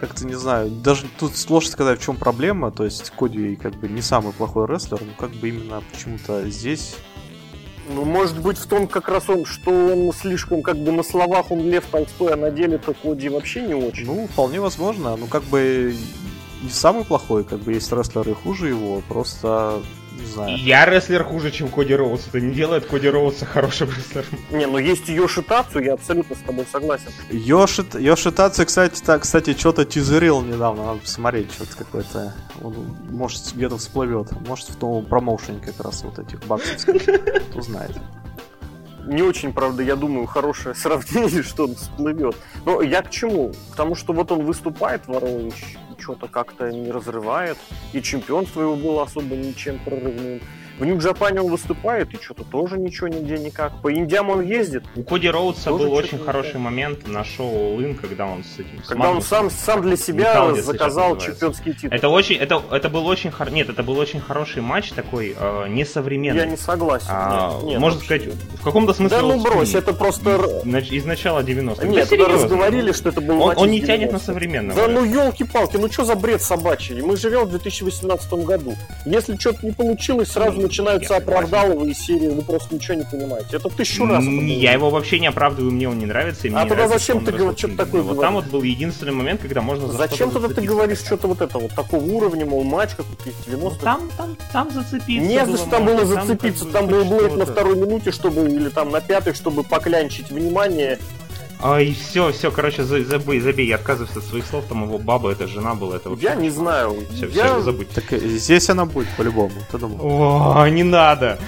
Как-то 0.00 0.26
не 0.26 0.34
знаю, 0.34 0.70
даже 0.70 1.06
тут 1.18 1.36
сложно 1.36 1.72
сказать, 1.72 2.00
в 2.00 2.04
чем 2.04 2.16
проблема. 2.16 2.70
То 2.70 2.84
есть 2.84 3.10
Коди 3.10 3.56
как 3.56 3.74
бы 3.74 3.88
не 3.88 4.00
самый 4.00 4.32
плохой 4.32 4.66
рестлер, 4.66 5.00
но 5.00 5.12
как 5.18 5.30
бы 5.30 5.48
именно 5.48 5.82
почему-то 5.92 6.48
здесь 6.48 6.96
может 7.88 8.38
быть, 8.40 8.58
в 8.58 8.66
том 8.66 8.86
как 8.86 9.08
раз 9.08 9.28
он, 9.28 9.44
что 9.44 9.70
он 9.70 10.12
слишком, 10.12 10.62
как 10.62 10.76
бы 10.76 10.92
на 10.92 11.02
словах 11.02 11.50
он 11.50 11.60
Лев 11.60 11.84
Толстой, 11.90 12.34
а 12.34 12.36
на 12.36 12.50
деле-то 12.50 12.94
Коди 12.94 13.28
вообще 13.28 13.62
не 13.62 13.74
очень. 13.74 14.06
Ну, 14.06 14.28
вполне 14.28 14.60
возможно. 14.60 15.16
Ну, 15.16 15.26
как 15.26 15.42
бы 15.44 15.94
не 16.62 16.70
самый 16.70 17.04
плохой, 17.04 17.44
как 17.44 17.60
бы 17.60 17.72
есть 17.72 17.92
рестлеры 17.92 18.34
хуже 18.34 18.68
его, 18.68 19.02
просто 19.08 19.80
знаю. 20.28 20.56
Я 20.58 20.86
рестлер 20.86 21.24
хуже, 21.24 21.50
чем 21.50 21.68
Коди 21.68 21.94
Роуз. 21.94 22.26
Это 22.28 22.40
не 22.40 22.54
делает 22.54 22.86
Коди 22.86 23.08
Роуза 23.08 23.44
хорошим 23.44 23.88
рестлером. 23.88 24.38
Не, 24.50 24.66
ну 24.66 24.78
есть 24.78 25.08
Йоши 25.08 25.42
Тацу, 25.42 25.80
я 25.80 25.94
абсолютно 25.94 26.36
с 26.36 26.40
тобой 26.40 26.66
согласен. 26.70 27.10
Йоши, 27.30 27.84
Йоши 27.94 28.32
Тацу, 28.32 28.64
кстати, 28.66 29.00
так, 29.02 29.22
кстати, 29.22 29.54
что-то 29.54 29.84
тизерил 29.84 30.42
недавно, 30.42 30.84
надо 30.84 31.00
посмотреть, 31.00 31.52
что-то 31.52 31.76
какое-то. 31.76 32.34
Он, 32.62 32.74
может, 33.10 33.52
где-то 33.54 33.78
всплывет. 33.78 34.32
Может, 34.46 34.70
в 34.70 34.76
том 34.76 35.04
промоушене 35.04 35.60
как 35.60 35.80
раз 35.84 36.02
вот 36.02 36.18
этих 36.18 36.44
баксов. 36.46 36.84
Кто 37.50 37.60
знает 37.60 37.92
не 39.08 39.22
очень, 39.22 39.52
правда, 39.52 39.82
я 39.82 39.96
думаю, 39.96 40.26
хорошее 40.26 40.74
сравнение, 40.74 41.42
что 41.42 41.64
он 41.64 41.74
всплывет. 41.74 42.36
Но 42.64 42.82
я 42.82 43.02
к 43.02 43.10
чему? 43.10 43.52
К 43.72 43.76
тому, 43.76 43.94
что 43.94 44.12
вот 44.12 44.30
он 44.30 44.44
выступает, 44.44 45.06
Ворович, 45.06 45.76
что-то 45.98 46.28
как-то 46.28 46.70
не 46.70 46.90
разрывает, 46.90 47.58
и 47.92 48.00
чемпионство 48.00 48.62
его 48.62 48.76
было 48.76 49.02
особо 49.02 49.34
ничем 49.36 49.78
прорывным. 49.84 50.40
В 50.78 50.84
Нью-Джапане 50.84 51.40
он 51.40 51.50
выступает, 51.50 52.14
и 52.14 52.22
что-то 52.22 52.44
тоже 52.44 52.78
ничего 52.78 53.08
нигде 53.08 53.36
никак. 53.36 53.72
По 53.82 53.92
Индиам 53.92 54.30
он 54.30 54.42
ездит. 54.42 54.84
У 54.94 55.02
Коди 55.02 55.28
Роудса 55.28 55.70
был 55.70 55.92
очень 55.92 56.18
хороший 56.18 56.60
момент 56.60 57.08
на 57.08 57.24
шоу 57.24 57.80
Лин, 57.80 57.96
когда 57.96 58.26
он 58.26 58.44
с 58.44 58.60
этим... 58.60 58.80
Когда 58.86 59.10
он 59.10 59.20
сам, 59.20 59.50
сам 59.50 59.82
для 59.82 59.96
себя 59.96 60.34
Михалдис, 60.34 60.64
заказал 60.64 61.18
чемпионский 61.18 61.72
титул. 61.72 61.90
Это 61.90 62.08
очень, 62.08 62.36
это, 62.36 62.62
это 62.70 62.88
был 62.88 63.06
очень 63.08 63.32
хор... 63.32 63.50
Нет, 63.50 63.68
это 63.68 63.82
был 63.82 63.98
очень 63.98 64.20
хороший 64.20 64.62
матч, 64.62 64.90
такой 64.90 65.34
э, 65.36 65.66
несовременный. 65.68 66.38
Я 66.38 66.46
не 66.46 66.56
согласен. 66.56 67.08
А, 67.10 67.56
нет, 67.56 67.64
нет, 67.64 67.80
можно 67.80 68.00
сказать, 68.00 68.22
в 68.26 68.62
каком-то 68.62 68.94
смысле... 68.94 69.16
Да 69.18 69.22
ну 69.22 69.42
брось, 69.42 69.74
это 69.74 69.92
просто... 69.92 70.62
Из 70.90 71.04
начала 71.04 71.40
90-х. 71.40 71.86
Нет, 71.86 72.08
да 72.08 72.28
разговорили, 72.28 72.92
что 72.92 73.08
это 73.08 73.20
был 73.20 73.42
Он, 73.42 73.54
он 73.56 73.70
не 73.70 73.80
тянет 73.80 74.12
на 74.12 74.20
современного. 74.20 74.80
Да 74.80 74.88
ну 74.88 75.04
елки-палки, 75.04 75.76
ну 75.76 75.90
что 75.90 76.04
за 76.04 76.14
бред 76.14 76.40
собачий? 76.40 77.02
Мы 77.02 77.16
живем 77.16 77.46
в 77.46 77.50
2018 77.50 78.32
году. 78.44 78.76
Если 79.04 79.36
что-то 79.36 79.66
не 79.66 79.72
получилось, 79.72 80.30
сразу 80.30 80.67
начинаются 80.68 81.16
оправдания 81.16 81.58
скандаловые 81.58 81.94
серии, 81.94 82.28
вы 82.28 82.42
просто 82.42 82.74
ничего 82.74 82.94
не 82.94 83.04
понимаете. 83.04 83.56
Это 83.56 83.68
тысячу 83.68 84.06
раз. 84.06 84.24
Я 84.24 84.72
его 84.72 84.90
вообще 84.90 85.18
не 85.18 85.26
оправдываю, 85.26 85.72
мне 85.72 85.88
он 85.88 85.98
не 85.98 86.06
нравится. 86.06 86.48
И 86.48 86.52
а 86.52 86.66
тогда 86.66 86.88
зачем 86.88 87.24
ты 87.24 87.32
говоришь 87.32 87.58
что-то 87.58 87.76
такое 87.76 88.02
Вот 88.02 88.20
там 88.20 88.34
вот 88.34 88.46
был 88.46 88.62
единственный 88.62 89.12
момент, 89.12 89.40
когда 89.40 89.62
можно 89.62 89.88
Зачем 89.88 90.30
тогда 90.30 90.48
ты 90.48 90.62
говоришь 90.62 90.98
что-то 90.98 91.28
вот 91.28 91.40
это 91.40 91.58
вот 91.58 91.74
такого 91.74 92.02
уровня, 92.02 92.46
мол, 92.46 92.64
матч 92.64 92.90
какой-то 92.94 93.30
90 93.46 93.84
Там, 93.84 94.10
там, 94.16 94.36
там 94.52 94.70
зацепиться. 94.70 95.28
Не 95.28 95.46
за 95.46 95.56
что 95.56 95.70
там 95.70 95.84
было 95.84 96.04
зацепиться, 96.04 96.64
там 96.66 96.86
был 96.86 97.04
блэк 97.04 97.36
на 97.36 97.46
второй 97.46 97.76
минуте, 97.76 98.12
чтобы, 98.12 98.48
или 98.48 98.68
там 98.68 98.90
на 98.90 99.00
пятой, 99.00 99.34
чтобы 99.34 99.62
поклянчить 99.64 100.30
внимание. 100.30 100.98
А, 101.60 101.80
и 101.80 101.92
все, 101.92 102.30
все, 102.32 102.50
короче, 102.52 102.84
забей, 102.84 103.40
забей, 103.40 103.66
я 103.66 103.76
отказываюсь 103.76 104.16
от 104.16 104.24
своих 104.24 104.46
слов, 104.46 104.64
там 104.68 104.84
его 104.84 104.98
баба, 104.98 105.32
это 105.32 105.48
жена 105.48 105.74
была, 105.74 105.96
это 105.96 106.08
вообще... 106.08 106.26
Я 106.26 106.34
не 106.36 106.50
знаю. 106.50 107.04
Все, 107.12 107.26
я... 107.26 107.46
все, 107.46 107.60
забудь. 107.62 107.90
Так 107.90 108.12
э, 108.12 108.18
здесь 108.18 108.70
она 108.70 108.84
будет 108.84 109.08
по-любому, 109.16 109.54
ты 109.70 109.78
думал? 109.78 109.98
О, 110.00 110.68
не 110.68 110.84
надо. 110.84 111.38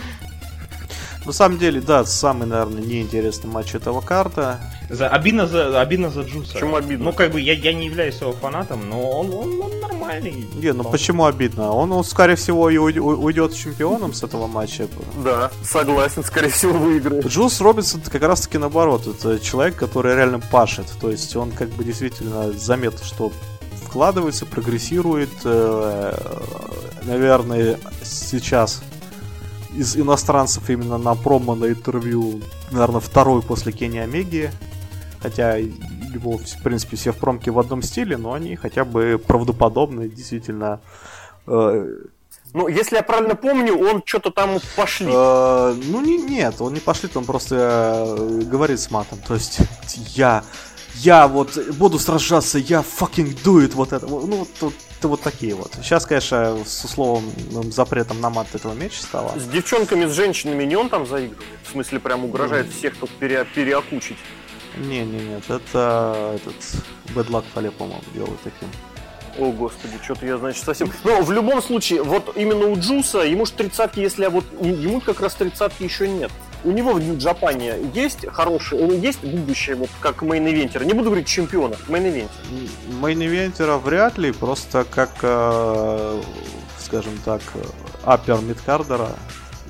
На 1.31 1.35
самом 1.35 1.59
деле, 1.59 1.81
да, 1.81 2.05
самый, 2.05 2.49
наверное, 2.49 2.83
неинтересный 2.83 3.49
матч 3.49 3.77
этого 3.77 4.01
карта. 4.01 4.59
За, 4.89 5.07
обидно, 5.07 5.47
за, 5.47 5.81
обидно 5.81 6.11
за 6.11 6.23
Джуса. 6.23 6.55
Почему 6.55 6.75
обидно? 6.75 7.05
Ну, 7.05 7.13
как 7.13 7.31
бы, 7.31 7.41
я, 7.41 7.53
я 7.53 7.73
не 7.73 7.87
являюсь 7.87 8.21
его 8.21 8.33
фанатом, 8.33 8.91
но 8.91 9.01
он, 9.09 9.33
он, 9.33 9.61
он 9.61 9.79
нормальный. 9.79 10.45
Не, 10.57 10.73
ну 10.73 10.83
почему 10.83 11.27
обидно? 11.27 11.71
Он, 11.71 11.93
он, 11.93 12.03
скорее 12.03 12.35
всего, 12.35 12.69
и 12.69 12.79
уйдет 12.79 13.55
чемпионом 13.55 14.13
с 14.13 14.25
этого 14.25 14.49
матча. 14.49 14.89
Да, 15.25 15.53
согласен, 15.63 16.25
скорее 16.25 16.49
всего, 16.49 16.77
выиграет. 16.77 17.25
Джус 17.25 17.61
Робинсон 17.61 18.01
как 18.01 18.23
раз-таки 18.23 18.59
наоборот. 18.59 19.07
Это 19.07 19.39
человек, 19.39 19.77
который 19.77 20.17
реально 20.17 20.41
пашет. 20.41 20.87
То 21.01 21.13
есть 21.13 21.37
он 21.37 21.53
как 21.53 21.69
бы 21.69 21.85
действительно 21.85 22.51
заметно, 22.51 23.05
что 23.05 23.31
вкладывается, 23.85 24.47
прогрессирует. 24.47 25.31
Э, 25.45 26.13
наверное, 27.05 27.79
сейчас 28.03 28.83
из 29.75 29.97
иностранцев 29.97 30.69
именно 30.71 30.99
на 30.99 31.15
промо 31.15 31.55
на 31.55 31.67
интервью, 31.67 32.41
наверное, 32.71 33.01
второй 33.01 33.43
после 33.43 33.73
Кенни 33.73 33.99
Омеги. 33.99 34.51
Хотя 35.23 35.57
его, 35.57 36.39
в 36.39 36.63
принципе, 36.63 36.97
все 36.97 37.13
в 37.13 37.19
промке 37.19 37.51
в 37.51 37.59
одном 37.59 37.83
стиле, 37.83 38.17
но 38.17 38.33
они 38.33 38.57
хотя 38.57 38.85
бы 38.85 39.23
правдоподобны, 39.25 40.09
действительно. 40.09 40.81
Э, 41.47 41.87
ну, 42.53 42.69
если 42.69 42.97
я 42.97 43.03
правильно 43.03 43.37
помню, 43.37 43.77
он 43.79 44.03
что-то 44.05 44.31
там 44.31 44.59
пошли. 44.77 45.09
Э, 45.09 45.75
ну, 45.75 46.01
не, 46.01 46.19
нет, 46.23 46.57
он 46.61 46.75
не 46.75 46.81
пошли, 46.81 47.09
он 47.15 47.25
просто 47.25 48.17
э, 48.19 48.41
говорит 48.45 48.81
с 48.81 48.91
матом. 48.91 49.19
То 49.27 49.35
есть, 49.35 49.59
я, 50.17 50.43
я 51.03 51.29
вот 51.29 51.57
буду 51.75 51.99
сражаться, 51.99 52.59
я 52.59 52.81
fucking 52.81 53.37
do 53.43 53.65
it, 53.65 53.73
вот 53.75 53.93
это. 53.93 54.07
Ну, 54.07 54.19
вот, 54.19 54.49
вот, 54.61 54.75
вот 55.03 55.21
такие 55.23 55.55
вот. 55.55 55.73
Сейчас, 55.83 56.05
конечно, 56.07 56.59
с 56.65 56.85
условным 56.85 57.73
запретом 57.73 58.21
на 58.21 58.31
мат 58.31 58.49
этого 58.55 58.75
меньше 58.75 59.03
стало. 59.03 59.39
С 59.39 59.47
девчонками, 59.47 60.07
с 60.07 60.13
женщинами 60.13 60.65
не 60.65 60.77
он 60.77 60.89
там 60.89 61.07
заигрывает? 61.07 61.49
В 61.65 61.71
смысле, 61.71 62.01
прям 62.01 62.25
угрожает 62.25 62.67
mm. 62.67 62.79
всех 62.79 62.97
тут 62.97 63.11
пере, 63.11 63.47
переокучить? 63.55 64.19
Не, 64.77 65.05
не, 65.05 65.21
нет, 65.21 65.45
это 65.49 66.37
этот 66.37 67.29
Luck 67.29 67.45
Фале, 67.55 67.71
по-моему, 67.71 68.03
делает 68.15 68.41
таким. 68.43 68.69
О, 69.39 69.53
господи, 69.53 69.95
что-то 70.03 70.27
я, 70.27 70.37
значит, 70.37 70.63
совсем... 70.65 70.93
Но 71.05 71.23
в 71.23 71.33
любом 71.33 71.63
случае, 71.63 72.03
вот 72.03 72.37
именно 72.37 72.67
у 72.67 72.77
Джуса, 72.77 73.21
ему 73.21 73.47
же 73.47 73.53
тридцатки, 73.53 74.01
если 74.01 74.27
вот 74.27 74.45
ему 74.61 75.01
как 75.01 75.21
раз 75.21 75.35
тридцатки 75.35 75.83
еще 75.83 76.09
нет. 76.09 76.31
У 76.65 76.71
него 76.71 76.93
в 76.93 77.01
New 77.01 77.23
Japan-е 77.23 77.75
есть 77.95 78.27
хороший, 78.27 78.79
у 78.79 78.87
него 78.87 78.95
есть 78.95 79.23
будущее, 79.23 79.77
вот 79.77 79.91
как 80.01 80.23
main 80.23 80.40
eventer-а. 80.40 80.85
Не 80.85 80.93
буду 80.93 81.07
говорить 81.11 81.27
чемпиона, 81.27 81.77
мейн-ивентер. 81.89 82.31
Мейн-ивентера 83.01 83.79
вряд 83.79 84.19
ли, 84.19 84.33
просто 84.33 84.85
как, 84.85 85.11
э, 85.23 86.23
скажем 86.79 87.19
так, 87.25 87.41
upper 88.05 88.41
midcarder-а 88.41 89.11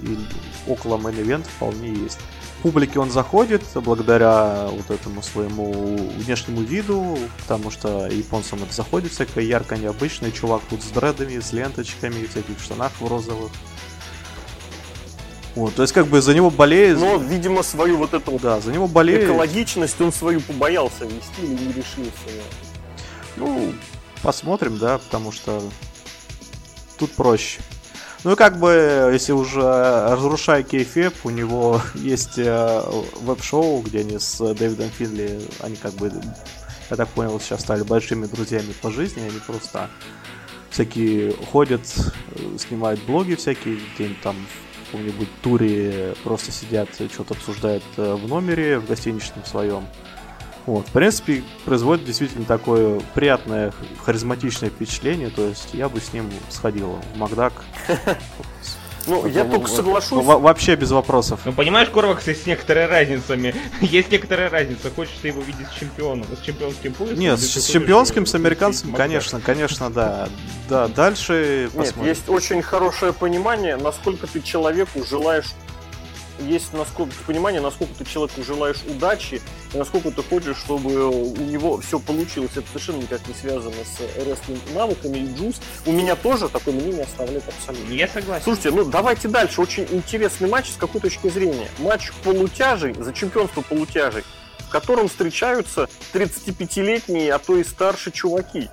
и 0.02 0.18
около 0.66 0.96
main 0.96 1.15
event-а 1.15 1.48
вполне 1.56 1.92
есть 1.92 2.18
публике 2.62 2.98
он 2.98 3.10
заходит 3.10 3.62
благодаря 3.74 4.68
вот 4.70 4.90
этому 4.90 5.22
своему 5.22 5.96
внешнему 6.16 6.60
виду, 6.62 7.18
потому 7.42 7.70
что 7.70 8.06
японцам 8.06 8.62
это 8.62 8.72
заходит 8.72 9.12
всякое 9.12 9.44
ярко 9.44 9.76
необычное. 9.76 10.30
Чувак 10.30 10.62
тут 10.68 10.82
с 10.82 10.88
дредами, 10.88 11.38
с 11.40 11.52
ленточками, 11.52 12.24
в 12.24 12.30
всяких 12.30 12.60
штанах 12.60 12.92
в 13.00 13.06
розовых. 13.06 13.50
Вот, 15.60 15.74
то 15.74 15.82
есть 15.82 15.92
как 15.92 16.06
бы 16.06 16.22
за 16.22 16.32
него 16.32 16.48
болеет... 16.48 16.98
Но, 16.98 17.18
видимо, 17.18 17.62
свою 17.62 17.98
вот 17.98 18.14
эту 18.14 18.38
да, 18.38 18.60
за 18.60 18.72
него 18.72 18.88
болеет... 18.88 19.24
экологичность 19.24 20.00
он 20.00 20.10
свою 20.10 20.40
побоялся 20.40 21.04
вести 21.04 21.42
или 21.42 21.64
не 21.64 21.72
решился. 21.74 22.12
Ну, 23.36 23.74
посмотрим, 24.22 24.78
да, 24.78 24.96
потому 24.96 25.32
что 25.32 25.62
тут 26.96 27.12
проще. 27.12 27.60
Ну 28.24 28.32
и 28.32 28.36
как 28.36 28.58
бы, 28.58 29.10
если 29.12 29.32
уже 29.32 29.60
разрушая 29.60 30.62
кейфеп, 30.62 31.14
у 31.24 31.30
него 31.30 31.82
есть 31.94 32.38
э, 32.38 32.82
веб-шоу, 33.20 33.82
где 33.82 33.98
они 34.00 34.18
с 34.18 34.38
Дэвидом 34.54 34.88
Финли, 34.88 35.42
они 35.60 35.76
как 35.76 35.92
бы, 35.92 36.10
я 36.88 36.96
так 36.96 37.08
понял, 37.08 37.38
сейчас 37.38 37.60
стали 37.60 37.82
большими 37.82 38.24
друзьями 38.24 38.72
по 38.80 38.90
жизни, 38.90 39.20
они 39.20 39.40
просто 39.46 39.90
всякие 40.70 41.34
ходят, 41.52 41.82
э, 42.34 42.56
снимают 42.56 43.02
блоги 43.04 43.34
всякие, 43.34 43.78
где-нибудь 43.94 44.22
там 44.22 44.36
в 44.36 44.69
каком-нибудь 44.90 45.28
туре 45.42 46.14
просто 46.24 46.50
сидят, 46.50 46.88
что-то 47.12 47.34
обсуждают 47.34 47.84
э, 47.96 48.14
в 48.14 48.26
номере, 48.28 48.78
в 48.78 48.86
гостиничном 48.86 49.44
своем. 49.44 49.86
Вот, 50.66 50.86
в 50.88 50.92
принципе, 50.92 51.42
производит 51.64 52.04
действительно 52.04 52.44
такое 52.44 53.00
приятное, 53.14 53.72
харизматичное 54.02 54.70
впечатление, 54.70 55.30
то 55.30 55.46
есть 55.46 55.70
я 55.72 55.88
бы 55.88 56.00
с 56.00 56.12
ним 56.12 56.30
сходил 56.48 56.98
в 57.14 57.16
Макдак. 57.16 57.52
Ну, 59.06 59.26
я 59.26 59.44
только 59.44 59.68
соглашусь. 59.68 60.24
Вообще 60.24 60.74
без 60.76 60.90
вопросов. 60.90 61.40
Ну, 61.44 61.52
понимаешь, 61.52 61.88
Корвакс, 61.88 62.26
есть 62.26 62.46
некоторые 62.46 62.86
разницами. 62.86 63.54
есть 63.80 64.10
некоторая 64.10 64.50
разница. 64.50 64.90
Хочешь 64.90 65.14
ты 65.22 65.28
его 65.28 65.40
видеть 65.40 65.66
с 65.74 65.78
чемпионом, 65.78 66.26
с 66.40 66.44
чемпионским 66.44 66.92
поясом? 66.92 67.18
Нет, 67.18 67.38
с 67.40 67.66
чемпионским, 67.66 68.26
с 68.26 68.34
американцем, 68.34 68.92
конечно, 68.92 69.40
конечно, 69.44 69.90
да. 69.90 70.28
Да, 70.68 70.86
дальше 70.86 71.68
Нет, 71.74 71.94
есть 72.04 72.28
очень 72.28 72.62
хорошее 72.62 73.12
понимание, 73.12 73.76
насколько 73.76 74.28
ты 74.28 74.40
человеку 74.40 75.04
желаешь 75.04 75.46
есть 76.40 76.72
насколько 76.72 77.12
понимание, 77.26 77.60
насколько 77.60 77.94
ты 77.94 78.04
человеку 78.04 78.42
желаешь 78.42 78.78
удачи, 78.88 79.40
и 79.72 79.78
насколько 79.78 80.10
ты 80.10 80.22
хочешь, 80.22 80.56
чтобы 80.56 81.08
у 81.08 81.36
него 81.36 81.80
все 81.80 81.98
получилось. 81.98 82.52
Это 82.56 82.66
совершенно 82.68 82.98
никак 82.98 83.26
не 83.28 83.34
связано 83.34 83.74
с 83.84 84.00
рестлинг 84.24 84.60
навыками 84.74 85.18
и 85.18 85.34
джуз. 85.34 85.60
У 85.86 85.92
меня 85.92 86.16
тоже 86.16 86.48
такое 86.48 86.74
мнение 86.74 87.04
оставляет 87.04 87.44
абсолютно. 87.48 87.92
Я 87.92 88.08
согласен. 88.08 88.44
Слушайте, 88.44 88.70
ну 88.70 88.84
давайте 88.84 89.28
дальше. 89.28 89.60
Очень 89.60 89.86
интересный 89.90 90.48
матч 90.48 90.70
с 90.70 90.76
какой 90.76 91.00
точки 91.00 91.28
зрения. 91.28 91.68
Матч 91.78 92.12
полутяжей, 92.24 92.94
за 92.94 93.12
чемпионство 93.12 93.60
полутяжей, 93.62 94.24
в 94.58 94.68
котором 94.70 95.08
встречаются 95.08 95.88
35-летние, 96.12 97.32
а 97.32 97.38
то 97.38 97.56
и 97.56 97.64
старше 97.64 98.10
чуваки. 98.10 98.68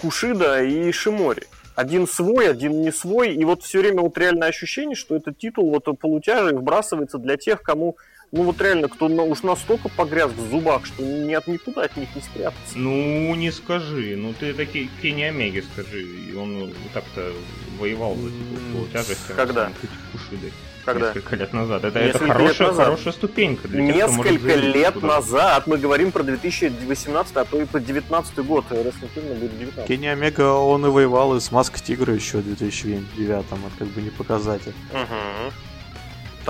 Кушида 0.00 0.62
и 0.62 0.90
Шимори 0.92 1.46
один 1.80 2.06
свой, 2.06 2.50
один 2.50 2.82
не 2.82 2.92
свой, 2.92 3.34
и 3.34 3.44
вот 3.44 3.62
все 3.62 3.80
время 3.80 4.02
вот 4.02 4.16
реальное 4.18 4.48
ощущение, 4.48 4.94
что 4.94 5.16
этот 5.16 5.38
титул 5.38 5.70
вот 5.70 5.98
полутяжей 5.98 6.54
вбрасывается 6.54 7.18
для 7.18 7.36
тех, 7.36 7.62
кому 7.62 7.96
ну 8.32 8.44
вот 8.44 8.60
реально, 8.60 8.88
кто 8.88 9.06
уж 9.06 9.42
настолько 9.42 9.88
погряз 9.88 10.30
в 10.30 10.50
зубах, 10.50 10.86
что 10.86 11.02
ни 11.02 11.32
от 11.32 11.48
никуда 11.48 11.82
от 11.82 11.96
них 11.96 12.14
не 12.14 12.22
спрятаться. 12.22 12.78
Ну, 12.78 13.34
не 13.34 13.50
скажи. 13.50 14.14
Ну, 14.16 14.32
ты 14.38 14.46
это 14.46 14.66
Кенни 14.66 15.22
Омеги 15.22 15.64
скажи. 15.72 16.02
И 16.02 16.32
он 16.34 16.72
так-то 16.94 17.32
воевал 17.80 18.14
за 18.14 18.30
титул 18.30 18.58
полутяжести. 18.72 19.32
Когда? 19.34 19.72
Кушидой. 20.12 20.52
Когда? 20.84 21.08
Несколько 21.08 21.36
лет 21.36 21.52
назад. 21.52 21.84
Это, 21.84 21.98
это 21.98 22.18
хорошая, 22.18 22.68
назад. 22.68 22.84
хорошая 22.86 23.12
ступенька. 23.12 23.68
Для 23.68 23.82
Несколько 23.82 24.30
тех, 24.30 24.74
лет 24.74 24.94
туда. 24.94 25.06
назад. 25.06 25.66
Мы 25.66 25.78
говорим 25.78 26.12
про 26.12 26.22
2018, 26.22 27.36
а 27.36 27.44
то 27.44 27.60
и 27.60 27.64
про 27.64 27.78
2019 27.80 28.38
год. 28.46 28.64
Рестлинг 28.70 29.12
будет 29.38 29.58
19. 29.58 29.86
Кенни 29.86 30.06
Омега, 30.06 30.52
он 30.52 30.86
и 30.86 30.88
воевал 30.88 31.36
и 31.36 31.40
с 31.40 31.50
Маск 31.52 31.80
Тигра 31.80 32.14
еще 32.14 32.38
в 32.38 32.44
2009. 32.44 33.04
Это 33.18 33.56
как 33.78 33.88
бы 33.88 34.02
не 34.02 34.10
показатель. 34.10 34.74
Угу. 34.92 35.52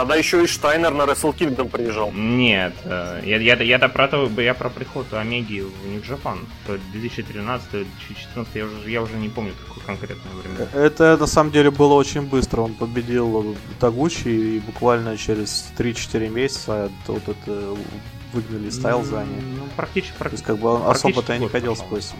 Тогда 0.00 0.16
еще 0.16 0.42
и 0.42 0.46
Штайнер 0.46 0.94
на 0.94 1.02
Wrestle 1.02 1.36
Kingdom 1.36 1.68
приезжал. 1.68 2.10
Нет, 2.12 2.72
э, 2.84 3.20
я, 3.22 3.36
я, 3.36 3.54
я, 3.54 3.78
про 3.78 4.08
то, 4.08 4.30
я 4.40 4.54
про 4.54 4.70
приход 4.70 5.12
Омеги 5.12 5.60
в 5.60 5.86
New 5.86 6.00
Japan. 6.00 6.38
2013-2014, 6.94 8.46
я 8.54 8.64
уже, 8.64 8.90
я 8.90 9.02
уже 9.02 9.16
не 9.16 9.28
помню 9.28 9.52
какое 9.68 9.84
конкретное 9.84 10.32
время. 10.32 10.70
Это 10.72 11.18
на 11.18 11.26
самом 11.26 11.52
деле 11.52 11.70
было 11.70 11.92
очень 11.92 12.22
быстро. 12.22 12.62
Он 12.62 12.72
победил 12.72 13.54
Тагучи 13.78 14.28
и 14.28 14.60
буквально 14.60 15.18
через 15.18 15.70
3-4 15.76 16.30
месяца 16.30 16.90
вот 17.06 17.28
это 17.28 17.76
выгнали 18.32 18.70
Стайл 18.70 19.04
за 19.04 19.18
ним. 19.18 19.58
Ну, 19.58 19.68
практически, 19.76 20.14
практически. 20.18 20.46
То 20.46 20.52
есть, 20.52 20.60
как 20.62 20.70
бы 20.70 20.76
он 20.76 20.90
особо-то 20.90 21.36
не 21.36 21.46
ходил 21.46 21.76
с 21.76 21.82
поясом 21.82 22.16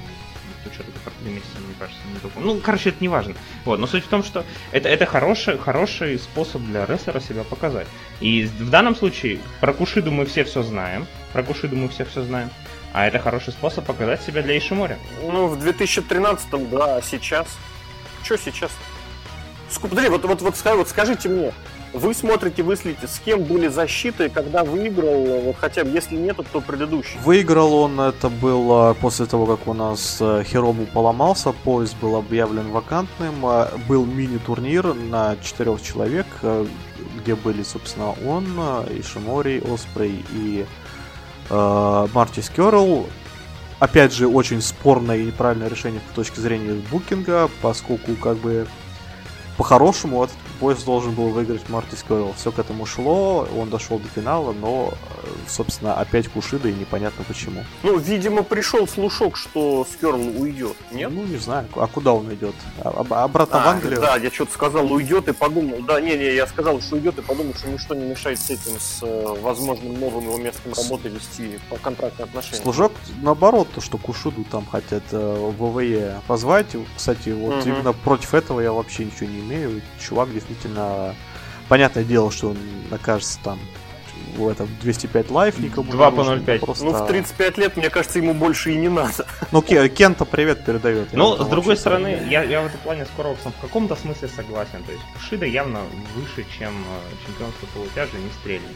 что-то 0.73 0.91
как 1.05 1.13
три 1.15 1.33
месяца, 1.33 1.59
мне 1.59 1.75
кажется, 1.79 2.01
не 2.13 2.19
только. 2.21 2.39
Ну, 2.41 2.61
короче, 2.61 2.91
это 2.91 2.99
не 3.01 3.09
важно. 3.09 3.35
Вот, 3.65 3.79
но 3.79 3.87
суть 3.87 4.05
в 4.05 4.09
том, 4.09 4.23
что 4.23 4.45
это, 4.73 4.89
это 4.89 5.07
хороший, 5.07 5.59
хороший 5.59 6.19
способ 6.19 6.63
для 6.63 6.87
рестлера 6.87 7.21
себя 7.21 7.45
показать. 7.45 7.87
И 8.21 8.45
в 8.45 8.71
данном 8.71 8.95
случае 8.95 9.41
про 9.61 9.73
Кушиду 9.73 10.11
мы 10.11 10.27
все 10.27 10.45
все 10.45 10.63
знаем. 10.63 11.07
Про 11.33 11.43
Кушиду 11.43 11.77
мы 11.77 11.89
все 11.89 12.05
все 12.05 12.23
знаем. 12.23 12.51
А 12.93 13.07
это 13.07 13.19
хороший 13.19 13.53
способ 13.53 13.87
показать 13.87 14.23
себя 14.23 14.43
для 14.43 14.59
Ишимори. 14.59 14.99
Ну, 15.23 15.47
в 15.47 15.59
2013-м, 15.59 16.71
да, 16.71 16.97
а 16.97 17.03
сейчас? 17.03 17.47
Что 18.25 18.37
сейчас? 18.37 18.73
Подожди, 19.81 20.09
вот, 20.09 20.25
вот, 20.25 20.43
вот, 20.43 20.61
вот 20.65 20.89
скажите 20.89 21.29
мне, 21.29 21.53
вы 21.93 22.15
смотрите, 22.15 22.63
вы 22.63 22.77
следите, 22.77 23.07
с 23.09 23.19
кем 23.19 23.43
были 23.43 23.69
защиты, 23.69 24.29
когда 24.29 24.65
выиграл, 24.65 25.43
вот 25.43 25.57
хотя 25.59 25.85
бы 25.85 25.91
если 25.91 26.17
нет, 26.17 26.37
то 26.53 26.61
предыдущий. 26.61 27.19
Выиграл 27.25 27.75
он, 27.75 28.01
это 28.01 28.29
было 28.29 28.95
после 29.01 29.27
того, 29.27 29.47
как 29.47 29.67
у 29.67 29.75
нас 29.75 30.19
э, 30.21 30.45
Херому 30.47 30.87
поломался, 30.87 31.53
поезд 31.53 31.97
был 32.01 32.17
объявлен 32.17 32.71
вакантным, 32.71 33.45
э, 33.45 33.69
был 33.89 34.07
мини-турнир 34.07 34.95
на 34.95 35.37
четырех 35.43 35.83
человек, 35.83 36.27
э, 36.43 36.67
где 37.19 37.35
были, 37.35 37.63
собственно, 37.63 38.15
он, 38.27 38.47
Ишимори, 38.91 39.63
Оспрей 39.67 40.25
и 40.33 40.67
э, 41.49 42.07
Мартис 42.13 42.51
Керл. 42.51 43.07
Опять 43.81 44.13
же, 44.13 44.29
очень 44.29 44.61
спорное 44.61 45.17
и 45.17 45.27
неправильное 45.27 45.69
решение 45.69 46.01
с 46.13 46.15
точки 46.15 46.39
зрения 46.39 46.75
букинга, 46.91 47.51
поскольку 47.63 48.15
как 48.15 48.37
бы 48.37 48.67
по-хорошему 49.57 50.23
этот 50.23 50.37
поезд 50.61 50.85
должен 50.85 51.13
был 51.13 51.31
выиграть 51.31 51.69
Марти 51.69 51.95
Скойл. 51.95 52.35
Все 52.37 52.53
к 52.53 52.59
этому 52.59 52.87
шло, 52.87 53.49
он 53.57 53.71
дошел 53.71 53.99
до 53.99 54.07
финала, 54.09 54.53
но, 54.53 54.93
э, 54.93 55.29
собственно, 55.49 55.95
опять 55.95 56.29
Кушида 56.29 56.69
и 56.69 56.73
непонятно 56.73 57.25
почему. 57.27 57.65
Ну, 57.83 57.99
видимо, 57.99 58.43
пришел 58.43 58.87
слушок, 58.87 59.37
что 59.37 59.87
Скерл 59.91 60.21
уйдет, 60.21 60.77
нет? 60.93 61.11
Ну, 61.11 61.25
не 61.25 61.39
знаю, 61.39 61.67
а 61.75 61.87
куда 61.87 62.13
он 62.13 62.33
идет? 62.35 62.55
А, 62.79 62.91
обратно 63.25 63.63
а, 63.63 63.65
в 63.65 63.69
Англию? 63.69 64.01
Да, 64.01 64.17
я 64.17 64.31
что-то 64.31 64.53
сказал, 64.53 64.93
уйдет 64.93 65.29
и 65.29 65.33
подумал. 65.33 65.79
Да, 65.83 66.01
не-не, 66.01 66.35
я 66.35 66.47
сказал, 66.47 66.81
что 66.81 66.97
уйдет 66.97 67.19
и 67.19 67.23
подумал, 67.23 67.55
что 67.55 67.69
ничто 67.69 67.95
не 67.95 68.05
мешает 68.05 68.39
с 68.39 68.51
этим, 68.51 68.79
с 68.79 69.03
э, 69.03 69.37
возможным 69.41 69.99
новым 69.99 70.25
его 70.25 70.37
местом 70.37 70.75
работы 70.75 71.09
вести 71.09 71.59
по 71.71 71.77
контрактным 71.77 72.29
отношениям. 72.29 72.63
Служок, 72.63 72.93
наоборот, 73.23 73.69
то, 73.75 73.81
что 73.81 73.97
Кушиду 73.97 74.45
там 74.45 74.67
хотят 74.67 75.05
э, 75.11 75.53
ВВЕ 75.59 76.21
позвать. 76.27 76.67
Кстати, 76.97 77.31
вот 77.31 77.63
угу. 77.63 77.69
именно 77.69 77.95
против 77.95 78.35
этого 78.35 78.61
я 78.61 78.73
вообще 78.73 79.07
ничего 79.07 79.31
не 79.31 79.41
имею. 79.41 79.81
Чувак 79.99 80.29
действительно 80.51 81.15
Понятное 81.71 82.03
дело, 82.03 82.33
что 82.33 82.49
он 82.49 82.59
окажется 82.91 83.39
там 83.45 83.61
в 84.35 84.49
этом 84.49 84.69
205 84.83 85.31
лайф 85.31 85.61
никому 85.61 85.89
2 85.89 86.11
по 86.11 86.21
0,5. 86.23 86.59
Просто... 86.59 86.85
Ну, 86.85 86.91
в 86.91 87.07
35 87.07 87.59
лет, 87.59 87.77
мне 87.77 87.91
кажется, 87.91 88.19
ему 88.19 88.35
больше 88.35 88.73
и 88.73 88.77
не 88.77 88.89
надо. 88.89 89.25
Ну, 89.53 89.63
Кента 89.63 90.25
привет 90.25 90.65
передает. 90.65 91.13
Ну, 91.13 91.37
с 91.37 91.47
другой 91.47 91.77
стороны, 91.77 92.27
я, 92.29 92.43
я 92.43 92.63
в 92.63 92.67
этом 92.67 92.81
плане 92.81 93.05
с 93.05 93.09
Коровсом 93.17 93.53
в 93.53 93.61
каком-то 93.61 93.95
смысле 93.95 94.27
согласен. 94.27 94.83
То 94.85 94.91
есть 94.91 95.05
Шида 95.21 95.47
явно 95.47 95.83
выше, 96.17 96.45
чем 96.59 96.75
э, 96.75 97.27
чемпионство 97.27 97.67
полутяжа 97.73 98.17
не 98.17 98.31
стрельни. 98.41 98.67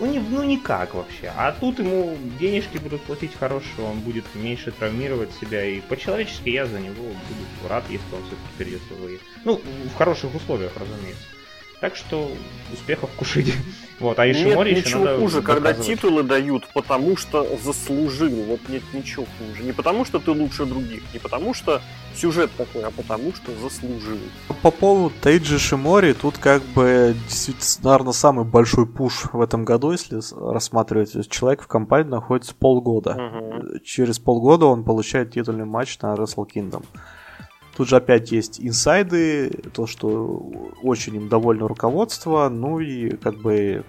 Ну, 0.00 0.06
не, 0.06 0.18
ну 0.18 0.42
никак 0.42 0.94
вообще. 0.94 1.30
А 1.36 1.52
тут 1.52 1.78
ему 1.78 2.16
денежки 2.40 2.78
будут 2.78 3.02
платить 3.02 3.34
хорошие, 3.38 3.86
он 3.86 4.00
будет 4.00 4.24
меньше 4.34 4.72
травмировать 4.72 5.30
себя. 5.38 5.62
И 5.64 5.80
по-человечески 5.80 6.48
я 6.48 6.64
за 6.64 6.80
него 6.80 7.04
буду 7.04 7.68
рад, 7.68 7.84
если 7.90 8.06
он 8.14 8.22
все-таки 8.22 8.48
перейдет 8.56 8.80
в 8.88 9.20
Ну, 9.44 9.60
в 9.92 9.94
хороших 9.94 10.34
условиях, 10.34 10.72
разумеется. 10.76 11.22
Так 11.80 11.96
что 11.96 12.30
успехов 12.72 13.10
Кушиде. 13.10 13.52
Вот, 14.00 14.18
а 14.18 14.30
Ишимори 14.30 14.74
нет 14.74 14.86
ничего 14.86 15.04
надо 15.04 15.18
хуже, 15.18 15.42
когда 15.42 15.74
титулы 15.74 16.22
дают, 16.22 16.66
потому 16.72 17.16
что 17.16 17.46
заслужил. 17.62 18.30
Вот 18.44 18.60
нет 18.68 18.82
ничего 18.94 19.26
хуже. 19.38 19.62
Не 19.62 19.72
потому 19.72 20.06
что 20.06 20.18
ты 20.18 20.30
лучше 20.30 20.64
других, 20.64 21.02
не 21.12 21.18
потому 21.18 21.52
что 21.52 21.82
сюжет 22.14 22.50
такой, 22.56 22.82
а 22.82 22.90
потому 22.90 23.34
что 23.34 23.52
заслужил. 23.60 24.18
По 24.62 24.70
поводу 24.70 25.12
Тейджи 25.20 25.58
Шимори, 25.58 26.14
тут 26.14 26.38
как 26.38 26.62
бы 26.74 27.14
действительно, 27.28 27.90
наверное, 27.90 28.12
самый 28.12 28.44
большой 28.46 28.86
пуш 28.86 29.24
в 29.32 29.40
этом 29.40 29.64
году, 29.64 29.92
если 29.92 30.20
рассматривать. 30.52 31.28
Человек 31.30 31.62
в 31.62 31.66
компании 31.66 32.08
находится 32.08 32.54
полгода. 32.54 33.10
Угу. 33.10 33.80
Через 33.84 34.18
полгода 34.18 34.66
он 34.66 34.82
получает 34.82 35.32
титульный 35.32 35.66
матч 35.66 35.98
на 36.00 36.14
Wrestle 36.14 36.46
Kingdom. 36.52 36.84
Тут 37.80 37.88
же 37.88 37.96
опять 37.96 38.30
есть 38.30 38.60
инсайды, 38.60 39.48
то, 39.72 39.86
что 39.86 40.52
очень 40.82 41.16
им 41.16 41.30
довольно 41.30 41.66
руководство, 41.66 42.50
ну 42.50 42.78
и 42.78 43.16
как 43.16 43.38
бы 43.38 43.84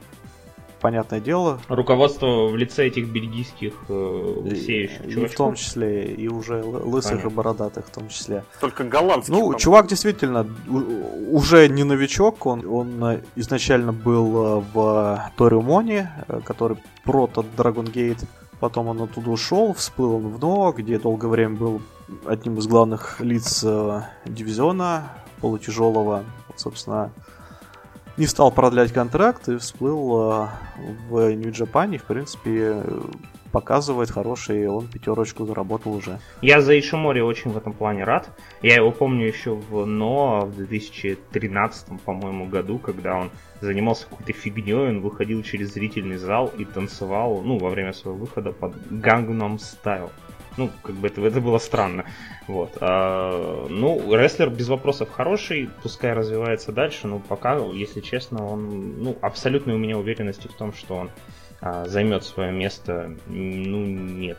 понятное 0.80 1.20
дело. 1.20 1.60
Руководство 1.68 2.48
в 2.48 2.56
лице 2.56 2.88
этих 2.88 3.10
бельгийских 3.10 3.74
э, 3.90 4.54
сеющих 4.56 5.06
и, 5.08 5.12
чувачков. 5.12 5.34
в 5.34 5.38
том 5.38 5.56
числе, 5.56 6.06
и 6.06 6.30
уже 6.30 6.64
лысых 6.64 7.12
Понятно. 7.12 7.28
и 7.28 7.32
бородатых 7.34 7.86
в 7.88 7.90
том 7.90 8.08
числе. 8.08 8.46
Только 8.62 8.86
голландский. 8.86 9.34
Ну, 9.34 9.54
чувак 9.56 9.88
действительно 9.88 10.48
уже 11.30 11.68
не 11.68 11.84
новичок, 11.84 12.46
он, 12.46 12.66
он 12.66 13.20
изначально 13.36 13.92
был 13.92 14.38
э, 14.38 14.64
в 14.74 15.32
Ториумоне, 15.36 16.14
э, 16.30 16.40
который 16.46 16.78
прото 17.04 17.44
Dragon 17.58 17.92
Gate, 17.92 18.24
потом 18.62 18.88
он 18.88 19.02
оттуда 19.02 19.32
ушел, 19.32 19.74
всплыл 19.74 20.16
он 20.16 20.30
в 20.30 20.40
НО, 20.40 20.72
где 20.78 20.98
долгое 20.98 21.28
время 21.28 21.58
был 21.58 21.82
одним 22.26 22.58
из 22.58 22.68
главных 22.68 23.20
лиц 23.20 23.64
э, 23.64 24.02
дивизиона 24.26 25.12
полутяжелого. 25.40 26.24
Вот, 26.48 26.60
собственно, 26.60 27.12
не 28.18 28.28
стал 28.28 28.52
продлять 28.52 28.92
контракт 28.92 29.50
и 29.50 29.58
всплыл 29.58 30.44
э, 30.44 30.48
в 31.10 31.34
Нью-Джапане. 31.34 31.98
В 31.98 32.04
принципе, 32.04 32.84
показывает 33.52 34.10
хороший, 34.10 34.68
он 34.68 34.88
пятерочку 34.88 35.46
заработал 35.46 35.94
уже. 35.94 36.20
Я 36.42 36.62
за 36.62 36.78
Ишимори 36.80 37.22
очень 37.22 37.52
в 37.52 37.58
этом 37.58 37.74
плане 37.74 38.04
рад. 38.04 38.30
Я 38.62 38.76
его 38.76 38.92
помню 38.92 39.28
еще 39.28 39.56
в 39.56 39.86
НО 39.86 40.46
в 40.46 40.56
2013, 40.56 42.02
по-моему, 42.02 42.48
году, 42.48 42.80
когда 42.80 43.16
он 43.16 43.32
занимался 43.60 44.08
какой-то 44.08 44.34
фигней, 44.34 44.90
он 44.90 45.02
выходил 45.02 45.44
через 45.44 45.74
зрительный 45.74 46.18
зал 46.18 46.52
и 46.58 46.66
танцевал, 46.66 47.42
ну, 47.44 47.58
во 47.58 47.70
время 47.70 47.94
своего 47.94 48.20
выхода 48.20 48.52
под 48.52 48.76
Gangnam 48.90 49.58
Style. 49.58 50.10
Ну, 50.58 50.70
как 50.84 50.96
бы 50.96 51.08
это, 51.08 51.22
это 51.22 51.40
было 51.40 51.58
странно. 51.58 52.06
Вот. 52.48 52.78
А, 52.82 53.68
ну, 53.70 54.14
рестлер 54.16 54.50
без 54.50 54.68
вопросов 54.68 55.10
хороший, 55.12 55.70
пускай 55.82 56.14
развивается 56.14 56.72
дальше, 56.72 57.08
но 57.08 57.20
пока, 57.20 57.58
если 57.58 58.02
честно, 58.02 58.46
он, 58.46 59.02
ну, 59.02 59.18
абсолютной 59.22 59.76
у 59.76 59.78
меня 59.78 59.98
уверенности 59.98 60.48
в 60.48 60.54
том, 60.54 60.74
что 60.74 60.96
он 60.96 61.10
а, 61.62 61.86
займет 61.86 62.24
свое 62.24 62.52
место, 62.52 63.16
ну, 63.28 63.86
нет. 63.86 64.38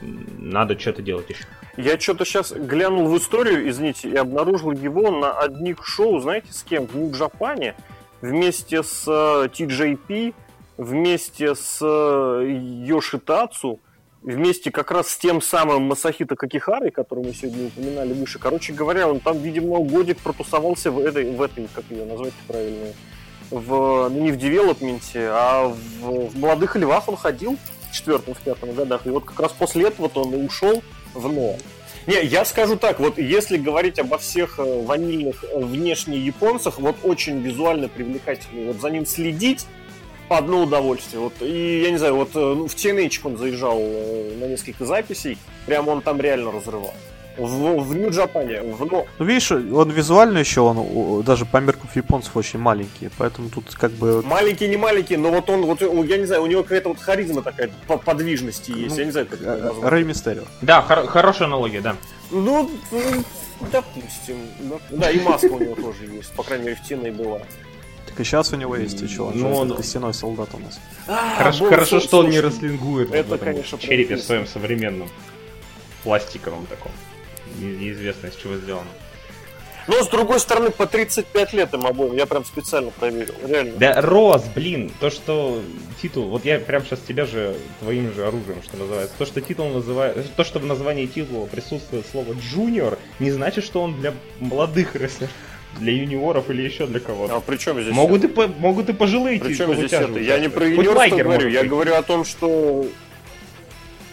Надо 0.00 0.78
что-то 0.78 1.02
делать 1.02 1.30
еще. 1.30 1.44
Я 1.76 1.98
что-то 1.98 2.24
сейчас 2.24 2.52
глянул 2.52 3.08
в 3.08 3.16
историю, 3.16 3.68
извините, 3.68 4.08
и 4.08 4.16
обнаружил 4.16 4.72
его 4.72 5.10
на 5.10 5.38
одних 5.38 5.86
шоу, 5.86 6.18
знаете, 6.20 6.52
с 6.52 6.62
кем? 6.62 6.86
В 6.86 6.96
Нью-Джапане 6.96 7.74
вместе 8.20 8.82
с 8.82 9.06
TJP, 9.06 10.30
э, 10.30 10.32
вместе 10.76 11.54
с 11.54 11.80
Йошитацу, 11.84 13.80
вместе 14.22 14.70
как 14.70 14.90
раз 14.90 15.08
с 15.08 15.16
тем 15.16 15.40
самым 15.40 15.84
Масахита 15.84 16.36
Какихарой, 16.36 16.90
который 16.90 17.24
мы 17.24 17.32
сегодня 17.32 17.66
упоминали 17.66 18.12
выше. 18.12 18.38
Короче 18.38 18.72
говоря, 18.72 19.08
он 19.08 19.20
там, 19.20 19.38
видимо, 19.38 19.78
годик 19.80 20.18
протусовался 20.18 20.90
в 20.90 20.98
этой, 20.98 21.30
в 21.30 21.40
этой 21.40 21.68
как 21.72 21.84
ее 21.90 22.04
назвать 22.04 22.34
правильно, 22.46 22.92
в, 23.50 24.08
ну, 24.08 24.20
не 24.20 24.32
в 24.32 24.36
девелопменте, 24.36 25.28
а 25.30 25.68
в, 25.68 26.28
в 26.28 26.38
молодых 26.38 26.76
львах 26.76 27.08
он 27.08 27.16
ходил 27.16 27.56
в 27.88 27.92
четвертом, 27.92 28.34
в 28.34 28.40
пятом 28.40 28.74
годах. 28.74 29.06
И 29.06 29.10
вот 29.10 29.24
как 29.24 29.38
раз 29.40 29.52
после 29.52 29.86
этого 29.86 30.10
он 30.14 30.34
и 30.34 30.44
ушел 30.44 30.82
в 31.14 31.32
НО. 31.32 31.56
Не, 32.06 32.24
я 32.24 32.44
скажу 32.44 32.76
так, 32.76 33.00
вот 33.00 33.18
если 33.18 33.56
говорить 33.56 33.98
обо 33.98 34.16
всех 34.18 34.60
э, 34.60 34.82
ванильных 34.84 35.44
э, 35.44 35.58
внешне 35.58 36.16
японцах, 36.18 36.78
вот 36.78 36.94
очень 37.02 37.40
визуально 37.40 37.88
привлекательный, 37.88 38.66
вот 38.66 38.80
за 38.80 38.90
ним 38.90 39.06
следить, 39.06 39.66
одно 40.28 40.62
удовольствие. 40.62 41.20
Вот, 41.20 41.34
и 41.40 41.82
я 41.82 41.90
не 41.90 41.98
знаю, 41.98 42.16
вот 42.16 42.30
э, 42.34 42.38
ну, 42.38 42.66
в 42.66 42.74
TNH 42.74 43.20
он 43.24 43.36
заезжал 43.36 43.78
э, 43.78 44.36
на 44.40 44.44
несколько 44.46 44.84
записей, 44.84 45.38
прямо 45.66 45.90
он 45.90 46.02
там 46.02 46.20
реально 46.20 46.52
разрывал. 46.52 46.94
В, 47.38 47.80
в 47.82 47.94
Нью-Джапане, 47.94 48.62
в 48.62 48.86
Ну, 48.90 49.06
видишь, 49.24 49.52
он 49.52 49.90
визуально 49.90 50.38
еще, 50.38 50.62
он 50.62 51.22
даже 51.22 51.44
по 51.44 51.58
меркам 51.58 51.90
японцев 51.94 52.34
очень 52.34 52.58
маленький, 52.58 53.10
поэтому 53.18 53.50
тут 53.50 53.74
как 53.74 53.92
бы... 53.92 54.22
Маленький, 54.22 54.68
не 54.68 54.78
маленький, 54.78 55.18
но 55.18 55.30
вот 55.30 55.50
он, 55.50 55.66
вот, 55.66 55.82
я 55.82 56.16
не 56.16 56.24
знаю, 56.24 56.42
у 56.42 56.46
него 56.46 56.62
какая-то 56.62 56.88
вот 56.88 56.98
харизма 56.98 57.42
такая 57.42 57.70
по 57.86 57.98
подвижности 57.98 58.70
есть, 58.70 58.94
ну, 58.94 59.00
я 59.00 59.04
не 59.04 59.10
знаю, 59.10 59.26
как 59.26 59.40
это 59.42 59.56
назвать. 59.58 59.92
Рэй 59.92 60.04
Мистерио. 60.04 60.44
Да, 60.62 60.80
хор- 60.80 61.06
хорошая 61.06 61.48
аналогия, 61.48 61.82
да. 61.82 61.96
Ну, 62.30 62.70
допустим. 63.70 64.36
Да, 64.90 65.10
и 65.10 65.20
маска 65.20 65.46
у 65.46 65.58
него 65.60 65.74
тоже 65.74 66.06
есть, 66.06 66.32
по 66.32 66.42
крайней 66.42 66.64
мере, 66.66 66.76
в 66.82 66.90
TNA 66.90 67.12
была. 67.12 67.40
И 68.18 68.24
сейчас 68.24 68.52
у 68.52 68.56
него 68.56 68.76
есть, 68.76 69.02
и 69.02 69.08
что? 69.08 69.26
Он 69.26 69.38
ну, 69.38 69.54
он... 69.54 69.76
костяной 69.76 70.14
солдат 70.14 70.48
у 70.54 70.58
нас. 70.58 70.80
А, 71.06 71.36
хорошо, 71.36 71.68
хорошо 71.68 72.00
что 72.00 72.18
он 72.18 72.30
не 72.30 72.40
расслингует 72.40 73.12
это, 73.12 73.36
в 73.36 73.38
конечно, 73.38 73.78
черепе 73.78 74.16
своем 74.16 74.46
современном. 74.46 75.08
Пластиковом 76.02 76.66
таком. 76.66 76.92
Неизвестно, 77.58 78.28
из 78.28 78.36
чего 78.36 78.56
сделано. 78.56 78.88
Но 79.86 80.02
с 80.02 80.08
другой 80.08 80.40
стороны, 80.40 80.70
по 80.70 80.86
35 80.86 81.52
лет 81.52 81.72
им 81.74 81.86
обоим. 81.86 82.14
Я 82.14 82.26
прям 82.26 82.44
специально 82.44 82.90
проверил. 82.90 83.34
Реально. 83.46 83.72
Да, 83.76 84.00
Рос, 84.00 84.44
блин, 84.54 84.90
то, 85.00 85.10
что 85.10 85.62
титул, 86.02 86.28
вот 86.28 86.44
я 86.44 86.58
прям 86.58 86.84
сейчас 86.84 87.00
тебя 87.00 87.24
же 87.24 87.56
твоим 87.80 88.12
же 88.12 88.26
оружием, 88.26 88.62
что 88.64 88.76
называется. 88.76 89.14
То, 89.16 89.26
что 89.26 89.40
титул 89.40 89.68
называет, 89.68 90.34
то, 90.34 90.44
что 90.44 90.58
в 90.58 90.66
названии 90.66 91.06
титула 91.06 91.46
присутствует 91.46 92.04
слово 92.10 92.34
джуниор, 92.34 92.98
не 93.20 93.30
значит, 93.30 93.64
что 93.64 93.82
он 93.82 94.00
для 94.00 94.12
молодых 94.40 94.96
рестлеров 94.96 95.30
для 95.78 95.92
юниоров 95.92 96.50
или 96.50 96.62
еще 96.62 96.86
для 96.86 97.00
кого-то. 97.00 97.36
А 97.36 97.40
при 97.40 97.56
чем 97.56 97.80
здесь 97.80 97.94
могут 97.94 98.24
это? 98.24 98.28
и, 98.28 98.34
по, 98.34 98.46
могут 98.46 98.88
и 98.88 98.92
пожилые 98.92 99.40
При 99.40 99.54
чем 99.54 99.74
здесь 99.74 99.92
это? 99.92 100.18
Я 100.18 100.38
не 100.38 100.48
про 100.48 100.66
юниорство 100.66 101.16
говорю, 101.16 101.48
я 101.48 101.64
говорю 101.64 101.94
о 101.94 102.02
том, 102.02 102.24
что 102.24 102.86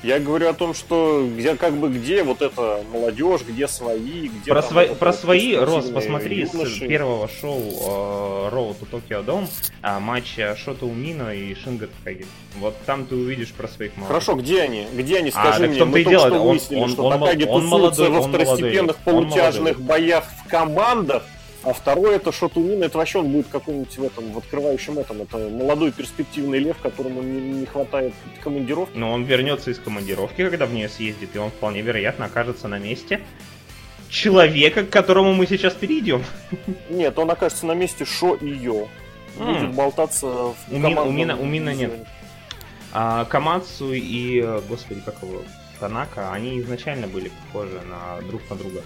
я 0.03 0.19
говорю 0.19 0.49
о 0.49 0.53
том, 0.53 0.73
что 0.73 1.26
где 1.34 1.56
как 1.56 1.76
бы 1.76 1.88
где 1.88 2.23
вот 2.23 2.41
эта 2.41 2.84
молодежь, 2.91 3.41
где 3.48 3.69
свои, 3.69 4.27
где 4.27 4.52
про, 4.52 4.61
там, 4.61 4.72
свои, 4.72 4.88
вот, 4.90 4.99
про 4.99 5.14
свои, 5.14 5.56
Рос, 5.56 5.90
посмотри 5.90 6.41
юноши. 6.41 6.76
с 6.76 6.80
первого 6.80 7.30
шоу 7.30 7.61
э, 7.61 8.49
Road 8.53 8.76
to 8.81 8.88
Tokyo 8.91 9.26
Dome 9.26 9.48
а, 9.81 10.02
матч 10.02 10.38
Шота 10.57 10.85
Умино 10.85 11.34
и 11.34 11.56
Шинга 11.56 11.88
Такаги. 11.88 12.26
Вот 12.57 12.76
там 12.85 13.06
ты 13.06 13.15
увидишь 13.15 13.53
про 13.53 13.69
своих 13.69 13.95
молодых. 13.95 14.10
Хорошо, 14.10 14.35
где 14.35 14.61
они? 14.61 14.88
Где 14.94 15.19
они? 15.19 15.31
А, 15.34 15.53
Скажи 15.53 15.65
а, 15.65 15.68
мне. 15.69 15.85
Мы 15.85 16.03
только 16.03 16.19
что 16.19 16.44
выяснили, 16.44 16.80
он, 16.81 16.90
что 16.90 17.03
он, 17.06 17.19
Такаги 17.19 17.44
он, 17.45 17.64
он 17.64 17.68
молодой, 17.68 18.10
во 18.10 18.22
второстепенных 18.23 18.98
полутяжных 18.98 19.81
боях 19.81 20.26
в 20.26 20.49
командах, 20.49 21.23
а 21.64 21.73
второй 21.73 22.15
это 22.15 22.31
Шотунин, 22.31 22.84
это 22.84 22.98
вообще 22.98 23.19
он 23.19 23.31
будет 23.31 23.48
какой-нибудь 23.48 23.98
в 23.98 24.03
этом, 24.03 24.31
в 24.34 24.38
открывающем 24.38 24.99
этом. 24.99 25.22
Это 25.22 25.38
молодой 25.38 25.91
перспективный 25.91 26.60
лев, 26.60 26.77
которому 26.80 27.22
не, 27.22 27.40
не 27.40 27.65
хватает 27.65 28.14
командировки. 28.44 28.98
Но 28.98 29.14
он 29.14 29.23
вернется 29.23 29.72
из 29.72 29.80
командировки, 29.80 30.48
когда 30.48 30.65
в 30.65 30.73
нее 30.73 30.90
съездит, 30.90 31.35
и 31.35 31.40
он 31.40 31.52
вполне 31.52 31.81
вероятно 31.81 32.26
окажется 32.26 32.68
на 32.68 32.80
месте 32.80 33.22
человека, 34.10 34.84
к 34.84 34.90
которому 34.90 35.34
мы 35.34 35.48
сейчас 35.48 35.73
перейдем. 35.73 36.23
Нет, 36.90 37.18
он 37.18 37.31
окажется 37.31 37.65
на 37.65 37.73
месте 37.73 38.06
Шо 38.06 38.35
и 38.35 38.49
Йо. 38.49 38.88
Будет 39.38 39.64
mm. 39.64 39.73
болтаться 39.73 40.27
в 40.27 40.56
у 40.69 40.77
Мина, 40.77 41.02
у 41.02 41.11
Мина, 41.11 41.38
у 41.38 41.45
Мина 41.45 41.73
нет. 41.73 41.91
А, 42.91 43.26
Камацу 43.26 43.91
и, 43.91 44.40
э, 44.40 44.61
господи, 44.69 45.02
как 45.03 45.15
его, 45.23 45.41
Танака, 45.80 46.31
они 46.31 46.60
изначально 46.60 47.07
были 47.07 47.31
похожи 47.48 47.81
на 47.90 48.22
друг 48.27 48.41
на 48.52 48.56
друга. 48.56 48.84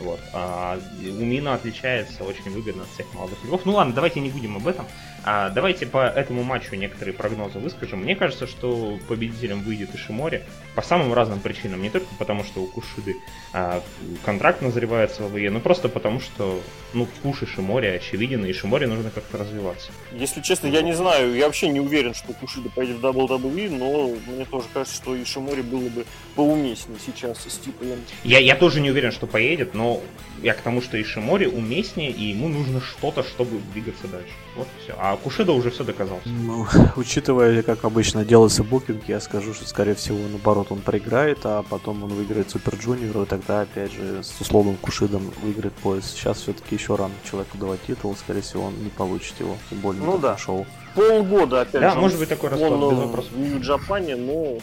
Вот. 0.00 0.20
А, 0.32 0.78
Умина 1.00 1.54
отличается 1.54 2.24
очень 2.24 2.50
выгодно 2.50 2.82
от 2.82 2.88
всех 2.90 3.12
молодых 3.14 3.38
игроков. 3.42 3.62
Ну 3.64 3.72
ладно, 3.72 3.92
давайте 3.94 4.20
не 4.20 4.30
будем 4.30 4.56
об 4.56 4.66
этом. 4.66 4.86
А, 5.26 5.48
давайте 5.48 5.86
по 5.86 6.06
этому 6.06 6.42
матчу 6.42 6.76
некоторые 6.76 7.14
прогнозы 7.14 7.58
выскажем. 7.58 8.00
Мне 8.00 8.14
кажется, 8.14 8.46
что 8.46 8.98
победителем 9.08 9.62
выйдет 9.62 9.94
Ишимори 9.94 10.42
по 10.74 10.82
самым 10.82 11.14
разным 11.14 11.40
причинам. 11.40 11.80
Не 11.80 11.88
только 11.88 12.06
потому, 12.18 12.44
что 12.44 12.60
у 12.60 12.66
Кушиды 12.66 13.16
а, 13.54 13.82
контракт 14.24 14.60
назревает 14.60 15.12
с 15.12 15.20
ВВЕ, 15.20 15.50
но 15.50 15.60
просто 15.60 15.88
потому, 15.88 16.20
что 16.20 16.60
ну, 16.92 17.08
Куш 17.22 17.42
Ишимори 17.42 17.86
очевиден, 17.86 18.44
и 18.44 18.50
Ишимори 18.50 18.84
нужно 18.84 19.10
как-то 19.10 19.38
развиваться. 19.38 19.92
Если 20.12 20.42
честно, 20.42 20.66
я 20.66 20.82
не 20.82 20.92
знаю, 20.92 21.34
я 21.34 21.46
вообще 21.46 21.68
не 21.68 21.80
уверен, 21.80 22.12
что 22.12 22.34
Кушида 22.34 22.68
поедет 22.68 22.98
в 22.98 23.06
WWE, 23.06 23.70
но 23.70 24.14
мне 24.26 24.44
тоже 24.44 24.66
кажется, 24.74 24.94
что 24.94 25.20
Ишимори 25.20 25.62
было 25.62 25.88
бы 25.88 26.04
поуместнее 26.34 26.98
сейчас 27.04 27.38
с 27.38 27.58
титулом. 27.58 27.98
Я, 28.24 28.40
я 28.40 28.56
тоже 28.56 28.80
не 28.80 28.90
уверен, 28.90 29.10
что 29.10 29.26
поедет, 29.26 29.72
но 29.72 30.02
я 30.42 30.52
к 30.52 30.60
тому, 30.60 30.82
что 30.82 31.00
Ишимори 31.00 31.46
уместнее, 31.46 32.10
и 32.10 32.24
ему 32.24 32.48
нужно 32.48 32.82
что-то, 32.82 33.22
чтобы 33.22 33.60
двигаться 33.72 34.06
дальше. 34.06 34.34
Вот 34.56 34.68
и 34.78 34.84
все. 34.84 34.94
А 34.98 35.16
Кушида 35.16 35.52
уже 35.52 35.70
все 35.70 35.84
доказал. 35.84 36.20
Ну, 36.24 36.66
учитывая, 36.96 37.62
как 37.62 37.84
обычно 37.84 38.24
делается 38.24 38.62
букинг, 38.62 39.08
я 39.08 39.20
скажу, 39.20 39.52
что, 39.54 39.66
скорее 39.66 39.94
всего, 39.94 40.18
наоборот, 40.28 40.68
он 40.70 40.80
проиграет, 40.80 41.38
а 41.44 41.62
потом 41.62 42.04
он 42.04 42.10
выиграет 42.10 42.50
Super 42.50 42.76
Junior, 42.76 43.22
и 43.22 43.26
тогда, 43.26 43.62
опять 43.62 43.92
же, 43.92 44.22
с 44.22 44.40
условным 44.40 44.76
Кушидой 44.76 45.30
выиграет 45.42 45.74
пояс. 45.74 46.10
Сейчас 46.10 46.38
все-таки 46.38 46.76
еще 46.76 46.94
рано 46.94 47.14
человеку 47.28 47.58
давать 47.58 47.82
титул, 47.86 48.14
скорее 48.16 48.42
всего, 48.42 48.64
он 48.64 48.74
не 48.82 48.90
получит 48.90 49.38
его, 49.40 49.56
тем 49.70 49.80
более 49.80 50.02
ну, 50.02 50.18
да. 50.18 50.36
шоу. 50.36 50.66
Полгода, 50.94 51.62
опять 51.62 51.80
да, 51.80 51.90
же. 51.90 51.94
Да, 51.96 52.00
может 52.00 52.18
быть 52.18 52.28
такой 52.28 52.50
расклад, 52.50 52.72
без 52.72 52.98
вопросов. 52.98 53.32
В 53.32 53.38
New 53.38 53.59
Japan-е, 53.59 54.16
но 54.16 54.58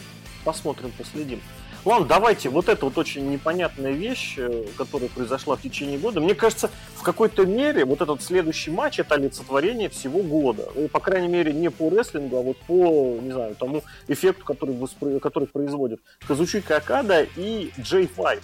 посмотрим, 0.46 0.92
последим. 0.98 1.42
Ладно, 1.84 2.06
давайте, 2.06 2.50
вот 2.50 2.70
это 2.70 2.86
вот 2.86 2.98
очень 3.00 3.32
непонятная 3.32 3.92
вещь, 3.92 4.36
э, 4.38 4.66
которая 4.78 5.10
произошла 5.10 5.56
в 5.56 5.62
течение 5.62 5.98
года. 5.98 6.22
Мне 6.22 6.36
кажется, 6.36 6.70
в 6.96 7.02
какой-то 7.02 7.46
мере 7.46 7.86
вот 7.86 8.02
этот 8.02 8.22
следующий 8.22 8.70
матч 8.70 9.00
это 9.00 9.16
олицетворение 9.16 9.90
всего 9.90 10.22
года. 10.22 10.70
Ну, 10.76 10.88
по 10.88 11.00
крайней 11.00 11.28
мере, 11.28 11.54
не 11.54 11.72
по 11.72 11.90
рестлингу, 11.90 12.38
а 12.38 12.42
вот 12.42 12.58
по, 12.68 13.18
не 13.20 13.32
знаю, 13.32 13.56
тому 13.56 13.84
эффекту, 14.08 14.46
который, 14.46 14.76
воспро... 14.76 15.20
который 15.20 15.48
производит 15.48 16.02
Казучика 16.28 16.78
Акада 16.78 17.26
и 17.36 17.72
Джей 17.80 18.06
Файв. 18.06 18.42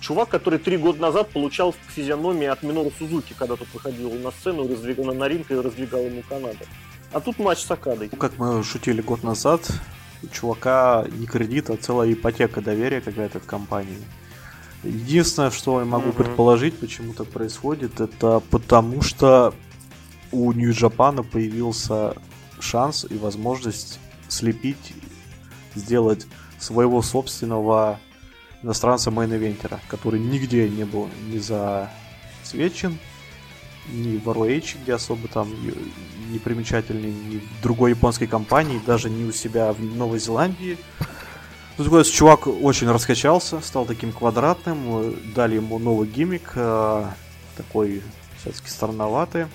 Чувак, 0.00 0.28
который 0.28 0.60
три 0.60 0.76
года 0.76 1.00
назад 1.00 1.28
получал 1.30 1.74
физиономии 1.88 2.46
от 2.46 2.62
Минору 2.62 2.92
Сузуки, 2.96 3.34
когда 3.36 3.56
тот 3.56 3.68
выходил 3.74 4.12
на 4.12 4.30
сцену, 4.30 4.68
раздвигал 4.68 5.12
на 5.12 5.28
ринг 5.28 5.50
и 5.50 5.54
раздвигал 5.54 6.02
ему 6.02 6.22
Канаду. 6.28 6.64
А 7.12 7.20
тут 7.20 7.40
матч 7.40 7.58
с 7.58 7.70
Окадой. 7.70 8.08
Ну, 8.12 8.16
как 8.16 8.38
мы 8.38 8.62
шутили 8.62 9.02
год 9.02 9.24
назад, 9.24 9.68
у 10.22 10.28
чувака 10.28 11.06
не 11.10 11.26
кредит, 11.26 11.70
а 11.70 11.76
целая 11.76 12.12
ипотека 12.12 12.60
доверия 12.60 13.00
какая-то 13.00 13.40
в 13.40 13.46
компании. 13.46 13.98
Единственное, 14.82 15.50
что 15.50 15.80
я 15.80 15.84
могу 15.84 16.10
mm-hmm. 16.10 16.14
предположить, 16.14 16.78
почему 16.78 17.12
так 17.12 17.28
происходит, 17.28 18.00
это 18.00 18.40
потому 18.50 19.02
что 19.02 19.54
у 20.32 20.52
New 20.52 20.73
Japan-а 20.73 21.22
появился 21.22 22.14
шанс 22.60 23.06
и 23.08 23.16
возможность 23.16 23.98
слепить, 24.28 24.94
сделать 25.74 26.26
своего 26.58 27.02
собственного 27.02 27.98
иностранца 28.62 29.10
main 29.10 29.30
eventer-а, 29.30 29.80
который 29.88 30.20
нигде 30.20 30.68
не 30.68 30.84
был 30.84 31.08
не 31.28 31.38
засвечен, 31.38 32.98
ни 33.88 34.18
в 34.18 34.28
ROH, 34.28 34.82
где 34.82 34.94
особо 34.94 35.28
там 35.28 35.48
не 36.30 36.38
примечательный, 36.38 37.10
ни 37.10 37.38
в 37.38 37.62
другой 37.62 37.90
японской 37.90 38.26
компании, 38.26 38.80
даже 38.86 39.10
не 39.10 39.24
у 39.24 39.32
себя 39.32 39.72
в 39.72 39.80
Новой 39.82 40.18
Зеландии. 40.18 40.78
Тут 41.76 41.86
такой 41.86 42.04
чувак 42.04 42.46
очень 42.46 42.90
раскачался, 42.90 43.60
стал 43.60 43.86
таким 43.86 44.12
квадратным, 44.12 45.14
дали 45.34 45.56
ему 45.56 45.78
новый 45.78 46.08
гиммик, 46.08 46.52
э, 46.54 47.04
такой 47.56 48.02
все-таки 48.38 48.68
странноватый. 48.68 49.46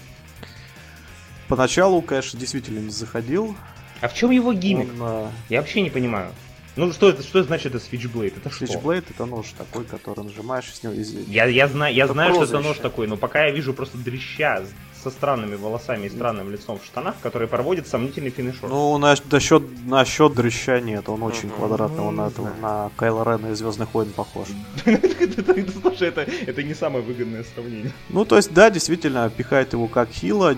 Поначалу, 1.48 2.02
конечно, 2.02 2.40
действительно 2.40 2.80
не 2.80 2.90
заходил. 2.90 3.56
А 4.02 4.08
в 4.08 4.14
чем 4.14 4.32
его 4.32 4.54
гиммик? 4.54 4.90
Он, 5.00 5.08
э, 5.08 5.30
Я 5.50 5.62
вообще 5.62 5.82
не 5.82 5.90
понимаю. 5.90 6.32
Ну 6.76 6.92
что 6.92 7.10
это, 7.10 7.24
что 7.24 7.42
значит 7.44 7.74
это 7.74 7.78
Switchblade? 7.78 8.34
Это 8.38 8.50
что? 8.50 8.66
Switchblade 8.66 9.06
это 9.10 9.26
нож 9.26 9.54
такой, 9.58 9.86
который 9.86 10.24
нажимаешь 10.24 10.74
с 10.74 10.84
него. 10.84 10.94
Я, 11.28 11.46
я 11.46 11.68
знаю, 11.68 11.94
я 11.94 12.04
это 12.04 12.14
знаю, 12.14 12.34
что 12.34 12.44
это 12.44 12.60
нож 12.60 12.78
такой, 12.78 13.08
но 13.08 13.16
пока 13.16 13.46
я 13.46 13.52
вижу 13.52 13.74
просто 13.74 13.98
дрища 13.98 14.64
со 15.06 15.12
странными 15.12 15.54
волосами 15.54 16.08
и 16.08 16.10
странным 16.10 16.50
лицом 16.50 16.80
в 16.80 16.86
штанах, 16.86 17.14
который 17.22 17.48
проводит 17.48 17.88
сомнительный 17.88 18.32
финишер. 18.32 18.70
Ну, 18.70 18.98
на, 18.98 19.16
насчет, 19.32 19.64
насчет 19.86 20.34
дрыща 20.34 20.82
нет, 20.82 21.08
он 21.10 21.22
очень 21.22 21.50
uh-huh. 21.50 21.58
квадратный, 21.58 22.00
он 22.00 22.16
на, 22.16 22.28
этого, 22.28 22.50
на 22.60 22.90
Кайла 22.98 23.24
Рена 23.24 23.52
из 23.52 23.60
Звездных 23.60 23.94
войн 23.94 24.12
похож. 24.16 24.48
Слушай, 25.82 26.08
это, 26.08 26.22
это 26.22 26.64
не 26.64 26.74
самое 26.74 27.06
выгодное 27.06 27.46
сравнение. 27.54 27.92
Ну, 28.10 28.26
то 28.26 28.36
есть, 28.38 28.52
да, 28.52 28.72
действительно, 28.72 29.30
пихает 29.30 29.74
его 29.74 29.88
как 29.88 30.10
хила. 30.10 30.56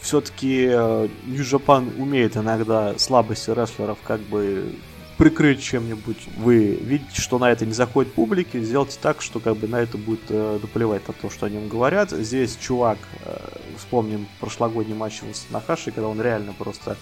Все-таки 0.00 0.66
New 0.66 1.44
Japan 1.44 1.96
умеет 2.02 2.36
иногда 2.36 2.98
слабости 2.98 3.50
рестлеров 3.50 3.98
как 4.02 4.20
бы 4.22 4.74
прикрыть 5.22 5.62
чем-нибудь, 5.62 6.16
вы 6.36 6.74
видите, 6.74 7.20
что 7.20 7.38
на 7.38 7.52
это 7.52 7.64
не 7.64 7.72
заходит 7.72 8.12
публики, 8.12 8.58
сделайте 8.60 8.98
так, 9.00 9.22
что 9.22 9.38
как 9.38 9.56
бы 9.56 9.68
на 9.68 9.76
это 9.76 9.96
будет 9.96 10.22
э, 10.30 10.58
наплевать 10.60 11.06
на 11.06 11.14
то, 11.14 11.30
что 11.30 11.46
о 11.46 11.48
нем 11.48 11.68
говорят. 11.68 12.10
Здесь 12.10 12.56
чувак, 12.56 12.98
э, 13.24 13.36
вспомним 13.78 14.26
прошлогодний 14.40 14.96
матч 14.96 15.20
с 15.32 15.48
Нахаши, 15.50 15.92
когда 15.92 16.08
он 16.08 16.20
реально 16.20 16.54
просто 16.54 16.96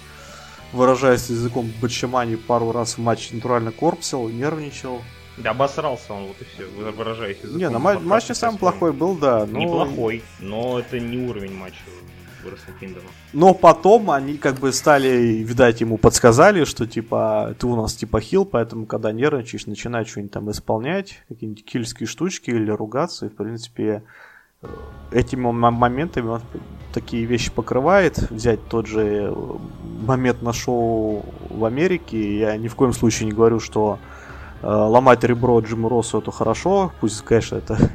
выражаясь 0.75 1.31
языком 1.31 1.73
Бачамани 1.81 2.37
пару 2.37 2.73
раз 2.73 2.99
в 2.99 2.99
матче 2.99 3.35
натурально 3.35 3.73
корпсил, 3.73 4.29
нервничал. 4.29 5.01
Да, 5.39 5.53
обосрался 5.53 6.13
он, 6.13 6.27
вот 6.27 6.37
и 6.43 6.45
все, 6.45 6.67
выражаясь 6.67 7.39
языком. 7.39 7.57
Не, 7.57 7.71
на 7.71 7.79
ну, 7.79 8.01
матч 8.01 8.29
не 8.29 8.35
самый 8.35 8.59
плохой 8.59 8.93
был, 8.93 9.17
да. 9.17 9.47
Но... 9.47 9.61
Неплохой, 9.61 10.23
но 10.41 10.79
это 10.79 11.01
не 11.01 11.17
уровень 11.17 11.55
матча 11.55 11.81
но 13.33 13.55
потом 13.55 14.11
они 14.11 14.37
как 14.37 14.57
бы 14.57 14.73
стали, 14.73 15.43
видать, 15.43 15.81
ему 15.81 15.99
подсказали, 15.99 16.65
что 16.65 16.87
типа 16.87 17.55
ты 17.59 17.67
у 17.67 17.77
нас 17.77 17.95
типа 17.95 18.21
хил, 18.21 18.45
поэтому 18.45 18.87
когда 18.87 19.13
нервничаешь, 19.13 19.67
начинай 19.67 20.05
что-нибудь 20.05 20.33
там 20.33 20.51
исполнять, 20.51 21.23
какие-нибудь 21.29 21.65
кильские 21.65 22.07
штучки 22.07 22.51
или 22.51 22.71
ругаться. 22.71 23.27
И 23.27 23.29
в 23.29 23.37
принципе 23.37 24.03
э, 24.63 24.69
этими 25.13 25.51
моментами 25.51 26.29
он 26.29 26.43
такие 26.93 27.25
вещи 27.25 27.51
покрывает. 27.51 28.31
Взять 28.31 28.67
тот 28.69 28.87
же 28.87 29.31
э, 29.31 29.35
момент 30.03 30.43
на 30.43 30.53
шоу 30.53 31.25
в 31.49 31.65
Америке, 31.65 32.39
я 32.39 32.57
ни 32.57 32.69
в 32.69 32.75
коем 32.75 32.93
случае 32.93 33.27
не 33.27 33.33
говорю, 33.33 33.61
что 33.61 33.99
э, 34.63 34.67
ломать 34.67 35.25
ребро 35.25 35.61
Джиму 35.61 35.89
Россу 35.89 36.19
это 36.19 36.31
хорошо, 36.31 36.93
пусть, 37.01 37.23
конечно, 37.23 37.57
это 37.57 37.79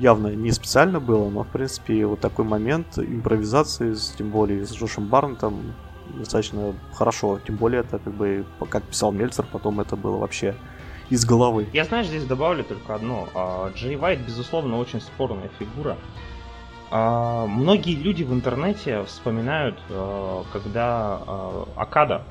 явно 0.00 0.28
не 0.28 0.50
специально 0.50 0.98
было, 0.98 1.28
но, 1.28 1.44
в 1.44 1.48
принципе, 1.48 2.06
вот 2.06 2.20
такой 2.20 2.44
момент 2.44 2.98
импровизации, 2.98 3.94
тем 4.16 4.30
более 4.30 4.66
с 4.66 4.72
Джошем 4.72 5.06
Барнетом, 5.06 5.74
достаточно 6.16 6.74
хорошо. 6.94 7.38
Тем 7.46 7.56
более 7.56 7.80
это, 7.80 7.98
как 7.98 8.12
бы, 8.14 8.44
как 8.68 8.82
писал 8.84 9.12
Мельцер, 9.12 9.46
потом 9.52 9.80
это 9.80 9.96
было 9.96 10.16
вообще 10.16 10.54
из 11.10 11.24
головы. 11.24 11.68
Я, 11.72 11.84
знаешь, 11.84 12.06
здесь 12.06 12.24
добавлю 12.24 12.64
только 12.64 12.94
одно. 12.94 13.28
А, 13.34 13.70
Джей 13.74 13.96
Вайт, 13.96 14.20
безусловно, 14.20 14.78
очень 14.78 15.00
спорная 15.00 15.50
фигура. 15.58 15.96
А, 16.90 17.46
многие 17.46 17.94
люди 17.94 18.22
в 18.22 18.32
интернете 18.32 19.04
вспоминают, 19.04 19.78
а, 19.90 20.44
когда 20.52 21.20
Акада 21.76 22.24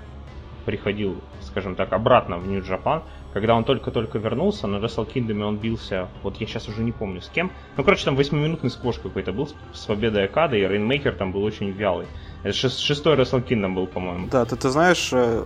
приходил, 0.65 1.21
скажем 1.41 1.75
так, 1.75 1.93
обратно 1.93 2.37
в 2.37 2.47
Нью-Джапан, 2.47 3.03
когда 3.33 3.55
он 3.55 3.63
только-только 3.63 4.17
вернулся, 4.17 4.67
на 4.67 4.77
Wrestle 4.77 5.11
Kingdom 5.11 5.43
он 5.43 5.57
бился, 5.57 6.07
вот 6.23 6.37
я 6.37 6.47
сейчас 6.47 6.67
уже 6.67 6.81
не 6.81 6.91
помню 6.91 7.21
с 7.21 7.29
кем. 7.29 7.51
Ну, 7.77 7.83
короче, 7.83 8.05
там 8.05 8.17
8-минутный 8.17 8.69
сквош 8.69 8.97
какой-то 8.97 9.31
был 9.31 9.49
с 9.73 9.85
победой 9.85 10.25
Акада, 10.25 10.55
и 10.55 10.65
Рейнмейкер 10.65 11.13
там 11.13 11.31
был 11.31 11.43
очень 11.43 11.71
вялый. 11.71 12.07
Это 12.43 12.53
шестой 12.53 13.15
Wrestle 13.15 13.45
Kingdom 13.45 13.75
был, 13.75 13.87
по-моему. 13.87 14.27
Да, 14.31 14.45
ты, 14.45 14.55
ты 14.55 14.69
знаешь, 14.69 15.09
э, 15.11 15.43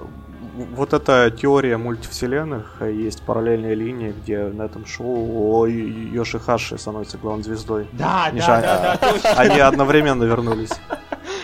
вот 0.53 0.93
эта 0.93 1.31
теория 1.31 1.77
мультивселенных, 1.77 2.77
э, 2.80 2.93
есть 2.93 3.23
параллельная 3.23 3.73
линия, 3.73 4.13
где 4.13 4.45
на 4.45 4.63
этом 4.63 4.85
шоу 4.85 5.65
Йоши 5.65 6.39
Хаши 6.39 6.77
становится 6.77 7.17
главной 7.17 7.43
звездой. 7.43 7.88
Да, 7.93 8.30
да, 8.31 8.61
да, 8.61 8.97
да, 9.01 9.11
точно. 9.11 9.30
Они 9.31 9.59
одновременно 9.59 10.23
вернулись. 10.23 10.71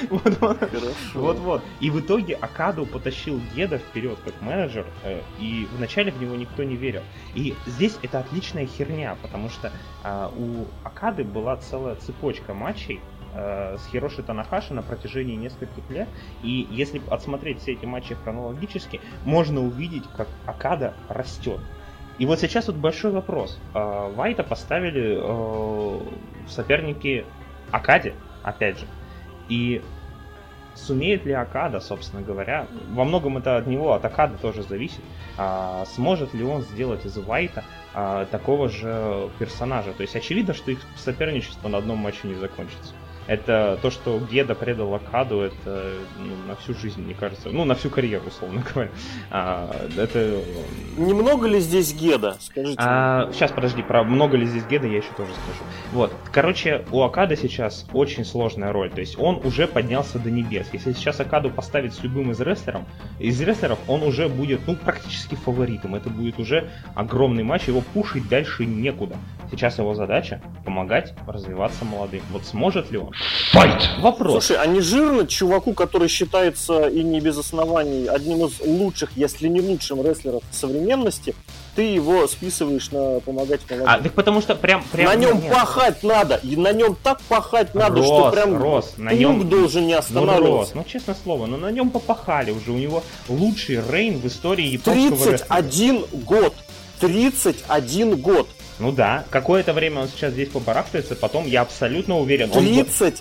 Вот-вот. 1.14 1.62
И 1.80 1.90
в 1.90 2.00
итоге 2.00 2.36
Акаду 2.36 2.86
потащил 2.86 3.42
деда 3.56 3.78
вперед 3.78 4.18
как 4.24 4.42
менеджер, 4.42 4.86
э, 5.04 5.22
и 5.40 5.68
вначале 5.76 6.12
в 6.12 6.22
него 6.22 6.36
никто 6.36 6.64
не 6.64 6.76
верил. 6.76 7.02
И 7.36 7.56
здесь 7.66 7.98
это 8.02 8.20
отличная 8.20 8.66
херня, 8.66 9.18
потому 9.22 9.50
что 9.50 9.72
а, 10.04 10.32
у 10.36 10.66
Акады 10.88 11.24
была 11.24 11.58
целая 11.58 11.96
цепочка 11.96 12.54
матчей, 12.54 13.02
э, 13.34 13.78
с 13.78 13.92
Хироши 13.92 14.24
Танахаши 14.24 14.74
на 14.74 14.82
протяжении 14.82 15.36
нескольких 15.36 15.90
лет. 15.90 16.08
И 16.44 16.68
если 16.70 17.02
отсмотреть 17.10 17.62
все 17.62 17.74
эти 17.74 17.86
матчи 17.86 18.16
хронологически, 18.16 19.02
можно 19.26 19.62
увидеть, 19.62 20.04
как 20.16 20.28
Акада 20.46 20.94
растет. 21.08 21.60
И 22.20 22.26
вот 22.26 22.40
сейчас 22.40 22.68
вот 22.68 22.76
большой 22.76 23.12
вопрос. 23.12 23.58
А, 23.74 24.10
Вайта 24.10 24.44
поставили 24.44 25.18
э, 25.22 26.00
соперники 26.48 27.26
Акаде, 27.72 28.14
опять 28.44 28.80
же. 28.80 28.86
И 29.48 29.82
сумеет 30.76 31.26
ли 31.26 31.32
Акада, 31.32 31.80
собственно 31.80 32.22
говоря, 32.22 32.68
во 32.90 33.04
многом 33.04 33.38
это 33.38 33.58
от 33.58 33.68
него, 33.68 33.94
от 33.94 34.04
Акада 34.06 34.38
тоже 34.38 34.64
зависит, 34.64 35.02
а, 35.38 35.86
сможет 35.86 36.34
ли 36.34 36.44
он 36.44 36.62
сделать 36.62 37.06
из 37.06 37.18
Вайта 37.18 37.64
а, 37.94 38.26
такого 38.26 38.70
же 38.70 39.30
персонажа. 39.40 39.94
То 39.94 40.02
есть 40.02 40.16
очевидно, 40.16 40.54
что 40.54 40.72
их 40.72 40.80
соперничество 40.98 41.68
на 41.68 41.78
одном 41.78 42.00
матче 42.00 42.28
не 42.28 42.36
закончится 42.36 42.94
это 43.30 43.78
то, 43.84 43.92
что 43.92 44.20
Геда 44.20 44.56
предал 44.56 44.96
Акаду, 44.96 45.42
это 45.42 45.92
ну, 46.18 46.36
на 46.48 46.56
всю 46.56 46.74
жизнь, 46.74 47.04
мне 47.04 47.14
кажется, 47.14 47.50
ну, 47.50 47.64
на 47.64 47.76
всю 47.76 47.92
карьеру, 47.92 48.24
условно 48.26 48.64
говоря. 48.74 48.90
А, 49.30 49.70
это... 49.96 50.42
Немного 50.98 51.48
ли 51.48 51.60
здесь 51.60 51.94
Геда, 51.94 52.38
скажите? 52.40 52.80
А, 52.80 53.30
сейчас, 53.32 53.52
подожди, 53.52 53.84
про 53.84 54.04
много 54.04 54.36
ли 54.36 54.48
здесь 54.48 54.66
Геда 54.66 54.88
я 54.88 54.98
еще 54.98 55.12
тоже 55.16 55.30
скажу. 55.34 55.64
Вот, 55.94 56.12
короче, 56.32 56.86
у 56.92 57.04
Акада 57.04 57.36
сейчас 57.38 57.86
очень 57.94 58.26
сложная 58.26 58.74
роль, 58.74 58.90
то 58.90 59.00
есть 59.00 59.20
он 59.20 59.40
уже 59.44 59.68
поднялся 59.68 60.18
до 60.18 60.32
небес. 60.32 60.68
Если 60.74 60.94
сейчас 60.94 61.20
Акаду 61.20 61.52
поставить 61.52 61.94
с 61.94 62.02
любым 62.02 62.32
из 62.32 62.42
рестлеров, 62.42 62.82
из 63.20 63.40
рестлеров 63.40 63.78
он 63.88 64.02
уже 64.02 64.28
будет, 64.28 64.62
ну, 64.66 64.76
практически 64.76 65.36
фаворитом. 65.36 65.94
Это 65.94 66.10
будет 66.10 66.40
уже 66.40 66.72
огромный 66.96 67.44
матч, 67.44 67.68
его 67.68 67.82
пушить 67.94 68.28
дальше 68.28 68.66
некуда. 68.66 69.18
Сейчас 69.52 69.78
его 69.78 69.94
задача 69.94 70.42
помогать 70.66 71.14
развиваться 71.28 71.86
молодым. 71.86 72.22
Вот 72.32 72.44
сможет 72.44 72.92
ли 72.92 72.98
он? 72.98 73.14
Fight! 73.54 74.00
Вопрос. 74.00 74.46
Слушай, 74.46 74.62
а 74.62 74.66
не 74.66 74.80
жирно 74.80 75.28
чуваку, 75.28 75.74
который 75.74 76.08
считается 76.08 76.88
и 76.88 77.04
не 77.04 77.20
без 77.20 77.38
оснований 77.38 78.08
одним 78.08 78.46
из 78.46 78.60
лучших, 78.62 79.12
если 79.16 79.48
не 79.48 79.60
лучшим 79.60 80.06
рестлеров 80.06 80.44
современности, 80.52 81.36
ты 81.76 81.82
его 81.82 82.28
списываешь 82.28 82.92
на 82.92 83.20
помогать 83.20 83.62
молодым? 83.70 83.90
А, 83.90 84.00
так 84.02 84.14
потому 84.14 84.42
что 84.42 84.56
прям... 84.56 84.84
прям 84.92 85.08
на 85.08 85.16
нем 85.16 85.42
нет. 85.42 85.52
пахать 85.52 86.04
надо, 86.04 86.40
и 86.44 86.56
на 86.56 86.72
нем 86.72 86.96
так 87.02 87.22
пахать 87.24 87.76
надо, 87.76 87.98
рос, 87.98 88.06
что 88.06 88.32
прям 88.32 88.58
рос, 88.58 88.94
на 88.98 89.14
нем 89.14 89.50
должен 89.50 89.88
не 89.88 89.94
останавливаться. 89.94 90.50
Ну, 90.50 90.58
рос, 90.58 90.72
ну, 90.76 90.84
честное 90.86 91.16
слово, 91.22 91.46
но 91.46 91.58
на 91.58 91.72
нем 91.72 91.90
попахали 91.90 92.52
уже, 92.52 92.72
у 92.72 92.78
него 92.78 93.04
лучший 93.28 93.82
reign 93.90 94.20
в 94.20 94.28
истории 94.28 94.68
японского 94.68 95.18
31 95.18 95.96
рестлинга. 95.96 96.26
год! 96.26 96.54
31 97.00 98.16
год! 98.18 98.48
Ну 98.80 98.92
да, 98.94 99.26
какое-то 99.30 99.74
время 99.74 100.02
он 100.02 100.08
сейчас 100.08 100.34
здесь 100.34 100.50
побарахтается, 100.50 101.16
потом 101.16 101.46
я 101.46 101.62
абсолютно 101.62 102.18
уверен, 102.18 102.50
он, 102.54 102.66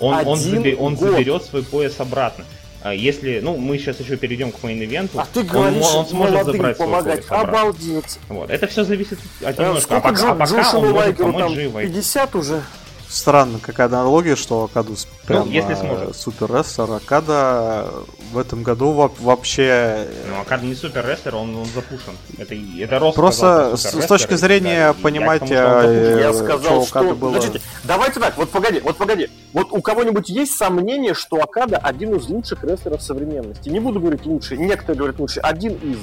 он, 0.00 0.26
он, 0.28 0.38
заби, 0.38 0.74
он 0.74 0.96
заберет 0.96 1.44
свой 1.44 1.64
пояс 1.64 1.98
обратно. 1.98 2.44
А 2.80 2.94
если, 2.94 3.40
ну, 3.40 3.56
мы 3.56 3.76
сейчас 3.78 3.98
еще 3.98 4.16
перейдем 4.16 4.52
к 4.52 4.62
main 4.62 4.81
event-у, 4.81 5.18
а 5.18 5.26
ты 5.34 5.42
говоришь, 5.42 5.84
он, 5.84 5.96
он 5.96 6.06
сможет 6.06 6.44
забрать 6.44 6.76
помогать. 6.76 7.24
свой 7.24 7.38
пояс 7.38 7.48
Обалдеть. 7.48 8.18
Вот, 8.28 8.50
это 8.50 8.66
все 8.68 8.84
зависит 8.84 9.18
от 9.44 9.58
а 9.58 9.64
немножко. 9.64 9.96
А, 9.96 10.00
пока, 10.00 10.30
а 10.30 10.34
пока 10.36 10.78
он 10.78 10.90
может 10.90 11.16
помочь 11.16 11.52
Джей 11.52 11.70
50 11.70 12.34
уже? 12.36 12.62
Странно 13.08 13.58
какая 13.60 13.86
аналогия, 13.86 14.36
что 14.36 14.64
Акадус 14.64 15.08
прям 15.26 15.46
ну, 15.46 15.52
если 15.52 15.74
сможет. 15.74 16.16
супер 16.16 16.52
рестлер. 16.52 16.90
Акада 16.92 17.90
в 18.32 18.38
этом 18.38 18.62
году 18.62 19.10
вообще... 19.20 20.06
Ну, 20.28 20.40
Акада 20.40 20.66
не 20.66 20.74
супер 20.74 21.06
рестлер, 21.06 21.36
он, 21.36 21.56
он 21.56 21.66
запушен. 21.66 22.12
Это, 22.36 22.54
это 22.54 22.98
Рос 22.98 23.14
Просто 23.14 23.76
с, 23.76 23.84
с 23.84 24.06
точки 24.06 24.34
зрения 24.34 24.92
да, 24.92 25.02
понимать, 25.02 25.48
я, 25.48 25.82
э, 25.84 26.20
я 26.20 26.32
сказал, 26.34 26.84
что... 26.84 27.00
что... 27.00 27.14
Было... 27.14 27.34
Подождите, 27.34 27.64
давайте 27.84 28.20
так, 28.20 28.36
вот 28.36 28.50
погоди, 28.50 28.80
вот 28.80 28.96
погоди. 28.96 29.28
Вот 29.52 29.68
у 29.70 29.80
кого-нибудь 29.80 30.28
есть 30.28 30.56
сомнение, 30.56 31.14
что 31.14 31.42
Акада 31.42 31.78
один 31.78 32.14
из 32.16 32.28
лучших 32.28 32.62
рестлеров 32.64 33.02
современности? 33.02 33.68
Не 33.68 33.80
буду 33.80 34.00
говорить 34.00 34.26
лучший, 34.26 34.58
некоторые 34.58 34.98
говорят 34.98 35.18
лучший, 35.18 35.42
один 35.42 35.74
из 35.74 35.98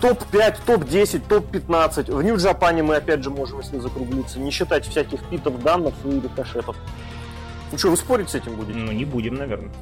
топ-5, 0.00 0.56
топ-10, 0.66 1.22
топ-15. 1.28 2.14
В 2.14 2.22
Нью-Джапане 2.22 2.82
мы 2.82 2.96
опять 2.96 3.22
же 3.22 3.30
можем, 3.30 3.60
если 3.60 3.78
закруглиться, 3.78 4.38
не 4.38 4.50
считать 4.50 4.86
всяких 4.86 5.22
питов, 5.24 5.62
данных 5.62 5.94
и 6.04 6.10
рикошетов. 6.20 6.76
Ну 7.72 7.78
что, 7.78 7.90
вы 7.90 7.96
спорить 7.96 8.30
с 8.30 8.34
этим 8.34 8.56
будете? 8.56 8.78
Ну, 8.78 8.92
не 8.92 9.04
будем, 9.04 9.34
наверное. 9.34 9.72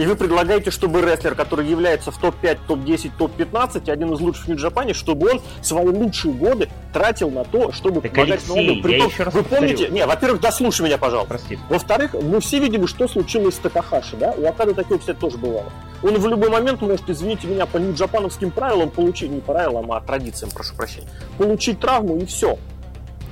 И 0.00 0.06
вы 0.06 0.16
предлагаете, 0.16 0.70
чтобы 0.70 1.02
рестлер, 1.02 1.34
который 1.34 1.66
является 1.66 2.10
в 2.10 2.16
топ-5, 2.16 2.60
топ-10, 2.66 3.10
топ-15, 3.18 3.90
один 3.90 4.14
из 4.14 4.20
лучших 4.20 4.46
в 4.46 4.48
Нью-Джапане, 4.48 4.94
чтобы 4.94 5.32
он 5.32 5.42
свои 5.60 5.88
лучшие 5.88 6.32
годы 6.32 6.70
тратил 6.94 7.28
на 7.30 7.44
то, 7.44 7.70
чтобы 7.70 8.00
так, 8.00 8.12
помогать 8.12 8.40
Алексей, 8.48 8.82
я 8.82 9.04
еще 9.04 9.24
раз 9.24 9.34
Вы 9.34 9.42
помните? 9.42 9.88
Не, 9.90 10.06
во-первых, 10.06 10.40
дослушай 10.40 10.86
меня, 10.86 10.96
пожалуйста. 10.96 11.34
Прости. 11.34 11.58
Во-вторых, 11.68 12.14
мы 12.14 12.40
все 12.40 12.60
видели, 12.60 12.86
что 12.86 13.08
случилось 13.08 13.56
с 13.56 13.58
Такахаши, 13.58 14.16
да? 14.16 14.32
У 14.38 14.46
Акады 14.46 14.72
такое, 14.72 14.96
кстати, 14.96 15.18
тоже 15.18 15.36
бывало. 15.36 15.70
Он 16.02 16.16
в 16.16 16.26
любой 16.28 16.48
момент 16.48 16.80
может, 16.80 17.10
извините 17.10 17.46
меня, 17.46 17.66
по 17.66 17.76
нью-джапановским 17.76 18.52
правилам 18.52 18.88
получить, 18.88 19.30
не 19.30 19.40
правилам, 19.40 19.92
а 19.92 20.00
традициям, 20.00 20.50
прошу 20.50 20.74
прощения, 20.76 21.08
получить 21.36 21.78
травму 21.78 22.16
и 22.16 22.24
все. 22.24 22.56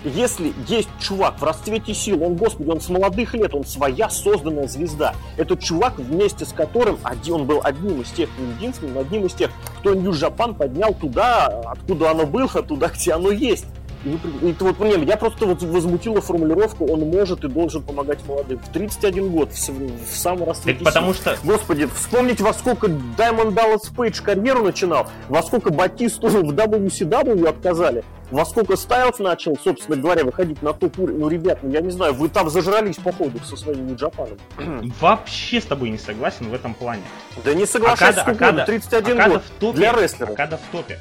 Если 0.04 0.52
есть 0.68 0.88
чувак 1.00 1.40
в 1.40 1.44
расцвете 1.44 1.92
сил, 1.92 2.22
он, 2.22 2.36
господи, 2.36 2.70
он 2.70 2.80
с 2.80 2.88
молодых 2.88 3.34
лет, 3.34 3.54
он 3.54 3.64
своя 3.64 4.08
созданная 4.08 4.68
звезда. 4.68 5.14
Этот 5.36 5.60
чувак, 5.60 5.98
вместе 5.98 6.44
с 6.44 6.52
которым 6.52 6.98
один, 7.02 7.34
он 7.34 7.46
был 7.46 7.60
одним 7.64 8.00
из 8.00 8.10
тех, 8.10 8.28
не 8.38 8.52
единственным, 8.52 8.98
одним 8.98 9.26
из 9.26 9.34
тех, 9.34 9.50
кто 9.80 9.94
Нью-Джапан 9.94 10.54
поднял 10.54 10.94
туда, 10.94 11.46
откуда 11.66 12.12
оно 12.12 12.26
было, 12.26 12.48
туда, 12.48 12.88
где 12.88 13.12
оно 13.12 13.30
есть. 13.30 13.66
И 14.04 14.54
вот, 14.60 14.78
не, 14.80 15.04
я 15.04 15.16
просто 15.16 15.46
вот 15.46 15.62
возмутила 15.62 16.20
формулировку, 16.20 16.86
он 16.86 17.00
может 17.00 17.44
и 17.44 17.48
должен 17.48 17.82
помогать 17.82 18.24
молодым. 18.26 18.58
В 18.58 18.68
31 18.72 19.30
год, 19.30 19.52
в, 19.52 19.68
в 19.68 20.16
самом 20.16 20.48
расцвете 20.48 20.84
потому 20.84 21.12
что... 21.14 21.36
Господи, 21.42 21.88
вспомните, 21.94 22.44
во 22.44 22.54
сколько 22.54 22.88
Даймонд 22.88 23.54
Даллас 23.54 23.88
Пейдж 23.88 24.22
карьеру 24.22 24.62
начинал, 24.62 25.08
во 25.28 25.42
сколько 25.42 25.70
Батисту 25.70 26.28
в 26.28 26.52
WCW 26.52 27.48
отказали, 27.48 28.04
во 28.30 28.44
сколько 28.44 28.76
Стайлз 28.76 29.18
начал, 29.18 29.56
собственно 29.62 29.96
говоря, 29.96 30.24
выходить 30.24 30.62
на 30.62 30.72
топ 30.72 30.98
уровень. 30.98 31.18
Ну, 31.18 31.28
ребят, 31.28 31.60
ну 31.62 31.70
я 31.70 31.80
не 31.80 31.90
знью, 31.90 32.12
вы 32.14 32.28
там 32.28 32.50
зажрались 32.50 32.96
по 32.96 33.12
ходу 33.12 33.38
со 33.44 33.56
своим 33.56 33.86
Нью-Джапаном. 33.86 34.38
Вообще 35.00 35.60
с 35.60 35.64
тобой 35.64 35.90
не 35.90 35.98
согласен 35.98 36.48
в 36.48 36.54
этом 36.54 36.74
плане. 36.74 37.02
Да 37.44 37.54
не 37.54 37.66
соглашайся, 37.66 38.20
Акада, 38.22 38.46
Акада, 38.46 38.64
31 38.66 39.18
Акада 39.18 39.34
год 39.34 39.42
в 39.42 39.60
топе, 39.60 39.78
для 39.78 39.92
рестлера. 39.92 40.32
Акада 40.32 40.58
в 40.58 40.72
топе. 40.72 40.98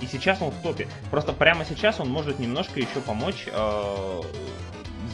И 0.00 0.06
сейчас 0.06 0.40
он 0.42 0.50
в 0.50 0.62
топе. 0.62 0.88
Просто 1.10 1.32
прямо 1.32 1.64
сейчас 1.64 2.00
он 2.00 2.08
может 2.08 2.38
немножко 2.38 2.78
еще 2.78 3.00
помочь 3.04 3.46
э, 3.46 4.20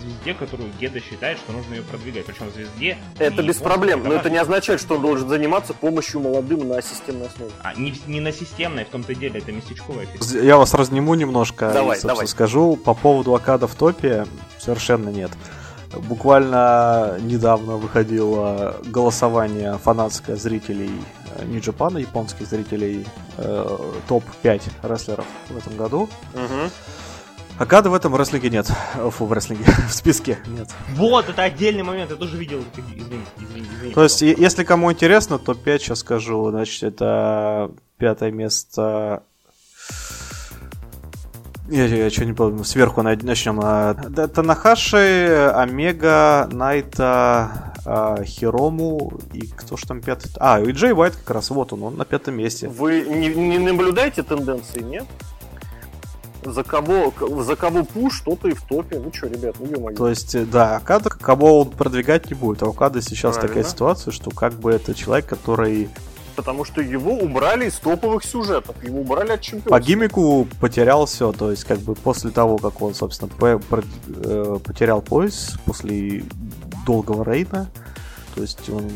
звезде, 0.05 0.35
которую 0.35 0.71
Геда 0.81 1.01
считает, 1.01 1.39
что 1.39 1.53
нужно 1.53 1.75
ее 1.75 1.83
продвигать. 1.83 2.27
Причем 2.27 2.51
звезде... 2.53 2.99
Это 3.19 3.43
без 3.43 3.57
проблем, 3.57 4.03
но 4.05 4.15
это 4.15 4.31
не 4.31 4.39
означает, 4.39 4.81
что 4.81 4.97
он 4.97 5.03
должен 5.03 5.29
заниматься 5.29 5.75
помощью 5.75 6.21
молодым 6.21 6.69
на 6.69 6.83
системной 6.83 7.27
основе. 7.27 7.53
А, 7.63 7.75
не, 7.75 7.95
не 8.07 8.21
на 8.21 8.33
системной, 8.33 8.85
в 8.85 8.89
том-то 8.89 9.13
и 9.13 9.15
деле, 9.15 9.41
это 9.41 9.53
местечковая 9.53 10.07
фишка. 10.07 10.39
Я 10.39 10.57
вас 10.57 10.75
разниму 10.75 11.15
немножко 11.15 11.73
давай, 11.73 11.99
и, 11.99 12.03
давай. 12.03 12.27
скажу. 12.27 12.77
По 12.77 12.95
поводу 12.95 13.35
Акада 13.35 13.67
в 13.67 13.75
топе 13.75 14.27
совершенно 14.59 15.09
нет. 15.09 15.31
Буквально 15.93 17.19
недавно 17.21 17.77
выходило 17.77 18.77
голосование 18.85 19.79
фанатское 19.79 20.37
зрителей 20.37 20.91
Нью-Джапана, 21.45 21.99
японских 21.99 22.47
зрителей, 22.47 23.07
э, 23.39 23.79
топ-5 24.09 24.63
рестлеров 24.83 25.27
в 25.49 25.57
этом 25.57 25.77
году. 25.77 26.09
Угу. 26.35 26.71
Акада 27.59 27.89
в 27.89 27.95
этом 27.95 28.17
рестлинге 28.17 28.51
нет. 28.51 28.67
Фу, 29.11 29.27
в 29.27 29.33
рестлинге. 29.33 29.65
в 29.89 29.93
списке 29.93 30.39
нет. 30.47 30.69
Вот, 30.95 31.29
это 31.29 31.43
отдельный 31.43 31.85
момент, 31.85 32.11
я 32.11 32.17
тоже 32.17 32.37
видел. 32.37 32.65
Извини, 32.77 33.23
извини, 33.39 33.67
извини. 33.77 33.95
То 33.95 34.03
есть, 34.03 34.23
если 34.23 34.65
кому 34.65 34.91
интересно, 34.91 35.39
то 35.39 35.55
5 35.55 35.83
сейчас 35.83 36.01
скажу. 36.01 36.51
Значит, 36.51 36.83
это 36.83 37.71
пятое 37.97 38.33
место 38.33 39.23
я, 41.69 41.87
я 41.87 42.11
что 42.11 42.25
не 42.25 42.33
помню, 42.33 42.65
сверху 42.65 43.03
начнем. 43.03 43.61
Танахаши, 44.29 45.51
Омега, 45.55 46.49
Найта, 46.53 47.75
а, 47.87 48.23
Хирому 48.25 49.13
и 49.33 49.47
кто 49.47 49.77
ж 49.77 49.83
там 49.83 50.01
пятый? 50.01 50.31
А, 50.39 50.61
и 50.61 50.73
Джей 50.73 50.93
Уайт 50.93 51.17
как 51.17 51.31
раз, 51.31 51.51
вот 51.51 51.73
он, 51.73 51.83
он 51.83 51.97
на 51.97 52.05
пятом 52.05 52.37
месте. 52.37 52.69
Вы 52.69 53.03
не, 53.03 53.29
не 53.29 53.59
наблюдаете 53.59 54.23
тенденции, 54.23 54.81
нет? 54.81 55.05
За 56.45 56.63
кого, 56.63 57.13
за 57.43 57.57
кого 57.57 57.85
пуш, 57.85 58.21
тот 58.21 58.45
и 58.45 58.53
в 58.53 58.63
топе. 58.63 58.99
Ну 58.99 59.11
что, 59.13 59.29
ребят, 59.29 59.57
ну 59.59 59.67
ё 59.67 59.97
То 59.97 60.09
есть, 60.09 60.51
да, 60.51 60.77
Акада, 60.77 61.09
кого 61.09 61.61
он 61.61 61.71
продвигать 61.71 62.29
не 62.31 62.35
будет. 62.35 62.63
А 62.63 62.67
у 62.67 62.71
Акада 62.71 63.01
сейчас 63.01 63.35
Правильно. 63.35 63.49
такая 63.49 63.65
ситуация, 63.65 64.13
что 64.13 64.31
как 64.31 64.53
бы 64.55 64.71
это 64.71 64.95
человек, 64.95 65.27
который 65.27 65.89
потому 66.35 66.65
что 66.65 66.81
его 66.81 67.13
убрали 67.13 67.67
из 67.67 67.75
топовых 67.75 68.25
сюжетов, 68.25 68.83
его 68.83 69.01
убрали 69.01 69.33
от 69.33 69.41
чемпионства. 69.41 69.71
По 69.71 69.81
гимику 69.81 70.47
потерял 70.61 71.07
все, 71.07 71.33
то 71.33 71.51
есть 71.51 71.65
как 71.65 71.79
бы 71.79 71.95
после 71.95 72.31
того, 72.31 72.59
как 72.59 72.81
он, 72.83 72.95
собственно, 72.95 73.31
э, 73.41 74.59
потерял 74.65 75.03
пояс, 75.03 75.57
после 75.65 76.25
долгого 76.87 77.25
рейда, 77.25 77.69
то 78.35 78.43
есть 78.43 78.69
он 78.69 78.91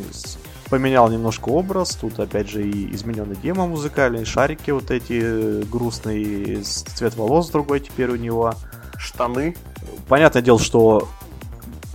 поменял 0.69 1.10
немножко 1.10 1.48
образ, 1.48 1.97
тут 1.97 2.19
опять 2.20 2.48
же 2.48 2.69
и 2.69 2.94
измененный 2.94 3.36
демо 3.36 3.66
музыкальный, 3.66 4.24
шарики 4.24 4.70
вот 4.70 4.90
эти 4.90 5.20
э, 5.23 5.62
грустные, 5.70 6.62
цвет 6.62 7.16
волос 7.16 7.51
другой 7.51 7.81
теперь 7.81 8.10
у 8.10 8.16
него. 8.16 8.55
Штаны. 8.98 9.56
Понятное 10.09 10.43
дело, 10.43 10.59
что 10.59 11.09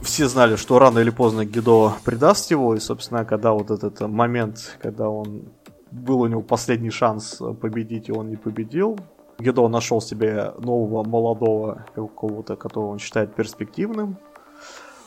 все 0.04 0.28
знали, 0.28 0.56
что 0.56 0.80
рано 0.80 1.00
или 1.00 1.10
поздно 1.10 1.46
Гидо 1.46 1.94
предаст 2.04 2.52
его, 2.52 2.76
и, 2.76 2.80
собственно, 2.80 3.26
когда 3.26 3.52
вот 3.54 3.72
этот 3.72 4.02
момент, 4.02 4.78
когда 4.82 5.10
он 5.10 5.46
был 5.92 6.22
у 6.22 6.28
него 6.28 6.42
последний 6.42 6.90
шанс 6.90 7.42
победить, 7.62 8.10
и 8.10 8.12
он 8.12 8.30
не 8.30 8.36
победил, 8.36 8.98
Гедо 9.40 9.68
нашел 9.68 10.02
себе 10.02 10.54
нового 10.60 11.04
молодого 11.04 11.86
какого-то, 11.96 12.56
которого 12.56 12.92
он 12.92 13.00
считает 13.00 13.34
перспективным. 13.36 14.18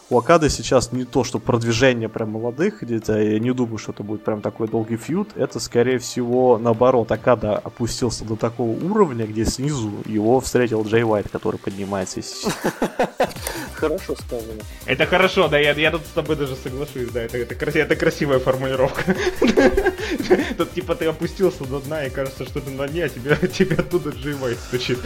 У 0.09 0.19
Акады 0.19 0.51
сейчас 0.51 0.93
не 0.93 1.05
то, 1.05 1.25
что 1.25 1.41
продвижение 1.41 2.09
прям 2.09 2.31
молодых, 2.31 2.83
где-то 2.83 3.21
я 3.21 3.41
не 3.41 3.53
думаю, 3.53 3.79
что 3.79 3.91
это 3.91 4.05
будет 4.05 4.23
прям 4.23 4.41
такой 4.41 4.69
долгий 4.69 4.97
фьюд. 4.97 5.31
Это, 5.35 5.59
скорее 5.59 5.99
всего, 5.99 6.59
наоборот, 6.59 7.11
Акада 7.11 7.59
опустился 7.59 8.25
до 8.25 8.37
такого 8.37 8.71
уровня, 8.71 9.27
где 9.27 9.45
снизу 9.45 9.91
его 10.05 10.39
встретил 10.41 10.85
Джей 10.85 11.03
Уайт, 11.03 11.29
который 11.29 11.59
поднимается. 11.59 12.21
Хорошо 13.75 14.15
сказано. 14.15 14.63
Это 14.87 15.07
хорошо, 15.07 15.49
да, 15.49 15.59
я, 15.59 15.73
я 15.73 15.91
тут 15.91 16.03
с 16.03 16.15
тобой 16.15 16.37
даже 16.37 16.57
соглашусь, 16.57 17.11
да, 17.13 17.23
это, 17.23 17.37
это, 17.37 17.79
это 17.79 17.97
красивая 17.97 18.39
формулировка. 18.39 19.15
Тут 20.57 20.73
типа 20.73 20.95
ты 20.95 21.05
опустился 21.05 21.65
до 21.65 21.81
дна, 21.81 22.07
и 22.07 22.11
кажется, 22.11 22.47
что 22.47 22.61
ты 22.61 22.71
на 22.71 22.89
дне, 22.89 23.05
а 23.05 23.09
тебе, 23.11 23.37
тебе 23.53 23.77
оттуда 23.77 24.11
Джей 24.11 24.35
Уайт 24.35 24.59
стучит. 24.59 24.99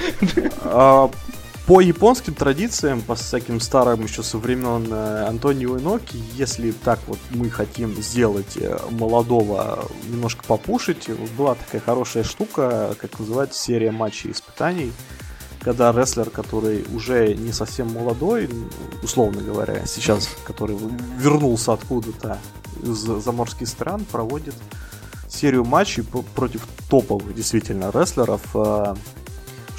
По 1.71 1.81
японским 1.81 2.35
традициям, 2.35 3.01
по 3.01 3.15
всяким 3.15 3.61
старым 3.61 4.03
еще 4.03 4.25
со 4.25 4.39
времен 4.39 4.93
э, 4.93 5.27
Антонио 5.29 5.79
Иноки, 5.79 6.17
если 6.35 6.73
так 6.73 6.99
вот 7.07 7.21
мы 7.31 7.49
хотим 7.49 7.95
сделать 8.03 8.57
э, 8.57 8.77
молодого 8.91 9.85
немножко 10.09 10.43
попушить, 10.45 11.09
была 11.39 11.55
такая 11.55 11.81
хорошая 11.81 12.25
штука, 12.25 12.97
как 13.01 13.17
называется 13.21 13.63
серия 13.63 13.93
матчей 13.93 14.33
испытаний, 14.33 14.93
когда 15.61 15.93
рестлер, 15.93 16.29
который 16.31 16.85
уже 16.93 17.35
не 17.37 17.53
совсем 17.53 17.93
молодой, 17.93 18.51
условно 19.05 19.41
говоря, 19.41 19.87
сейчас, 19.87 20.29
который 20.43 20.77
вернулся 21.19 21.75
откуда-то 21.75 22.41
из 22.83 22.97
заморских 22.99 23.69
стран, 23.69 24.05
проводит 24.11 24.57
серию 25.29 25.65
матчей 25.65 26.03
против 26.35 26.67
топовых 26.89 27.33
действительно 27.33 27.93
рестлеров, 27.95 28.43
э, 28.55 28.97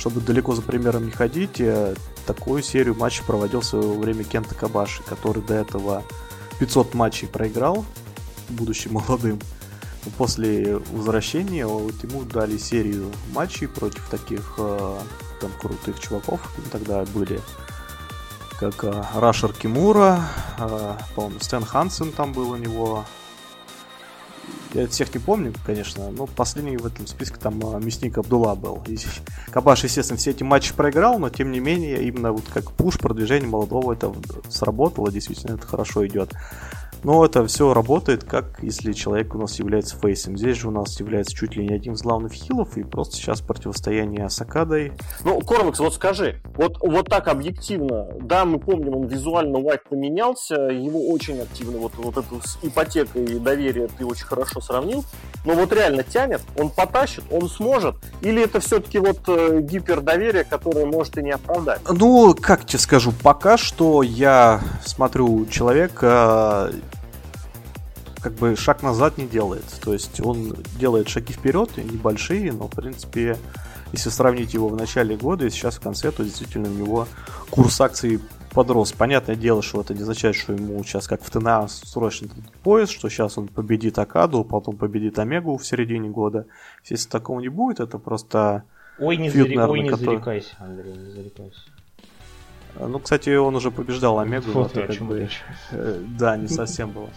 чтобы 0.01 0.19
далеко 0.19 0.55
за 0.55 0.63
примером 0.63 1.05
не 1.05 1.11
ходить, 1.11 1.59
э, 1.61 1.93
такую 2.25 2.63
серию 2.63 2.95
матчей 2.95 3.23
проводил 3.23 3.61
в 3.61 3.65
свое 3.65 3.87
время 3.99 4.23
Кента 4.23 4.55
Кабаши, 4.55 5.03
который 5.03 5.43
до 5.43 5.53
этого 5.53 6.03
500 6.59 6.95
матчей 6.95 7.27
проиграл, 7.27 7.85
будучи 8.49 8.87
молодым. 8.87 9.39
После 10.17 10.77
возвращения 10.91 11.67
вот 11.67 11.93
ему 12.03 12.23
дали 12.23 12.57
серию 12.57 13.11
матчей 13.31 13.67
против 13.67 14.09
таких 14.09 14.55
э, 14.57 14.99
там 15.39 15.51
крутых 15.61 15.99
чуваков. 15.99 16.51
Тогда 16.71 17.05
были 17.13 17.39
как 18.59 18.83
э, 18.83 19.03
Рашер 19.13 19.53
Кимура, 19.53 20.19
по-моему, 21.15 21.39
Стэн 21.41 21.63
Хансен 21.63 22.11
там 22.11 22.33
был 22.33 22.49
у 22.49 22.55
него, 22.55 23.05
я 24.73 24.87
всех 24.87 25.13
не 25.13 25.19
помню, 25.19 25.53
конечно, 25.65 26.09
но 26.11 26.27
последний 26.27 26.77
в 26.77 26.85
этом 26.85 27.07
списке 27.07 27.37
там 27.37 27.59
а, 27.65 27.79
Мясник 27.79 28.17
Абдулла 28.17 28.55
был. 28.55 28.81
И 28.87 28.97
Кабаш, 29.51 29.83
естественно, 29.83 30.17
все 30.17 30.31
эти 30.31 30.43
матчи 30.43 30.73
проиграл, 30.73 31.19
но 31.19 31.29
тем 31.29 31.51
не 31.51 31.59
менее, 31.59 32.03
именно 32.03 32.31
вот 32.31 32.43
как 32.53 32.71
пуш 32.71 32.97
продвижение 32.97 33.49
молодого 33.49 33.93
это 33.93 34.13
сработало, 34.49 35.11
действительно 35.11 35.55
это 35.55 35.67
хорошо 35.67 36.05
идет. 36.07 36.33
Но 37.03 37.25
это 37.25 37.45
все 37.47 37.73
работает, 37.73 38.23
как 38.23 38.59
если 38.61 38.93
человек 38.93 39.33
у 39.35 39.39
нас 39.39 39.57
является 39.59 39.97
фейсом. 39.97 40.37
Здесь 40.37 40.57
же 40.57 40.67
у 40.67 40.71
нас 40.71 40.99
является 40.99 41.35
чуть 41.35 41.55
ли 41.55 41.67
не 41.67 41.73
один 41.73 41.93
из 41.93 42.01
главных 42.01 42.33
хилов, 42.33 42.77
и 42.77 42.83
просто 42.83 43.15
сейчас 43.15 43.41
противостояние 43.41 44.29
с 44.29 44.39
Акадой. 44.41 44.93
Ну, 45.23 45.39
Кормакс, 45.41 45.79
вот 45.79 45.93
скажи, 45.93 46.41
вот, 46.55 46.77
вот 46.79 47.09
так 47.09 47.27
объективно, 47.27 48.07
да, 48.21 48.45
мы 48.45 48.59
помним, 48.59 48.95
он 48.95 49.07
визуально 49.07 49.59
Уайт 49.59 49.83
поменялся, 49.89 50.55
его 50.55 51.09
очень 51.09 51.39
активно, 51.41 51.79
вот, 51.79 51.93
вот 51.97 52.17
эту 52.17 52.41
с 52.41 52.59
ипотекой 52.61 53.39
доверия 53.39 53.87
ты 53.97 54.05
очень 54.05 54.25
хорошо 54.25 54.61
сравнил, 54.61 55.03
но 55.45 55.53
вот 55.53 55.73
реально 55.73 56.03
тянет, 56.03 56.41
он 56.57 56.69
потащит, 56.69 57.23
он 57.31 57.49
сможет, 57.49 57.95
или 58.21 58.43
это 58.43 58.59
все-таки 58.59 58.99
вот 58.99 59.19
э, 59.27 59.61
гипердоверие, 59.61 60.43
которое 60.43 60.85
может 60.85 61.17
и 61.17 61.23
не 61.23 61.31
оправдать? 61.31 61.81
Ну, 61.89 62.35
как 62.39 62.65
тебе 62.65 62.79
скажу, 62.79 63.11
пока 63.23 63.57
что 63.57 64.03
я 64.03 64.61
смотрю 64.85 65.45
человека 65.47 66.71
как 68.21 68.33
бы 68.33 68.55
шаг 68.55 68.83
назад 68.83 69.17
не 69.17 69.27
делает. 69.27 69.65
То 69.83 69.93
есть 69.93 70.21
он 70.21 70.55
делает 70.79 71.09
шаги 71.09 71.33
вперед, 71.33 71.75
небольшие, 71.77 72.51
но 72.53 72.67
в 72.67 72.71
принципе, 72.71 73.37
если 73.91 74.09
сравнить 74.09 74.53
его 74.53 74.67
в 74.67 74.75
начале 74.75 75.17
года 75.17 75.45
и 75.45 75.49
сейчас 75.49 75.75
в 75.75 75.81
конце, 75.81 76.11
то 76.11 76.23
действительно 76.23 76.69
у 76.69 76.73
него 76.73 77.07
курс 77.49 77.81
акций 77.81 78.19
подрос. 78.51 78.91
Понятное 78.91 79.35
дело, 79.35 79.61
что 79.61 79.81
это 79.81 79.93
не 79.93 80.01
означает, 80.01 80.35
что 80.35 80.53
ему 80.53 80.83
сейчас 80.83 81.07
как 81.07 81.23
в 81.23 81.29
ТНА 81.29 81.67
срочно 81.67 82.29
пояс, 82.63 82.89
что 82.89 83.09
сейчас 83.09 83.37
он 83.37 83.47
победит 83.47 83.97
Акаду, 83.97 84.43
потом 84.43 84.77
победит 84.77 85.17
Омегу 85.19 85.57
в 85.57 85.65
середине 85.65 86.09
года. 86.09 86.45
Если 86.85 87.09
такого 87.09 87.39
не 87.39 87.49
будет, 87.49 87.79
это 87.79 87.97
просто... 87.97 88.63
Ой, 88.99 89.17
не, 89.17 89.29
фьюд, 89.29 89.47
зари... 89.47 89.55
наверное, 89.55 89.79
Ой, 89.79 89.83
не 89.83 89.89
который... 89.89 90.05
зарекайся, 90.05 90.55
Андрей, 90.59 90.93
не 90.93 91.11
зарекайся. 91.11 91.61
Ну, 92.79 92.99
кстати, 92.99 93.35
он 93.35 93.55
уже 93.55 93.71
побеждал 93.71 94.19
Омегу. 94.19 94.51
Вот, 94.51 94.77
это, 94.77 94.93
как 94.93 95.05
бы... 95.05 95.29
Э, 95.71 96.01
да, 96.17 96.37
не 96.37 96.47
совсем 96.47 96.91
было. 96.91 97.09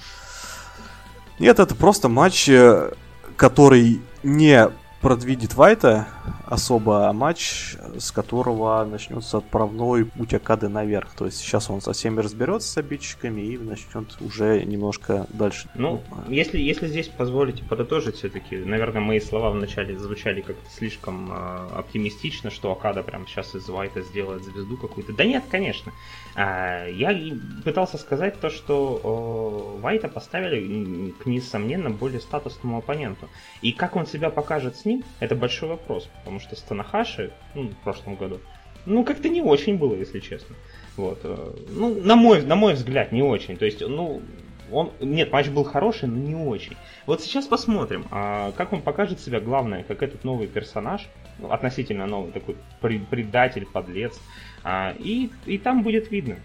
Нет, 1.38 1.58
это 1.58 1.74
просто 1.74 2.08
матч, 2.08 2.48
э, 2.48 2.92
который 3.36 4.00
не 4.22 4.68
продвидит 5.04 5.52
Вайта 5.54 6.08
особо, 6.46 7.10
а 7.10 7.12
матч, 7.12 7.74
с 7.98 8.10
которого 8.10 8.82
начнется 8.84 9.38
отправной 9.38 10.06
путь 10.06 10.32
Акады 10.32 10.68
наверх. 10.68 11.10
То 11.14 11.26
есть 11.26 11.38
сейчас 11.38 11.68
он 11.68 11.82
со 11.82 11.92
всеми 11.92 12.20
разберется 12.20 12.68
с 12.68 12.78
обидчиками 12.78 13.42
и 13.42 13.58
начнет 13.58 14.16
уже 14.22 14.64
немножко 14.64 15.26
дальше. 15.28 15.68
Ну, 15.74 16.02
если, 16.28 16.58
если 16.58 16.86
здесь 16.86 17.08
позволите 17.08 17.62
подытожить 17.64 18.16
все-таки, 18.16 18.56
наверное, 18.56 19.02
мои 19.02 19.20
слова 19.20 19.50
вначале 19.50 19.98
звучали 19.98 20.40
как-то 20.40 20.70
слишком 20.70 21.30
э, 21.30 21.68
оптимистично, 21.76 22.50
что 22.50 22.72
Акада 22.72 23.02
прямо 23.02 23.26
сейчас 23.26 23.54
из 23.54 23.68
Вайта 23.68 24.00
сделает 24.00 24.44
звезду 24.44 24.78
какую-то. 24.78 25.12
Да 25.12 25.24
нет, 25.24 25.44
конечно. 25.50 25.92
Э, 26.34 26.88
я 26.90 27.14
пытался 27.62 27.98
сказать 27.98 28.40
то, 28.40 28.48
что 28.48 29.76
э, 29.76 29.80
Вайта 29.82 30.08
поставили 30.08 31.10
к 31.22 31.26
несомненно 31.26 31.90
более 31.90 32.20
статусному 32.20 32.78
оппоненту. 32.78 33.28
И 33.60 33.72
как 33.72 33.96
он 33.96 34.06
себя 34.06 34.30
покажет 34.30 34.76
с 34.76 34.84
ним, 34.84 34.93
это 35.20 35.34
большой 35.34 35.70
вопрос, 35.70 36.08
потому 36.18 36.40
что 36.40 36.56
с 36.56 36.60
Танахаши, 36.60 37.32
ну, 37.54 37.68
в 37.68 37.76
прошлом 37.84 38.16
году, 38.16 38.40
ну, 38.86 39.04
как-то 39.04 39.28
не 39.28 39.40
очень 39.40 39.78
было, 39.78 39.94
если 39.94 40.20
честно. 40.20 40.54
Вот. 40.96 41.20
Э, 41.24 41.52
ну, 41.70 42.00
на 42.02 42.16
мой, 42.16 42.42
на 42.42 42.54
мой 42.54 42.74
взгляд, 42.74 43.12
не 43.12 43.22
очень. 43.22 43.56
То 43.56 43.64
есть, 43.64 43.80
ну, 43.80 44.22
он, 44.70 44.92
нет, 45.00 45.32
матч 45.32 45.48
был 45.48 45.64
хороший, 45.64 46.08
но 46.08 46.16
не 46.16 46.34
очень. 46.34 46.76
Вот 47.06 47.22
сейчас 47.22 47.46
посмотрим, 47.46 48.06
а, 48.10 48.52
как 48.52 48.72
он 48.72 48.82
покажет 48.82 49.20
себя, 49.20 49.40
главное, 49.40 49.82
как 49.84 50.02
этот 50.02 50.24
новый 50.24 50.46
персонаж, 50.46 51.08
ну, 51.38 51.50
относительно 51.50 52.06
новый, 52.06 52.32
такой 52.32 52.56
предатель, 52.80 53.66
подлец. 53.66 54.20
А, 54.62 54.94
и, 54.98 55.30
и 55.46 55.58
там 55.58 55.82
будет 55.82 56.10
видно 56.10 56.36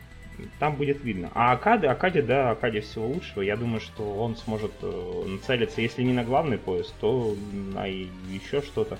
там 0.59 0.75
будет 0.75 1.03
видно. 1.03 1.31
А 1.33 1.51
Акады, 1.51 1.87
Акаде, 1.87 2.21
да, 2.21 2.51
Акаде 2.51 2.81
всего 2.81 3.07
лучшего. 3.07 3.41
Я 3.41 3.57
думаю, 3.57 3.79
что 3.79 4.03
он 4.03 4.35
сможет 4.35 4.71
э, 4.81 5.23
нацелиться, 5.27 5.81
если 5.81 6.03
не 6.03 6.13
на 6.13 6.23
главный 6.23 6.57
пояс, 6.57 6.93
то 6.99 7.35
на 7.73 7.85
еще 7.85 8.61
что-то. 8.61 8.97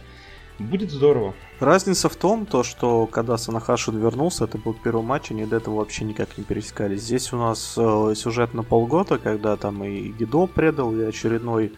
Будет 0.60 0.92
здорово. 0.92 1.34
Разница 1.62 2.10
в 2.10 2.18
том, 2.18 2.46
то, 2.46 2.64
что 2.64 3.08
когда 3.08 3.38
Санахашин 3.38 3.98
вернулся, 3.98 4.44
это 4.44 4.58
был 4.58 4.74
первый 4.74 5.04
матч, 5.04 5.32
они 5.32 5.46
до 5.46 5.56
этого 5.56 5.76
вообще 5.76 6.04
никак 6.04 6.38
не 6.38 6.44
пересекались. 6.44 7.04
Здесь 7.04 7.32
у 7.32 7.38
нас 7.38 7.76
э, 7.78 8.14
сюжет 8.16 8.54
на 8.54 8.64
полгода, 8.64 9.18
когда 9.18 9.56
там 9.56 9.84
и 9.86 10.10
Гидо 10.10 10.48
предал, 10.48 10.94
и 10.94 11.02
очередной 11.04 11.74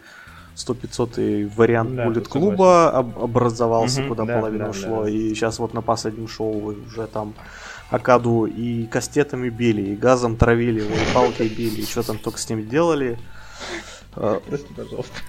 100-500 0.56 1.54
вариант 1.54 1.94
да, 1.94 2.04
Буллет 2.04 2.28
клуба 2.28 2.90
об- 2.90 3.18
образовался, 3.18 4.00
угу, 4.02 4.10
куда 4.10 4.24
да, 4.24 4.38
половина 4.38 4.64
да, 4.64 4.70
ушло. 4.70 5.04
Да. 5.04 5.10
И 5.10 5.34
сейчас 5.34 5.58
вот 5.58 5.74
на 5.74 5.80
последнем 5.82 6.28
шоу 6.28 6.74
уже 6.86 7.06
там 7.06 7.34
Акаду 7.92 8.46
и 8.46 8.86
кастетами 8.86 9.48
били, 9.48 9.90
и 9.90 9.96
газом 9.96 10.36
травили, 10.36 10.80
и 10.82 11.14
палкой 11.14 11.48
били, 11.48 11.82
и 11.82 11.84
что 11.84 12.02
там 12.02 12.18
только 12.18 12.38
с 12.38 12.48
ним 12.48 12.68
делали. 12.68 13.18
Прости, 14.14 14.74
пожалуйста. 14.74 15.20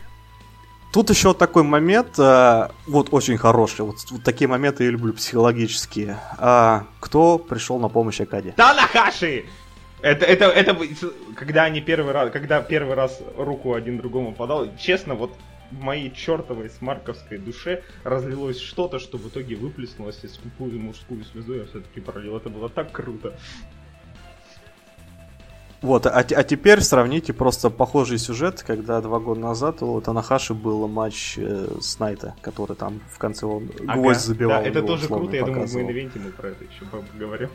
Тут 0.94 1.10
еще 1.10 1.34
такой 1.34 1.64
момент, 1.64 2.20
а, 2.20 2.72
вот 2.86 3.08
очень 3.12 3.36
хороший, 3.36 3.82
вот, 3.82 3.96
вот 4.12 4.24
такие 4.24 4.48
моменты 4.48 4.84
я 4.84 4.92
люблю 4.92 5.12
психологические. 5.14 6.20
А, 6.38 6.86
кто 7.00 7.40
пришел 7.40 7.80
на 7.80 7.90
помощь 7.90 8.22
Акаде? 8.22 8.52
Танахаши! 8.52 9.46
Это, 10.04 10.26
это, 10.26 10.46
это, 10.46 10.78
когда 11.36 11.64
они 11.64 11.82
первый 11.82 12.14
раз, 12.14 12.30
когда 12.32 12.62
первый 12.62 12.94
раз 12.94 13.20
руку 13.38 13.74
один 13.74 13.98
другому 13.98 14.34
подал, 14.34 14.68
честно, 14.78 15.16
вот 15.16 15.34
моей 15.82 16.12
чертовой 16.12 16.70
смарковской 16.70 17.38
душе 17.38 17.84
разлилось 18.04 18.60
что-то, 18.60 19.00
что 19.00 19.18
в 19.18 19.28
итоге 19.28 19.56
выплеснулось 19.56 20.24
и 20.24 20.28
скупую 20.28 20.80
мужскую 20.80 21.24
слезу 21.24 21.56
я 21.56 21.66
все-таки 21.66 22.02
пролил. 22.02 22.38
Это 22.38 22.50
было 22.50 22.70
так 22.70 22.92
круто. 22.92 23.38
Вот, 25.84 26.06
а, 26.06 26.12
а 26.12 26.44
теперь 26.44 26.80
сравните 26.80 27.34
просто 27.34 27.70
похожий 27.70 28.18
сюжет, 28.18 28.64
когда 28.64 29.02
два 29.02 29.20
года 29.20 29.42
назад 29.42 29.84
у 29.84 30.00
Танахаши 30.00 30.54
был 30.54 30.88
матч 30.88 31.38
э, 31.38 31.68
с 31.82 32.00
Найто, 32.00 32.36
который 32.40 32.78
там 32.78 33.02
в 33.12 33.18
конце 33.18 33.46
он 33.46 33.70
ага, 33.82 34.00
гвоздь 34.00 34.22
забивал. 34.22 34.62
Да, 34.62 34.70
это 34.70 34.82
тоже 34.82 35.08
круто, 35.08 35.36
я 35.36 35.46
думаю, 35.46 35.68
в 35.68 35.76
main 35.76 36.10
мы 36.16 36.32
про 36.32 36.52
это 36.52 36.64
еще 36.64 36.86
поговорим. 36.86 37.50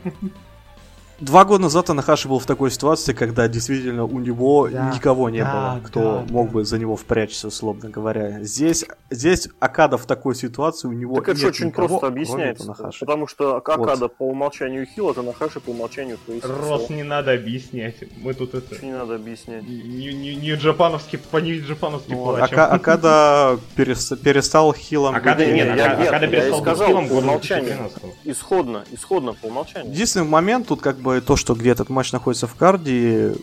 Два 1.19 1.43
года 1.43 1.63
назад 1.63 1.87
Танахаши 1.87 2.29
был 2.29 2.39
в 2.39 2.45
такой 2.45 2.71
ситуации, 2.71 3.11
когда 3.13 3.47
действительно 3.49 4.05
у 4.05 4.19
него 4.19 4.69
Да, 4.69 4.91
никого 4.95 5.29
не 5.29 5.39
да, 5.43 5.73
было, 5.75 5.81
кто 5.87 6.01
да, 6.25 6.33
мог 6.33 6.47
да. 6.47 6.53
бы 6.53 6.65
за 6.65 6.79
него 6.79 6.95
впрячься, 6.95 7.47
условно 7.47 7.89
говоря. 7.89 8.41
Здесь, 8.43 8.85
здесь 9.09 9.49
Окада 9.59 9.97
в 9.97 10.05
такой 10.05 10.33
ситуации, 10.35 10.87
у 10.87 10.93
него 10.93 11.15
Так 11.15 11.29
это 11.29 11.39
нет 11.41 11.49
очень 11.49 11.65
никого, 11.67 11.87
просто 11.89 12.07
объясняется. 12.07 12.73
Потому 13.01 13.27
что 13.27 13.57
Окада 13.57 14.07
по 14.07 14.23
умолчанию 14.29 14.85
heel, 14.85 15.09
а 15.09 15.13
Танахаши 15.13 15.59
по 15.59 15.71
умолчанию 15.71 16.17
face. 16.25 16.41
Рос, 16.45 16.89
не 16.89 17.03
надо 17.03 17.33
объяснять. 17.33 17.95
Мы 18.21 18.33
тут 18.33 18.53
это... 18.55 18.85
Не 18.85 18.93
надо 18.93 19.15
объяснять. 19.15 19.63
Не, 19.67 20.13
не, 20.13 20.35
не 20.35 20.53
джапановский, 20.53 21.17
по 21.19 21.37
не 21.37 21.59
джапановски 21.59 22.11
Ну, 22.11 22.23
плачем. 22.23 22.57
Ака- 22.57 22.67
Акада 22.67 23.59
перес- 23.75 24.15
перестал 24.15 24.73
хилом 24.73 25.15
Акада, 25.15 25.43
быть. 25.43 25.53
нет, 25.53 25.75
я- 25.75 25.91
Ака- 25.91 26.03
я- 26.03 26.09
Акада 26.09 26.25
я 26.25 26.27
и 26.27 26.31
перестал 26.31 26.59
быть 26.59 26.67
сказал, 26.69 26.87
хилом 26.87 27.07
по 27.09 27.13
умолчанию. 27.13 27.75
2013. 27.77 28.15
Исходно, 28.23 28.83
исходно 28.91 29.33
по 29.33 29.47
умолчанию. 29.47 29.91
Единственный 29.91 30.25
момент 30.27 30.67
тут 30.67 30.79
как 30.81 30.95
бы 30.97 31.08
то, 31.21 31.35
что 31.35 31.53
где 31.55 31.71
этот 31.71 31.89
матч 31.89 32.11
находится 32.11 32.47
в 32.47 32.55
карде, 32.55 33.35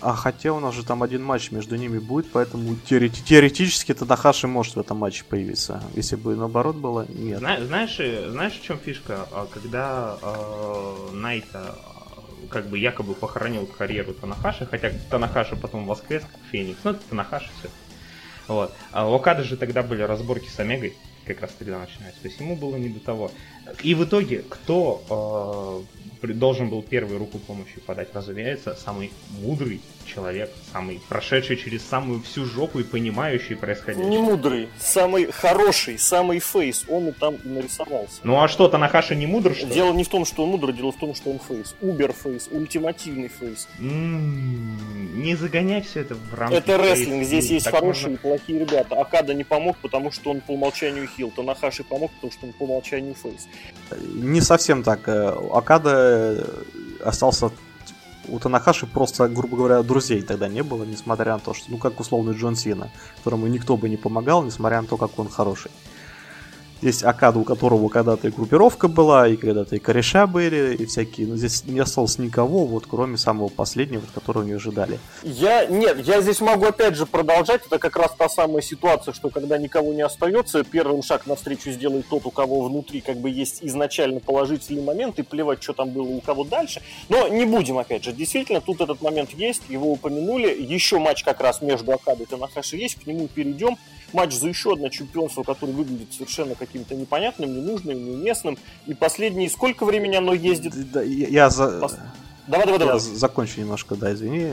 а 0.00 0.14
хотя 0.14 0.52
у 0.52 0.60
нас 0.60 0.74
же 0.74 0.84
там 0.84 1.02
один 1.02 1.22
матч 1.24 1.50
между 1.50 1.76
ними 1.76 1.98
будет, 1.98 2.30
поэтому 2.30 2.76
теорети- 2.88 3.24
теоретически 3.24 3.94
Танахаши 3.94 4.46
может 4.46 4.76
в 4.76 4.80
этом 4.80 4.98
матче 4.98 5.24
появиться. 5.24 5.82
Если 5.94 6.16
бы 6.16 6.36
наоборот 6.36 6.76
было, 6.76 7.06
нет. 7.08 7.38
Зна- 7.38 7.64
знаешь, 7.64 7.96
э, 8.00 8.28
знаешь, 8.30 8.52
в 8.52 8.62
чем 8.62 8.78
фишка? 8.78 9.26
А, 9.32 9.46
Когда 9.46 10.18
э, 10.20 11.08
Найто 11.14 11.74
э, 11.78 12.46
как 12.50 12.68
бы 12.68 12.78
якобы 12.78 13.14
похоронил 13.14 13.66
карьеру 13.66 14.12
Танахаши, 14.12 14.66
хотя 14.70 14.90
Танахаши 15.10 15.56
потом 15.56 15.86
воскрес 15.86 16.22
как 16.22 16.40
Феникс, 16.52 16.80
ну 16.84 16.90
это 16.90 17.00
Танахаши 17.08 17.48
все. 17.60 17.70
Вот. 18.46 18.74
А 18.92 19.08
у 19.08 19.14
Окады 19.14 19.42
же 19.42 19.56
тогда 19.56 19.82
были 19.82 20.02
разборки 20.02 20.50
с 20.50 20.58
Омегой, 20.60 20.94
как 21.26 21.40
раз 21.40 21.50
тогда 21.58 21.78
начинаются. 21.78 22.20
То 22.20 22.28
есть 22.28 22.38
ему 22.40 22.56
было 22.56 22.76
не 22.76 22.90
до 22.90 23.00
того. 23.00 23.30
И 23.82 23.94
в 23.94 24.04
итоге, 24.04 24.44
кто 24.46 25.82
э, 25.88 26.03
должен 26.32 26.70
был 26.70 26.82
первую 26.82 27.18
руку 27.18 27.38
помощи 27.40 27.80
подать, 27.80 28.14
разумеется, 28.14 28.74
самый 28.74 29.12
мудрый 29.26 29.82
человек, 30.06 30.50
самый 30.72 31.00
прошедший 31.08 31.56
через 31.56 31.82
самую 31.84 32.22
всю 32.22 32.44
жопу 32.44 32.78
и 32.80 32.82
понимающий 32.82 33.56
происходящее. 33.56 34.08
Не 34.08 34.18
мудрый, 34.18 34.68
самый 34.78 35.30
хороший, 35.32 35.98
самый 35.98 36.38
face, 36.40 36.84
он 36.88 37.08
и 37.08 37.12
там 37.12 37.36
и 37.36 37.48
нарисовался. 37.48 38.20
Ну 38.22 38.40
а 38.42 38.48
что, 38.48 38.68
Танахаши 38.68 39.14
не 39.16 39.26
мудр, 39.26 39.54
что 39.54 39.66
ли? 39.66 39.74
Дело 39.74 39.92
не 39.92 40.04
в 40.04 40.08
том, 40.08 40.24
что 40.24 40.44
он 40.44 40.50
мудрый, 40.50 40.74
дело 40.74 40.92
в 40.92 40.96
том, 40.98 41.14
что 41.14 41.30
он 41.30 41.38
face. 41.38 41.74
Убер 41.80 42.12
face, 42.12 42.48
ультимативный 42.50 43.28
face. 43.28 43.68
М, 43.78 45.22
Не 45.22 45.36
загоняй 45.36 45.80
все 45.82 46.00
это 46.00 46.14
в 46.16 46.34
рамки. 46.34 46.54
Это 46.54 46.76
рестлинг, 46.76 47.18
face. 47.18 47.26
здесь 47.28 47.50
есть 47.50 47.64
Так 47.64 47.74
хорошие 47.74 48.10
можно- 48.10 48.14
и 48.14 48.18
плохие 48.18 48.58
ребята. 48.60 48.94
Окада 49.00 49.32
не 49.34 49.44
помог, 49.44 49.76
потому 49.78 50.10
что 50.10 50.30
он 50.30 50.40
по 50.40 50.52
умолчанию 50.52 51.06
heel. 51.08 51.30
Танахаши 51.34 51.82
помог, 51.84 52.10
потому 52.12 52.32
что 52.32 52.46
он 52.46 52.52
по 52.52 52.64
умолчанию 52.64 53.14
face. 53.14 53.48
Не 54.14 54.40
совсем 54.40 54.82
так. 54.82 55.08
Э, 55.08 55.34
Окада 55.52 55.90
э, 55.94 56.44
остался 57.04 57.50
у 58.28 58.38
Танахаши 58.38 58.86
просто, 58.86 59.28
грубо 59.28 59.56
говоря, 59.56 59.82
друзей 59.82 60.22
тогда 60.22 60.48
не 60.48 60.62
было, 60.62 60.84
несмотря 60.84 61.34
на 61.34 61.38
то, 61.38 61.54
что, 61.54 61.70
ну, 61.70 61.78
как 61.78 62.00
условный 62.00 62.34
Джон 62.34 62.56
Сина, 62.56 62.90
которому 63.16 63.46
никто 63.46 63.76
бы 63.76 63.88
не 63.88 63.96
помогал, 63.96 64.42
несмотря 64.42 64.80
на 64.80 64.86
то, 64.86 64.96
как 64.96 65.18
он 65.18 65.28
хороший. 65.28 65.70
Есть 66.84 67.02
Окада, 67.02 67.38
у 67.38 67.44
которого 67.44 67.88
когда-то 67.88 68.28
и 68.28 68.30
группировка 68.30 68.88
была, 68.88 69.26
и 69.26 69.36
когда-то 69.36 69.74
и 69.74 69.78
кореша 69.78 70.26
были, 70.26 70.76
и 70.76 70.84
всякие, 70.84 71.26
но 71.26 71.34
здесь 71.34 71.64
не 71.64 71.80
осталось 71.80 72.18
никого, 72.18 72.66
вот, 72.66 72.84
кроме 72.86 73.16
самого 73.16 73.48
последнего, 73.48 74.02
которого 74.14 74.42
не 74.42 74.52
ожидали. 74.52 74.98
Я, 75.22 75.64
нет, 75.64 76.06
я 76.06 76.20
здесь 76.20 76.42
могу 76.42 76.66
опять 76.66 76.96
же 76.96 77.06
продолжать. 77.06 77.62
Это 77.64 77.78
как 77.78 77.96
раз 77.96 78.12
та 78.18 78.28
самая 78.28 78.60
ситуация, 78.60 79.14
что 79.14 79.30
когда 79.30 79.56
никого 79.56 79.94
не 79.94 80.02
остается, 80.02 80.62
первым 80.62 81.02
шаг 81.02 81.26
навстречу 81.26 81.70
сделает 81.70 82.06
тот, 82.06 82.26
у 82.26 82.30
кого 82.30 82.60
внутри 82.60 83.00
как 83.00 83.16
бы 83.16 83.30
есть 83.30 83.60
изначально 83.62 84.20
положительный 84.20 84.82
момент, 84.82 85.18
и 85.18 85.22
плевать, 85.22 85.62
что 85.62 85.72
там 85.72 85.88
было 85.88 86.08
у 86.08 86.20
кого 86.20 86.44
дальше. 86.44 86.82
Но 87.08 87.28
не 87.28 87.46
будем, 87.46 87.78
опять 87.78 88.04
же. 88.04 88.12
Действительно, 88.12 88.60
тут 88.60 88.82
этот 88.82 89.00
момент 89.00 89.30
есть, 89.30 89.62
его 89.70 89.90
упомянули. 89.90 90.54
Еще 90.60 90.98
матч 90.98 91.24
как 91.24 91.40
раз 91.40 91.62
между 91.62 91.92
Акадой 91.92 92.26
и 92.26 92.28
Танахаши 92.28 92.76
есть, 92.76 92.96
к 92.96 93.06
нему 93.06 93.26
перейдем. 93.26 93.78
Матч 94.12 94.34
за 94.34 94.48
еще 94.48 94.74
одно 94.74 94.90
чемпионство, 94.90 95.42
которое 95.42 95.72
выглядит 95.72 96.12
совершенно 96.12 96.54
каким-то 96.74 96.94
непонятным, 96.96 97.54
ненужным, 97.54 98.04
неуместным. 98.04 98.58
И 98.86 98.94
последние 98.94 99.48
сколько 99.48 99.84
времени 99.84 100.16
оно 100.16 100.34
ездит? 100.34 100.72
Да, 100.90 101.02
я, 101.02 101.28
я 101.28 101.50
за... 101.50 101.64
Пос- 101.80 101.98
Давай, 102.48 102.66
давай, 102.66 102.80
Я 102.80 102.86
давай. 102.86 103.00
закончу 103.00 103.60
немножко, 103.60 103.94
да, 103.94 104.12
извини. 104.12 104.52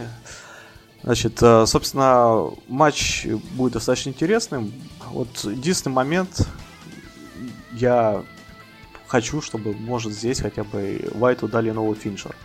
Значит, 1.03 1.39
э, 1.41 1.65
собственно, 1.65 2.51
матч 2.67 3.25
будет 3.53 3.73
достаточно 3.73 4.09
интересным. 4.11 4.71
Вот 5.09 5.43
единственный 5.43 5.93
момент, 5.93 6.47
я 7.73 8.23
хочу, 9.07 9.41
чтобы, 9.41 9.73
может, 9.73 10.13
здесь 10.13 10.39
хотя 10.39 10.63
бы 10.63 11.09
Вайту 11.15 11.47
дали 11.49 11.71
новый 11.71 11.95
финишер. 11.97 12.35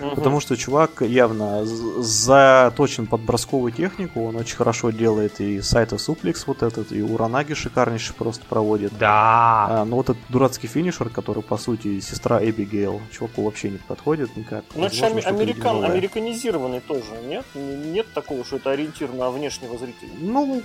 Мгм. 0.00 0.14
Потому 0.14 0.40
что 0.40 0.56
чувак 0.56 1.02
явно 1.02 1.64
заточен 1.64 3.06
под 3.06 3.22
бросковую 3.22 3.72
технику, 3.72 4.24
он 4.26 4.36
очень 4.36 4.56
хорошо 4.56 4.90
делает 4.90 5.40
и 5.40 5.60
сайта 5.62 5.98
суплекс 5.98 6.46
вот 6.46 6.62
этот, 6.62 6.92
и 6.92 7.02
уранаги 7.02 7.54
шикарнейший 7.54 8.14
просто 8.14 8.44
проводит. 8.46 8.92
Да. 8.98 9.66
А, 9.68 9.84
но 9.84 9.96
вот 9.96 10.10
этот 10.10 10.22
дурацкий 10.28 10.66
финишер, 10.66 11.08
который, 11.08 11.42
по 11.42 11.56
сути, 11.56 12.00
сестра 12.00 12.38
Эбигейл, 12.44 13.00
чуваку 13.10 13.44
вообще 13.44 13.70
не 13.70 13.78
подходит 13.78 14.36
никак. 14.36 14.64
Ну, 14.74 14.84
это 14.84 14.94
же 14.94 15.06
американ, 15.06 15.84
американизированный 15.84 16.80
тоже, 16.80 17.04
нет? 17.26 17.44
Нет 17.54 18.06
такого, 18.12 18.44
что 18.44 18.56
это 18.56 18.70
ориентир 18.70 19.12
на 19.12 19.30
внешнего 19.30 19.78
зрителя. 19.78 20.10
Ну, 20.18 20.62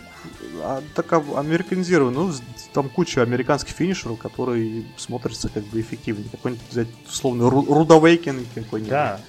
а, 0.64 0.82
так 0.96 1.12
а- 1.14 1.24
американизирован. 1.38 2.14
Ну, 2.14 2.32
там 2.74 2.90
куча 2.90 3.22
американских 3.22 3.74
финишеров, 3.74 4.20
которые 4.20 4.84
смотрятся 4.98 5.50
как 5.50 5.64
бы 5.64 5.80
эффективнее. 5.80 6.28
Какой-нибудь 6.32 6.64
взять, 6.70 6.88
условно, 7.08 7.44
Ру- 7.44 7.74
Рудавейкен 7.74 8.46
какой-нибудь. 8.56 8.90
Да. 8.90 9.20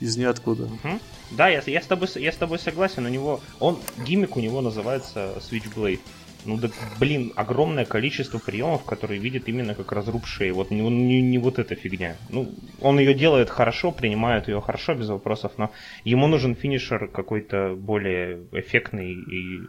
Из 0.00 0.16
ниоткуда. 0.16 0.66
Мгм. 0.66 1.00
Да, 1.32 1.48
я, 1.48 1.62
я, 1.66 1.80
с 1.80 1.86
тобой, 1.86 2.08
я 2.16 2.32
с 2.32 2.36
тобой 2.36 2.58
согласен. 2.58 3.06
У 3.06 3.08
него. 3.08 3.40
Он. 3.60 3.78
Гиммик 4.04 4.36
у 4.36 4.40
него 4.40 4.60
называется 4.60 5.34
Switchblade. 5.38 6.00
Ну 6.46 6.56
да, 6.56 6.70
блин, 7.00 7.32
огромное 7.34 7.84
количество 7.84 8.38
приемов, 8.38 8.84
которые 8.84 9.20
видит 9.20 9.48
именно 9.48 9.74
как 9.74 9.90
разруб 9.90 10.26
шеи. 10.26 10.50
Вот 10.50 10.70
не, 10.70 10.80
не, 10.80 11.20
не 11.20 11.38
вот 11.38 11.58
эта 11.58 11.74
фигня. 11.74 12.16
Ну, 12.30 12.54
он 12.80 13.00
ее 13.00 13.14
делает 13.14 13.50
хорошо, 13.50 13.90
принимает 13.90 14.46
ее 14.46 14.60
хорошо, 14.60 14.94
без 14.94 15.08
вопросов, 15.08 15.52
но 15.56 15.72
ему 16.04 16.28
нужен 16.28 16.54
финишер 16.54 17.08
какой-то 17.08 17.74
более 17.76 18.44
эффектный 18.52 19.12
и 19.12 19.62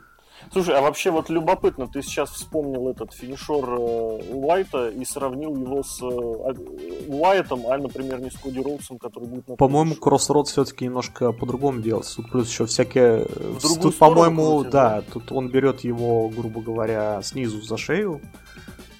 Слушай, 0.51 0.75
а 0.75 0.81
вообще 0.81 1.11
вот 1.11 1.29
любопытно, 1.29 1.87
ты 1.87 2.01
сейчас 2.01 2.29
вспомнил 2.29 2.87
этот 2.89 3.13
финишер 3.13 3.65
э, 3.65 4.33
Уайта 4.33 4.89
и 4.89 5.03
сравнил 5.05 5.55
его 5.55 5.83
с 5.83 6.01
э, 6.01 6.05
а- 6.05 7.11
Уайтом, 7.11 7.67
а, 7.67 7.77
например, 7.77 8.21
не 8.21 8.29
с 8.29 8.35
Коди 8.37 8.61
Роудсом, 8.61 8.97
который 8.97 9.27
будет 9.27 9.45
По-моему. 9.57 9.95
Кроссрод 9.95 10.47
все-таки 10.47 10.85
немножко 10.85 11.31
по-другому 11.31 11.81
делается. 11.81 12.17
Тут 12.17 12.31
плюс 12.31 12.49
еще 12.49 12.65
всякие... 12.65 13.25
э, 13.27 13.53
Тут, 13.61 13.97
по-моему, 13.97 14.55
крутит, 14.55 14.71
да, 14.71 15.03
тут 15.13 15.31
он 15.31 15.49
берет 15.49 15.81
его, 15.81 16.29
грубо 16.29 16.61
говоря, 16.61 17.21
снизу 17.23 17.61
за 17.61 17.77
шею 17.77 18.21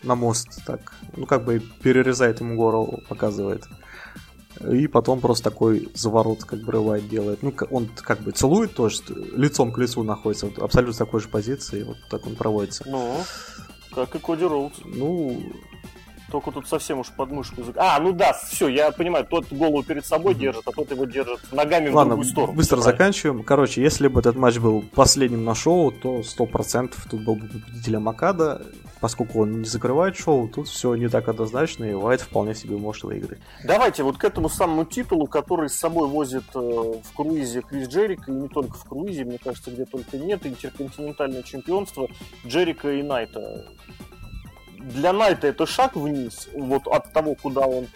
на 0.04 0.16
мост, 0.16 0.64
так, 0.66 0.94
ну, 1.16 1.26
как 1.26 1.44
бы 1.44 1.60
перерезает 1.82 2.40
ему 2.40 2.56
горло, 2.56 3.00
показывает. 3.10 3.64
И 4.72 4.88
потом 4.88 5.20
просто 5.20 5.50
такой 5.52 5.90
заворот, 5.94 6.44
как 6.44 6.60
бы 6.62 6.72
рывает, 6.72 7.08
делает. 7.10 7.44
Ну, 7.44 7.54
он 7.72 7.88
как 7.96 8.22
бы 8.22 8.32
целует 8.32 8.74
тоже, 8.74 9.02
лицом 9.36 9.72
к 9.72 9.78
лицу 9.78 10.04
находится, 10.04 10.48
вот 10.48 10.60
абсолютно 10.60 10.94
в 10.94 10.98
такой 10.98 11.22
же 11.22 11.28
позиции, 11.28 11.84
вот 11.84 11.98
так 12.10 12.26
он 12.26 12.36
проводится. 12.36 12.84
Ну, 12.88 13.18
как 13.94 14.16
и 14.16 14.20
Коди 14.20 14.46
Роудс. 14.46 14.78
Ну, 14.86 15.42
Только 16.32 16.52
тут 16.52 16.68
совсем 16.68 17.00
уж 17.00 17.08
под 17.16 17.32
мышку. 17.32 17.62
зак- 17.62 17.78
А, 17.78 17.98
ну 18.02 18.12
да, 18.12 18.34
все, 18.34 18.68
я 18.68 18.92
понимаю, 18.92 19.26
тот 19.26 19.46
голову 19.50 19.82
перед 19.82 20.06
собой 20.06 20.36
держит, 20.36 20.64
а 20.68 20.72
тот 20.74 20.92
его 20.92 21.06
держит 21.06 21.40
ногами 21.54 21.90
в 21.90 21.96
Ладно, 21.96 22.16
другую 22.16 22.30
сторону. 22.30 22.54
быстро 22.54 22.76
правильно. 22.78 22.92
заканчиваем. 22.92 23.44
Короче, 23.44 23.82
если 23.82 24.10
бы 24.10 24.20
этот 24.20 24.36
матч 24.36 24.58
был 24.58 24.84
последним 24.94 25.46
на 25.46 25.56
шоу, 25.56 25.92
то 25.92 26.24
100% 26.24 26.96
тут 27.10 27.24
был 27.24 27.36
бы 27.36 27.48
победителем 27.48 28.10
Акада. 28.10 28.62
Поскольку 29.00 29.42
он 29.42 29.60
не 29.60 29.66
закрывает 29.66 30.16
шоу, 30.16 30.48
тут 30.48 30.68
все 30.68 30.96
не 30.96 31.08
так 31.08 31.28
однозначно, 31.28 31.86
и 31.86 31.94
Вайт 31.94 32.22
вполне 32.22 32.56
себе 32.56 32.78
может 32.78 33.04
выиграть. 33.04 33.40
Давайте 33.64 34.04
вот 34.04 34.18
к 34.18 34.24
этому 34.24 34.50
самому 34.50 34.86
титулу, 34.86 35.28
который 35.28 35.70
с 35.70 35.76
собой 35.76 36.08
возит 36.08 36.44
э, 36.56 36.60
в 36.60 37.16
круизе 37.16 37.62
Крис 37.62 37.88
Джерика, 37.88 38.32
и 38.32 38.36
не 38.36 38.48
только 38.48 38.76
в 38.78 38.86
круизе, 38.86 39.24
мне 39.24 39.38
кажется, 39.38 39.72
где 39.72 39.86
только 39.86 40.18
нет, 40.18 40.46
интерконтинентальное 40.46 41.44
чемпионство 41.44 42.08
Джерика 42.46 42.92
и 42.92 43.04
Найта. 43.04 43.66
Для 44.80 45.14
Найта 45.14 45.48
это 45.48 45.66
шаг 45.66 45.96
вниз, 45.96 46.48
вот 46.54 46.88
от 46.88 47.12
того, 47.14 47.36
куда 47.36 47.68
он, 47.68 47.88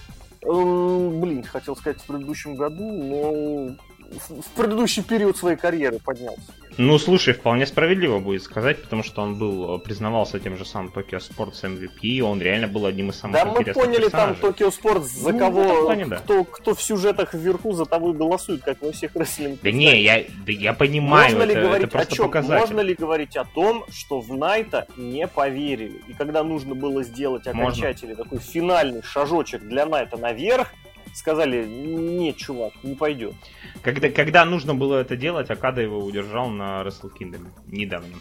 эм, 0.41 1.19
блин, 1.19 1.43
хотел 1.43 1.75
сказать 1.75 1.99
в 2.01 2.05
предыдущем 2.05 2.55
году, 2.55 2.91
но 2.91 3.75
в, 4.11 4.49
предыдущий 4.55 5.03
период 5.03 5.37
своей 5.37 5.57
карьеры 5.57 5.99
поднялся. 5.99 6.41
Ну, 6.77 6.97
слушай, 6.99 7.33
вполне 7.33 7.65
справедливо 7.65 8.19
будет 8.19 8.43
сказать, 8.43 8.81
потому 8.81 9.03
что 9.03 9.21
он 9.21 9.37
был, 9.37 9.75
э, 9.75 9.79
признавался 9.79 10.39
тем 10.39 10.57
же 10.57 10.63
самым 10.65 10.89
Tokyo 10.95 11.19
Sports 11.19 11.61
MVP, 11.63 11.89
и 12.01 12.21
он 12.21 12.41
реально 12.41 12.67
был 12.69 12.85
одним 12.85 13.09
из 13.09 13.17
самых 13.17 13.35
Да, 13.35 13.45
мы 13.45 13.59
интересных 13.59 13.85
поняли 13.85 14.01
там 14.03 14.29
персонажей. 14.29 14.41
Токио 14.41 14.71
Спорт, 14.71 15.03
за 15.03 15.31
Ну, 15.33 15.39
кого, 15.39 15.83
плане, 15.83 16.05
да. 16.05 16.17
кто, 16.17 16.43
кто 16.45 16.73
в 16.73 16.81
сюжетах 16.81 17.33
вверху, 17.33 17.73
за 17.73 17.85
того 17.85 18.11
и 18.11 18.13
голосует, 18.13 18.61
как 18.63 18.81
во 18.81 18.91
всех 18.93 19.13
рестлинг. 19.15 19.59
Да 19.61 19.71
не, 19.71 20.01
я, 20.01 20.23
да 20.45 20.51
я 20.53 20.73
понимаю, 20.73 21.31
Можно 21.35 21.43
ли 21.43 21.51
это, 21.53 21.61
говорить 21.61 21.87
это 21.87 21.91
просто 21.97 22.13
о 22.13 22.15
чем? 22.15 22.25
показатель. 22.27 22.59
Можно 22.61 22.79
ли 22.79 22.93
говорить 22.95 23.35
о 23.37 23.43
том, 23.45 23.85
что 23.91 24.21
в 24.21 24.33
Найта 24.37 24.87
не 24.95 25.27
поверили? 25.27 26.01
И 26.07 26.13
когда 26.13 26.41
нужно 26.43 26.73
было 26.73 27.03
сделать 27.03 27.45
Можно. 27.47 27.63
окончательный 27.63 28.15
такой 28.15 28.39
финальный 28.39 29.03
шажочек 29.03 29.61
для 29.61 29.85
Найта 29.85 30.15
наверх, 30.15 30.73
сказали, 31.13 31.65
нет, 31.65 32.37
чувак, 32.37 32.73
не 32.83 32.95
пойдет. 32.95 33.33
Когда, 33.81 34.09
когда 34.09 34.45
нужно 34.45 34.75
было 34.75 34.97
это 34.97 35.15
делать, 35.15 35.49
Акада 35.49 35.81
его 35.81 35.99
удержал 35.99 36.49
на 36.49 36.81
Wrestle 36.81 37.11
Kingdom 37.17 37.47
недавно. 37.67 38.15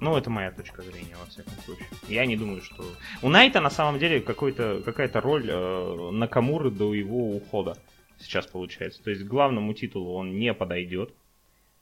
Ну, 0.00 0.16
это 0.16 0.30
моя 0.30 0.50
точка 0.50 0.80
зрения, 0.82 1.14
во 1.22 1.26
всяком 1.28 1.52
случае. 1.64 1.86
Я 2.08 2.24
не 2.24 2.36
думаю, 2.36 2.62
что... 2.62 2.84
У 3.20 3.28
Найта 3.28 3.60
на 3.60 3.68
самом 3.68 3.98
деле 3.98 4.20
какая-то 4.20 5.20
роль 5.20 5.46
э, 5.46 6.10
Накамуры 6.10 6.70
до 6.70 6.94
его 6.94 7.36
ухода 7.36 7.76
сейчас 8.18 8.46
получается. 8.46 9.02
То 9.02 9.10
есть 9.10 9.24
главному 9.24 9.74
титулу 9.74 10.14
он 10.14 10.38
не 10.38 10.54
подойдет, 10.54 11.12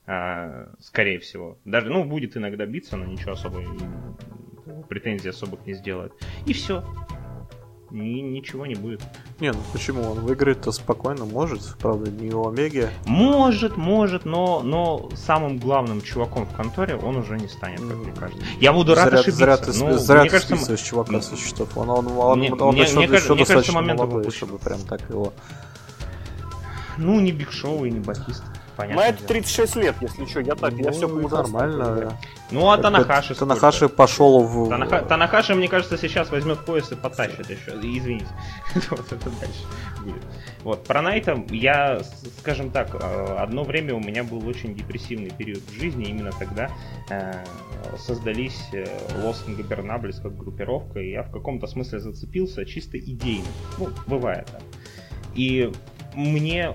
э, 0.06 0.66
скорее 0.80 1.20
всего. 1.20 1.58
Даже, 1.64 1.90
ну, 1.90 2.04
будет 2.04 2.36
иногда 2.36 2.66
биться, 2.66 2.96
но 2.96 3.04
ничего 3.04 3.32
особо, 3.32 3.62
претензий 4.88 5.28
особых 5.28 5.64
не 5.64 5.74
сделает. 5.74 6.12
И 6.44 6.52
все 6.52 6.84
ни, 7.90 8.20
ничего 8.20 8.66
не 8.66 8.74
будет. 8.74 9.00
Не, 9.40 9.52
ну 9.52 9.58
почему? 9.72 10.02
Он 10.10 10.20
выиграет-то 10.20 10.72
спокойно 10.72 11.24
может, 11.24 11.76
правда, 11.78 12.10
не 12.10 12.30
у 12.32 12.46
Омеги. 12.48 12.88
Может, 13.06 13.76
может, 13.76 14.24
но, 14.24 14.60
но 14.62 15.08
самым 15.14 15.58
главным 15.58 16.00
чуваком 16.02 16.46
в 16.46 16.54
конторе 16.54 16.96
он 16.96 17.16
уже 17.16 17.38
не 17.38 17.48
станет, 17.48 17.80
как 17.80 17.96
мне 17.96 18.12
кажется. 18.12 18.42
Я 18.60 18.72
буду 18.72 18.94
рад 18.94 19.08
зря, 19.08 19.18
ошибиться. 19.20 19.38
Зря 19.38 19.56
ты, 19.56 19.66
но, 19.78 19.92
зря 19.98 20.20
мне 20.20 20.30
ты 20.30 20.36
кажется, 20.36 20.56
списываешь 20.56 20.80
чувака 20.80 21.20
со 21.20 21.36
счетов. 21.36 21.76
Он, 21.76 21.90
он, 21.90 22.06
он, 22.18 22.38
Мне- 22.38 22.52
он 22.52 22.74
мне- 22.74 22.82
еще, 22.82 22.96
мне 22.96 23.04
еще 23.04 23.34
мне 23.34 23.44
достаточно 23.44 23.80
молодой, 23.80 24.30
чтобы 24.30 24.58
прям 24.58 24.80
так 24.80 25.08
его... 25.08 25.32
ну, 26.98 27.20
не 27.20 27.32
Биг 27.32 27.52
Шоу 27.52 27.84
и 27.84 27.90
не 27.90 28.00
Батист. 28.00 28.42
Понятно. 28.78 29.02
На 29.02 29.08
это 29.08 29.24
36 29.24 29.74
лет, 29.74 29.96
если 30.00 30.24
что, 30.24 30.38
я 30.38 30.54
так, 30.54 30.72
я 30.74 30.84
Ну, 30.84 30.92
все 30.92 31.08
по 31.08 31.28
нормально. 31.28 32.16
Ну, 32.52 32.70
а 32.70 32.78
Танахаши 32.78 33.34
сколько? 33.34 33.54
Танахаши 33.54 33.88
пошел 33.88 34.44
в... 34.44 34.68
Танаха- 34.70 35.04
Танахаши, 35.04 35.56
мне 35.56 35.66
кажется, 35.66 35.98
сейчас 35.98 36.30
возьмет 36.30 36.64
пояс 36.64 36.92
и 36.92 36.94
потащит 36.94 37.50
еще. 37.50 37.72
Извините. 37.72 38.28
Вот 38.90 39.10
это 39.12 39.30
дальше 39.30 39.64
будет. 40.04 40.22
Вот, 40.62 40.84
про 40.84 41.02
Найта 41.02 41.44
я, 41.50 41.98
скажем 42.38 42.70
так, 42.70 42.94
э, 42.94 43.36
одно 43.40 43.64
время 43.64 43.96
у 43.96 44.00
меня 44.00 44.22
был 44.22 44.46
очень 44.46 44.76
депрессивный 44.76 45.30
период 45.30 45.64
в 45.68 45.72
жизни. 45.72 46.04
Именно 46.04 46.30
тогда 46.38 46.70
э, 47.10 47.44
создались 47.98 48.60
э, 48.72 48.84
Los 49.24 49.44
Ingobernables 49.48 50.22
как 50.22 50.36
группировка, 50.36 51.00
и 51.00 51.10
я 51.10 51.24
в 51.24 51.32
каком-то 51.32 51.66
смысле 51.66 51.98
зацепился 51.98 52.64
чисто 52.64 52.96
идейно. 52.96 53.48
Ну, 53.76 53.88
бывает 54.06 54.46
так. 54.46 54.62
И 55.34 55.72
мне 56.14 56.72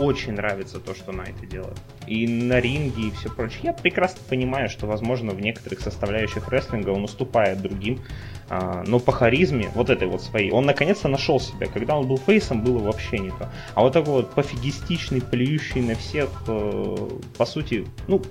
очень 0.00 0.32
нравится 0.32 0.80
то, 0.80 0.94
что 0.94 1.12
Найты 1.12 1.46
делает. 1.46 1.78
И 2.06 2.26
на 2.26 2.58
ринге, 2.60 3.08
и 3.08 3.10
все 3.10 3.28
прочее. 3.30 3.60
Я 3.64 3.72
прекрасно 3.72 4.20
понимаю, 4.28 4.68
что, 4.68 4.86
возможно, 4.86 5.32
в 5.32 5.40
некоторых 5.40 5.80
составляющих 5.80 6.48
рестлинга 6.48 6.90
он 6.90 7.04
уступает 7.04 7.60
другим. 7.60 8.00
а, 8.48 8.82
но 8.86 8.98
по 8.98 9.12
харизме, 9.12 9.70
вот 9.74 9.90
этой 9.90 10.08
вот 10.08 10.22
своей, 10.22 10.50
он 10.50 10.66
наконец-то 10.66 11.08
нашел 11.08 11.38
себя. 11.38 11.66
Когда 11.66 11.96
он 11.96 12.08
был 12.08 12.18
фейсом, 12.18 12.62
было 12.62 12.78
вообще 12.78 13.18
не 13.18 13.30
то. 13.30 13.48
А 13.74 13.82
вот 13.82 13.92
такой 13.92 14.14
вот 14.14 14.34
пофигистичный, 14.34 15.20
плюющий 15.20 15.82
на 15.82 15.94
всех, 15.94 16.30
э, 16.48 17.08
по 17.38 17.44
сути, 17.44 17.86
ну, 18.08 18.22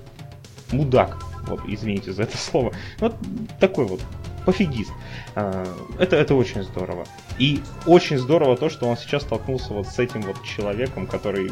мудак. 0.72 1.22
Вот, 1.46 1.60
извините 1.66 2.12
за 2.12 2.24
это 2.24 2.36
слово. 2.36 2.72
Вот 2.98 3.14
такой 3.58 3.86
вот 3.86 4.00
пофигист. 4.44 4.92
А, 5.34 5.64
Это, 5.98 6.16
это 6.16 6.34
очень 6.34 6.62
здорово. 6.62 7.06
И 7.38 7.62
очень 7.86 8.18
здорово 8.18 8.56
то, 8.56 8.68
что 8.68 8.86
он 8.86 8.96
сейчас 8.96 9.22
столкнулся 9.22 9.72
вот 9.72 9.86
с 9.86 9.98
этим 9.98 10.22
вот 10.22 10.42
человеком, 10.44 11.06
который, 11.06 11.50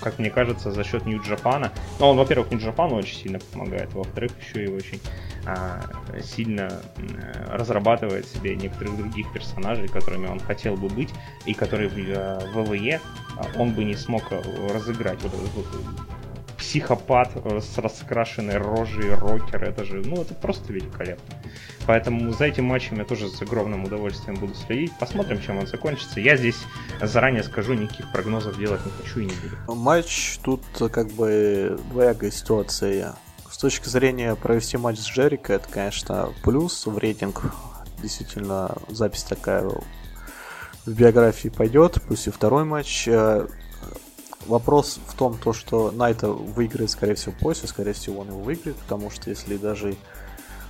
как 0.00 0.18
мне 0.18 0.30
кажется, 0.30 0.70
за 0.70 0.84
счет 0.84 1.06
Нью-Джапана, 1.06 1.72
ну, 1.98 2.06
он, 2.06 2.16
во-первых, 2.16 2.50
Нью-Джапану 2.50 2.96
очень 2.96 3.16
сильно 3.16 3.38
помогает, 3.52 3.92
во-вторых, 3.92 4.32
еще 4.40 4.64
и 4.64 4.68
очень 4.68 5.00
а, 5.46 5.80
сильно 6.22 6.80
разрабатывает 7.48 8.26
себе 8.26 8.56
некоторых 8.56 8.96
других 8.96 9.32
персонажей, 9.32 9.88
которыми 9.88 10.26
он 10.26 10.40
хотел 10.40 10.76
бы 10.76 10.88
быть, 10.88 11.10
и 11.46 11.54
которые 11.54 11.88
в 11.88 11.98
э, 11.98 12.40
ВВЕ 12.52 13.00
а, 13.36 13.60
он 13.60 13.72
бы 13.72 13.84
не 13.84 13.94
смог 13.94 14.24
разыграть. 14.72 15.22
Вот 15.22 15.32
вот 15.54 15.66
психопат 16.58 17.32
э, 17.34 17.60
с 17.60 17.78
раскрашенной 17.78 18.56
рожей, 18.56 19.14
рокер, 19.14 19.64
это 19.64 19.84
же, 19.84 20.02
ну, 20.04 20.22
это 20.22 20.34
просто 20.34 20.72
великолепно. 20.72 21.36
Поэтому 21.86 22.32
за 22.32 22.46
этим 22.46 22.64
матчем 22.64 22.98
я 22.98 23.04
тоже 23.04 23.28
с 23.28 23.40
огромным 23.42 23.84
удовольствием 23.84 24.38
буду 24.38 24.54
следить. 24.54 24.92
Посмотрим, 24.98 25.40
чем 25.40 25.58
он 25.58 25.66
закончится. 25.66 26.20
Я 26.20 26.36
здесь 26.36 26.58
заранее 27.00 27.44
скажу, 27.44 27.74
никаких 27.74 28.10
прогнозов 28.10 28.58
делать 28.58 28.84
не 28.84 28.92
хочу 28.92 29.20
и 29.20 29.24
не 29.26 29.32
буду. 29.32 29.80
Матч 29.80 30.38
тут 30.42 30.62
э, 30.80 30.88
как 30.88 31.08
бы 31.12 31.78
двоякая 31.90 32.30
ситуация. 32.30 33.14
С 33.50 33.58
точки 33.58 33.88
зрения 33.88 34.34
провести 34.34 34.76
матч 34.76 34.98
с 34.98 35.06
Джерико, 35.06 35.54
это, 35.54 35.68
конечно, 35.68 36.30
плюс 36.42 36.86
в 36.86 36.98
рейтинг. 36.98 37.54
Действительно, 38.02 38.76
запись 38.88 39.22
такая 39.22 39.62
в 40.84 40.92
биографии 40.92 41.48
пойдет. 41.48 42.02
Плюс 42.06 42.26
и 42.26 42.30
второй 42.30 42.64
матч. 42.64 43.08
Вопрос 44.46 44.98
в 45.06 45.14
том, 45.14 45.38
то, 45.38 45.52
что 45.52 45.90
Найта 45.90 46.28
выиграет, 46.28 46.90
скорее 46.90 47.14
всего, 47.14 47.34
после, 47.38 47.68
скорее 47.68 47.92
всего, 47.92 48.20
он 48.20 48.28
его 48.28 48.40
выиграет, 48.40 48.76
потому 48.78 49.10
что 49.10 49.30
если 49.30 49.56
даже 49.56 49.96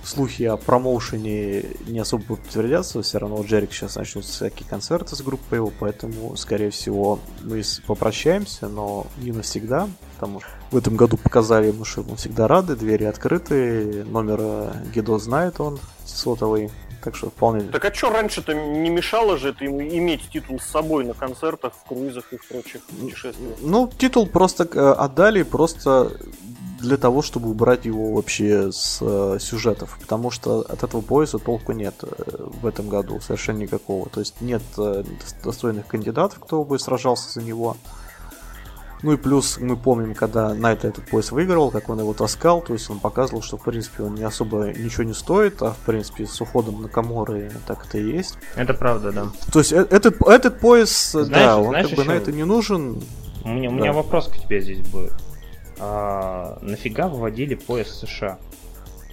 слухи 0.03 0.43
о 0.43 0.57
промоушене 0.57 1.65
не 1.87 1.99
особо 1.99 2.23
подтвердятся, 2.35 3.01
все 3.01 3.17
равно 3.17 3.41
Джерик 3.41 3.73
сейчас 3.73 3.95
начнутся 3.95 4.31
всякие 4.31 4.67
концерты 4.67 5.15
с 5.15 5.21
группой 5.21 5.55
его, 5.55 5.71
поэтому, 5.79 6.35
скорее 6.37 6.69
всего, 6.69 7.19
мы 7.43 7.61
попрощаемся, 7.85 8.67
но 8.69 9.07
не 9.17 9.31
навсегда, 9.31 9.89
потому 10.15 10.39
что 10.39 10.49
в 10.71 10.77
этом 10.77 10.95
году 10.95 11.17
показали 11.17 11.67
ему, 11.67 11.83
что 11.85 12.03
мы 12.03 12.15
всегда 12.15 12.47
рады, 12.47 12.75
двери 12.75 13.03
открыты, 13.03 14.05
номер 14.05 14.73
Гидо 14.93 15.17
знает 15.19 15.59
он, 15.59 15.79
сотовый, 16.05 16.71
так 17.07 17.15
что 17.15 17.29
вполне... 17.29 17.61
Так 17.61 17.85
а 17.85 17.93
что 17.93 18.09
раньше-то 18.09 18.53
не 18.53 18.89
мешало 18.89 19.37
же 19.37 19.51
это 19.51 19.63
ему 19.63 19.79
иметь 19.79 20.29
титул 20.29 20.59
с 20.59 20.65
собой 20.65 21.05
на 21.05 21.13
концертах, 21.13 21.71
в 21.73 21.87
круизах 21.87 22.33
и 22.33 22.37
в 22.37 22.45
прочих 22.45 22.83
путешествиях? 22.83 23.55
Ну, 23.61 23.89
титул 23.97 24.27
просто 24.27 24.67
э, 24.69 24.91
отдали 24.91 25.43
просто 25.43 26.11
для 26.81 26.97
того, 26.97 27.21
чтобы 27.21 27.49
убрать 27.49 27.85
его 27.85 28.13
вообще 28.13 28.73
с 28.73 28.99
э, 28.99 29.37
сюжетов, 29.39 29.97
потому 30.01 30.31
что 30.31 30.65
от 30.67 30.83
этого 30.83 30.99
пояса 30.99 31.39
толку 31.39 31.71
нет 31.71 31.95
э, 32.01 32.07
в 32.61 32.65
этом 32.65 32.89
году, 32.89 33.21
совершенно 33.21 33.59
никакого. 33.59 34.09
То 34.09 34.19
есть 34.19 34.41
нет 34.41 34.63
э, 34.77 35.05
достойных 35.45 35.87
кандидатов, 35.87 36.39
кто 36.41 36.65
бы 36.65 36.77
сражался 36.77 37.31
за 37.31 37.41
него. 37.41 37.77
Ну 39.03 39.13
и 39.13 39.17
плюс 39.17 39.59
мы 39.59 39.77
помним, 39.77 40.15
когда 40.15 40.53
Найт 40.55 40.83
этот 40.83 41.05
пояс 41.05 41.31
выиграл, 41.31 41.69
как 41.69 41.87
он 41.89 41.99
его 41.99 42.13
таскал, 42.13 42.61
то 42.61 42.73
есть 42.73 42.89
он 42.89 42.99
показывал, 42.99 43.41
что 43.43 43.57
в 43.57 43.63
принципе 43.63 44.03
он 44.03 44.15
не 44.15 44.23
особо 44.23 44.69
ничего 44.73 45.03
не 45.03 45.13
стоит, 45.13 45.61
а 45.61 45.71
в 45.71 45.77
принципе 45.85 46.25
с 46.25 46.41
уходом 46.41 46.81
на 46.81 46.87
Каморы 46.89 47.51
так 47.67 47.85
это 47.87 47.99
и 47.99 48.11
есть. 48.11 48.37
Это 48.55 48.73
правда, 48.73 49.11
да. 49.11 49.27
То 49.53 49.59
есть 49.59 49.71
э- 49.71 49.87
этот, 49.89 50.19
этот 50.27 50.59
пояс, 50.59 51.13
э, 51.13 51.23
Знаешь- 51.25 51.45
да, 51.45 51.57
он 51.57 51.69
знаешь 51.69 51.87
как 51.89 51.95
бы 51.95 52.01
еще- 52.03 52.11
на 52.11 52.15
это 52.15 52.31
не 52.31 52.43
нужен, 52.43 53.01
У 53.43 53.49
меня, 53.49 53.69
у 53.69 53.73
меня 53.73 53.91
Да. 53.91 53.97
вопрос 53.97 54.27
к 54.27 54.35
тебе 54.37 54.59
здесь 54.61 54.79
будет. 54.79 55.13
А, 55.79 56.57
нафига 56.61 57.07
выводили 57.07 57.53
пояс 57.55 57.87
США? 57.99 58.39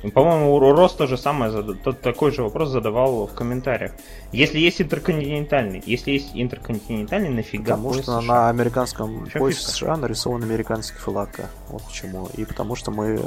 Ну, 0.05 0.11
По-моему, 0.11 0.59
Рос 0.59 0.93
то 0.93 1.07
же 1.07 1.17
самое, 1.17 1.51
тот 1.83 2.03
такой 2.03 2.31
же 2.31 2.43
вопрос 2.43 2.69
задавал 2.69 3.27
в 3.27 3.33
комментариях. 3.33 3.93
Если 4.33 4.59
есть 4.59 4.83
интерконтинентальный, 4.83 5.83
если 5.87 6.11
есть 6.11 6.33
интерконтинентальный, 6.35 7.31
нафига 7.31 7.75
Потому 7.77 7.95
что 7.95 8.21
США? 8.21 8.21
на 8.21 8.49
американском 8.51 9.27
поясе? 9.33 9.63
США 9.63 9.97
нарисован 9.97 10.43
американский 10.43 10.99
флаг. 10.99 11.31
Вот 11.71 11.83
почему. 11.85 12.29
И 12.35 12.45
потому 12.45 12.77
что 12.77 12.91
мы 12.91 13.19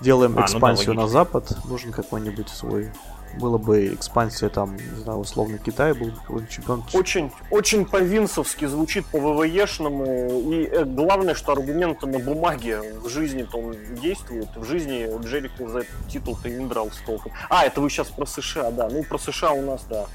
делаем 0.00 0.32
А, 0.32 0.34
ну 0.34 0.40
да, 0.40 0.44
экспансию 0.44 0.94
на 0.94 1.08
запад, 1.08 1.50
нужен 1.64 1.90
какой-нибудь 1.90 2.48
свой. 2.48 2.92
Было 3.38 3.58
бы 3.58 3.94
экспансия 3.94 4.48
там, 4.48 4.76
не 4.76 5.02
знаю, 5.02 5.18
условно 5.18 5.58
Китай 5.58 5.92
был 5.92 6.12
бы 6.28 6.46
чемпион. 6.48 6.84
Очень, 6.92 7.32
очень 7.50 7.84
по-винсовски 7.86 8.66
звучит 8.66 9.06
по 9.06 9.18
ВВЕшному. 9.18 10.52
И 10.52 10.64
э, 10.64 10.84
главное, 10.84 11.34
что 11.34 11.52
аргументы 11.52 12.06
на 12.06 12.18
бумаге 12.18 12.80
в 13.00 13.08
жизни-то 13.08 13.58
он 13.58 13.76
действует. 14.00 14.48
В 14.56 14.64
жизни 14.64 15.08
Джерико 15.22 15.68
за 15.68 15.80
этот 15.80 16.08
титул-то 16.08 16.48
не 16.48 16.66
драл 16.66 16.90
толком. 17.06 17.32
А, 17.48 17.64
это 17.64 17.80
вы 17.80 17.90
сейчас 17.90 18.08
про 18.08 18.26
США, 18.26 18.70
да. 18.70 18.88
Ну, 18.88 19.02
про 19.02 19.18
США 19.18 19.52
у 19.52 19.62
нас, 19.62 19.84
да. 19.88 20.06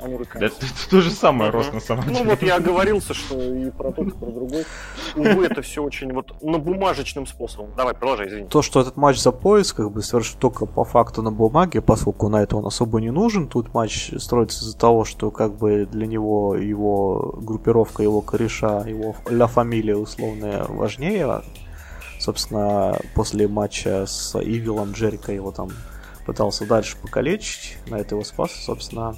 Да, 0.00 0.06
Американцы. 0.06 0.46
это, 0.46 0.56
это 0.66 0.90
то 0.90 1.00
же 1.00 1.10
самое, 1.10 1.50
Мгм. 1.50 1.58
Рос, 1.60 1.72
на 1.72 1.80
самом 1.80 2.04
Ну 2.06 2.12
деле. 2.14 2.30
вот 2.30 2.42
я 2.42 2.56
оговорился, 2.56 3.14
что 3.14 3.40
и 3.40 3.70
про 3.70 3.92
тот, 3.92 4.08
и 4.08 4.10
про 4.10 4.30
другой. 4.30 4.64
Увы, 5.16 5.46
это 5.46 5.62
все 5.62 5.82
очень 5.82 6.12
вот 6.12 6.32
на 6.42 6.58
бумажечным 6.58 7.26
способом. 7.26 7.70
Давай, 7.76 7.94
продолжай, 7.94 8.28
извини. 8.28 8.46
То, 8.48 8.62
что 8.62 8.80
этот 8.80 8.96
матч 8.96 9.18
за 9.18 9.32
пояс, 9.32 9.72
как 9.72 9.90
бы 9.92 10.02
совершен 10.02 10.38
только 10.38 10.66
по 10.66 10.84
факту 10.84 11.22
на 11.22 11.30
бумаге, 11.32 11.80
поскольку 11.80 12.28
на 12.28 12.42
это 12.42 12.56
он 12.56 12.66
особо 12.66 13.00
не 13.00 13.10
нужен. 13.10 13.48
Тут 13.48 13.74
матч 13.74 14.12
строится 14.18 14.64
из-за 14.64 14.76
того, 14.78 15.04
что 15.04 15.30
как 15.30 15.56
бы 15.56 15.86
для 15.90 16.06
него 16.06 16.56
его 16.56 17.34
группировка, 17.40 18.02
его 18.02 18.20
кореша, 18.20 18.84
его 18.86 19.14
ля 19.28 19.46
фамилия 19.46 19.96
условно 19.96 20.66
важнее. 20.68 21.42
Собственно, 22.18 22.96
после 23.14 23.48
матча 23.48 24.04
с 24.06 24.34
Ивилом 24.38 24.92
Джерика 24.92 25.32
его 25.32 25.52
там 25.52 25.70
пытался 26.26 26.66
дальше 26.66 26.96
покалечить, 27.00 27.78
на 27.88 27.96
это 27.96 28.14
его 28.14 28.24
спас, 28.24 28.52
собственно. 28.52 29.16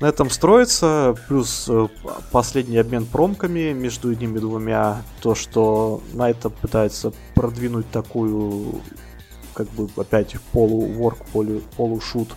На 0.00 0.06
этом 0.06 0.28
строится, 0.28 1.14
плюс 1.26 1.66
э, 1.70 1.88
последний 2.30 2.76
обмен 2.76 3.06
промками 3.06 3.72
между 3.72 4.12
ними 4.12 4.38
двумя, 4.38 5.02
то, 5.22 5.34
что 5.34 6.02
Найта 6.12 6.50
пытается 6.50 7.14
продвинуть 7.34 7.90
такую, 7.90 8.82
как 9.54 9.68
бы 9.70 9.88
опять 9.96 10.36
полуворк, 10.52 11.24
полу, 11.32 11.62
полушут 11.78 12.28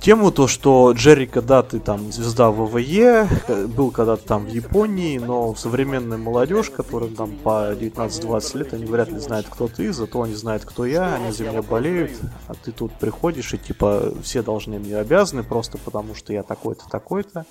тему, 0.00 0.30
то, 0.30 0.46
что 0.46 0.92
Джерика, 0.92 1.42
да, 1.42 1.62
ты 1.62 1.80
там 1.80 2.12
звезда 2.12 2.50
ВВЕ, 2.50 3.28
был 3.68 3.90
когда-то 3.90 4.26
там 4.26 4.46
в 4.46 4.48
Японии, 4.48 5.18
но 5.18 5.54
современная 5.54 6.18
молодежь, 6.18 6.70
которым 6.70 7.14
там 7.14 7.32
по 7.32 7.72
19-20 7.72 8.58
лет, 8.58 8.74
они 8.74 8.84
вряд 8.84 9.10
ли 9.10 9.18
знают, 9.18 9.46
кто 9.48 9.68
ты, 9.68 9.92
зато 9.92 10.22
они 10.22 10.34
знают, 10.34 10.64
кто 10.64 10.84
я, 10.84 11.14
они 11.14 11.32
за 11.32 11.44
меня 11.44 11.62
болеют, 11.62 12.12
а 12.46 12.54
ты 12.54 12.72
тут 12.72 12.92
приходишь 12.92 13.54
и 13.54 13.58
типа 13.58 14.12
все 14.22 14.42
должны 14.42 14.78
мне 14.78 14.96
обязаны 14.96 15.42
просто 15.42 15.78
потому, 15.78 16.14
что 16.14 16.32
я 16.32 16.42
такой-то, 16.42 16.88
такой-то. 16.88 17.44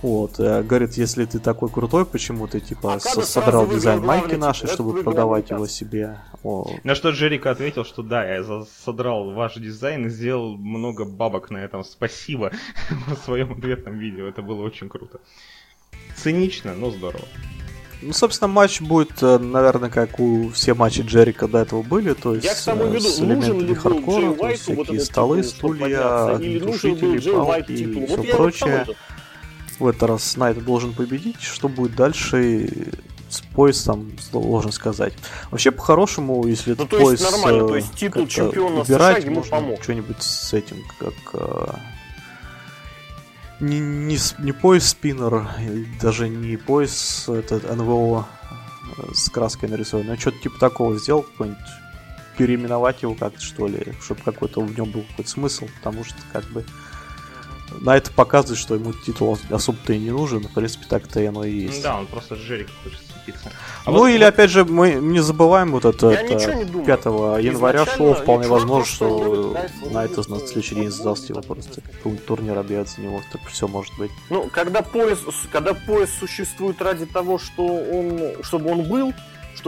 Вот, 0.00 0.38
э, 0.38 0.62
говорит, 0.62 0.94
если 0.94 1.24
ты 1.24 1.40
такой 1.40 1.68
крутой, 1.70 2.06
почему 2.06 2.46
ты 2.46 2.60
типа 2.60 2.94
а 2.94 3.00
содрал 3.00 3.66
дизайн 3.66 4.00
майки 4.00 4.36
нашей, 4.36 4.68
чтобы 4.68 5.02
продавать 5.02 5.50
его 5.50 5.66
себе? 5.66 6.18
О. 6.44 6.70
На 6.84 6.94
что 6.94 7.10
Джерика 7.10 7.50
ответил, 7.50 7.84
что 7.84 8.02
да, 8.02 8.24
я 8.24 8.44
содрал 8.84 9.32
ваш 9.32 9.54
дизайн 9.54 10.06
и 10.06 10.08
сделал 10.08 10.56
много 10.56 11.04
бабок 11.04 11.50
на 11.50 11.58
этом. 11.58 11.82
Спасибо 11.82 12.52
в 13.08 13.24
своем 13.24 13.52
ответном 13.52 13.98
видео. 13.98 14.28
Это 14.28 14.40
было 14.40 14.62
очень 14.62 14.88
круто. 14.88 15.18
Цинично, 16.16 16.74
но 16.74 16.90
здорово. 16.90 17.24
Ну, 18.00 18.12
собственно, 18.12 18.46
матч 18.46 18.80
будет, 18.80 19.20
э, 19.22 19.38
наверное, 19.38 19.90
как 19.90 20.20
у 20.20 20.50
все 20.50 20.74
матчи 20.74 21.00
Джерика 21.00 21.48
до 21.48 21.58
этого 21.58 21.82
были, 21.82 22.12
то 22.12 22.34
есть 22.34 22.46
Я 22.46 22.54
к 22.54 22.60
тому 22.60 22.86
веду, 22.86 23.08
с 23.08 23.18
элементами 23.18 23.74
хардкора, 23.74 24.32
то 24.34 24.48
есть 24.48 24.62
всякие 24.62 24.98
вот 24.98 25.02
столы, 25.02 25.42
стулья, 25.42 26.38
душители, 26.60 27.18
палки 27.32 27.72
и 27.72 28.06
все 28.06 28.22
прочее 28.22 28.86
в 29.78 29.86
этот 29.86 30.02
раз 30.04 30.36
Найт 30.36 30.64
должен 30.64 30.92
победить. 30.92 31.40
Что 31.40 31.68
будет 31.68 31.94
дальше, 31.94 32.68
с 33.28 33.40
поясом 33.40 34.10
сложно 34.18 34.72
сказать. 34.72 35.14
Вообще, 35.50 35.70
по-хорошему, 35.70 36.46
если 36.46 36.74
ну, 36.74 36.84
это 36.84 36.96
пояс 36.96 37.20
нормально, 37.20 37.68
то 37.68 37.76
есть 37.76 37.94
титул 37.94 38.26
чемпиона 38.26 38.80
убирать, 38.80 39.22
США 39.22 39.30
ему 39.30 39.42
помог. 39.42 39.82
что-нибудь 39.82 40.22
с 40.22 40.52
этим, 40.52 40.82
как... 40.98 41.14
Э, 41.34 41.74
не, 43.60 43.80
не, 43.80 44.18
не 44.38 44.52
пояс 44.52 44.88
спиннер, 44.88 45.48
даже 46.00 46.28
не 46.28 46.56
пояс 46.56 47.28
этот 47.28 47.68
НВО 47.76 48.26
э, 48.96 49.02
с 49.14 49.28
краской 49.30 49.68
нарисованный, 49.68 50.14
а 50.14 50.16
что-то 50.16 50.38
типа 50.38 50.58
такого 50.58 50.96
сделал, 50.98 51.22
какой-нибудь 51.22 51.58
переименовать 52.36 53.02
его 53.02 53.14
как-то, 53.14 53.40
что 53.40 53.66
ли, 53.66 53.94
чтобы 54.00 54.22
какой-то 54.22 54.60
в 54.60 54.78
нем 54.78 54.90
был 54.90 55.02
какой-то 55.02 55.28
смысл, 55.28 55.66
потому 55.78 56.04
что 56.04 56.16
как 56.32 56.44
бы 56.44 56.64
на 57.80 57.96
это 57.96 58.10
показывает, 58.10 58.58
что 58.58 58.74
ему 58.74 58.92
титул 58.92 59.38
особо-то 59.50 59.92
и 59.92 59.98
не 59.98 60.10
нужен. 60.10 60.42
В 60.44 60.52
принципе, 60.52 60.86
так-то 60.88 61.26
оно 61.28 61.44
и 61.44 61.52
есть. 61.52 61.82
Да, 61.82 61.98
он 61.98 62.06
просто 62.06 62.36
с 62.36 62.38
Джерика 62.38 62.70
хочет 62.82 62.98
сцепиться. 63.00 63.52
А 63.84 63.90
ну 63.90 63.98
вот, 63.98 64.08
или, 64.08 64.24
вот... 64.24 64.28
опять 64.28 64.50
же, 64.50 64.64
мы 64.64 64.92
не 64.92 65.20
забываем 65.20 65.72
вот 65.72 65.84
это, 65.84 66.10
это 66.10 66.36
5 66.84 67.04
января 67.44 67.86
шоу. 67.86 68.14
Вполне 68.14 68.48
возможно, 68.48 68.86
что 68.86 69.56
на 69.90 70.04
это 70.04 70.28
на 70.30 70.38
следующий 70.38 70.74
день 70.74 70.90
сдаст 70.90 71.28
его 71.28 71.40
просто. 71.40 71.80
Какой-нибудь 71.80 72.26
турнир 72.26 72.58
объявит 72.58 72.88
за 72.88 73.00
него. 73.00 73.20
Так 73.32 73.42
все 73.48 73.68
может 73.68 73.96
быть. 73.98 74.10
Ну, 74.30 74.48
когда 74.52 74.82
пояс, 74.82 75.18
когда 75.52 75.74
пояс 75.74 76.10
существует 76.18 76.80
ради 76.82 77.06
того, 77.06 77.38
что 77.38 77.64
он, 77.64 78.42
чтобы 78.42 78.70
он 78.70 78.84
был, 78.84 79.12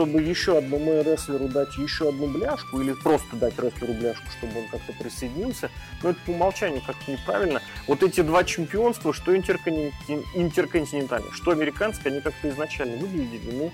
чтобы 0.01 0.23
еще 0.23 0.57
одному 0.57 1.03
рестлеру 1.03 1.47
дать 1.47 1.77
еще 1.77 2.09
одну 2.09 2.25
бляшку, 2.25 2.81
или 2.81 2.93
просто 2.93 3.35
дать 3.35 3.59
рестлеру 3.59 3.93
бляшку, 3.93 4.25
чтобы 4.35 4.61
он 4.61 4.67
как-то 4.71 4.93
присоединился, 4.93 5.69
но 6.01 6.09
это 6.09 6.19
по 6.25 6.31
умолчанию 6.31 6.81
как-то 6.81 7.11
неправильно. 7.11 7.61
Вот 7.87 8.01
эти 8.01 8.21
два 8.21 8.43
чемпионства, 8.43 9.13
что 9.13 9.35
интерконтинентальное, 9.35 11.31
что 11.31 11.51
американское, 11.51 12.11
они 12.11 12.21
как-то 12.21 12.49
изначально 12.49 12.97
выглядели, 12.97 13.51
ну, 13.51 13.71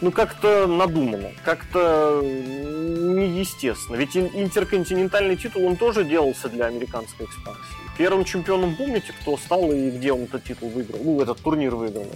ну 0.00 0.10
как-то 0.10 0.66
надумано, 0.66 1.30
как-то 1.44 2.20
неестественно. 2.24 3.94
Ведь 3.94 4.16
интерконтинентальный 4.16 5.36
титул, 5.36 5.64
он 5.64 5.76
тоже 5.76 6.02
делался 6.02 6.48
для 6.48 6.66
американской 6.66 7.26
экспансии. 7.26 7.62
Первым 7.96 8.24
чемпионом 8.24 8.74
помните, 8.74 9.14
кто 9.20 9.36
стал 9.36 9.70
и 9.70 9.90
где 9.90 10.12
он 10.12 10.22
этот 10.24 10.42
титул 10.42 10.70
выиграл? 10.70 10.98
Ну, 11.04 11.20
этот 11.20 11.38
турнир 11.38 11.76
выиграл. 11.76 12.08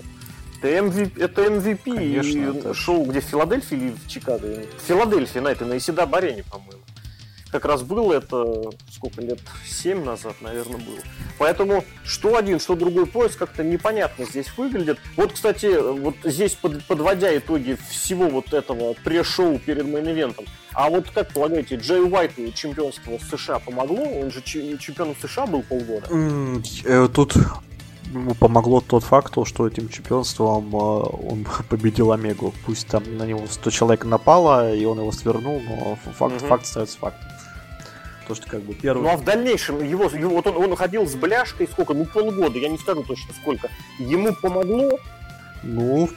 Это 0.63 0.69
MVP, 0.69 1.23
это 1.23 1.43
MVP 1.47 1.95
Конечно, 1.95 2.39
и 2.39 2.59
это... 2.59 2.75
шоу, 2.75 3.05
где 3.05 3.21
в 3.21 3.25
Филадельфии 3.25 3.77
или 3.77 3.91
в 3.93 4.09
Чикаго? 4.09 4.47
В 4.79 4.87
Филадельфии, 4.87 5.39
на 5.39 5.49
это, 5.49 5.65
на 5.65 5.79
Исида 5.79 6.07
Барене, 6.07 6.45
по-моему. 6.45 6.81
Как 7.51 7.65
раз 7.65 7.83
было 7.83 8.13
это, 8.13 8.71
сколько 8.93 9.21
лет, 9.23 9.41
7 9.67 10.05
назад, 10.05 10.37
наверное, 10.41 10.79
было. 10.79 10.99
Поэтому 11.39 11.85
что 12.05 12.37
один, 12.37 12.61
что 12.61 12.77
другой 12.77 13.07
пояс 13.07 13.35
как-то 13.35 13.65
непонятно 13.65 14.25
здесь 14.25 14.47
выглядит. 14.57 14.99
Вот, 15.17 15.33
кстати, 15.33 15.67
вот 15.81 16.15
здесь 16.23 16.53
под, 16.53 16.85
подводя 16.85 17.37
итоги 17.37 17.77
всего 17.89 18.29
вот 18.29 18.53
этого 18.53 18.95
пре-шоу 19.03 19.59
перед 19.59 19.85
мейн-ивентом, 19.85 20.47
а 20.73 20.91
вот 20.91 21.11
как 21.11 21.33
полагаете, 21.33 21.77
Джей 21.77 22.03
Уайту 22.03 22.53
чемпионство 22.53 23.19
США 23.19 23.59
помогло? 23.59 24.05
Он 24.05 24.31
же 24.31 24.43
чемпионом 24.43 25.17
США 25.21 25.47
был 25.47 25.63
полгода. 25.63 26.07
Mm, 26.07 27.09
тут 27.09 27.35
ему 28.11 28.35
помогло 28.35 28.81
тот 28.81 29.05
факт, 29.05 29.35
что 29.47 29.67
этим 29.67 29.89
чемпионством 29.89 30.75
э, 30.75 30.79
он 30.79 31.47
победил 31.69 32.13
Омегу. 32.13 32.53
Пусть 32.65 32.89
там 32.89 33.03
на 33.17 33.25
него 33.25 33.47
100 33.49 33.71
человек 33.71 34.05
напало, 34.05 34.75
и 34.75 34.85
он 34.85 34.99
его 34.99 35.13
свернул, 35.13 35.61
но 35.61 35.97
факт, 36.13 36.37
угу. 36.37 36.47
факт 36.47 36.65
остается 36.65 36.99
фактом. 36.99 37.29
То, 38.29 38.35
что 38.35 38.49
как 38.49 38.63
бы 38.63 38.75
первый... 38.75 39.03
Ну 39.03 39.09
а 39.09 39.17
в 39.17 39.25
дальнейшем 39.25 39.83
его, 39.83 40.05
его 40.05 40.31
вот 40.31 40.47
он, 40.47 40.57
он 40.57 40.77
ходил 40.77 41.07
с 41.07 41.15
бляшкой 41.15 41.67
сколько? 41.67 41.95
Ну 41.95 42.05
полгода, 42.05 42.59
я 42.59 42.69
не 42.69 42.79
скажу 42.79 43.03
точно 43.03 43.35
сколько. 43.35 43.69
Ему 43.99 44.35
помогло? 44.35 44.99
Ну, 45.63 46.09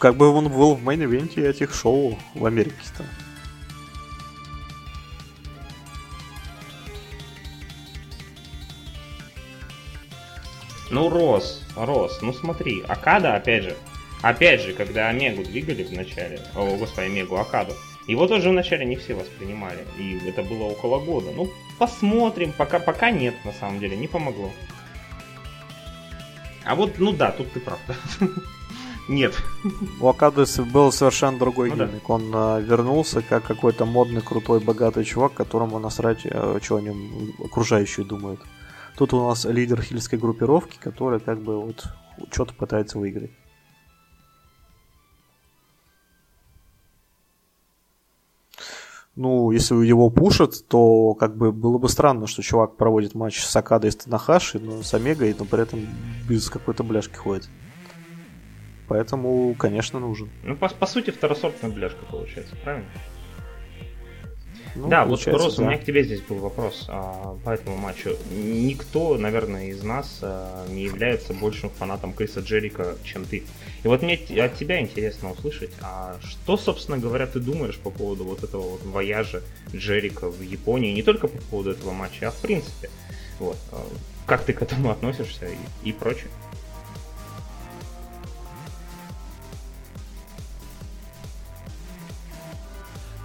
как 0.00 0.16
бы 0.16 0.28
он 0.28 0.48
был 0.48 0.74
в 0.74 0.82
main 0.82 1.06
event-е 1.06 1.48
этих 1.48 1.74
шоу 1.74 2.18
в 2.34 2.44
Америке-то. 2.44 3.04
Ну, 10.90 11.08
рос, 11.08 11.62
рос. 11.76 12.18
Ну, 12.20 12.32
смотри, 12.32 12.82
Окада, 12.88 13.36
опять 13.36 13.64
же, 13.64 13.76
опять 14.22 14.60
же, 14.60 14.72
когда 14.72 15.08
Омегу 15.08 15.44
двигали 15.44 15.84
в 15.84 15.92
начале, 15.92 16.40
о, 16.54 16.76
господи, 16.76 17.06
Омегу, 17.06 17.36
Окаду, 17.36 17.74
его 18.06 18.26
тоже 18.26 18.50
вначале 18.50 18.84
не 18.84 18.96
все 18.96 19.14
воспринимали, 19.14 19.86
и 19.96 20.18
это 20.26 20.42
было 20.42 20.64
около 20.64 20.98
года. 20.98 21.30
Ну, 21.34 21.48
посмотрим, 21.78 22.52
пока, 22.56 22.80
пока 22.80 23.10
нет, 23.10 23.34
на 23.44 23.52
самом 23.52 23.78
деле, 23.78 23.96
не 23.96 24.08
помогло. 24.08 24.50
А 26.64 26.74
вот, 26.74 26.98
ну 26.98 27.12
да, 27.12 27.30
тут 27.30 27.52
ты 27.52 27.60
прав. 27.60 27.78
Нет. 29.08 29.34
У 30.00 30.06
Акады 30.06 30.44
был 30.72 30.92
совершенно 30.92 31.36
другой 31.36 31.70
ну, 31.70 31.76
гиммик. 31.76 32.02
Да. 32.06 32.14
Он 32.14 32.32
э, 32.32 32.62
вернулся 32.62 33.22
как 33.22 33.42
какой-то 33.44 33.84
модный, 33.84 34.20
крутой, 34.20 34.60
богатый 34.60 35.04
чувак, 35.04 35.34
которому 35.34 35.80
насрать, 35.80 36.20
э, 36.24 36.58
что 36.62 36.76
о 36.76 36.80
нем 36.80 37.32
окружающие 37.42 38.06
думают. 38.06 38.40
Тут 38.96 39.14
у 39.14 39.28
нас 39.28 39.44
лидер 39.44 39.80
хильской 39.80 40.18
группировки, 40.18 40.78
который 40.78 41.20
как 41.20 41.40
бы 41.40 41.60
вот 41.60 41.86
что-то 42.30 42.54
пытается 42.54 42.98
выиграть. 42.98 43.30
Ну, 49.16 49.50
если 49.50 49.74
его 49.74 50.08
пушат, 50.08 50.66
то 50.68 51.14
как 51.14 51.36
бы 51.36 51.52
было 51.52 51.78
бы 51.78 51.88
странно, 51.88 52.26
что 52.26 52.42
чувак 52.42 52.76
проводит 52.76 53.14
матч 53.14 53.42
с 53.42 53.54
Акадой 53.54 53.90
и 53.90 53.92
с 53.92 54.06
но 54.06 54.82
с 54.82 54.94
Омегой, 54.94 55.34
но 55.38 55.44
при 55.44 55.62
этом 55.62 55.80
без 56.28 56.48
какой-то 56.48 56.84
бляшки 56.84 57.16
ходит. 57.16 57.48
Поэтому, 58.88 59.54
конечно, 59.58 60.00
нужен. 60.00 60.30
Ну, 60.42 60.56
по, 60.56 60.68
по 60.68 60.86
сути, 60.86 61.10
второсортная 61.10 61.70
бляшка 61.70 62.04
получается, 62.06 62.56
правильно? 62.64 62.88
Ну, 64.74 64.88
да, 64.88 65.04
вот 65.04 65.26
Рос, 65.26 65.56
да. 65.56 65.62
у 65.62 65.66
меня 65.66 65.78
к 65.78 65.84
тебе 65.84 66.04
здесь 66.04 66.20
был 66.20 66.36
вопрос 66.36 66.86
а, 66.88 67.36
по 67.44 67.50
этому 67.50 67.76
матчу. 67.76 68.16
Никто, 68.30 69.16
наверное, 69.16 69.66
из 69.66 69.82
нас 69.82 70.20
а, 70.22 70.66
не 70.68 70.84
является 70.84 71.34
большим 71.34 71.70
фанатом 71.70 72.12
Криса 72.12 72.40
Джерика, 72.40 72.96
чем 73.04 73.24
ты. 73.24 73.44
И 73.82 73.88
вот 73.88 74.02
мне 74.02 74.14
от 74.14 74.56
тебя 74.56 74.80
интересно 74.80 75.32
услышать, 75.32 75.70
а 75.82 76.16
что, 76.22 76.56
собственно 76.56 76.98
говоря, 76.98 77.26
ты 77.26 77.40
думаешь 77.40 77.78
по 77.78 77.90
поводу 77.90 78.24
вот 78.24 78.44
этого 78.44 78.62
вот 78.62 78.82
вояжа 78.84 79.42
Джерика 79.74 80.30
в 80.30 80.40
Японии, 80.40 80.92
не 80.92 81.02
только 81.02 81.28
по 81.28 81.40
поводу 81.42 81.70
этого 81.70 81.92
матча, 81.92 82.28
а 82.28 82.30
в 82.30 82.36
принципе. 82.36 82.90
Вот. 83.38 83.56
А, 83.72 83.84
как 84.26 84.44
ты 84.44 84.52
к 84.52 84.62
этому 84.62 84.90
относишься 84.90 85.46
и, 85.46 85.88
и 85.88 85.92
прочее? 85.92 86.28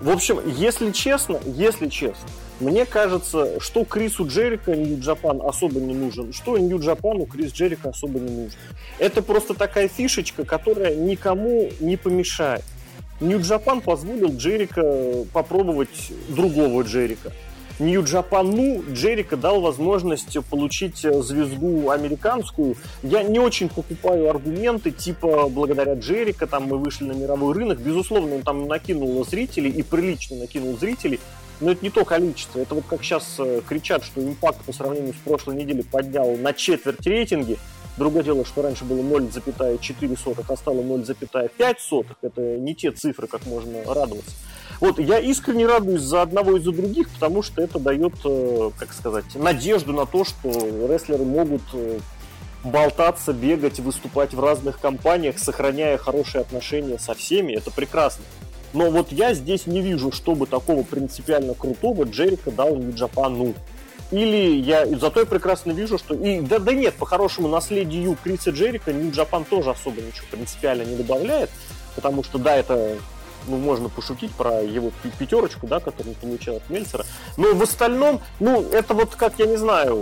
В 0.02 0.10
общем, 0.10 0.42
если 0.46 0.92
честно, 0.92 1.40
если 1.46 1.88
честно, 1.88 2.28
мне 2.60 2.86
кажется, 2.86 3.60
что 3.60 3.86
Крису 3.86 4.28
Джерика 4.28 4.76
Нью-Джапан 4.76 5.42
особо 5.42 5.80
не 5.80 5.94
нужен, 5.94 6.34
что 6.34 6.58
Нью-Джапану 6.58 7.26
Крис 7.26 7.54
Джерика 7.54 7.90
особо 7.90 8.20
не 8.20 8.30
нужен. 8.30 8.60
Это 9.00 9.22
просто 9.22 9.54
такая 9.54 9.88
фишечка, 9.88 10.44
которая 10.46 10.96
никому 10.96 11.70
не 11.80 11.98
помешает. 11.98 12.64
Нью-Джапан 13.22 13.80
позволил 13.82 14.36
Джерика 14.36 15.26
попробовать 15.32 16.12
другого 16.28 16.82
Джерика. 16.82 17.32
Нью-Джапану 17.80 18.84
Джерика 18.92 19.36
дал 19.36 19.60
возможность 19.60 20.38
получить 20.50 21.04
э, 21.04 21.22
звезду 21.22 21.90
американскую. 21.90 22.78
Я 23.04 23.24
не 23.24 23.40
очень 23.40 23.68
покупаю 23.68 24.30
аргументы, 24.30 24.92
типа, 24.92 25.50
благодаря 25.50 25.96
Джерика 25.96 26.48
там 26.48 26.64
мы 26.68 26.78
вышли 26.78 27.06
на 27.06 27.12
мировой 27.12 27.54
рынок. 27.54 27.80
Безусловно, 27.80 28.36
он 28.36 28.42
там 28.44 28.68
накинул 28.68 29.26
зрителей 29.26 29.72
и 29.72 29.84
прилично 29.84 30.38
накинул 30.38 30.78
зрителей. 30.78 31.20
Но 31.60 31.72
это 31.72 31.84
не 31.84 31.90
то 31.90 32.06
количество. 32.06 32.60
Это 32.60 32.76
вот 32.76 32.86
как 32.90 33.04
сейчас 33.04 33.36
э, 33.40 33.62
кричат, 33.68 34.06
что 34.06 34.24
импакт 34.24 34.64
по 34.66 34.72
сравнению 34.72 35.14
с 35.14 35.18
прошлой 35.18 35.56
неделей 35.56 35.84
поднял 35.84 36.36
на 36.38 36.54
четверть 36.54 37.06
рейтинги. 37.06 37.58
Другое 37.98 38.24
дело, 38.24 38.46
что 38.46 38.62
раньше 38.62 38.86
было 38.86 39.00
0,4, 39.00 40.46
а 40.48 40.56
стало 40.56 40.82
0,5. 40.82 42.06
Это 42.22 42.58
не 42.58 42.76
те 42.76 42.92
цифры, 42.92 43.28
как 43.28 43.46
можно 43.46 43.84
радоваться. 43.86 44.32
Вот, 44.82 45.00
я 45.00 45.20
искренне 45.20 45.66
радуюсь 45.66 46.02
за 46.02 46.22
одного 46.22 46.58
и 46.58 46.60
за 46.60 46.72
других, 46.72 47.10
потому 47.10 47.42
что 47.42 47.62
это 47.62 47.80
дает, 47.80 48.14
э, 48.24 48.72
как 48.78 48.94
сказать, 48.94 49.26
надежду 49.36 49.94
на 49.94 50.06
то, 50.06 50.26
что 50.26 50.50
рестлеры 50.88 51.24
могут 51.24 51.62
э, 51.74 52.00
болтаться, 52.64 53.32
бегать, 53.34 53.80
выступать 53.80 54.34
в 54.34 54.40
разных 54.40 54.80
компаниях, 54.80 55.40
сохраняя 55.40 55.98
хорошие 55.98 56.42
отношения 56.42 57.00
со 57.00 57.14
всеми. 57.14 57.54
Это 57.54 57.72
прекрасно. 57.72 58.26
Но 58.74 58.92
вот 58.92 59.12
я 59.12 59.34
здесь 59.34 59.68
не 59.68 59.82
вижу, 59.82 60.12
чтобы 60.12 60.48
такого 60.48 60.84
принципиально 60.84 61.54
крутого 61.54 62.04
Джерика 62.04 62.52
дал 62.52 62.76
Нью-Джапану. 62.76 63.54
Или 64.12 64.60
я 64.60 64.86
зато 64.98 65.22
я 65.22 65.26
прекрасно 65.26 65.72
вижу, 65.72 65.98
что... 65.98 66.14
И, 66.14 66.42
да, 66.42 66.60
да 66.60 66.74
нет, 66.74 66.94
по-хорошему, 66.96 67.48
наследию 67.48 68.18
Криса 68.22 68.50
Джерика 68.50 68.92
Нью-Джапан 68.92 69.46
тоже 69.46 69.72
особо 69.72 70.02
ничего 70.02 70.26
принципиально 70.30 70.84
не 70.84 70.96
добавляет. 70.96 71.50
Потому 71.96 72.24
что, 72.24 72.38
да, 72.38 72.58
это 72.58 72.98
ну, 73.48 73.58
можно 73.58 73.90
пошутить 73.90 74.32
про 74.32 74.62
его 74.62 74.92
пятерочку, 75.18 75.68
да, 75.68 75.80
которую 75.80 76.16
он 76.16 76.16
получил 76.16 76.56
от 76.56 76.70
Мельцера. 76.70 77.06
Но 77.38 77.54
в 77.54 77.62
остальном, 77.62 78.22
ну, 78.40 78.62
это 78.72 78.94
вот 78.94 79.16
как, 79.16 79.40
я 79.40 79.46
не 79.46 79.58
знаю, 79.58 80.00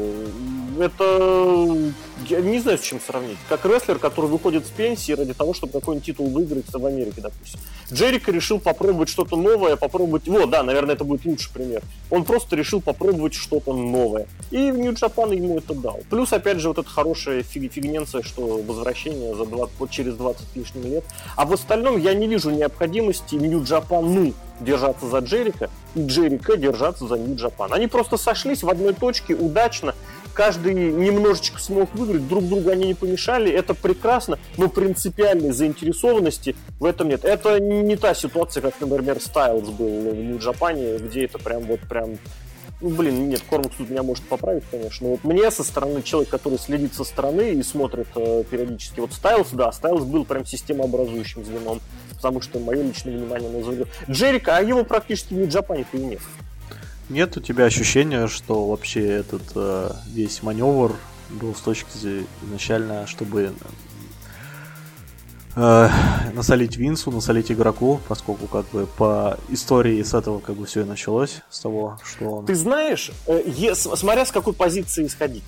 это... 0.79 1.93
Я 2.29 2.41
не 2.41 2.59
знаю, 2.59 2.77
с 2.77 2.81
чем 2.81 2.99
сравнить. 2.99 3.37
Как 3.49 3.65
рестлер, 3.65 3.99
который 3.99 4.29
выходит 4.29 4.65
с 4.65 4.69
пенсии 4.69 5.11
ради 5.13 5.33
того, 5.33 5.53
чтобы 5.53 5.73
какой-нибудь 5.73 6.05
титул 6.05 6.29
выиграть 6.29 6.65
в 6.71 6.85
Америке, 6.85 7.21
допустим. 7.21 7.59
Джерика 7.91 8.31
решил 8.31 8.59
попробовать 8.59 9.09
что-то 9.09 9.35
новое, 9.35 9.75
попробовать... 9.75 10.27
Вот, 10.27 10.49
да, 10.49 10.63
наверное, 10.63 10.95
это 10.95 11.03
будет 11.03 11.25
лучший 11.25 11.51
пример. 11.51 11.81
Он 12.09 12.23
просто 12.23 12.55
решил 12.55 12.81
попробовать 12.81 13.33
что-то 13.33 13.73
новое. 13.73 14.27
И 14.51 14.71
в 14.71 14.77
Нью-Джапан 14.77 15.31
ему 15.31 15.57
это 15.57 15.73
дал. 15.73 15.99
Плюс, 16.09 16.31
опять 16.33 16.59
же, 16.59 16.69
вот 16.69 16.77
эта 16.77 16.89
хорошая 16.89 17.43
фиг 17.43 17.71
фигненция, 17.71 18.21
что 18.21 18.61
возвращение 18.65 19.35
за 19.35 19.45
20, 19.45 19.75
вот 19.79 19.89
через 19.89 20.15
20 20.15 20.55
лишним 20.55 20.83
лет. 20.83 21.03
А 21.35 21.45
в 21.45 21.53
остальном 21.53 21.97
я 21.97 22.13
не 22.13 22.27
вижу 22.27 22.49
необходимости 22.49 23.35
Нью-Джапану 23.35 24.33
держаться 24.59 25.07
за 25.07 25.19
Джерика 25.19 25.69
и 25.95 26.05
Джерика 26.05 26.57
держаться 26.57 27.07
за 27.07 27.15
Нью-Джапан. 27.15 27.73
Они 27.73 27.87
просто 27.87 28.17
сошлись 28.17 28.63
в 28.63 28.69
одной 28.69 28.93
точке 28.93 29.35
удачно, 29.35 29.95
каждый 30.34 30.73
немножечко 30.73 31.60
смог 31.60 31.93
выиграть, 31.93 32.27
друг 32.27 32.47
другу 32.47 32.69
они 32.69 32.88
не 32.88 32.93
помешали, 32.93 33.51
это 33.51 33.73
прекрасно, 33.73 34.39
но 34.57 34.68
принципиальной 34.68 35.51
заинтересованности 35.51 36.55
в 36.80 36.85
этом 36.85 37.10
нет. 37.10 37.23
Это 37.26 37.60
не 37.60 37.95
та 37.95 38.14
ситуация, 38.14 38.61
как, 38.61 38.80
например, 38.80 39.19
Стайлз 39.19 39.69
был 39.69 40.11
в 40.11 40.15
Нью-Джапане, 40.15 40.97
где 40.97 41.26
это 41.26 41.39
прям 41.39 41.64
вот 41.64 41.80
прям 41.81 42.18
ну, 42.84 42.89
блин, 42.89 43.30
нет, 43.30 43.41
Кормакс 43.49 43.77
тут 43.77 43.89
меня 43.89 44.03
может 44.03 44.26
поправить, 44.26 44.64
конечно. 44.69 45.07
Вот 45.07 45.23
мне 45.23 45.49
со 45.51 45.64
стороны, 45.64 46.01
человек, 46.01 46.30
который 46.30 46.60
следит 46.60 46.93
со 46.93 47.05
стороны 47.05 47.53
и 47.53 47.64
смотрит 47.64 48.07
э, 48.15 48.43
периодически, 48.43 48.99
вот 48.99 49.14
Стайлз, 49.14 49.51
да, 49.53 49.72
Стайлз 49.72 50.03
был 50.03 50.26
прям 50.26 50.45
системообразующим 50.45 51.45
звеном, 51.45 51.80
потому 52.10 52.41
что 52.41 52.60
мое 52.60 52.84
личное 52.84 53.18
внимание 53.18 53.49
на. 53.49 54.11
Джерика, 54.11 54.57
а 54.57 54.61
его 54.61 54.84
практически 54.84 55.34
в 55.34 55.38
Нью-Джапане-то 55.38 55.95
и 55.95 56.01
нет. 56.01 56.19
Нет 57.09 57.38
у 57.38 57.41
тебя 57.41 57.65
ощущения, 57.65 58.27
что 58.27 58.67
вообще 58.67 59.05
этот 59.05 59.43
э, 59.55 59.91
весь 60.07 60.41
маневр 60.41 60.95
был 61.30 61.53
с 61.53 61.59
точки 61.59 61.97
зрения 61.97 62.25
изначально, 62.43 63.07
чтобы 63.07 63.53
э, 65.55 65.89
насолить 66.34 66.77
Винсу, 66.77 67.11
насолить 67.11 67.51
игроку, 67.51 67.99
поскольку 68.07 68.47
как 68.47 68.65
бы 68.69 68.85
по 68.85 69.38
истории 69.49 70.01
с 70.01 70.13
этого 70.13 70.39
как 70.39 70.55
бы 70.55 70.65
все 70.65 70.81
и 70.81 70.85
началось, 70.85 71.41
с 71.49 71.59
того, 71.59 71.99
что 72.03 72.25
он... 72.25 72.45
Ты 72.45 72.55
знаешь, 72.55 73.11
э, 73.27 73.43
е, 73.47 73.75
смотря 73.75 74.25
с 74.25 74.31
какой 74.31 74.53
позиции 74.53 75.05
исходить. 75.05 75.43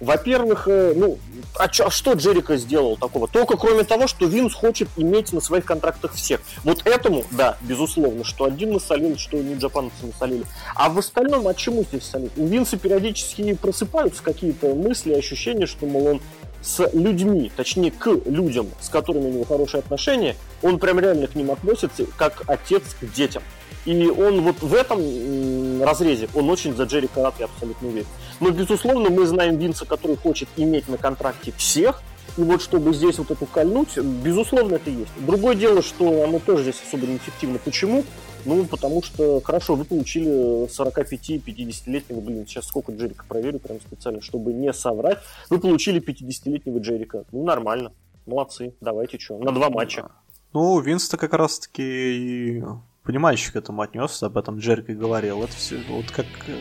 Во-первых, 0.00 0.68
э, 0.68 0.92
ну, 0.94 1.18
а, 1.58 1.68
чё, 1.68 1.86
а 1.86 1.90
что 1.90 2.12
Джерика 2.12 2.56
сделал 2.56 2.96
такого? 2.96 3.28
Только 3.28 3.56
кроме 3.56 3.84
того, 3.84 4.06
что 4.06 4.26
Винс 4.26 4.54
хочет 4.54 4.88
иметь 4.96 5.32
на 5.32 5.40
своих 5.40 5.64
контрактах 5.64 6.14
всех. 6.14 6.40
Вот 6.64 6.86
этому, 6.86 7.24
да, 7.30 7.56
безусловно, 7.62 8.24
что 8.24 8.44
один 8.44 8.72
насолил, 8.72 9.16
что 9.16 9.38
не 9.38 9.54
джапанцы 9.54 9.94
насолили. 10.02 10.44
А 10.74 10.88
в 10.90 10.98
остальном, 10.98 11.48
а 11.48 11.54
чему 11.54 11.84
здесь 11.84 12.04
солить? 12.04 12.32
У 12.36 12.46
Винса 12.46 12.76
периодически 12.76 13.54
просыпаются 13.54 14.22
какие-то 14.22 14.74
мысли, 14.74 15.14
ощущения, 15.14 15.66
что, 15.66 15.86
мол, 15.86 16.06
он 16.06 16.20
с 16.66 16.90
людьми, 16.92 17.50
точнее, 17.54 17.92
к 17.92 18.10
людям, 18.26 18.66
с 18.80 18.88
которыми 18.88 19.26
у 19.26 19.32
него 19.32 19.44
хорошие 19.44 19.78
отношения, 19.78 20.34
он 20.62 20.80
прям 20.80 20.98
реально 20.98 21.28
к 21.28 21.36
ним 21.36 21.52
относится 21.52 22.06
как 22.16 22.42
отец 22.48 22.82
к 23.00 23.06
детям. 23.14 23.42
И 23.84 24.08
он 24.08 24.40
вот 24.40 24.60
в 24.60 24.74
этом 24.74 25.80
разрезе, 25.80 26.28
он 26.34 26.50
очень 26.50 26.74
за 26.74 26.82
Джерри 26.82 27.06
Карат, 27.06 27.34
я 27.38 27.44
абсолютно 27.44 27.86
уверен. 27.86 28.08
Но, 28.40 28.50
безусловно, 28.50 29.10
мы 29.10 29.26
знаем 29.26 29.58
Винса, 29.58 29.86
который 29.86 30.16
хочет 30.16 30.48
иметь 30.56 30.88
на 30.88 30.98
контракте 30.98 31.52
всех, 31.56 32.02
и 32.36 32.42
вот 32.42 32.62
чтобы 32.62 32.92
здесь 32.92 33.18
вот 33.18 33.30
эту 33.30 33.46
кольнуть, 33.46 33.96
безусловно, 33.96 34.76
это 34.76 34.90
есть. 34.90 35.10
Другое 35.18 35.54
дело, 35.54 35.82
что 35.82 36.24
оно 36.24 36.38
тоже 36.38 36.62
здесь 36.64 36.82
особо 36.86 37.06
неэффективно. 37.06 37.58
Почему? 37.58 38.04
Ну, 38.44 38.64
потому 38.64 39.02
что, 39.02 39.40
хорошо, 39.40 39.74
вы 39.74 39.84
получили 39.84 40.66
45-50-летнего, 40.66 42.20
блин, 42.20 42.46
сейчас 42.46 42.66
сколько 42.66 42.92
Джерика 42.92 43.24
проверю 43.26 43.58
прям 43.58 43.80
специально, 43.80 44.22
чтобы 44.22 44.52
не 44.52 44.72
соврать. 44.72 45.18
Вы 45.50 45.58
получили 45.58 46.00
50-летнего 46.00 46.78
Джерика. 46.78 47.24
Ну, 47.32 47.44
нормально. 47.44 47.92
Молодцы. 48.24 48.74
Давайте 48.80 49.18
что, 49.18 49.38
на 49.38 49.52
два 49.52 49.70
матча. 49.70 50.10
Ну, 50.52 50.78
Винс-то 50.80 51.16
как 51.16 51.34
раз-таки 51.34 52.62
понимающий 53.06 53.52
к 53.52 53.56
этому 53.56 53.82
отнесся, 53.82 54.26
об 54.26 54.36
этом 54.36 54.58
Джерик 54.58 54.90
и 54.90 54.94
говорил. 54.94 55.42
Это 55.42 55.52
все 55.54 55.80
вот 55.88 56.10
как... 56.10 56.26
Э, 56.48 56.60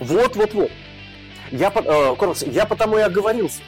вот, 0.00 0.36
вот, 0.36 0.54
вот. 0.54 0.70
Я, 1.52 1.72
э, 1.74 2.50
я 2.50 2.66
потому 2.66 2.98
и 2.98 3.02
оговорился. 3.02 3.60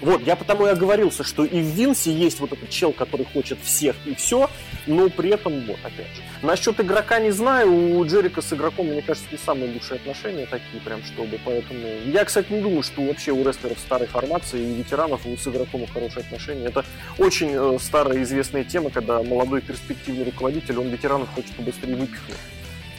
Вот, 0.00 0.26
я 0.26 0.36
потому 0.36 0.66
и 0.66 0.70
оговорился, 0.70 1.24
что 1.24 1.44
и 1.44 1.60
в 1.60 1.66
Винсе 1.66 2.12
есть 2.12 2.40
вот 2.40 2.52
этот 2.52 2.70
чел, 2.70 2.92
который 2.92 3.26
хочет 3.26 3.58
всех 3.62 3.96
и 4.06 4.14
все, 4.14 4.48
но 4.86 5.08
при 5.10 5.30
этом, 5.30 5.64
вот, 5.66 5.78
опять 5.82 6.14
же. 6.14 6.22
Насчет 6.42 6.80
игрока 6.80 7.18
не 7.18 7.30
знаю, 7.30 7.72
у 7.72 8.04
Джерика 8.06 8.40
с 8.40 8.52
игроком, 8.52 8.86
мне 8.86 9.02
кажется, 9.02 9.28
не 9.30 9.38
самые 9.38 9.72
лучшие 9.72 9.96
отношения 9.96 10.46
такие 10.46 10.80
прям, 10.82 11.04
чтобы, 11.04 11.38
поэтому... 11.44 11.86
Я, 12.06 12.24
кстати, 12.24 12.50
не 12.52 12.60
думаю, 12.60 12.82
что 12.82 13.02
вообще 13.02 13.32
у 13.32 13.46
рестлеров 13.46 13.78
старой 13.78 14.06
формации 14.06 14.60
и 14.60 14.74
ветеранов 14.74 15.20
с 15.24 15.48
игроком 15.48 15.86
хорошие 15.86 16.24
отношения. 16.24 16.66
Это 16.66 16.84
очень 17.18 17.50
э, 17.52 17.78
старая 17.80 18.22
известная 18.22 18.64
тема, 18.64 18.90
когда 18.90 19.22
молодой 19.22 19.60
перспективный 19.60 20.24
руководитель, 20.24 20.78
он 20.78 20.88
ветеранов 20.88 21.28
хочет 21.34 21.54
побыстрее 21.56 21.96
выпихнуть. 21.96 22.36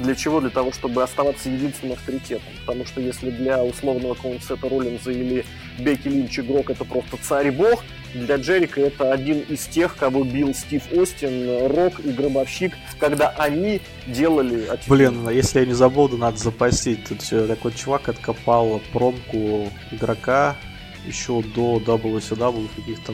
Для 0.01 0.15
чего? 0.15 0.41
Для 0.41 0.49
того, 0.49 0.71
чтобы 0.71 1.03
оставаться 1.03 1.49
единственным 1.49 1.93
авторитетом. 1.93 2.53
Потому 2.65 2.85
что 2.85 3.01
если 3.01 3.29
для 3.29 3.63
условного 3.63 4.15
какого-нибудь 4.15 4.45
Сета 4.45 4.69
Роллинза 4.69 5.11
или 5.11 5.45
Бекки 5.79 6.07
Линч 6.07 6.39
игрок 6.39 6.69
это 6.69 6.85
просто 6.85 7.17
царь 7.21 7.47
и 7.47 7.51
бог, 7.51 7.83
для 8.13 8.35
Джерика 8.35 8.81
это 8.81 9.13
один 9.13 9.39
из 9.41 9.65
тех, 9.67 9.95
кого 9.95 10.23
бил 10.23 10.53
Стив 10.53 10.83
Остин, 10.91 11.67
Рок 11.67 11.99
и 11.99 12.11
Гробовщик, 12.11 12.73
когда 12.99 13.29
они 13.29 13.81
делали... 14.07 14.67
Блин, 14.87 15.29
если 15.29 15.61
я 15.61 15.65
не 15.65 15.73
забуду, 15.73 16.17
надо 16.17 16.37
запасить. 16.37 17.05
Тут 17.07 17.19
такой 17.47 17.71
чувак 17.73 18.09
откопал 18.09 18.81
промку 18.91 19.71
игрока 19.91 20.57
еще 21.05 21.41
до 21.55 21.77
WCW 21.77 22.67
в 22.67 22.75
каких-то 22.75 23.13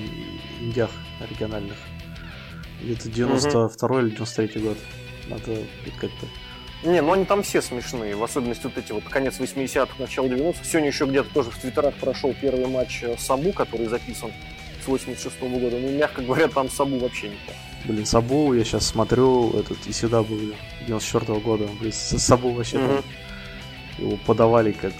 индиях 0.61 0.89
региональных. 1.29 1.77
Это 2.83 3.09
92 3.09 3.87
угу. 3.87 3.99
или 3.99 4.09
93 4.09 4.61
год. 4.61 4.77
Надо 5.29 5.57
как-то 5.99 6.25
не, 6.83 7.01
ну 7.01 7.13
они 7.13 7.25
там 7.25 7.41
все 7.41 7.61
смешные, 7.61 8.15
в 8.15 8.23
особенности 8.23 8.63
вот 8.63 8.77
эти 8.77 8.91
вот 8.91 9.03
конец 9.05 9.39
80-х, 9.39 9.95
начало 9.97 10.27
90-х. 10.27 10.63
Сегодня 10.63 10.89
еще 10.89 11.05
где-то 11.05 11.33
тоже 11.33 11.51
в 11.51 11.57
твиттерах 11.57 11.95
прошел 11.95 12.35
первый 12.39 12.67
матч 12.67 13.03
э, 13.03 13.15
Сабу, 13.17 13.51
который 13.51 13.87
записан 13.87 14.31
с 14.83 14.87
86 14.87 15.39
-го 15.39 15.59
года. 15.59 15.77
Ну, 15.79 15.91
мягко 15.97 16.21
говоря, 16.21 16.47
там 16.47 16.69
Сабу 16.69 16.99
вообще 16.99 17.29
не 17.29 17.35
то. 17.47 17.53
Блин, 17.85 18.05
Сабу, 18.05 18.53
я 18.53 18.63
сейчас 18.63 18.85
смотрю, 18.85 19.51
этот 19.59 19.85
и 19.87 19.91
сюда 19.91 20.21
был 20.21 20.39
94 20.85 21.25
-го 21.25 21.41
года. 21.41 21.67
Блин, 21.79 21.91
Сабу 21.93 22.51
вообще 22.51 22.77
mm-hmm. 22.77 23.03
там, 23.97 24.05
его 24.05 24.17
подавали 24.25 24.71
как 24.71 24.93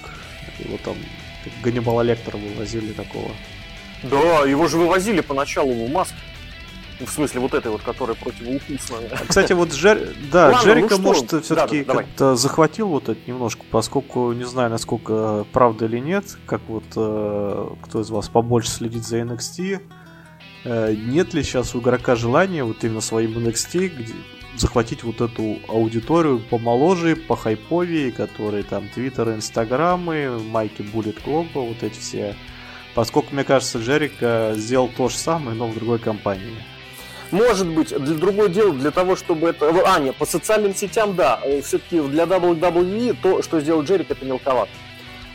его 0.59 0.77
там 0.83 0.95
как 1.43 1.53
Ганнибала 1.61 2.01
Лектора 2.01 2.37
вывозили 2.37 2.91
такого. 2.93 3.31
Да, 4.03 4.41
его 4.41 4.67
же 4.67 4.77
вывозили 4.77 5.21
поначалу 5.21 5.73
в 5.73 5.91
маске. 5.91 6.17
В 6.99 7.09
смысле, 7.09 7.41
вот 7.41 7.53
этой 7.53 7.71
вот, 7.71 7.81
которая 7.81 8.15
противоукусная. 8.15 9.09
Кстати, 9.27 9.53
вот 9.53 9.71
Джер... 9.71 10.15
да, 10.31 10.49
Ладно, 10.49 10.65
Джерика, 10.65 10.97
ну 10.97 11.03
может, 11.03 11.43
все-таки 11.43 11.83
да, 11.83 11.93
как-то 11.93 12.35
захватил 12.35 12.87
вот 12.87 13.09
это 13.09 13.19
немножко, 13.27 13.63
поскольку 13.69 14.31
не 14.33 14.45
знаю, 14.45 14.71
насколько 14.71 15.45
правда 15.53 15.85
или 15.85 15.99
нет, 15.99 16.37
как 16.47 16.61
вот 16.67 16.85
э, 16.95 17.69
кто 17.83 18.01
из 18.01 18.09
вас 18.09 18.29
побольше 18.29 18.71
следит 18.71 19.05
за 19.05 19.19
NXT, 19.19 19.81
э, 20.63 20.95
нет 20.95 21.33
ли 21.35 21.43
сейчас 21.43 21.75
у 21.75 21.81
игрока 21.81 22.15
желания 22.15 22.63
вот 22.63 22.83
именно 22.83 23.01
своим 23.01 23.37
NXT 23.37 23.89
где, 23.89 24.13
захватить 24.55 25.03
вот 25.03 25.21
эту 25.21 25.59
аудиторию 25.67 26.39
помоложе, 26.39 27.15
по 27.15 27.35
хайповее, 27.35 28.11
которые 28.11 28.63
там 28.63 28.89
твиттеры, 28.89 29.35
инстаграмы, 29.35 30.39
майки 30.39 30.81
Bullet 30.81 31.21
Club, 31.23 31.49
вот 31.53 31.83
эти 31.83 31.99
все. 31.99 32.35
Поскольку, 32.95 33.35
мне 33.35 33.43
кажется, 33.43 33.77
Джерика 33.77 34.53
сделал 34.55 34.89
то 34.89 35.09
же 35.09 35.17
самое, 35.17 35.55
но 35.55 35.67
в 35.67 35.75
другой 35.75 35.99
компании. 35.99 36.63
Может 37.31 37.67
быть, 37.67 37.89
для 37.89 38.15
другое 38.15 38.49
дело, 38.49 38.73
для 38.73 38.91
того, 38.91 39.15
чтобы 39.15 39.49
это... 39.49 39.69
А, 39.85 39.99
нет, 39.99 40.15
по 40.15 40.25
социальным 40.25 40.73
сетям, 40.73 41.15
да. 41.15 41.39
Э, 41.43 41.61
Все-таки 41.61 41.99
для 41.99 42.23
WWE 42.23 43.17
то, 43.21 43.41
что 43.41 43.59
сделал 43.59 43.83
Джерик, 43.83 44.11
это 44.11 44.25
мелковато. 44.25 44.71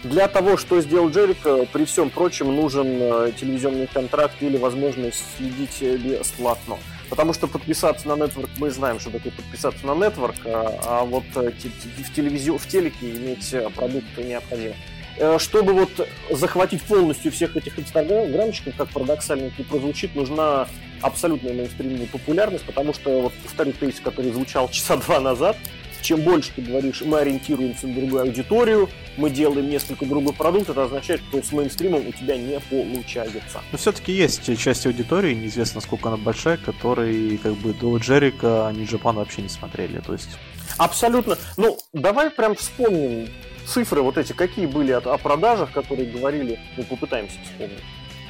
Для 0.02 0.26
того, 0.26 0.56
что 0.56 0.80
сделал 0.80 1.10
Джерик, 1.10 1.42
при 1.70 1.84
всем 1.84 2.10
прочем, 2.10 2.54
нужен 2.56 2.86
э, 2.88 3.32
телевизионный 3.38 3.86
контракт 3.86 4.34
или 4.40 4.56
возможность 4.56 5.22
следить 5.36 5.82
бесплатно. 6.00 6.78
Потому 7.10 7.34
что 7.34 7.46
подписаться 7.46 8.08
на 8.08 8.16
нетворк, 8.16 8.48
мы 8.56 8.70
знаем, 8.70 8.98
что 8.98 9.10
такое 9.10 9.32
подписаться 9.32 9.86
на 9.86 9.94
нетворк, 9.94 10.36
а, 10.46 10.80
а 10.84 11.04
вот 11.04 11.24
э, 11.36 11.50
в, 11.50 12.14
телевизию, 12.14 12.56
в 12.56 12.66
телеке 12.66 13.10
иметь 13.10 13.54
продукт 13.76 14.06
необходимо. 14.16 14.74
Э, 15.18 15.38
чтобы 15.38 15.72
вот 15.72 16.08
захватить 16.30 16.82
полностью 16.82 17.32
всех 17.32 17.56
этих 17.56 17.78
инстаграмщиков, 17.78 18.74
как 18.76 18.88
парадоксально 18.90 19.46
это 19.46 19.62
прозвучит, 19.64 20.14
нужна 20.14 20.66
абсолютная 21.00 21.52
мейнстримная 21.52 22.06
популярность, 22.06 22.64
потому 22.64 22.94
что, 22.94 23.22
вот 23.22 23.32
повторю 23.42 23.72
тезис, 23.72 24.00
который 24.00 24.32
звучал 24.32 24.68
часа 24.70 24.96
два 24.96 25.20
назад, 25.20 25.56
чем 26.00 26.20
больше 26.22 26.50
ты 26.56 26.62
говоришь, 26.62 27.02
мы 27.02 27.18
ориентируемся 27.18 27.86
на 27.86 27.94
другую 27.94 28.22
аудиторию, 28.22 28.88
мы 29.16 29.30
делаем 29.30 29.68
несколько 29.68 30.04
другой 30.04 30.32
продукт, 30.32 30.70
это 30.70 30.84
означает, 30.84 31.20
что 31.28 31.42
с 31.42 31.52
мейнстримом 31.52 32.06
у 32.06 32.12
тебя 32.12 32.36
не 32.36 32.58
получается. 32.58 33.60
Но 33.70 33.78
все-таки 33.78 34.12
есть 34.12 34.58
часть 34.58 34.86
аудитории, 34.86 35.34
неизвестно 35.34 35.80
сколько 35.80 36.08
она 36.08 36.16
большая, 36.16 36.56
которые 36.56 37.38
как 37.38 37.52
бы 37.54 37.72
до 37.74 37.96
Джерика 37.98 38.66
они 38.66 38.84
Джапан 38.84 39.16
вообще 39.16 39.42
не 39.42 39.48
смотрели, 39.48 40.00
то 40.00 40.14
есть... 40.14 40.30
Абсолютно. 40.78 41.36
Ну, 41.56 41.78
давай 41.92 42.30
прям 42.30 42.54
вспомним 42.54 43.28
цифры 43.66 44.02
вот 44.02 44.18
эти, 44.18 44.32
какие 44.32 44.66
были 44.66 44.92
о, 44.92 44.98
о 44.98 45.18
продажах, 45.18 45.72
которые 45.72 46.10
говорили, 46.10 46.58
ну, 46.76 46.84
попытаемся 46.84 47.36
вспомнить. 47.44 47.82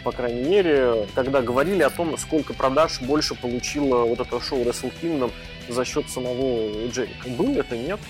По 0.04 0.10
крайней 0.10 0.42
мере, 0.42 1.06
когда 1.14 1.42
говорили 1.42 1.82
о 1.82 1.90
том, 1.90 2.16
сколько 2.18 2.54
продаж 2.54 3.00
больше 3.02 3.34
получило 3.34 4.04
вот 4.04 4.20
это 4.20 4.40
шоу 4.40 4.62
Wrestle 4.62 4.92
Kingdom 5.00 5.30
за 5.68 5.84
счет 5.84 6.10
самого 6.10 6.88
Джерика. 6.88 7.28
Был 7.28 7.56
это, 7.56 7.76
нет? 7.76 8.00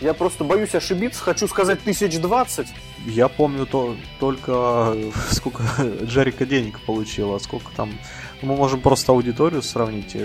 Я 0.00 0.14
просто 0.14 0.44
боюсь 0.44 0.74
ошибиться, 0.74 1.22
хочу 1.22 1.46
сказать 1.46 1.82
тысяч 1.82 2.18
двадцать. 2.18 2.68
Я 3.04 3.28
помню 3.28 3.66
то, 3.66 3.96
только 4.18 4.96
сколько 5.30 5.62
Джерика 6.02 6.46
денег 6.46 6.80
получила, 6.80 7.38
сколько 7.38 7.70
там... 7.76 7.92
Мы 8.40 8.56
можем 8.56 8.80
просто 8.80 9.12
аудиторию 9.12 9.60
сравнить. 9.60 10.16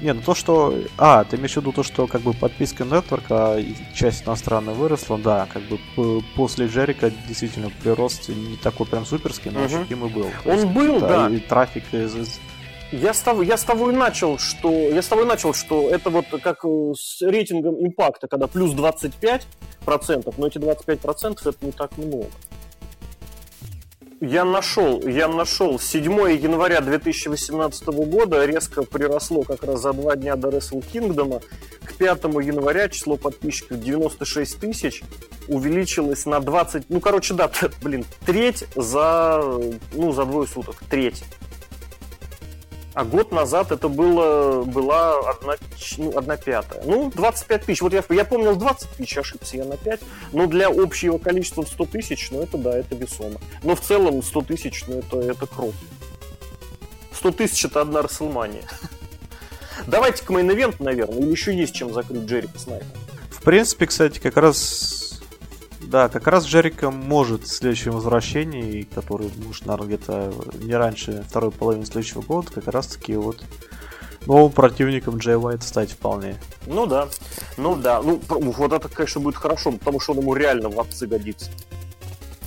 Не, 0.00 0.12
ну 0.12 0.20
то, 0.20 0.34
что... 0.34 0.74
А, 0.98 1.24
ты 1.24 1.36
имеешь 1.36 1.54
в 1.54 1.56
виду 1.56 1.72
то, 1.72 1.82
что 1.82 2.06
как 2.06 2.20
бы 2.20 2.34
подписка 2.34 2.84
Network, 2.84 3.24
а 3.30 3.62
часть 3.94 4.26
иностранная 4.26 4.74
выросла, 4.74 5.18
да, 5.18 5.48
как 5.52 5.62
бы 5.62 6.22
после 6.34 6.66
Джерика 6.66 7.10
действительно 7.26 7.70
прирост 7.82 8.28
не 8.28 8.56
такой 8.56 8.86
прям 8.86 9.06
суперский, 9.06 9.50
но 9.50 9.64
угу. 9.64 9.66
ощутимый 9.66 10.10
был. 10.10 10.26
То 10.44 10.50
Он 10.50 10.56
есть, 10.56 10.66
был, 10.66 11.00
да. 11.00 11.30
И 11.30 11.38
трафик 11.38 11.84
из, 11.92 12.14
из 12.14 12.40
я 12.92 13.12
с, 13.12 13.20
того, 13.20 13.42
я 13.42 13.56
с 13.56 13.64
того 13.64 13.90
и 13.90 13.94
начал, 13.94 14.38
что 14.38 14.70
я 14.70 15.02
с 15.02 15.08
того 15.08 15.22
и 15.22 15.24
начал, 15.26 15.52
что 15.52 15.90
это 15.90 16.08
вот 16.08 16.26
как 16.40 16.64
с 16.96 17.20
рейтингом 17.20 17.84
импакта, 17.84 18.28
когда 18.28 18.46
плюс 18.46 18.74
25%, 18.74 19.42
но 20.36 20.46
эти 20.46 20.58
25% 20.58 21.48
это 21.48 21.66
не 21.66 21.72
так 21.72 21.98
много. 21.98 22.26
Я 24.20 24.46
нашел, 24.46 25.06
я 25.06 25.28
нашел. 25.28 25.78
7 25.78 26.02
января 26.32 26.80
2018 26.80 27.86
года 27.86 28.46
резко 28.46 28.82
приросло 28.82 29.42
как 29.42 29.62
раз 29.64 29.82
за 29.82 29.92
два 29.92 30.16
дня 30.16 30.36
до 30.36 30.48
Wrestle 30.48 30.82
Kingdom. 30.90 31.42
К 31.84 31.94
5 31.94 32.24
января 32.42 32.88
число 32.88 33.18
подписчиков 33.18 33.78
96 33.78 34.58
тысяч 34.58 35.02
увеличилось 35.48 36.24
на 36.24 36.40
20, 36.40 36.88
ну, 36.88 37.00
короче, 37.00 37.34
да, 37.34 37.50
блин, 37.82 38.06
треть 38.24 38.64
за, 38.74 39.42
ну, 39.92 40.12
за 40.12 40.24
двое 40.24 40.48
суток, 40.48 40.76
треть. 40.88 41.22
А 42.96 43.04
год 43.04 43.30
назад 43.30 43.72
это 43.72 43.88
было, 43.88 44.62
была 44.64 45.20
одна, 45.28 45.56
ну, 45.98 46.12
пятая. 46.42 46.82
Ну, 46.86 47.12
25 47.14 47.66
тысяч. 47.66 47.82
Вот 47.82 47.92
я, 47.92 48.02
я 48.08 48.24
помнил 48.24 48.56
20 48.56 48.88
тысяч, 48.96 49.18
ошибся 49.18 49.58
я 49.58 49.66
на 49.66 49.76
5. 49.76 50.00
Но 50.32 50.46
для 50.46 50.68
общего 50.68 51.18
количества 51.18 51.60
100 51.60 51.84
тысяч, 51.84 52.30
ну, 52.30 52.40
это 52.40 52.56
да, 52.56 52.74
это 52.74 52.94
весомо. 52.94 53.38
Но 53.62 53.76
в 53.76 53.82
целом 53.82 54.22
100 54.22 54.40
тысяч, 54.40 54.84
ну, 54.88 55.00
это, 55.00 55.20
это 55.20 55.46
круто. 55.46 55.76
100 57.12 57.32
тысяч 57.32 57.66
это 57.66 57.82
одна 57.82 58.00
Расселмания. 58.00 58.64
Давайте 59.86 60.24
к 60.24 60.30
мейн-эвенту, 60.30 60.82
наверное, 60.82 61.18
или 61.18 61.30
еще 61.30 61.54
есть 61.54 61.74
чем 61.74 61.92
закрыть 61.92 62.22
Джерика 62.22 62.58
Снайпа. 62.58 62.86
В 63.28 63.42
принципе, 63.42 63.84
кстати, 63.84 64.18
как 64.20 64.38
раз 64.38 65.05
да, 65.86 66.08
как 66.08 66.26
раз 66.26 66.46
Джерика 66.46 66.90
может 66.90 67.44
в 67.44 67.48
следующем 67.48 67.92
возвращении, 67.92 68.82
который 68.82 69.30
может, 69.44 69.66
наверное, 69.66 69.86
где-то 69.86 70.32
не 70.60 70.74
раньше 70.74 71.24
второй 71.28 71.50
половины 71.50 71.86
следующего 71.86 72.22
года, 72.22 72.50
как 72.52 72.68
раз 72.68 72.88
таки 72.88 73.14
вот 73.14 73.44
новым 74.26 74.52
противником 74.52 75.18
Джей 75.18 75.36
Уайт 75.36 75.62
стать 75.62 75.92
вполне. 75.92 76.36
Ну 76.66 76.86
да, 76.86 77.08
ну 77.56 77.76
да, 77.76 78.02
ну 78.02 78.20
вот 78.28 78.72
это, 78.72 78.88
конечно, 78.88 79.20
будет 79.20 79.36
хорошо, 79.36 79.72
потому 79.72 80.00
что 80.00 80.12
он 80.12 80.18
ему 80.18 80.34
реально 80.34 80.68
в 80.68 80.80
отцы 80.80 81.06
годится. 81.06 81.50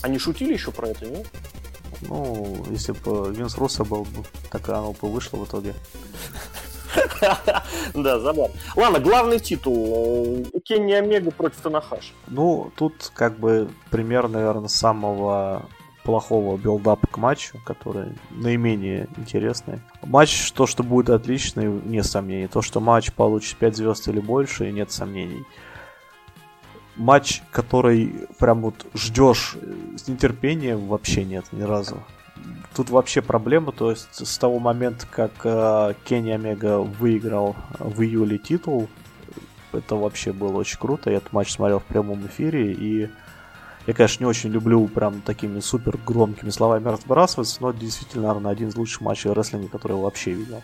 Они 0.01 0.19
шутили 0.19 0.53
еще 0.53 0.71
про 0.71 0.89
это, 0.89 1.05
нет? 1.05 1.27
Ну, 2.01 2.65
если 2.69 2.93
бы 2.93 3.33
Винс 3.33 3.57
Руссо 3.57 3.83
был, 3.83 4.07
так 4.49 4.69
оно 4.69 4.93
бы 4.93 5.11
вышло 5.11 5.37
в 5.37 5.45
итоге. 5.45 5.73
Да, 7.93 8.19
забавно. 8.19 8.55
Ладно, 8.75 8.99
главный 8.99 9.39
титул. 9.39 10.45
Кенни 10.63 10.93
Омега 10.93 11.31
против 11.31 11.57
Танахаши. 11.57 12.13
Ну, 12.27 12.71
тут 12.75 13.11
как 13.13 13.37
бы 13.39 13.69
пример, 13.89 14.27
наверное, 14.27 14.67
самого 14.67 15.65
плохого 16.03 16.57
билдапа 16.57 17.07
к 17.07 17.17
матчу, 17.17 17.57
который 17.65 18.15
наименее 18.31 19.07
интересный. 19.17 19.81
Матч, 20.03 20.51
то, 20.53 20.65
что 20.65 20.83
будет 20.83 21.09
отличный, 21.09 21.65
нет 21.67 22.05
сомнений. 22.05 22.47
То, 22.47 22.61
что 22.61 22.79
матч 22.79 23.11
получит 23.11 23.57
5 23.57 23.75
звезд 23.75 24.07
или 24.07 24.19
больше, 24.19 24.71
нет 24.71 24.91
сомнений. 24.91 25.45
Матч, 26.95 27.41
который 27.51 28.27
прям 28.39 28.61
вот 28.61 28.85
ждешь 28.93 29.55
с 29.97 30.07
нетерпением, 30.07 30.87
вообще 30.87 31.23
нет 31.23 31.45
ни 31.51 31.61
разу 31.61 32.03
тут 32.75 32.89
вообще 32.89 33.21
проблема, 33.21 33.71
то 33.71 33.89
есть 33.91 34.25
с 34.25 34.37
того 34.37 34.59
момента, 34.59 35.05
как 35.09 35.31
э, 35.43 35.93
Кенни 36.05 36.31
Омега 36.31 36.79
выиграл 36.79 37.55
в 37.79 38.01
июле 38.01 38.37
титул, 38.37 38.89
это 39.71 39.95
вообще 39.95 40.31
было 40.31 40.57
очень 40.57 40.79
круто. 40.79 41.09
Я 41.09 41.17
этот 41.17 41.33
матч 41.33 41.51
смотрел 41.51 41.79
в 41.79 41.83
прямом 41.83 42.25
эфире, 42.27 42.73
и 42.73 43.09
я, 43.87 43.93
конечно, 43.93 44.23
не 44.23 44.29
очень 44.29 44.49
люблю 44.49 44.87
прям 44.87 45.21
такими 45.21 45.59
супер 45.59 45.97
громкими 46.05 46.49
словами 46.49 46.87
разбрасываться, 46.87 47.57
но 47.61 47.71
действительно, 47.71 48.27
наверное, 48.27 48.51
один 48.51 48.69
из 48.69 48.75
лучших 48.75 49.01
матчей 49.01 49.31
рестлинга, 49.31 49.67
который 49.69 49.97
я 49.97 50.03
вообще 50.03 50.31
видел. 50.33 50.63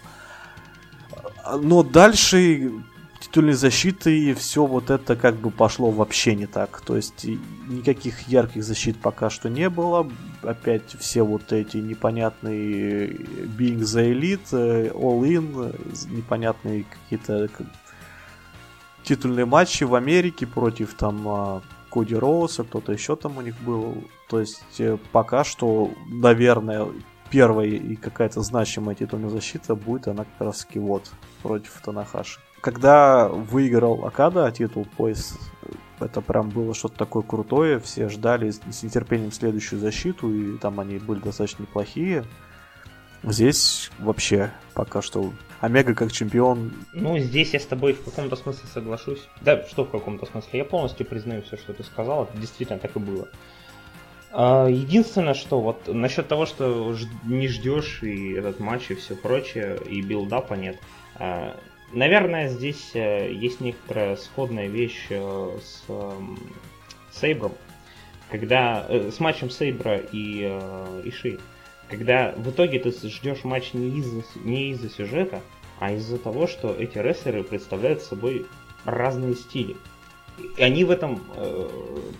Но 1.62 1.84
дальше 1.84 2.72
титульной 3.26 3.54
защиты 3.54 4.34
все 4.36 4.66
вот 4.66 4.90
это 4.90 5.16
как 5.16 5.36
бы 5.36 5.50
пошло 5.50 5.90
вообще 5.90 6.36
не 6.36 6.46
так. 6.46 6.82
То 6.82 6.96
есть 6.96 7.26
никаких 7.68 8.28
ярких 8.28 8.64
защит 8.64 8.98
пока 9.02 9.30
что 9.30 9.50
не 9.50 9.70
было. 9.70 10.10
Опять 10.44 10.96
все 11.00 11.24
вот 11.24 11.52
эти 11.52 11.78
непонятные 11.78 13.08
Being 13.10 13.80
the 13.80 14.14
Elite, 14.14 14.48
э, 14.52 14.90
All 14.90 15.22
In, 15.22 15.76
непонятные 16.16 16.86
какие-то 16.86 17.50
титульные 19.04 19.46
матчи 19.46 19.84
в 19.84 19.96
Америке 19.96 20.46
против 20.46 20.94
там 20.94 21.28
а, 21.28 21.62
Коди 21.92 22.16
Роуса, 22.16 22.64
кто-то 22.64 22.92
еще 22.92 23.16
там 23.16 23.38
у 23.38 23.42
них 23.42 23.60
был. 23.62 24.04
То 24.30 24.40
есть 24.40 24.80
э, 24.80 24.98
пока 25.12 25.44
что, 25.44 25.92
наверное, 26.08 26.88
первая 27.32 27.68
и 27.68 27.96
какая-то 27.96 28.42
значимая 28.42 28.96
титульная 28.96 29.30
защита 29.30 29.76
будет 29.76 30.08
она 30.08 30.26
как 30.26 30.48
раз 30.48 30.68
вот 30.76 31.12
против 31.42 31.82
Танахаши 31.84 32.40
когда 32.66 33.28
выиграл 33.28 34.08
Акада 34.08 34.52
титул 34.52 34.88
пояс, 34.98 35.38
это 36.00 36.20
прям 36.20 36.50
было 36.50 36.74
что-то 36.74 36.98
такое 36.98 37.22
крутое. 37.22 37.80
Все 37.80 38.10
ждали 38.10 38.50
с 38.50 38.82
нетерпением 38.82 39.32
следующую 39.32 39.80
защиту, 39.80 40.34
и 40.34 40.58
там 40.58 40.80
они 40.80 40.98
были 40.98 41.20
достаточно 41.20 41.62
неплохие. 41.62 42.26
Здесь 43.22 43.92
вообще 44.00 44.52
пока 44.74 45.04
что 45.04 45.32
Омега 45.62 45.94
как 45.94 46.12
чемпион. 46.12 46.74
Ну, 46.92 47.20
здесь 47.20 47.54
я 47.54 47.60
с 47.60 47.66
тобой 47.68 47.94
в 47.94 48.04
каком-то 48.04 48.36
смысле 48.36 48.68
соглашусь. 48.74 49.30
Да, 49.42 49.64
что 49.68 49.86
в 49.86 49.92
каком-то 49.92 50.26
смысле? 50.26 50.58
Я 50.58 50.66
полностью 50.66 51.06
признаю 51.06 51.44
все, 51.44 51.58
что 51.58 51.72
ты 51.72 51.84
сказал. 51.84 52.24
Это 52.24 52.36
действительно 52.36 52.80
так 52.80 52.96
и 52.96 53.00
было. 53.00 53.28
А, 54.32 54.66
единственное, 54.66 55.36
что 55.36 55.62
вот 55.62 55.88
насчет 55.88 56.28
того, 56.28 56.48
что 56.48 56.98
не 57.26 57.48
ждешь 57.48 58.02
и 58.02 58.34
этот 58.34 58.60
матч 58.60 58.90
и 58.90 58.96
все 58.96 59.16
прочее, 59.16 59.78
и 59.88 60.02
билдапа 60.02 60.56
нет. 60.56 60.80
Наверное, 61.96 62.50
здесь 62.50 62.92
э, 62.94 63.32
есть 63.32 63.62
некоторая 63.62 64.18
сходная 64.18 64.68
вещь 64.68 65.08
э, 65.10 65.58
с 65.64 65.86
эм, 65.88 66.38
Сейбром, 67.10 67.54
когда 68.30 68.86
э, 68.90 69.12
с 69.12 69.22
матчем 69.22 69.50
Сейбра 69.50 70.00
и 70.12 70.42
Иши, 71.06 71.40
когда 71.90 72.34
в 72.36 72.52
итоге 72.52 72.80
ты 72.80 72.92
ждешь 72.92 73.46
матч 73.46 73.72
не 73.72 73.98
из-за 74.00 74.24
не 74.44 74.72
из-за 74.72 74.90
сюжета, 74.90 75.40
а 75.80 75.94
из-за 75.94 76.18
того, 76.18 76.48
что 76.48 76.76
эти 76.76 76.98
рестлеры 76.98 77.46
представляют 77.46 78.02
собой 78.02 78.46
разные 78.84 79.34
стили. 79.34 79.78
И 80.58 80.62
они 80.62 80.84
в 80.84 80.92
этом, 80.92 81.22
э, 81.36 81.70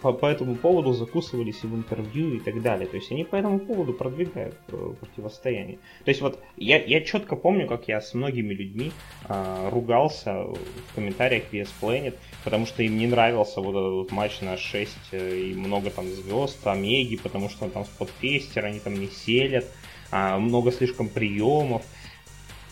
по, 0.02 0.14
по 0.14 0.26
этому 0.26 0.56
поводу 0.56 0.94
закусывались 0.94 1.64
и 1.64 1.68
в 1.68 1.76
интервью 1.76 2.36
и 2.36 2.40
так 2.40 2.62
далее. 2.62 2.88
То 2.88 2.98
есть 2.98 3.12
они 3.12 3.24
по 3.24 3.36
этому 3.36 3.60
поводу 3.60 3.94
продвигают 3.94 4.56
э, 4.70 4.94
противостояние. 5.00 5.78
То 6.04 6.10
есть 6.10 6.22
вот 6.22 6.40
я, 6.58 6.84
я 6.84 7.02
четко 7.02 7.36
помню, 7.36 7.68
как 7.68 7.88
я 7.88 8.02
с 8.02 8.14
многими 8.14 8.54
людьми 8.54 8.92
э, 9.28 9.70
ругался 9.70 10.44
в 10.44 10.96
комментариях 10.96 11.44
VS 11.52 11.70
Planet, 11.82 12.16
потому 12.44 12.66
что 12.66 12.84
им 12.84 12.98
не 12.98 13.08
нравился 13.08 13.62
вот 13.62 13.72
этот 13.72 13.94
вот 13.94 14.12
матч 14.12 14.42
на 14.42 14.58
6 14.58 14.92
э, 15.12 15.38
и 15.38 15.54
много 15.54 15.90
там 15.90 16.08
звезд, 16.08 16.66
Омеги, 16.68 17.18
потому 17.18 17.50
что 17.50 17.70
там 17.70 17.86
спотфестер, 17.86 18.66
они 18.66 18.80
там 18.80 18.94
не 18.96 19.08
селят, 19.08 19.66
а, 20.12 20.40
много 20.40 20.72
слишком 20.72 21.10
приемов. 21.10 21.84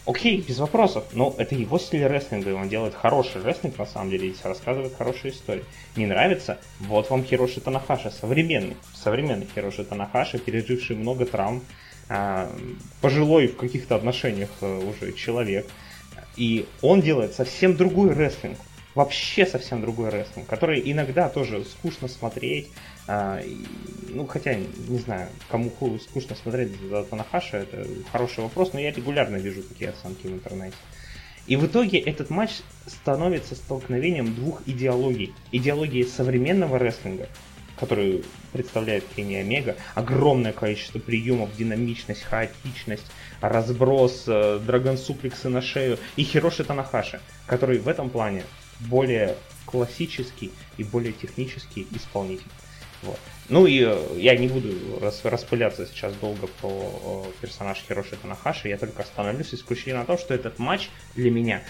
Окей, 0.05 0.41
без 0.41 0.59
вопросов, 0.59 1.05
но 1.13 1.33
это 1.37 1.55
его 1.55 1.79
стиль 1.79 2.05
рестлинга, 2.05 2.49
и 2.49 2.53
он 2.53 2.67
делает 2.67 2.93
хороший 2.93 3.41
рестлинг, 3.41 3.77
на 3.77 3.85
самом 3.85 4.09
деле, 4.09 4.29
и 4.29 4.35
рассказывает 4.43 4.93
хорошие 4.97 5.31
истории. 5.31 5.63
Не 5.95 6.07
нравится? 6.07 6.59
Вот 6.81 7.09
вам 7.09 7.23
Хироши 7.23 7.61
Танахаши, 7.61 8.11
современный, 8.11 8.75
современный 8.93 9.47
Хироши 9.55 9.85
Танахаши, 9.85 10.39
переживший 10.39 10.97
много 10.97 11.25
травм, 11.25 11.63
а, 12.09 12.51
пожилой 12.99 13.47
в 13.47 13.55
каких-то 13.55 13.95
отношениях 13.95 14.49
э, 14.59 14.83
уже 14.83 15.13
человек, 15.13 15.67
и 16.35 16.65
он 16.81 16.99
делает 16.99 17.33
совсем 17.33 17.77
другой 17.77 18.13
рестлинг, 18.13 18.57
вообще 18.95 19.45
совсем 19.45 19.79
другой 19.79 20.09
рестлинг, 20.09 20.47
который 20.47 20.81
иногда 20.83 21.29
тоже 21.29 21.63
скучно 21.63 22.09
смотреть, 22.09 22.67
а, 23.07 23.41
ну, 24.09 24.25
хотя, 24.27 24.55
не 24.55 24.99
знаю, 24.99 25.29
кому 25.49 25.71
скучно 25.99 26.35
смотреть 26.35 26.71
за 26.89 27.03
Танахаша, 27.03 27.57
это 27.57 27.85
хороший 28.11 28.43
вопрос, 28.43 28.73
но 28.73 28.79
я 28.79 28.91
регулярно 28.91 29.37
вижу 29.37 29.63
такие 29.63 29.89
оценки 29.89 30.27
в 30.27 30.33
интернете. 30.33 30.75
И 31.45 31.57
в 31.57 31.65
итоге 31.65 31.99
этот 31.99 32.29
матч 32.29 32.51
становится 32.87 33.55
столкновением 33.55 34.33
двух 34.33 34.61
идеологий. 34.65 35.33
Идеологии 35.51 36.03
современного 36.03 36.79
рестлинга, 36.79 37.27
который 37.77 38.23
представляет 38.53 39.03
Кенни 39.13 39.35
Омега, 39.35 39.75
огромное 39.93 40.53
количество 40.53 40.99
приемов, 40.99 41.53
динамичность, 41.57 42.23
хаотичность, 42.23 43.05
разброс, 43.41 44.23
э, 44.27 44.61
драгон-суплексы 44.65 45.49
на 45.49 45.61
шею, 45.61 45.97
и 46.15 46.23
Хироши 46.23 46.63
Танахаши, 46.63 47.19
который 47.45 47.79
в 47.79 47.89
этом 47.89 48.09
плане 48.09 48.43
более 48.79 49.35
классический 49.65 50.51
и 50.77 50.83
более 50.85 51.11
технический 51.11 51.85
исполнитель. 51.91 52.47
Вот. 53.03 53.19
Ну 53.49 53.65
и 53.65 53.83
э, 53.85 53.97
я 54.17 54.37
не 54.37 54.47
буду 54.47 54.69
рас, 55.01 55.21
распыляться 55.23 55.85
сейчас 55.85 56.13
долго 56.15 56.47
про 56.61 56.69
э, 56.69 57.31
персонаж 57.41 57.83
Хироши 57.87 58.15
Танахаши, 58.15 58.69
я 58.69 58.77
только 58.77 59.03
остановлюсь 59.03 59.53
исключительно 59.53 59.99
на 59.99 60.05
том, 60.05 60.17
что 60.17 60.33
этот 60.33 60.59
матч 60.59 60.89
для 61.15 61.29
меня, 61.29 61.61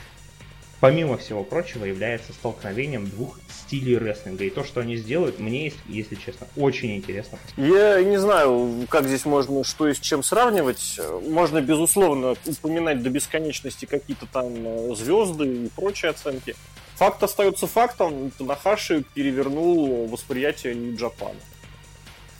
помимо 0.80 1.18
всего 1.18 1.44
прочего, 1.44 1.86
является 1.86 2.32
столкновением 2.32 3.10
двух 3.10 3.40
стилей 3.50 3.98
рестлинга. 3.98 4.44
И 4.44 4.52
то, 4.52 4.64
что 4.64 4.82
они 4.82 4.96
сделают, 4.98 5.40
мне, 5.40 5.74
если 5.88 6.14
честно, 6.14 6.46
очень 6.56 6.96
интересно. 6.96 7.40
Я 7.58 8.04
не 8.04 8.18
знаю, 8.18 8.86
как 8.88 9.08
здесь 9.08 9.26
можно 9.26 9.64
что 9.64 9.88
и 9.88 9.96
с 9.96 10.00
чем 10.00 10.22
сравнивать. 10.22 11.00
Можно, 11.28 11.60
безусловно, 11.62 12.36
упоминать 12.46 13.02
до 13.02 13.10
бесконечности 13.10 13.86
какие-то 13.86 14.28
там 14.28 14.54
э, 14.56 14.96
звезды 14.96 15.66
и 15.66 15.70
прочие 15.70 16.12
оценки. 16.12 16.56
Факт 17.04 17.22
остается 17.22 17.68
фактом. 17.68 18.32
Танахаши 18.38 19.04
перевернул 19.14 20.08
восприятие 20.08 20.74
Нью-Джапана. 20.74 21.36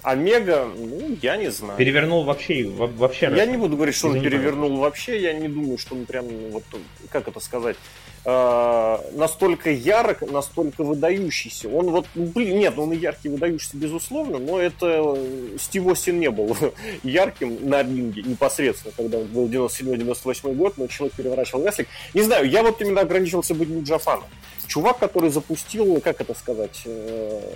Омега, 0.04 0.70
ну, 0.74 1.18
я 1.22 1.36
не 1.36 1.52
знаю. 1.52 1.78
Перевернул 1.78 2.24
вообще, 2.24 2.70
вообще. 2.70 3.30
Я 3.36 3.46
не 3.46 3.58
буду 3.58 3.76
говорить, 3.76 3.96
что 3.96 4.08
он 4.08 4.22
перевернул 4.22 4.78
вообще. 4.78 5.22
Я 5.22 5.34
не 5.34 5.50
думаю, 5.50 5.78
что 5.78 5.96
он 5.96 6.06
прям, 6.06 6.28
вот, 6.52 6.64
как 7.10 7.28
это 7.28 7.42
сказать, 7.42 7.76
э, 8.24 8.98
настолько 9.12 9.70
ярок, 9.70 10.22
настолько 10.32 10.86
выдающийся. 10.86 11.68
Он 11.68 11.92
вот, 11.92 12.06
ну, 12.16 12.28
блин, 12.28 12.58
нет, 12.58 12.80
он 12.80 12.94
и 12.94 12.96
яркий, 12.96 13.28
выдающийся, 13.28 13.76
безусловно, 13.76 14.40
но 14.40 14.62
это 14.62 15.18
Стив 15.60 15.88
Остин 15.88 16.22
не 16.22 16.32
был 16.32 16.56
ярким 17.04 17.70
на 17.70 17.84
ринге 17.84 18.22
непосредственно, 18.22 18.94
когда 18.96 19.18
он 19.18 19.26
был 19.26 19.50
97-98 19.50 20.54
год, 20.54 20.78
но 20.78 20.88
человек 20.88 21.18
переворачивал 21.18 21.66
рестлинг. 21.66 21.90
Не 22.14 22.22
знаю, 22.22 22.50
я 22.50 22.64
вот 22.64 22.82
именно 22.82 23.02
ограничился 23.02 23.54
быть 23.54 23.68
Нуджафаном 23.68 24.30
чувак, 24.68 25.00
который 25.00 25.30
запустил, 25.30 26.00
как 26.02 26.22
это 26.22 26.34
сказать, 26.34 26.82
э, 26.86 27.56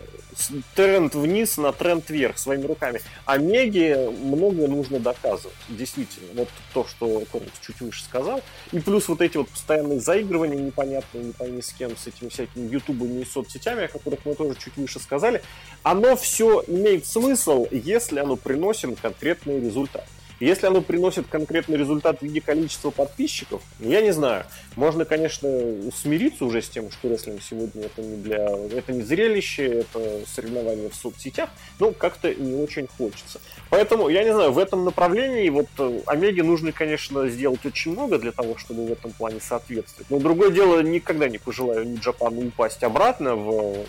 тренд 0.76 1.16
вниз 1.16 1.58
на 1.58 1.72
тренд 1.72 2.10
вверх 2.10 2.38
своими 2.38 2.66
руками. 2.66 3.02
А 3.26 3.38
Меге 3.38 4.10
многое 4.10 4.68
нужно 4.68 5.00
доказывать, 5.00 5.56
действительно. 5.70 6.28
Вот 6.34 6.50
то, 6.74 6.86
что 6.86 7.24
Корнус 7.32 7.52
чуть 7.66 7.80
выше 7.82 8.04
сказал. 8.04 8.42
И 8.72 8.80
плюс 8.80 9.08
вот 9.08 9.22
эти 9.22 9.38
вот 9.38 9.50
постоянные 9.50 10.00
заигрывания 10.00 10.58
непонятные, 10.58 11.26
не 11.26 11.34
пойми 11.34 11.62
с 11.62 11.74
кем, 11.74 11.96
с 11.98 12.08
этими 12.08 12.30
всякими 12.30 12.68
ютубами 12.70 13.22
и 13.22 13.26
соцсетями, 13.26 13.86
о 13.86 13.88
которых 13.88 14.20
мы 14.26 14.36
тоже 14.36 14.56
чуть 14.56 14.76
выше 14.78 15.00
сказали, 15.00 15.42
оно 15.84 16.16
все 16.16 16.64
имеет 16.68 17.06
смысл, 17.06 17.68
если 17.72 18.20
оно 18.20 18.36
приносит 18.36 19.00
конкретный 19.02 19.60
результат. 19.60 20.06
Если 20.40 20.68
оно 20.68 20.82
приносит 20.82 21.28
конкретный 21.28 21.78
результат 21.78 22.20
в 22.20 22.22
виде 22.22 22.42
количества 22.42 22.92
подписчиков, 22.92 23.62
я 23.80 24.02
не 24.02 24.12
знаю. 24.12 24.46
Можно, 24.76 25.06
конечно, 25.06 25.50
смириться 25.96 26.46
уже 26.46 26.62
с 26.62 26.70
тем, 26.70 26.92
что 26.92 27.10
рестлинг 27.10 27.42
сегодня 27.42 27.86
это 27.86 28.02
не 28.02 28.18
для... 28.18 28.48
Это 28.76 28.94
не 28.94 29.02
зрелище, 29.02 29.66
это 29.66 30.22
соревнование 30.28 30.90
в 30.90 30.96
соцсетях, 30.96 31.50
но 31.80 31.92
как-то 31.92 32.34
не 32.34 32.56
очень 32.62 32.88
хочется. 32.88 33.42
Поэтому, 33.70 34.10
я 34.10 34.24
не 34.24 34.34
знаю, 34.34 34.52
в 34.52 34.60
этом 34.60 34.86
направлении 34.86 35.50
вот 35.50 35.68
э, 35.80 36.02
Омеге 36.06 36.44
нужно, 36.44 36.72
конечно, 36.72 37.28
сделать 37.30 37.66
очень 37.66 37.94
много 37.94 38.20
для 38.20 38.32
того, 38.32 38.58
чтобы 38.58 38.86
в 38.86 38.92
этом 38.92 39.12
плане 39.12 39.40
соответствовать. 39.40 40.10
Но 40.12 40.20
другое 40.20 40.52
дело, 40.52 40.82
никогда 40.82 41.28
не 41.28 41.40
пожелаю 41.40 41.88
ни 41.88 41.98
Джапану 41.98 42.48
упасть 42.48 42.84
обратно 42.84 43.36
в 43.36 43.86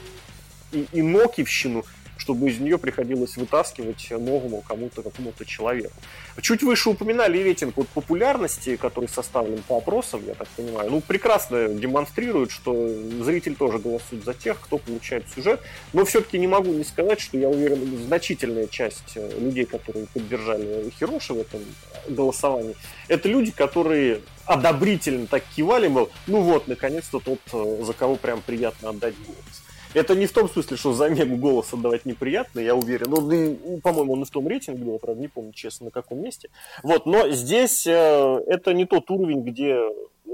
и, 0.72 0.86
и 0.92 1.02
Нокивщину, 1.02 1.84
чтобы 2.18 2.50
из 2.50 2.60
нее 2.60 2.78
приходилось 2.78 3.36
вытаскивать 3.36 4.10
новому 4.10 4.62
кому-то, 4.66 5.02
какому-то 5.02 5.44
человеку. 5.44 5.94
Чуть 6.40 6.62
выше 6.62 6.90
упоминали 6.90 7.38
рейтинг 7.38 7.76
вот 7.76 7.88
популярности, 7.88 8.76
который 8.76 9.08
составлен 9.08 9.62
по 9.62 9.78
опросам, 9.78 10.22
я 10.26 10.34
так 10.34 10.48
понимаю. 10.48 10.90
Ну, 10.90 11.00
прекрасно 11.00 11.68
демонстрирует, 11.68 12.50
что 12.50 12.88
зритель 13.22 13.54
тоже 13.54 13.78
голосует 13.78 14.24
за 14.24 14.34
тех, 14.34 14.60
кто 14.60 14.78
получает 14.78 15.24
сюжет. 15.34 15.60
Но 15.92 16.04
все-таки 16.04 16.38
не 16.38 16.46
могу 16.46 16.72
не 16.72 16.84
сказать, 16.84 17.20
что 17.20 17.38
я 17.38 17.48
уверен, 17.48 17.98
значительная 18.06 18.66
часть 18.66 19.16
э, 19.16 19.38
людей, 19.38 19.64
которые 19.64 20.06
поддержали 20.06 20.90
Хироши 20.98 21.34
в 21.34 21.40
этом 21.40 21.60
голосовании, 22.08 22.76
это 23.08 23.28
люди, 23.28 23.50
которые 23.50 24.20
одобрительно 24.44 25.26
так 25.26 25.42
кивали, 25.54 25.88
мол, 25.88 26.10
ну 26.26 26.40
вот, 26.40 26.68
наконец-то 26.68 27.20
тот, 27.20 27.40
э, 27.52 27.84
за 27.84 27.92
кого 27.92 28.16
прям 28.16 28.42
приятно 28.42 28.90
отдать 28.90 29.14
голос. 29.26 29.62
Это 29.94 30.14
не 30.14 30.26
в 30.26 30.32
том 30.32 30.48
смысле, 30.48 30.76
что 30.76 30.92
за 30.92 31.08
Мегу 31.08 31.36
голос 31.36 31.72
отдавать 31.72 32.04
неприятно, 32.04 32.60
я 32.60 32.74
уверен. 32.74 33.10
Ну, 33.10 33.30
и, 33.30 33.80
по-моему, 33.80 34.12
он 34.14 34.22
и 34.22 34.24
в 34.24 34.30
том 34.30 34.46
рейтинге 34.46 34.84
был, 34.84 34.98
правда, 34.98 35.20
не 35.20 35.28
помню, 35.28 35.52
честно, 35.52 35.86
на 35.86 35.90
каком 35.90 36.20
месте. 36.22 36.50
Вот, 36.82 37.06
но 37.06 37.30
здесь 37.30 37.86
э, 37.86 38.40
это 38.46 38.74
не 38.74 38.84
тот 38.84 39.10
уровень, 39.10 39.42
где 39.42 39.80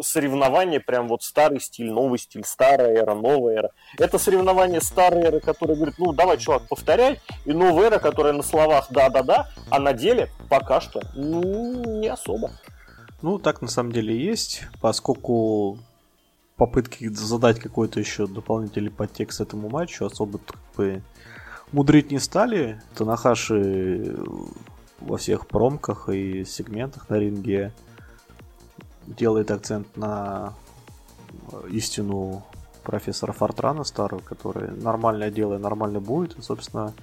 соревнование 0.02 0.80
прям 0.80 1.08
вот 1.08 1.22
старый 1.22 1.60
стиль, 1.60 1.90
новый 1.90 2.18
стиль, 2.18 2.44
старая 2.44 2.96
эра, 2.96 3.14
новая 3.14 3.56
эра. 3.56 3.70
Это 3.98 4.18
соревнование 4.18 4.80
старой 4.80 5.22
эры, 5.22 5.40
которая 5.40 5.76
говорит, 5.76 5.96
ну 5.98 6.12
давай, 6.12 6.38
чувак, 6.38 6.62
повторяй, 6.68 7.20
и 7.44 7.52
новая 7.52 7.86
эра, 7.86 7.98
которая 7.98 8.32
на 8.32 8.42
словах 8.42 8.88
да-да-да, 8.90 9.48
а 9.70 9.78
на 9.78 9.92
деле 9.92 10.30
пока 10.48 10.80
что 10.80 11.00
ну, 11.14 12.00
не 12.00 12.08
особо. 12.08 12.50
Ну, 13.22 13.38
так 13.38 13.62
на 13.62 13.68
самом 13.68 13.92
деле 13.92 14.16
есть, 14.16 14.62
поскольку 14.80 15.78
попытки 16.56 17.08
задать 17.08 17.60
какой-то 17.60 18.00
еще 18.00 18.26
дополнительный 18.26 18.90
подтекст 18.90 19.40
этому 19.40 19.68
матчу 19.68 20.04
особо 20.04 20.38
как 20.38 20.60
бы 20.76 21.02
мудрить 21.72 22.10
не 22.10 22.18
стали. 22.18 22.80
Танахаши 22.94 24.16
во 25.00 25.16
всех 25.16 25.46
промках 25.46 26.08
и 26.08 26.44
сегментах 26.44 27.08
на 27.08 27.18
ринге 27.18 27.72
делает 29.06 29.50
акцент 29.50 29.96
на 29.96 30.54
истину 31.68 32.44
профессора 32.84 33.32
Фортрана 33.32 33.84
старого, 33.84 34.20
который 34.20 34.70
нормально 34.70 35.30
делает, 35.30 35.60
нормально 35.60 36.00
будет. 36.00 36.38
И, 36.38 36.42
собственно, 36.42 36.94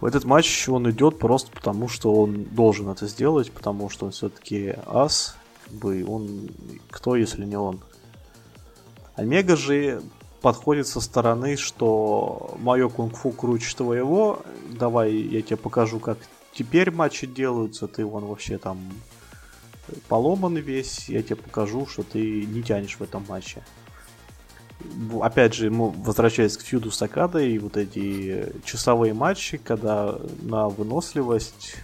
в 0.00 0.04
этот 0.04 0.24
матч 0.24 0.68
он 0.68 0.90
идет 0.90 1.18
просто 1.18 1.52
потому, 1.52 1.88
что 1.88 2.14
он 2.14 2.44
должен 2.44 2.88
это 2.88 3.06
сделать, 3.06 3.52
потому 3.52 3.88
что 3.90 4.06
он 4.06 4.12
все-таки 4.12 4.74
ас, 4.86 5.36
как 5.64 5.74
бы 5.74 6.04
он 6.06 6.48
кто, 6.90 7.16
если 7.16 7.44
не 7.44 7.56
он. 7.56 7.80
Омега 9.20 9.54
же 9.54 10.02
подходит 10.40 10.86
со 10.86 10.98
стороны, 11.02 11.58
что 11.58 12.56
мое 12.58 12.88
кунг-фу 12.88 13.32
круче 13.32 13.76
твоего, 13.76 14.40
давай 14.70 15.12
я 15.12 15.42
тебе 15.42 15.58
покажу, 15.58 15.98
как 16.00 16.16
теперь 16.54 16.90
матчи 16.90 17.26
делаются, 17.26 17.86
ты 17.86 18.06
вон 18.06 18.24
вообще 18.24 18.56
там 18.56 18.78
поломанный 20.08 20.62
весь, 20.62 21.10
я 21.10 21.22
тебе 21.22 21.36
покажу, 21.36 21.86
что 21.86 22.02
ты 22.02 22.46
не 22.46 22.62
тянешь 22.62 22.96
в 22.96 23.02
этом 23.02 23.22
матче. 23.28 23.62
Опять 25.20 25.52
же, 25.52 25.70
мы 25.70 25.90
возвращаясь 25.90 26.56
к 26.56 26.62
фьюду 26.62 26.90
с 26.90 27.02
Акадой, 27.02 27.52
и 27.52 27.58
вот 27.58 27.76
эти 27.76 28.50
часовые 28.64 29.12
матчи, 29.12 29.58
когда 29.58 30.18
на 30.40 30.70
выносливость 30.70 31.76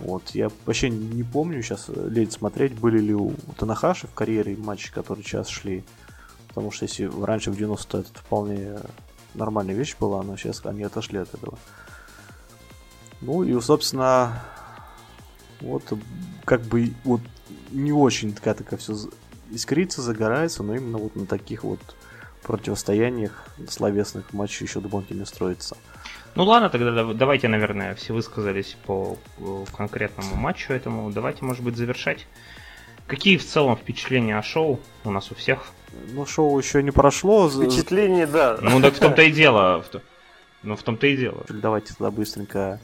вот, 0.00 0.30
я 0.30 0.50
вообще 0.64 0.88
не 0.88 1.22
помню 1.22 1.62
сейчас, 1.62 1.88
лень 1.88 2.30
смотреть, 2.30 2.72
были 2.72 2.98
ли 2.98 3.14
у 3.14 3.34
Танахаши 3.58 4.06
в 4.06 4.14
карьере 4.14 4.56
матчи, 4.56 4.90
которые 4.90 5.24
сейчас 5.24 5.48
шли. 5.48 5.84
Потому 6.50 6.72
что 6.72 6.84
если 6.84 7.04
раньше 7.24 7.50
в 7.50 7.56
90 7.56 7.98
это 7.98 8.08
вполне 8.14 8.80
нормальная 9.34 9.74
вещь 9.74 9.96
была, 9.98 10.22
но 10.22 10.36
сейчас 10.36 10.66
они 10.66 10.82
отошли 10.82 11.18
от 11.18 11.32
этого. 11.32 11.56
Ну 13.20 13.44
и, 13.44 13.58
собственно, 13.60 14.42
вот 15.60 15.84
как 16.44 16.62
бы 16.62 16.92
вот 17.04 17.20
не 17.70 17.92
очень 17.92 18.34
такая 18.34 18.54
такая 18.54 18.78
все 18.78 18.96
искрится, 19.50 20.02
загорается, 20.02 20.64
но 20.64 20.74
именно 20.74 20.98
вот 20.98 21.14
на 21.14 21.26
таких 21.26 21.62
вот 21.62 21.80
противостояниях 22.42 23.46
словесных 23.68 24.32
матчей 24.32 24.66
еще 24.66 24.80
дополнительно 24.80 25.26
строится. 25.26 25.76
Ну 26.34 26.44
ладно, 26.44 26.70
тогда 26.70 27.12
давайте, 27.12 27.48
наверное, 27.48 27.94
все 27.94 28.12
высказались 28.12 28.76
по 28.86 29.16
конкретному 29.76 30.34
матчу 30.34 30.72
этому. 30.72 31.10
Давайте, 31.12 31.44
может 31.44 31.62
быть, 31.62 31.76
завершать. 31.76 32.26
Какие 33.06 33.36
в 33.36 33.46
целом 33.46 33.76
впечатления 33.76 34.38
о 34.38 34.42
шоу 34.42 34.80
у 35.04 35.10
нас 35.10 35.30
у 35.30 35.34
всех? 35.34 35.72
Ну, 36.12 36.26
шоу 36.26 36.58
еще 36.58 36.82
не 36.82 36.90
прошло. 36.90 37.48
Впечатление, 37.48 38.26
да. 38.26 38.58
Ну, 38.60 38.80
так 38.80 38.94
в 38.94 38.98
том-то 38.98 39.22
и 39.22 39.30
дело. 39.30 39.84
Ну, 40.62 40.76
в 40.76 40.82
том-то 40.82 41.06
и 41.06 41.16
дело. 41.16 41.44
Давайте 41.48 41.94
тогда 41.94 42.10
быстренько 42.10 42.80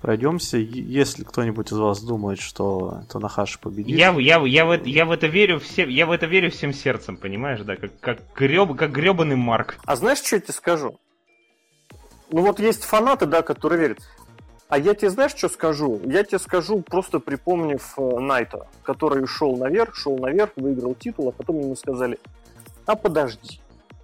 пройдемся. 0.00 0.58
Если 0.58 1.24
кто-нибудь 1.24 1.72
из 1.72 1.76
вас 1.76 2.02
думает, 2.02 2.40
что 2.40 3.02
Танахаши 3.10 3.58
победит. 3.58 3.96
Я, 3.96 4.12
я, 4.12 4.40
я, 4.44 4.64
в, 4.64 4.70
это, 4.70 4.88
я 4.88 5.04
в 5.04 5.10
это 5.10 5.26
верю 5.26 5.58
всем, 5.60 5.88
я 5.88 6.06
в 6.06 6.12
это 6.12 6.26
верю 6.26 6.50
всем 6.50 6.72
сердцем, 6.72 7.16
понимаешь, 7.16 7.60
да, 7.60 7.76
как, 7.76 7.98
как, 8.00 8.18
греб, 8.34 8.76
как 8.76 8.92
гребаный 8.92 9.36
Марк. 9.36 9.78
А 9.84 9.96
знаешь, 9.96 10.18
что 10.18 10.36
я 10.36 10.40
тебе 10.40 10.54
скажу? 10.54 10.98
Ну 12.30 12.42
вот 12.42 12.60
есть 12.60 12.84
фанаты, 12.84 13.26
да, 13.26 13.42
которые 13.42 13.80
верят. 13.80 13.98
А 14.68 14.78
я 14.78 14.94
тебе 14.94 15.08
знаешь, 15.08 15.34
что 15.34 15.48
скажу? 15.48 15.98
Я 16.04 16.24
тебе 16.24 16.38
скажу, 16.38 16.82
просто 16.82 17.20
припомнив 17.20 17.94
э, 17.96 18.18
Найта, 18.20 18.66
который 18.82 19.26
шел 19.26 19.56
наверх, 19.56 19.94
шел 19.94 20.18
наверх, 20.18 20.50
выиграл 20.56 20.94
титул, 20.94 21.28
а 21.28 21.32
потом 21.32 21.58
ему 21.60 21.74
сказали, 21.74 22.18
а 22.84 22.94
подожди. 22.94 23.60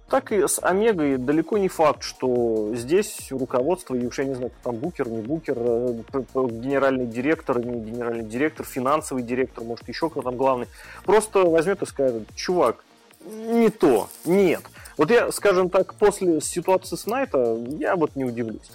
Так 0.09 0.31
и 0.31 0.47
с 0.47 0.59
Омегой 0.61 1.17
далеко 1.17 1.59
не 1.59 1.67
факт, 1.67 2.01
что 2.01 2.71
здесь 2.73 3.31
руководство, 3.31 3.93
и 3.93 4.05
уж 4.07 4.17
я 4.17 4.25
не 4.25 4.33
знаю, 4.33 4.51
там 4.63 4.75
букер, 4.75 5.07
не 5.07 5.21
букер, 5.21 5.55
э, 5.57 5.93
генеральный 6.33 7.05
директор, 7.05 7.59
не 7.63 7.79
генеральный 7.79 8.25
директор, 8.25 8.65
финансовый 8.65 9.21
директор, 9.21 9.63
может 9.63 9.87
еще 9.87 10.09
кто 10.09 10.23
там 10.23 10.35
главный, 10.35 10.67
просто 11.05 11.43
возьмет 11.43 11.83
и 11.83 11.85
скажет, 11.85 12.23
чувак, 12.35 12.83
не 13.23 13.69
то, 13.69 14.09
нет. 14.25 14.63
Вот 14.97 15.11
я, 15.11 15.31
скажем 15.31 15.69
так, 15.69 15.93
после 15.95 16.41
ситуации 16.41 16.95
с 16.95 17.05
Найта, 17.05 17.55
я 17.77 17.95
вот 17.95 18.15
не 18.15 18.25
удивлюсь. 18.25 18.71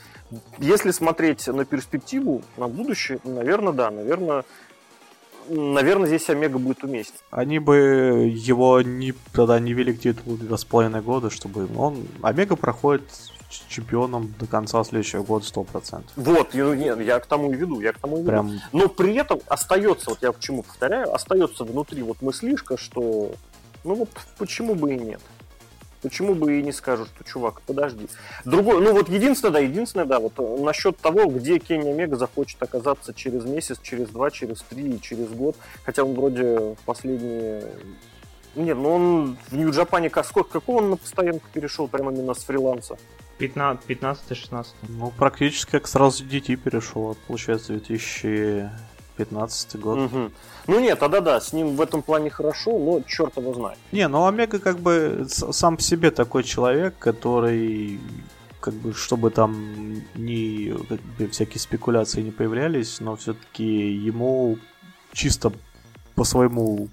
Если 0.59 0.91
смотреть 0.91 1.47
на 1.47 1.65
перспективу, 1.65 2.43
на 2.57 2.69
будущее, 2.69 3.19
наверное, 3.25 3.73
да, 3.73 3.91
наверное, 3.91 4.45
наверное, 5.49 6.07
здесь 6.07 6.29
Омега 6.31 6.59
будет 6.59 6.85
уместен. 6.85 7.17
Они 7.31 7.59
бы 7.59 8.31
его 8.35 8.81
не, 8.83 9.15
тогда 9.33 9.59
не 9.59 9.73
вели 9.73 9.93
к 9.93 10.01
титулу 10.01 10.37
два 10.37 10.57
с 10.57 10.65
половиной 10.65 11.03
года, 11.03 11.31
чтобы 11.31 11.69
он... 11.77 12.07
Омега 12.23 12.57
проходит 12.57 13.03
чемпионом 13.69 14.33
до 14.39 14.47
конца 14.47 14.83
следующего 14.85 15.23
года 15.23 15.45
100%. 15.45 16.03
Вот, 16.17 16.55
нет, 16.55 17.01
я 17.01 17.19
к 17.19 17.27
тому 17.27 17.51
и 17.51 17.57
веду, 17.57 17.81
я 17.81 17.93
к 17.93 17.99
тому 17.99 18.19
и 18.19 18.21
веду. 18.21 18.31
Прям... 18.31 18.61
Но 18.73 18.89
при 18.89 19.15
этом 19.17 19.41
остается, 19.49 20.11
вот 20.11 20.23
я 20.23 20.33
почему 20.33 20.63
повторяю, 20.63 21.13
остается 21.13 21.65
внутри 21.65 22.03
вот 22.03 22.23
мыслишка, 22.23 22.77
что 22.77 23.33
ну 23.83 23.95
вот 23.95 24.11
почему 24.39 24.75
бы 24.75 24.95
и 24.95 24.99
нет. 24.99 25.21
Почему 26.03 26.35
бы 26.35 26.59
и 26.59 26.63
не 26.63 26.73
скажут, 26.73 27.09
что, 27.15 27.25
чувак, 27.25 27.61
подожди. 27.63 28.09
Другой, 28.45 28.81
ну 28.81 28.93
вот 28.93 29.09
единственное, 29.09 29.53
да, 29.53 29.59
единственное, 29.59 30.07
да, 30.07 30.19
вот 30.19 30.33
э, 30.39 30.63
насчет 30.63 30.97
того, 30.97 31.27
где 31.27 31.59
Кенни 31.59 31.91
Омега 31.91 32.17
захочет 32.17 32.63
оказаться 32.63 33.13
через 33.13 33.45
месяц, 33.45 33.79
через 33.83 34.09
два, 34.09 34.31
через 34.31 34.63
три, 34.63 35.01
через 35.01 35.29
год. 35.29 35.57
Хотя 35.85 36.05
он 36.05 36.15
вроде 36.15 36.75
в 36.75 36.79
последние... 36.87 37.65
Нет, 38.57 38.77
ну 38.77 38.95
он 38.95 39.37
в 39.49 39.57
Нью-Джапане, 39.57 40.11
как, 40.11 40.25
сколько, 40.25 40.51
какого 40.51 40.79
он 40.79 40.91
на 40.91 40.97
постоянку 40.97 41.47
перешел, 41.53 41.87
прямо 41.87 42.13
именно 42.13 42.35
с 42.35 42.45
фриланса? 42.45 42.97
15-16. 43.89 44.67
Ну, 44.89 45.13
практически 45.17 45.73
как 45.73 45.87
сразу 45.89 46.25
DT 46.25 46.57
перешел, 46.57 47.17
получается, 47.27 47.73
2000 47.75 48.71
15 49.21 49.77
год. 49.77 49.99
Угу. 49.99 50.31
Ну 50.69 50.81
нет, 50.81 50.99
тогда 50.99 51.21
да, 51.21 51.41
с 51.41 51.53
ним 51.53 51.77
в 51.77 51.81
этом 51.81 52.01
плане 52.03 52.31
хорошо, 52.31 52.79
но 52.79 53.03
черт 53.07 53.37
его 53.37 53.53
знает. 53.53 53.79
Не, 53.93 54.09
ну 54.09 54.27
Омега 54.27 54.59
как 54.59 54.79
бы 54.79 55.27
сам 55.29 55.77
по 55.77 55.83
себе 55.83 56.11
такой 56.11 56.43
человек, 56.43 56.95
который 56.99 58.01
как 58.61 58.75
бы, 58.75 58.95
чтобы 58.95 59.31
там 59.31 60.03
ни 60.15 60.73
как 60.89 61.01
бы, 61.19 61.29
всякие 61.29 61.61
спекуляции 61.61 62.23
не 62.23 62.31
появлялись, 62.31 63.01
но 63.01 63.17
все-таки 63.17 63.65
ему 63.65 64.59
чисто 65.13 65.53
по 66.15 66.25
своему 66.25 66.89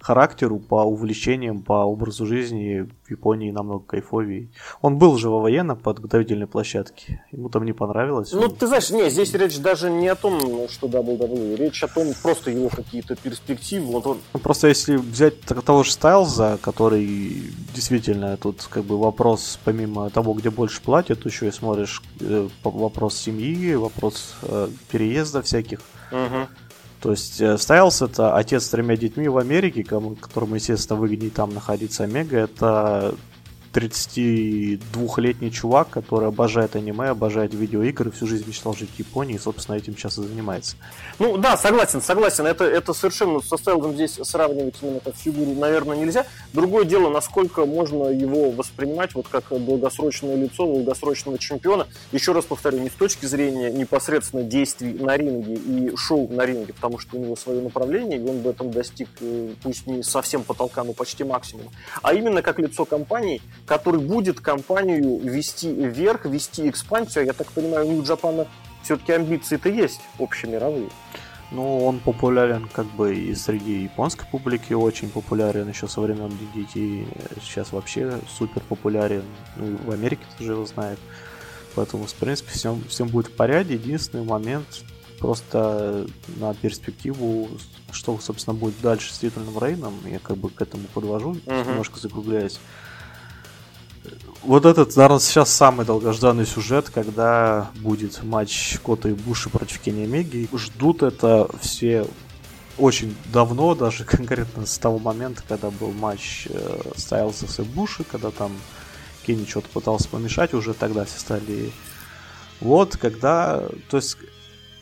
характеру, 0.00 0.58
по 0.58 0.82
увлечениям, 0.84 1.62
по 1.62 1.84
образу 1.84 2.26
жизни 2.26 2.88
в 3.06 3.10
Японии 3.10 3.50
намного 3.50 3.84
кайфовее. 3.84 4.48
Он 4.80 4.98
был 4.98 5.16
же 5.18 5.28
во 5.28 5.40
военно 5.40 5.76
подготовительной 5.76 6.46
площадке. 6.46 7.24
Ему 7.32 7.48
там 7.48 7.64
не 7.64 7.72
понравилось. 7.72 8.32
Ну, 8.32 8.42
он... 8.42 8.56
ты 8.56 8.66
знаешь, 8.66 8.90
не, 8.90 9.10
здесь 9.10 9.32
речь 9.34 9.58
даже 9.58 9.90
не 9.90 10.08
о 10.08 10.14
том, 10.14 10.68
что 10.68 10.86
WWE. 10.86 11.56
Речь 11.56 11.82
о 11.82 11.88
том, 11.88 12.08
просто 12.22 12.50
его 12.50 12.68
какие-то 12.68 13.14
перспективы. 13.16 13.86
Вот 13.86 14.06
он... 14.06 14.18
Ну, 14.32 14.40
просто 14.40 14.68
если 14.68 14.96
взять 14.96 15.40
того 15.40 15.82
же 15.82 15.92
Стайлза, 15.92 16.58
который 16.62 17.52
действительно 17.74 18.36
тут 18.36 18.66
как 18.70 18.84
бы 18.84 18.98
вопрос, 18.98 19.58
помимо 19.64 20.10
того, 20.10 20.32
где 20.34 20.50
больше 20.50 20.80
платят, 20.80 21.26
еще 21.26 21.48
и 21.48 21.52
смотришь 21.52 22.02
э, 22.20 22.48
вопрос 22.64 23.16
семьи, 23.16 23.74
вопрос 23.74 24.36
э, 24.42 24.68
переезда 24.90 25.42
всяких. 25.42 25.80
Угу. 26.10 26.48
То 27.00 27.12
есть 27.12 27.40
э, 27.40 27.56
Стайлс 27.56 28.02
это 28.02 28.36
отец 28.36 28.64
с 28.64 28.68
тремя 28.68 28.96
детьми 28.96 29.28
в 29.28 29.38
Америке, 29.38 29.82
которому, 29.84 30.56
естественно, 30.56 30.98
выгоднее 30.98 31.30
там 31.30 31.54
находиться. 31.54 32.04
Омега 32.04 32.38
это 32.38 33.14
32-летний 33.72 35.52
чувак, 35.52 35.90
который 35.90 36.28
обожает 36.28 36.76
аниме, 36.76 37.08
обожает 37.08 37.54
видеоигры, 37.54 38.10
всю 38.10 38.26
жизнь 38.26 38.46
мечтал 38.48 38.74
жить 38.74 38.90
в 38.94 38.98
Японии 38.98 39.36
и, 39.36 39.38
собственно, 39.38 39.76
этим 39.76 39.96
сейчас 39.96 40.18
и 40.18 40.22
занимается. 40.22 40.76
Ну 41.18 41.36
да, 41.36 41.56
согласен, 41.56 42.00
согласен. 42.02 42.46
Это, 42.46 42.64
это 42.64 42.92
совершенно 42.92 43.40
со 43.40 43.56
Стайлзом 43.56 43.94
здесь 43.94 44.18
сравнивать 44.22 44.74
именно 44.82 45.00
как 45.00 45.14
фигуру, 45.14 45.52
наверное, 45.54 45.96
нельзя. 45.96 46.26
Другое 46.52 46.84
дело, 46.84 47.10
насколько 47.10 47.64
можно 47.64 48.06
его 48.06 48.50
воспринимать 48.50 49.14
вот 49.14 49.28
как 49.28 49.44
долгосрочное 49.50 50.36
лицо, 50.36 50.66
долгосрочного 50.66 51.38
чемпиона. 51.38 51.86
Еще 52.12 52.32
раз 52.32 52.44
повторю, 52.44 52.78
не 52.78 52.90
с 52.90 52.94
точки 52.94 53.26
зрения 53.26 53.70
непосредственно 53.70 54.42
действий 54.42 54.94
на 54.94 55.16
ринге 55.16 55.54
и 55.54 55.96
шоу 55.96 56.28
на 56.28 56.44
ринге, 56.44 56.72
потому 56.72 56.98
что 56.98 57.16
у 57.16 57.20
него 57.20 57.36
свое 57.36 57.60
направление, 57.60 58.18
и 58.18 58.28
он 58.28 58.40
в 58.40 58.48
этом 58.48 58.70
достиг, 58.70 59.08
э, 59.20 59.54
пусть 59.62 59.86
не 59.86 60.02
совсем 60.02 60.42
потолка, 60.42 60.82
но 60.82 60.92
почти 60.92 61.24
максимум, 61.24 61.66
а 62.02 62.14
именно 62.14 62.42
как 62.42 62.58
лицо 62.58 62.84
компании, 62.84 63.40
который 63.66 64.00
будет 64.00 64.40
компанию 64.40 65.20
вести 65.20 65.72
вверх, 65.72 66.24
вести 66.26 66.68
экспансию. 66.68 67.26
Я 67.26 67.32
так 67.32 67.48
понимаю, 67.48 67.86
у 67.86 67.92
Нью-Джапана 67.92 68.46
все-таки 68.82 69.12
амбиции-то 69.12 69.68
есть 69.68 70.00
общемировые. 70.18 70.88
Ну, 71.52 71.84
он 71.84 71.98
популярен 71.98 72.68
как 72.72 72.86
бы 72.86 73.14
и 73.14 73.34
среди 73.34 73.82
японской 73.82 74.24
публики, 74.26 74.72
очень 74.72 75.10
популярен 75.10 75.68
еще 75.68 75.88
со 75.88 76.00
времен 76.00 76.30
DDT, 76.30 77.40
сейчас 77.42 77.72
вообще 77.72 78.20
супер 78.38 78.62
популярен, 78.68 79.24
ну, 79.56 79.76
в 79.84 79.90
Америке 79.90 80.22
тоже 80.38 80.52
его 80.52 80.64
знают. 80.64 81.00
Поэтому, 81.74 82.06
в 82.06 82.14
принципе, 82.14 82.50
всем, 82.52 82.82
всем 82.88 83.08
будет 83.08 83.28
в 83.28 83.32
порядке. 83.32 83.74
Единственный 83.74 84.24
момент 84.24 84.84
просто 85.18 86.06
на 86.36 86.54
перспективу, 86.54 87.48
что, 87.92 88.18
собственно, 88.18 88.54
будет 88.54 88.80
дальше 88.80 89.12
с 89.12 89.18
титульным 89.18 89.58
рейном, 89.58 89.94
я 90.06 90.18
как 90.18 90.36
бы 90.36 90.50
к 90.50 90.60
этому 90.62 90.84
подвожу, 90.94 91.32
uh-huh. 91.34 91.68
немножко 91.68 92.00
закругляясь 92.00 92.58
вот 94.42 94.64
этот, 94.64 94.96
наверное, 94.96 95.18
сейчас 95.18 95.50
самый 95.50 95.84
долгожданный 95.84 96.46
сюжет, 96.46 96.88
когда 96.90 97.70
будет 97.76 98.22
матч 98.22 98.78
Кота 98.82 99.10
и 99.10 99.12
Буши 99.12 99.50
против 99.50 99.80
Кенни 99.80 100.06
Меги. 100.06 100.48
Ждут 100.52 101.02
это 101.02 101.48
все 101.60 102.06
очень 102.78 103.14
давно, 103.32 103.74
даже 103.74 104.04
конкретно 104.06 104.66
с 104.66 104.78
того 104.78 104.98
момента, 104.98 105.42
когда 105.46 105.70
был 105.70 105.92
матч 105.92 106.46
э, 106.48 106.80
Стайлса 106.96 107.46
и 107.62 107.64
Буши, 107.64 108.04
когда 108.04 108.30
там 108.30 108.52
Кенни 109.26 109.44
что-то 109.44 109.68
пытался 109.68 110.08
помешать, 110.08 110.54
уже 110.54 110.74
тогда 110.74 111.04
все 111.04 111.18
стали... 111.18 111.72
Вот, 112.60 112.96
когда... 112.96 113.62
То 113.90 113.98
есть 113.98 114.16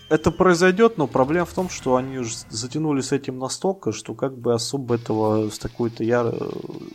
это 0.09 0.31
произойдет, 0.31 0.97
но 0.97 1.07
проблема 1.07 1.47
в 1.47 1.53
том, 1.53 1.69
что 1.69 1.97
они 1.97 2.19
уже 2.19 2.35
затянули 2.49 3.01
с 3.01 3.13
этим 3.13 3.39
настолько, 3.39 3.93
что 3.93 4.15
как 4.15 4.37
бы 4.37 4.55
особо 4.55 4.95
этого 4.95 5.51
с 5.51 5.59
такой-то 5.59 6.03
яр... 6.03 6.35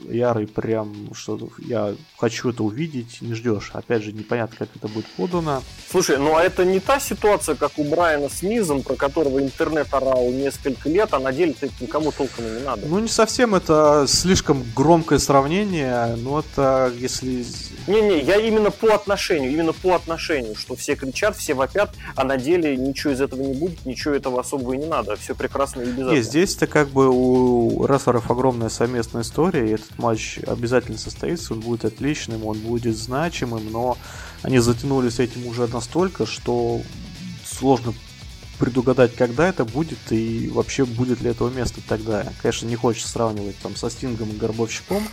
ярой 0.10 0.48
прям, 0.48 1.14
что 1.14 1.50
я 1.60 1.96
хочу 2.18 2.50
это 2.50 2.64
увидеть, 2.64 3.22
не 3.22 3.34
ждешь. 3.34 3.72
Опять 3.74 4.04
же, 4.04 4.14
непонятно, 4.14 4.58
как 4.58 4.70
это 4.76 4.88
будет 4.88 5.06
подано. 5.18 5.62
Слушай, 5.90 6.18
ну 6.18 6.36
а 6.36 6.44
это 6.44 6.66
не 6.66 6.80
та 6.80 7.00
ситуация, 7.00 7.56
как 7.56 7.74
у 7.78 7.84
Брайана 7.84 8.30
с 8.30 8.42
Мизом, 8.42 8.82
про 8.82 8.96
которого 8.96 9.42
интернет 9.42 9.94
орал 9.94 10.32
несколько 10.32 10.90
лет, 10.90 11.10
а 11.12 11.20
на 11.20 11.32
деле 11.32 11.56
это 11.60 11.72
никому 11.84 12.12
толком 12.12 12.46
не 12.46 12.62
надо. 12.62 12.88
Ну 12.88 13.00
не 13.00 13.08
совсем, 13.08 13.54
это 13.54 14.06
слишком 14.08 14.64
громкое 14.76 15.20
сравнение, 15.20 16.16
но 16.18 16.40
это 16.40 16.92
если... 16.98 17.46
Не-не, 17.88 18.22
я 18.22 18.38
именно 18.38 18.72
по 18.72 18.96
отношению, 18.96 19.52
именно 19.52 19.74
по 19.74 19.94
отношению, 19.94 20.56
что 20.56 20.76
все 20.76 20.96
кричат, 20.96 21.36
все 21.38 21.54
вопят, 21.54 21.92
а 22.16 22.24
на 22.24 22.38
деле 22.38 22.76
ничего 22.76 23.03
ничего 23.04 23.14
из 23.14 23.22
этого 23.22 23.42
не 23.42 23.54
будет, 23.54 23.86
ничего 23.86 24.14
этого 24.14 24.40
особого 24.40 24.74
и 24.74 24.78
не 24.78 24.86
надо, 24.86 25.16
все 25.16 25.36
прекрасно 25.36 25.82
и 25.82 25.86
без 25.86 26.06
этого. 26.06 26.22
здесь-то 26.22 26.68
как 26.68 26.90
бы 26.90 27.10
у 27.10 27.86
рестлеров 27.86 28.32
огромная 28.32 28.70
совместная 28.70 29.24
история, 29.24 29.68
и 29.68 29.74
этот 29.74 29.98
матч 29.98 30.40
обязательно 30.48 30.98
состоится, 30.98 31.54
он 31.54 31.60
будет 31.60 31.86
отличным, 31.86 32.46
он 32.46 32.58
будет 32.60 32.96
значимым, 32.96 33.72
но 33.72 33.98
они 34.42 34.60
затянули 34.60 35.10
с 35.10 35.20
этим 35.20 35.46
уже 35.48 35.68
настолько, 35.68 36.26
что 36.26 36.82
сложно 37.46 37.94
предугадать, 38.58 39.16
когда 39.16 39.50
это 39.50 39.66
будет 39.66 40.00
и 40.12 40.50
вообще 40.54 40.86
будет 40.86 41.22
ли 41.22 41.32
этого 41.32 41.50
места 41.50 41.82
тогда. 41.88 42.26
Конечно, 42.42 42.68
не 42.68 42.76
хочется 42.76 43.10
сравнивать 43.10 43.58
там 43.58 43.76
со 43.76 43.90
Стингом 43.90 44.30
и 44.30 44.38
Горбовщиком. 44.38 45.04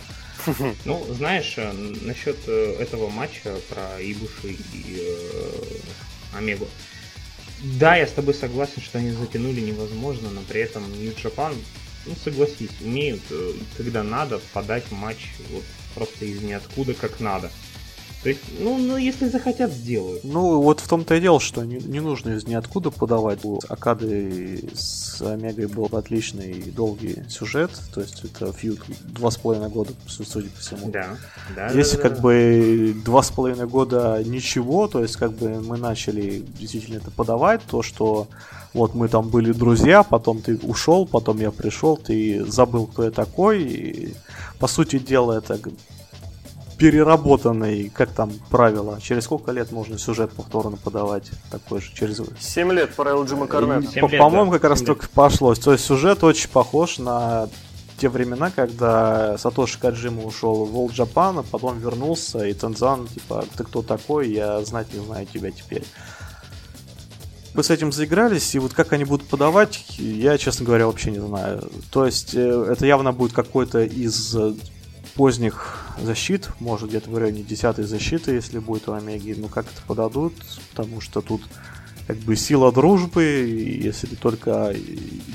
Ну, 0.85 1.05
знаешь, 1.11 1.53
э, 1.57 1.71
насчет 2.01 2.35
э, 2.47 2.75
этого 2.79 3.09
матча 3.09 3.55
про 3.69 4.01
Ибуши 4.01 4.57
и 4.73 4.97
э, 4.97 6.35
Омегу. 6.35 6.67
Да, 7.63 7.95
я 7.95 8.07
с 8.07 8.11
тобой 8.11 8.33
согласен, 8.33 8.81
что 8.81 8.97
они 8.97 9.11
затянули 9.11 9.61
невозможно, 9.61 10.31
но 10.31 10.41
при 10.41 10.61
этом 10.61 10.83
New 10.93 11.13
Japan, 11.13 11.55
ну 12.07 12.15
согласись, 12.15 12.71
умеют, 12.81 13.21
э, 13.29 13.53
когда 13.77 14.01
надо, 14.01 14.39
подать 14.51 14.89
матч 14.91 15.29
вот 15.51 15.63
просто 15.93 16.25
из 16.25 16.41
ниоткуда 16.41 16.95
как 16.95 17.19
надо. 17.19 17.51
То 18.23 18.29
есть, 18.29 18.41
ну, 18.59 18.77
ну, 18.77 18.97
если 18.97 19.29
захотят, 19.29 19.71
сделают. 19.71 20.23
Ну, 20.23 20.61
вот 20.61 20.79
в 20.79 20.87
том-то 20.87 21.15
и 21.15 21.21
дело, 21.21 21.39
что 21.39 21.63
не, 21.63 21.77
не 21.77 21.99
нужно 21.99 22.31
из 22.31 22.45
ниоткуда 22.45 22.91
подавать. 22.91 23.43
У 23.43 23.59
Акады 23.67 24.69
с 24.75 25.21
Омегой 25.21 25.65
был 25.65 25.85
отличный 25.91 26.51
и 26.51 26.71
долгий 26.71 27.23
сюжет, 27.29 27.71
то 27.93 28.01
есть 28.01 28.23
это 28.23 28.53
фьюд 28.53 28.79
два 29.05 29.31
с 29.31 29.37
половиной 29.37 29.69
года, 29.69 29.93
судя 30.07 30.49
по 30.49 30.59
всему. 30.59 30.91
Да, 30.91 31.17
да. 31.55 31.69
Если 31.71 31.97
да, 31.97 32.03
как 32.03 32.15
да. 32.15 32.21
бы 32.21 32.95
два 33.03 33.23
с 33.23 33.31
половиной 33.31 33.67
года 33.67 34.21
ничего, 34.23 34.87
то 34.87 35.01
есть 35.01 35.15
как 35.15 35.33
бы 35.33 35.59
мы 35.61 35.77
начали 35.77 36.43
действительно 36.59 36.97
это 36.97 37.09
подавать, 37.09 37.61
то 37.63 37.81
что 37.81 38.27
вот 38.73 38.93
мы 38.93 39.07
там 39.07 39.29
были 39.29 39.51
друзья, 39.51 40.03
потом 40.03 40.41
ты 40.41 40.57
ушел, 40.57 41.07
потом 41.07 41.39
я 41.39 41.51
пришел, 41.51 41.97
ты 41.97 42.45
забыл, 42.45 42.85
кто 42.85 43.03
я 43.03 43.11
такой, 43.11 43.63
и 43.63 44.13
по 44.59 44.67
сути 44.67 44.99
дела 44.99 45.39
это 45.39 45.59
переработанный, 46.81 47.91
как 47.93 48.09
там 48.09 48.31
правило, 48.49 48.99
через 48.99 49.25
сколько 49.25 49.51
лет 49.51 49.71
можно 49.71 49.99
сюжет 49.99 50.31
повторно 50.31 50.77
подавать 50.77 51.29
такой 51.51 51.79
же, 51.79 51.93
через... 51.93 52.19
7 52.39 52.71
лет 52.71 52.95
правил 52.95 53.23
Джима 53.23 53.45
Корнета. 53.45 53.91
Семь 53.91 54.01
По- 54.01 54.11
лет, 54.11 54.19
По-моему, 54.19 54.51
да, 54.51 54.57
как 54.57 54.71
раз 54.71 54.81
только 54.81 55.07
пошло. 55.07 55.53
То 55.53 55.73
есть 55.73 55.85
сюжет 55.85 56.23
очень 56.23 56.49
похож 56.49 56.97
на 56.97 57.49
те 57.99 58.09
времена, 58.09 58.49
когда 58.49 59.37
Сатоши 59.37 59.77
Каджима 59.77 60.23
ушел 60.23 60.65
в 60.65 60.75
World 60.75 60.95
Japan, 60.95 61.41
а 61.41 61.43
потом 61.43 61.77
вернулся, 61.77 62.47
и 62.47 62.53
Тензан, 62.53 63.05
типа, 63.05 63.45
ты 63.55 63.63
кто 63.63 63.83
такой, 63.83 64.31
я 64.31 64.59
знать 64.61 64.91
не 64.91 65.05
знаю 65.05 65.27
тебя 65.31 65.51
теперь. 65.51 65.83
Мы 67.53 67.63
с 67.63 67.69
этим 67.69 67.91
заигрались, 67.91 68.55
и 68.55 68.59
вот 68.59 68.73
как 68.73 68.91
они 68.93 69.05
будут 69.05 69.27
подавать, 69.27 69.85
я, 69.99 70.35
честно 70.39 70.65
говоря, 70.65 70.87
вообще 70.87 71.11
не 71.11 71.19
знаю. 71.19 71.69
То 71.91 72.07
есть 72.07 72.33
э, 72.33 72.65
это 72.71 72.87
явно 72.87 73.11
будет 73.11 73.33
какой-то 73.33 73.83
из 73.83 74.35
э, 74.35 74.53
поздних 75.15 75.85
защит, 76.01 76.49
может 76.59 76.89
где-то 76.89 77.09
в 77.09 77.17
районе 77.17 77.43
10 77.43 77.77
защиты, 77.77 78.31
если 78.31 78.59
будет 78.59 78.87
у 78.87 78.93
Омеги, 78.93 79.35
ну 79.37 79.47
как 79.47 79.65
это 79.65 79.81
подадут, 79.87 80.33
потому 80.71 81.01
что 81.01 81.21
тут 81.21 81.41
как 82.07 82.17
бы 82.17 82.35
сила 82.35 82.71
дружбы, 82.71 83.23
если 83.23 84.15
только 84.15 84.75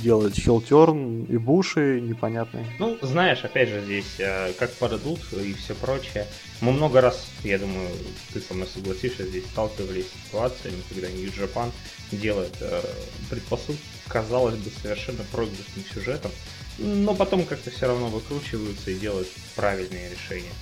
делать 0.02 0.38
хилтерн 0.38 1.24
и 1.24 1.36
буши 1.36 2.00
непонятные. 2.02 2.66
Ну, 2.78 2.98
знаешь, 3.02 3.44
опять 3.44 3.68
же, 3.68 3.82
здесь 3.82 4.16
э, 4.18 4.52
как 4.58 4.72
подадут 4.74 5.20
и 5.32 5.54
все 5.54 5.74
прочее. 5.74 6.26
Мы 6.60 6.72
много 6.72 7.00
раз, 7.00 7.28
я 7.44 7.58
думаю, 7.58 7.88
ты 8.32 8.40
со 8.40 8.54
мной 8.54 8.66
согласишься, 8.66 9.24
здесь 9.24 9.46
сталкивались 9.46 10.06
с 10.06 10.26
ситуациями, 10.26 10.82
когда 10.90 11.08
New 11.08 11.30
Japan 11.30 11.70
делает 12.12 12.54
э, 12.60 12.82
предпосылки, 13.30 13.80
казалось 14.08 14.56
бы, 14.56 14.70
совершенно 14.82 15.22
проигрышным 15.32 15.84
сюжетом, 15.94 16.30
но 16.78 17.14
потом 17.14 17.44
как-то 17.44 17.70
все 17.70 17.86
равно 17.86 18.08
выкручиваются 18.08 18.90
и 18.90 18.98
делают 18.98 19.28
правильные 19.54 20.10
решения 20.10 20.52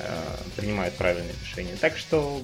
э, 0.00 0.36
принимают 0.56 0.94
правильные 0.94 1.34
решения. 1.42 1.76
Так 1.80 1.96
что 1.96 2.40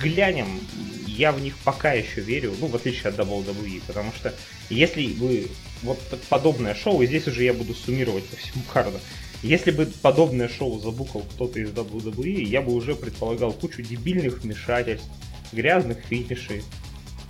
глянем, 0.00 0.60
я 1.06 1.32
в 1.32 1.40
них 1.40 1.56
пока 1.64 1.92
еще 1.92 2.20
верю, 2.20 2.54
ну, 2.60 2.66
в 2.66 2.76
отличие 2.76 3.08
от 3.08 3.18
WWE, 3.18 3.82
потому 3.86 4.12
что 4.12 4.34
если 4.70 5.06
бы 5.06 5.48
вот 5.82 5.98
подобное 6.28 6.74
шоу, 6.74 7.02
и 7.02 7.06
здесь 7.06 7.26
уже 7.26 7.44
я 7.44 7.54
буду 7.54 7.74
суммировать 7.74 8.26
по 8.26 8.36
всему 8.36 8.62
карду, 8.72 9.00
если 9.42 9.70
бы 9.70 9.86
подобное 10.02 10.48
шоу 10.48 10.80
забукал 10.80 11.22
кто-то 11.22 11.60
из 11.60 11.70
WWE, 11.70 12.42
я 12.42 12.60
бы 12.60 12.72
уже 12.72 12.96
предполагал 12.96 13.52
кучу 13.52 13.82
дебильных 13.82 14.42
вмешательств, 14.42 15.08
грязных 15.52 15.98
финишей 16.08 16.64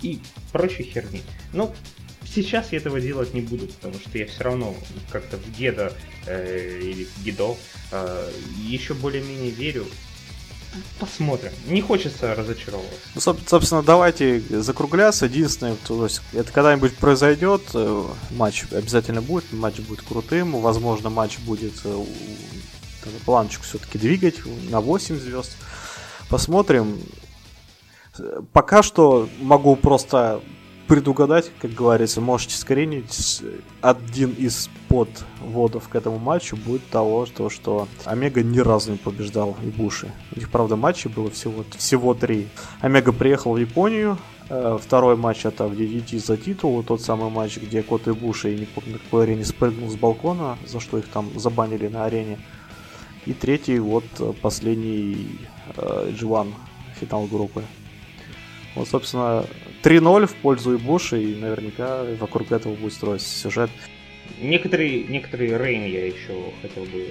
и 0.01 0.19
прочей 0.51 0.83
херни. 0.83 1.21
Ну, 1.53 1.73
сейчас 2.33 2.71
я 2.71 2.77
этого 2.79 2.99
делать 3.01 3.33
не 3.33 3.41
буду, 3.41 3.67
потому 3.67 3.95
что 3.95 4.17
я 4.17 4.25
все 4.27 4.43
равно 4.43 4.75
как-то 5.11 5.37
в 5.37 5.57
Геда 5.57 5.93
э, 6.25 6.79
или 6.81 7.05
в 7.05 7.23
Гидо 7.23 7.55
э, 7.91 8.31
еще 8.61 8.93
более-менее 8.93 9.51
верю. 9.51 9.85
Посмотрим. 10.99 11.51
Не 11.67 11.81
хочется 11.81 12.35
разочаровываться. 12.35 12.99
Ну, 13.15 13.21
соб- 13.21 13.39
собственно, 13.47 13.81
давайте 13.81 14.39
закругляться. 14.61 15.25
Единственное, 15.25 15.75
то 15.87 16.03
есть, 16.03 16.21
это 16.31 16.51
когда-нибудь 16.51 16.95
произойдет, 16.95 17.63
э, 17.73 18.03
матч 18.31 18.65
обязательно 18.71 19.21
будет, 19.21 19.51
матч 19.51 19.77
будет 19.79 20.01
крутым, 20.03 20.51
возможно, 20.61 21.09
матч 21.09 21.39
будет 21.39 21.73
э, 21.85 22.03
планочку 23.25 23.63
все-таки 23.63 23.97
двигать 23.97 24.35
на 24.69 24.79
8 24.79 25.19
звезд. 25.19 25.57
Посмотрим. 26.29 27.01
Э, 28.19 28.41
Пока 28.53 28.83
что 28.83 29.27
могу 29.39 29.75
просто 29.75 30.41
предугадать, 30.89 31.51
как 31.61 31.71
говорится, 31.71 32.19
можете 32.19 32.57
скринить. 32.57 33.43
Один 33.79 34.31
из 34.31 34.71
подводов 34.87 35.87
к 35.87 35.95
этому 35.95 36.17
матчу 36.17 36.57
будет 36.57 36.85
того, 36.89 37.27
что, 37.27 37.51
что 37.51 37.87
Омега 38.05 38.41
ни 38.41 38.57
разу 38.57 38.93
не 38.93 38.97
побеждал 38.97 39.55
Ибуши. 39.61 40.11
У 40.35 40.39
них, 40.39 40.49
правда, 40.49 40.75
матчей 40.75 41.11
было 41.11 41.29
всего, 41.29 41.63
всего 41.77 42.15
три. 42.15 42.47
Омега 42.81 43.13
приехал 43.13 43.53
в 43.53 43.57
Японию, 43.57 44.17
э, 44.49 44.79
Второй 44.81 45.15
матч 45.15 45.45
это 45.45 45.67
в 45.67 45.73
DDT 45.73 46.17
за 46.17 46.37
титул, 46.37 46.81
тот 46.81 47.01
самый 47.01 47.29
матч, 47.29 47.57
где 47.57 47.83
Кот 47.83 48.07
и 48.07 48.11
Буши, 48.11 48.55
не 48.55 48.65
помню, 48.65 48.93
на 48.93 48.97
какой 48.97 49.25
арене, 49.25 49.45
спрыгнул 49.45 49.91
с 49.91 49.95
балкона, 49.95 50.57
за 50.65 50.79
что 50.79 50.97
их 50.97 51.07
там 51.07 51.29
забанили 51.39 51.87
на 51.87 52.05
арене. 52.05 52.39
И 53.27 53.33
третий, 53.33 53.77
вот, 53.77 54.05
э, 54.17 54.33
последний 54.41 55.37
э, 55.77 56.11
G1 56.19 56.51
финал 56.99 57.27
группы. 57.27 57.63
Вот, 58.75 58.87
собственно, 58.87 59.45
3-0 59.83 60.27
в 60.27 60.35
пользу 60.35 60.75
Ибуши, 60.75 61.21
и 61.21 61.35
наверняка 61.35 62.03
вокруг 62.19 62.51
этого 62.51 62.75
будет 62.75 62.93
строиться 62.93 63.27
сюжет. 63.27 63.69
Некоторые, 64.41 65.03
некоторые 65.03 65.57
Рейн 65.57 65.85
я 65.85 66.05
еще 66.05 66.53
хотел 66.61 66.83
бы 66.83 67.07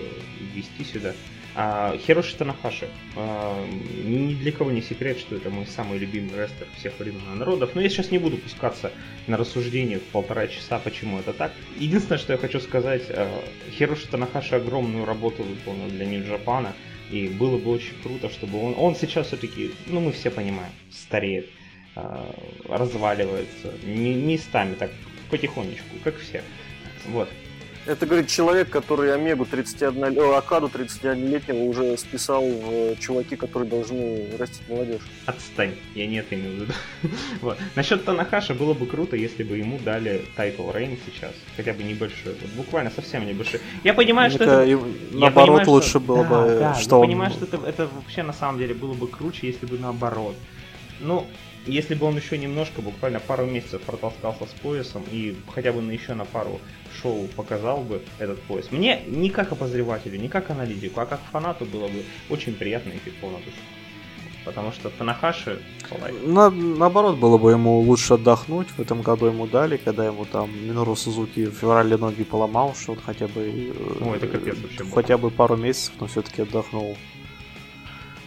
ввести 0.55 0.85
сюда. 0.85 1.15
А, 1.55 1.97
Хироши 1.99 2.37
Танахаши. 2.37 2.89
А, 3.17 3.67
ни 4.05 4.35
для 4.35 4.53
кого 4.53 4.71
не 4.71 4.81
секрет, 4.81 5.19
что 5.19 5.35
это 5.35 5.51
мой 5.51 5.67
самый 5.67 5.99
любимый 5.99 6.37
рестлер 6.37 6.69
всех 6.77 6.99
времен 7.01 7.21
и 7.35 7.39
народов. 7.39 7.71
Но 7.75 7.81
я 7.81 7.89
сейчас 7.89 8.13
не 8.13 8.19
буду 8.19 8.37
пускаться 8.37 8.93
на 9.27 9.37
рассуждение 9.37 9.99
в 9.99 10.05
полтора 10.05 10.47
часа, 10.47 10.79
почему 10.79 11.19
это 11.19 11.33
так. 11.33 11.53
Единственное, 11.77 12.19
что 12.19 12.33
я 12.33 12.39
хочу 12.39 12.61
сказать, 12.61 13.03
а, 13.09 13.29
Хироши 13.73 14.07
Танахаши 14.09 14.55
огромную 14.55 15.05
работу 15.05 15.43
выполнил 15.43 15.89
для 15.89 16.07
Нью 16.07 16.25
Джапана. 16.25 16.75
И 17.11 17.27
было 17.27 17.59
бы 17.59 17.71
очень 17.73 17.95
круто, 18.03 18.29
чтобы 18.29 18.63
он... 18.63 18.75
Он 18.77 18.95
сейчас 18.95 19.29
все-таки, 19.29 19.73
ну 19.87 20.01
мы 20.01 20.13
все 20.13 20.31
понимаем, 20.31 20.71
стареет, 20.93 21.49
разваливается. 22.69 23.73
Не, 23.85 24.15
местами 24.15 24.75
так, 24.75 24.91
потихонечку, 25.31 25.97
как 26.05 26.17
все. 26.19 26.43
Вот. 27.09 27.29
Это, 27.89 28.05
говорит, 28.05 28.29
человек, 28.29 28.69
который 28.69 29.15
Омегу 29.15 29.47
31, 29.47 30.19
о, 30.19 30.37
Окаду 30.37 30.67
31-летнего 30.67 31.63
уже 31.63 31.97
списал 31.97 32.45
в 32.45 32.71
э, 32.71 32.97
чуваки, 33.01 33.35
которые 33.35 33.67
должны 33.71 34.29
растить 34.39 34.69
молодежь. 34.69 35.01
Отстань, 35.25 35.75
я 35.95 36.07
не 36.07 36.17
это 36.17 36.35
имел 36.35 36.51
в 36.51 36.55
виду. 36.55 36.73
вот. 37.41 37.57
Насчет 37.77 38.05
Танахаши 38.05 38.53
было 38.53 38.75
бы 38.75 38.85
круто, 38.85 39.17
если 39.17 39.43
бы 39.43 39.57
ему 39.57 39.79
дали 39.79 40.27
title 40.37 40.71
reign 40.71 40.99
сейчас. 41.07 41.33
Хотя 41.57 41.73
бы 41.73 41.83
небольшой. 41.83 42.37
Вот 42.39 42.51
буквально 42.57 42.91
совсем 42.91 43.27
небольшой. 43.27 43.61
Я 43.85 43.95
понимаю, 43.95 44.31
что 44.33 44.45
это... 44.45 44.67
наоборот, 45.13 45.35
понимаю, 45.47 45.63
что- 45.63 45.71
лучше 45.73 45.99
было 45.99 46.25
Да, 46.25 46.43
бы, 46.43 46.59
да, 46.59 46.75
что 46.75 46.97
я 46.97 47.01
он... 47.01 47.07
понимаю, 47.07 47.31
что 47.31 47.47
это, 47.47 47.57
это 47.67 47.89
вообще 47.95 48.23
на 48.23 48.35
самом 48.35 48.59
деле 48.59 48.75
было 48.75 48.93
бы 48.93 49.09
круче, 49.09 49.47
если 49.47 49.65
бы 49.65 49.79
наоборот. 49.79 50.35
Ну, 51.01 51.27
если 51.67 51.95
бы 51.95 52.07
он 52.07 52.17
еще 52.17 52.39
немножко, 52.39 52.81
буквально 52.83 53.21
пару 53.21 53.45
месяцев 53.47 53.83
протолкался 53.83 54.47
с 54.47 54.61
поясом 54.61 55.05
и 55.11 55.37
хотя 55.55 55.73
бы 55.73 55.83
на 55.83 55.91
еще 55.91 56.15
на 56.15 56.25
пару 56.25 56.61
шоу 57.03 57.27
показал 57.37 57.83
бы 57.83 58.01
этот 58.19 58.41
пояс. 58.43 58.71
Мне 58.73 59.03
не 59.07 59.31
как 59.31 59.53
обозревателю, 59.53 60.19
не 60.19 60.29
как 60.29 60.51
аналитику, 60.51 61.01
а 61.01 61.07
как 61.07 61.21
фанату 61.31 61.65
было 61.67 61.89
бы 61.89 62.05
очень 62.31 62.55
приятно 62.55 62.91
и 62.93 62.99
тепло 63.05 63.31
на 63.31 63.39
душу. 63.39 63.57
Потому 64.45 64.73
что 64.73 64.89
Танахаши. 64.89 65.61
На- 66.25 66.49
наоборот, 66.51 67.19
было 67.19 67.37
бы 67.37 67.51
ему 67.51 67.81
лучше 67.81 68.15
отдохнуть. 68.15 68.69
В 68.69 68.81
этом 68.81 69.03
году 69.03 69.27
ему 69.27 69.47
дали, 69.47 69.77
когда 69.77 70.07
ему 70.07 70.25
там 70.25 70.51
Минору 70.67 70.97
Сузуки 70.97 71.45
в 71.47 71.53
феврале 71.55 71.99
ноги 71.99 72.25
поломал, 72.25 72.75
что 72.75 72.93
он 72.93 72.99
хотя 73.05 73.27
бы... 73.29 73.43
э, 73.43 74.05
Ой, 74.05 74.17
это 74.17 74.27
капец 74.27 74.57
вообще. 74.57 74.85
Хотя 74.95 75.19
бы 75.19 75.31
пару 75.31 75.57
месяцев, 75.57 75.93
но 76.01 76.07
все-таки 76.07 76.43
отдохнул. 76.43 76.97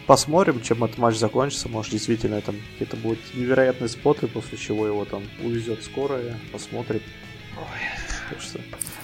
Посмотрим, 0.06 0.60
чем 0.62 0.82
этот 0.84 0.98
матч 0.98 1.16
закончится. 1.16 1.68
Может, 1.68 1.92
действительно, 1.92 2.40
там 2.40 2.56
какие-то 2.72 2.96
будут 2.96 3.20
невероятные 3.34 3.88
споты, 3.88 4.26
после 4.26 4.58
чего 4.58 4.86
его 4.86 5.04
там 5.04 5.22
увезет 5.42 5.84
скорая. 5.84 6.38
Посмотрим. 6.52 7.00
Так 8.28 8.40
что... 8.40 8.58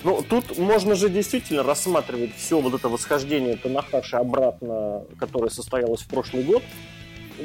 Ну, 0.04 0.22
тут 0.22 0.56
можно 0.58 0.94
же 0.94 1.08
действительно 1.08 1.62
рассматривать 1.62 2.34
все 2.36 2.60
вот 2.60 2.74
это 2.74 2.88
восхождение 2.88 3.56
Танахаши 3.56 4.16
обратно, 4.16 5.04
которое 5.18 5.50
состоялось 5.50 6.02
в 6.02 6.08
прошлый 6.08 6.44
год, 6.44 6.62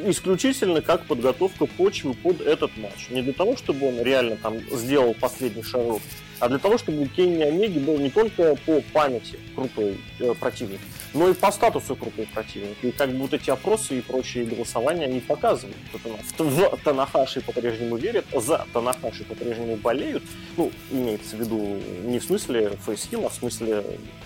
исключительно 0.05 0.81
как 0.81 1.05
подготовка 1.05 1.65
почвы 1.65 2.13
под 2.13 2.41
этот 2.41 2.75
матч. 2.77 3.09
Не 3.09 3.21
для 3.21 3.33
того, 3.33 3.57
чтобы 3.57 3.87
он 3.87 4.01
реально 4.01 4.37
там 4.37 4.59
сделал 4.71 5.13
последний 5.13 5.63
шарок, 5.63 6.01
а 6.39 6.49
для 6.49 6.59
того, 6.59 6.77
чтобы 6.77 7.05
Кенни 7.07 7.43
Омеги 7.43 7.79
был 7.79 7.97
не 7.97 8.09
только 8.09 8.55
по 8.65 8.81
памяти 8.93 9.39
крутой 9.55 9.97
э, 10.19 10.33
противник, 10.39 10.79
но 11.13 11.29
и 11.29 11.33
по 11.33 11.51
статусу 11.51 11.95
крутой 11.95 12.27
противник. 12.33 12.77
И 12.83 12.91
как 12.91 13.11
бы 13.11 13.27
эти 13.33 13.49
опросы 13.49 13.99
и 13.99 14.01
прочие 14.01 14.45
голосования, 14.45 15.05
они 15.05 15.19
показывают, 15.19 15.77
что 16.33 16.43
в 16.43 16.77
Танахаши 16.83 17.41
по-прежнему 17.41 17.97
верят, 17.97 18.25
за 18.33 18.65
Танахаши 18.73 19.23
по-прежнему 19.23 19.77
болеют. 19.77 20.23
Ну, 20.57 20.71
имеется 20.91 21.35
в 21.35 21.39
виду 21.39 21.79
не 22.03 22.19
в 22.19 22.23
смысле 22.23 22.77
face-heel, 22.85 23.25
а 23.25 23.29
в 23.29 23.33
смысле 23.33 23.83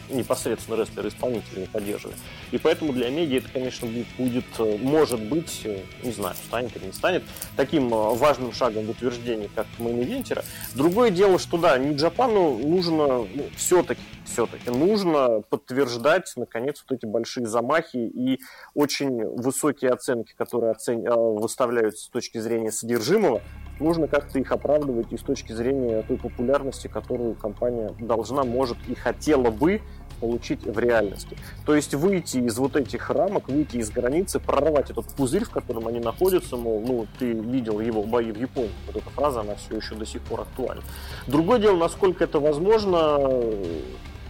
непосредственно 0.10 0.78
рестлеры-исполнители 0.78 1.62
не 1.62 1.68
поддерживают. 1.68 2.18
И 2.52 2.58
поэтому 2.58 2.94
для 2.94 3.08
Омеги 3.08 3.38
это, 3.38 3.50
конечно, 3.52 3.88
будет, 4.18 4.46
э, 4.60 4.78
может 4.78 5.22
быть, 5.22 5.62
э, 5.64 5.82
не 6.04 6.12
знаю, 6.12 6.36
станет 6.36 6.76
или 6.78 6.86
не 6.86 6.94
станет, 6.94 7.24
таким 7.56 7.90
важным 7.90 8.54
шагом 8.54 8.86
в 8.86 8.90
утверждении, 8.92 9.50
как 9.54 9.66
main 9.80 9.98
eventer-а. 9.98 10.44
Другое 10.76 11.10
дело, 11.10 11.40
что 11.40 11.58
да, 11.58 11.78
New 11.78 11.96
Japan-у 11.96 12.58
нужно 12.58 13.08
ну, 13.08 13.46
все-таки, 13.56 14.02
все-таки 14.26 14.70
нужно 14.70 15.42
подтверждать, 15.50 16.32
наконец, 16.36 16.84
вот 16.88 16.98
эти 16.98 17.06
большие 17.06 17.48
замахи 17.48 17.98
и 17.98 18.40
очень 18.74 19.26
высокие 19.26 19.92
оценки, 19.92 20.34
которые 20.38 20.72
оцен... 20.72 20.98
Выставляются 21.38 22.06
с 22.06 22.10
точки 22.10 22.38
зрения 22.40 22.72
содержимого, 22.72 23.42
нужно 23.80 24.08
как-то 24.08 24.40
их 24.40 24.52
оправдывать 24.52 25.12
и 25.12 25.18
с 25.18 25.22
точки 25.22 25.52
зрения 25.52 26.02
той 26.04 26.18
популярности, 26.18 26.88
которую 26.88 27.36
компания 27.36 27.92
должна, 28.00 28.44
может 28.44 28.78
и 28.88 28.96
хотела 28.96 29.50
бы 29.50 29.82
получить 30.20 30.64
в 30.64 30.80
реальности. 30.80 31.38
То 31.66 31.76
есть 31.76 31.94
выйти 31.94 32.38
из 32.38 32.58
вот 32.58 32.76
этих 32.76 33.10
рамок, 33.10 33.50
выйти 33.50 33.78
из 33.78 33.90
границы, 33.92 34.40
прорвать 34.40 34.90
этот 34.90 35.06
пузырь, 35.10 35.46
в 35.46 35.52
котором 35.52 35.88
они 35.88 36.00
находятся, 36.00 36.58
мол, 36.58 36.82
ну, 36.86 37.08
ты 37.20 37.34
видел 37.34 37.80
его 37.80 38.04
бои 38.04 38.32
в 38.32 38.40
Японии. 38.40 38.72
Вот 38.88 38.96
эта 38.96 39.10
фраза, 39.12 39.42
она 39.42 39.56
все 39.56 39.78
еще 39.78 39.96
до 39.96 40.06
сих 40.06 40.22
пор 40.24 40.42
актуальна. 40.42 40.84
Другое 41.28 41.60
дело, 41.60 41.78
насколько 41.78 42.24
это 42.24 42.40
возможно 42.40 43.20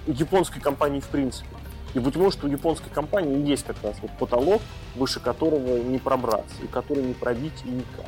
японской 0.05 0.59
компании 0.59 0.99
в 0.99 1.07
принципе. 1.07 1.47
И 1.93 1.99
быть 1.99 2.15
может, 2.15 2.43
у 2.43 2.47
японской 2.47 2.89
компании 2.89 3.47
есть 3.47 3.65
как 3.65 3.77
раз 3.81 3.95
вот 4.01 4.11
потолок, 4.19 4.61
выше 4.95 5.19
которого 5.19 5.77
не 5.77 5.97
пробраться, 5.97 6.55
и 6.63 6.67
который 6.67 7.03
не 7.03 7.13
пробить 7.13 7.65
никак. 7.65 8.05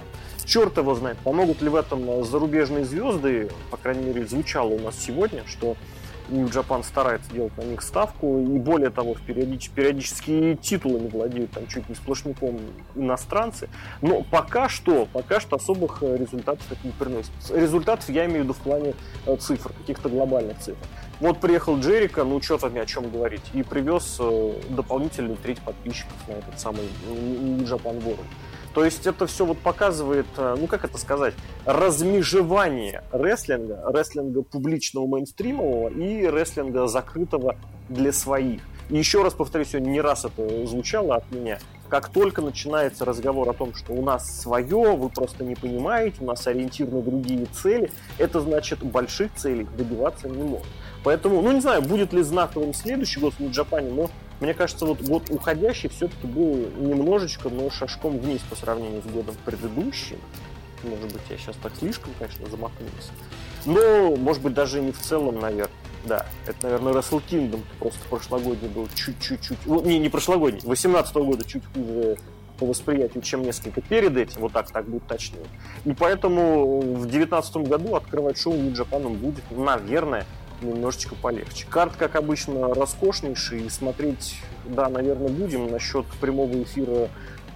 Черт 0.49 0.77
его 0.77 0.95
знает, 0.95 1.19
помогут 1.19 1.61
ли 1.61 1.69
в 1.69 1.75
этом 1.75 2.25
зарубежные 2.25 2.83
звезды, 2.83 3.51
по 3.69 3.77
крайней 3.77 4.05
мере, 4.05 4.25
звучало 4.25 4.69
у 4.69 4.79
нас 4.79 4.97
сегодня, 4.97 5.43
что 5.45 5.77
New 6.29 6.47
Japan 6.47 6.83
старается 6.83 7.31
делать 7.31 7.55
на 7.55 7.61
них 7.61 7.83
ставку, 7.83 8.39
и 8.39 8.57
более 8.57 8.89
того, 8.89 9.15
периодич, 9.27 9.69
периодически 9.69 10.57
титулами 10.59 11.07
владеют 11.07 11.51
там 11.51 11.67
чуть 11.67 11.87
не 11.87 11.93
сплошняком 11.93 12.59
иностранцы, 12.95 13.69
но 14.01 14.23
пока 14.23 14.69
что, 14.69 15.07
пока 15.13 15.39
что 15.39 15.57
особых 15.57 16.01
э, 16.01 16.17
результатов 16.17 16.65
это 16.71 16.79
не 16.83 16.93
приносит. 16.93 17.31
Результатов 17.51 18.09
я 18.09 18.25
имею 18.25 18.39
в 18.39 18.43
виду 18.45 18.53
в 18.53 18.57
плане 18.57 18.95
э, 19.27 19.35
цифр, 19.37 19.71
каких-то 19.73 20.09
глобальных 20.09 20.57
цифр. 20.57 20.83
Вот 21.19 21.39
приехал 21.39 21.77
Джерика, 21.77 22.23
ну 22.23 22.41
что 22.41 22.57
там 22.57 22.75
о 22.75 22.85
чем 22.87 23.11
говорить, 23.11 23.43
и 23.53 23.61
привез 23.61 24.17
э, 24.19 24.53
дополнительную 24.69 25.37
треть 25.37 25.59
подписчиков 25.59 26.15
на 26.27 26.33
этот 26.33 26.59
самый 26.59 26.89
New 27.07 27.65
Japan 27.65 28.03
World. 28.03 28.25
То 28.73 28.85
есть 28.85 29.07
это 29.07 29.25
все 29.25 29.45
вот 29.45 29.57
показывает, 29.57 30.27
э, 30.37 30.55
ну 30.59 30.67
как 30.67 30.85
это 30.85 30.97
сказать, 30.97 31.33
размежевание 31.65 33.03
рестлинга, 33.11 33.81
рестлинга 33.87 34.43
публичного 34.43 35.07
мейнстримового 35.07 35.89
и 35.89 36.27
рестлинга 36.27 36.87
закрытого 36.87 37.55
для 37.89 38.11
своих. 38.11 38.61
И 38.89 38.97
еще 38.97 39.23
раз 39.23 39.33
повторюсь, 39.33 39.69
сегодня 39.69 39.91
не 39.91 40.01
раз 40.01 40.25
это 40.25 40.65
звучало 40.65 41.15
от 41.15 41.31
меня. 41.31 41.59
Как 41.89 42.09
только 42.09 42.41
начинается 42.41 43.03
разговор 43.03 43.49
о 43.49 43.53
том, 43.53 43.73
что 43.73 43.93
у 43.93 44.03
нас 44.03 44.41
свое, 44.41 44.95
вы 44.95 45.09
просто 45.09 45.43
не 45.43 45.55
понимаете, 45.55 46.17
у 46.21 46.25
нас 46.25 46.45
ориентир 46.45 46.87
на 46.91 47.01
другие 47.01 47.45
цели, 47.47 47.91
это 48.19 48.41
значит 48.41 48.83
больших 48.83 49.33
целей 49.35 49.67
добиваться 49.75 50.29
не 50.29 50.43
может. 50.43 50.67
Поэтому, 51.03 51.41
ну 51.41 51.51
не 51.51 51.61
знаю, 51.61 51.81
будет 51.81 52.13
ли 52.13 52.21
знаковым 52.21 52.73
следующий 52.73 53.19
год 53.19 53.33
в 53.33 53.39
Нью-Джапане, 53.39 53.91
но 53.91 54.09
мне 54.39 54.53
кажется, 54.53 54.85
вот 54.85 55.01
год 55.01 55.29
уходящий 55.29 55.89
все-таки 55.89 56.25
был 56.27 56.67
немножечко, 56.77 57.49
но 57.49 57.69
шажком 57.69 58.19
вниз 58.19 58.41
по 58.49 58.55
сравнению 58.55 59.01
с 59.01 59.05
годом 59.05 59.35
предыдущим. 59.45 60.17
Может 60.83 61.11
быть, 61.11 61.21
я 61.29 61.37
сейчас 61.37 61.55
так 61.61 61.73
слишком, 61.77 62.13
конечно, 62.17 62.47
замахнулся. 62.49 63.11
Но, 63.65 64.15
может 64.15 64.41
быть, 64.41 64.53
даже 64.53 64.79
не 64.79 64.91
в 64.91 64.99
целом, 64.99 65.39
наверное. 65.39 65.69
Да, 66.05 66.25
это, 66.47 66.57
наверное, 66.63 66.93
Wrestle 66.93 67.21
Kingdom 67.29 67.61
просто 67.77 67.99
прошлогодний 68.09 68.69
был 68.69 68.87
чуть-чуть-чуть... 68.95 69.57
Ну, 69.65 69.83
не, 69.83 69.99
не 69.99 70.07
прошлогодний, 70.07 70.61
18 70.63 71.13
-го 71.13 71.25
года 71.25 71.43
чуть 71.43 71.63
хуже 71.73 72.17
по 72.57 72.65
восприятию, 72.65 73.21
чем 73.21 73.41
несколько 73.41 73.81
перед 73.81 74.15
этим, 74.15 74.41
вот 74.41 74.53
так, 74.53 74.71
так 74.71 74.87
будет 74.87 75.05
точнее. 75.07 75.45
И 75.85 75.93
поэтому 75.93 76.79
в 76.79 77.05
2019 77.05 77.57
году 77.67 77.95
открывать 77.95 78.37
шоу 78.37 78.53
Japan 78.53 79.09
будет, 79.09 79.43
наверное, 79.51 80.25
немножечко 80.61 81.15
полегче. 81.15 81.65
Карт, 81.69 81.95
как 81.95 82.15
обычно, 82.15 82.73
роскошнейший. 82.73 83.69
Смотреть, 83.69 84.37
да, 84.65 84.89
наверное, 84.89 85.29
будем. 85.29 85.71
Насчет 85.71 86.05
прямого 86.19 86.61
эфира 86.63 87.09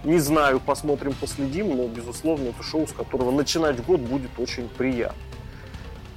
не 0.04 0.18
знаю, 0.18 0.60
посмотрим, 0.60 1.14
последим, 1.14 1.76
но, 1.76 1.88
безусловно, 1.88 2.48
это 2.48 2.62
шоу, 2.62 2.86
с 2.86 2.92
которого 2.92 3.30
начинать 3.30 3.82
год 3.84 4.00
будет 4.00 4.38
очень 4.38 4.68
приятно. 4.68 5.16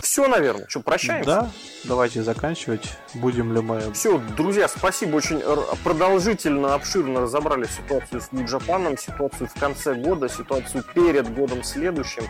Все, 0.08 0.26
наверное. 0.26 0.66
Что, 0.70 0.80
прощаемся? 0.80 1.30
Да, 1.30 1.52
давайте 1.84 2.24
заканчивать. 2.24 2.94
Будем 3.14 3.54
ли 3.54 3.60
мы... 3.60 3.92
Все, 3.92 4.18
друзья, 4.38 4.70
спасибо. 4.70 5.18
Очень 5.18 5.44
продолжительно, 5.84 6.76
обширно 6.76 7.20
разобрали 7.20 7.66
ситуацию 7.66 8.22
с 8.22 8.32
Нью-Джапаном, 8.32 8.98
ситуацию 8.98 9.50
в 9.54 9.60
конце 9.60 9.96
года, 9.96 10.30
ситуацию 10.30 10.86
перед 10.96 11.36
годом 11.36 11.62
следующим. 11.62 12.24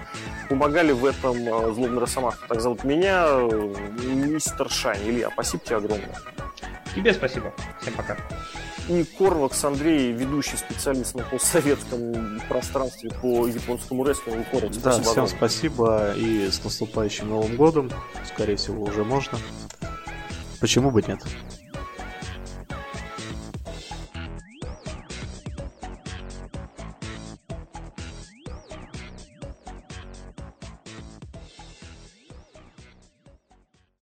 Помогали 0.50 0.92
в 0.92 1.06
этом 1.06 1.38
э, 1.38 1.74
злобный 1.76 2.00
Росомах. 2.00 2.40
Так 2.48 2.62
зовут 2.62 2.84
меня, 2.84 3.28
э, 3.28 3.74
мистер 4.06 4.72
Шайн. 4.72 5.00
Илья, 5.08 5.30
спасибо 5.32 5.64
тебе 5.64 5.76
огромное. 5.76 6.16
Тебе 7.02 7.14
спасибо. 7.14 7.54
Всем 7.82 7.94
пока 7.94 8.18
и 8.90 9.04
Корвакс 9.04 9.64
Андрей, 9.66 10.12
ведущий 10.12 10.58
специалист 10.58 11.16
на 11.16 11.24
постсоветском 11.24 12.42
пространстве 12.48 13.12
по 13.22 13.48
японскому 13.48 14.06
рестлингу. 14.06 14.46
Корвакс, 14.52 14.78
да, 14.78 14.94
спасибо 14.94 15.12
всем 15.12 15.28
спасибо 15.28 16.14
и 16.16 16.50
с 16.50 16.64
наступающим 16.64 17.30
Новым 17.30 17.56
годом. 17.56 17.92
Скорее 18.26 18.56
всего, 18.56 18.84
уже 18.84 19.04
можно. 19.04 19.38
Почему 20.60 20.92
бы 20.92 21.04
нет? 21.04 21.20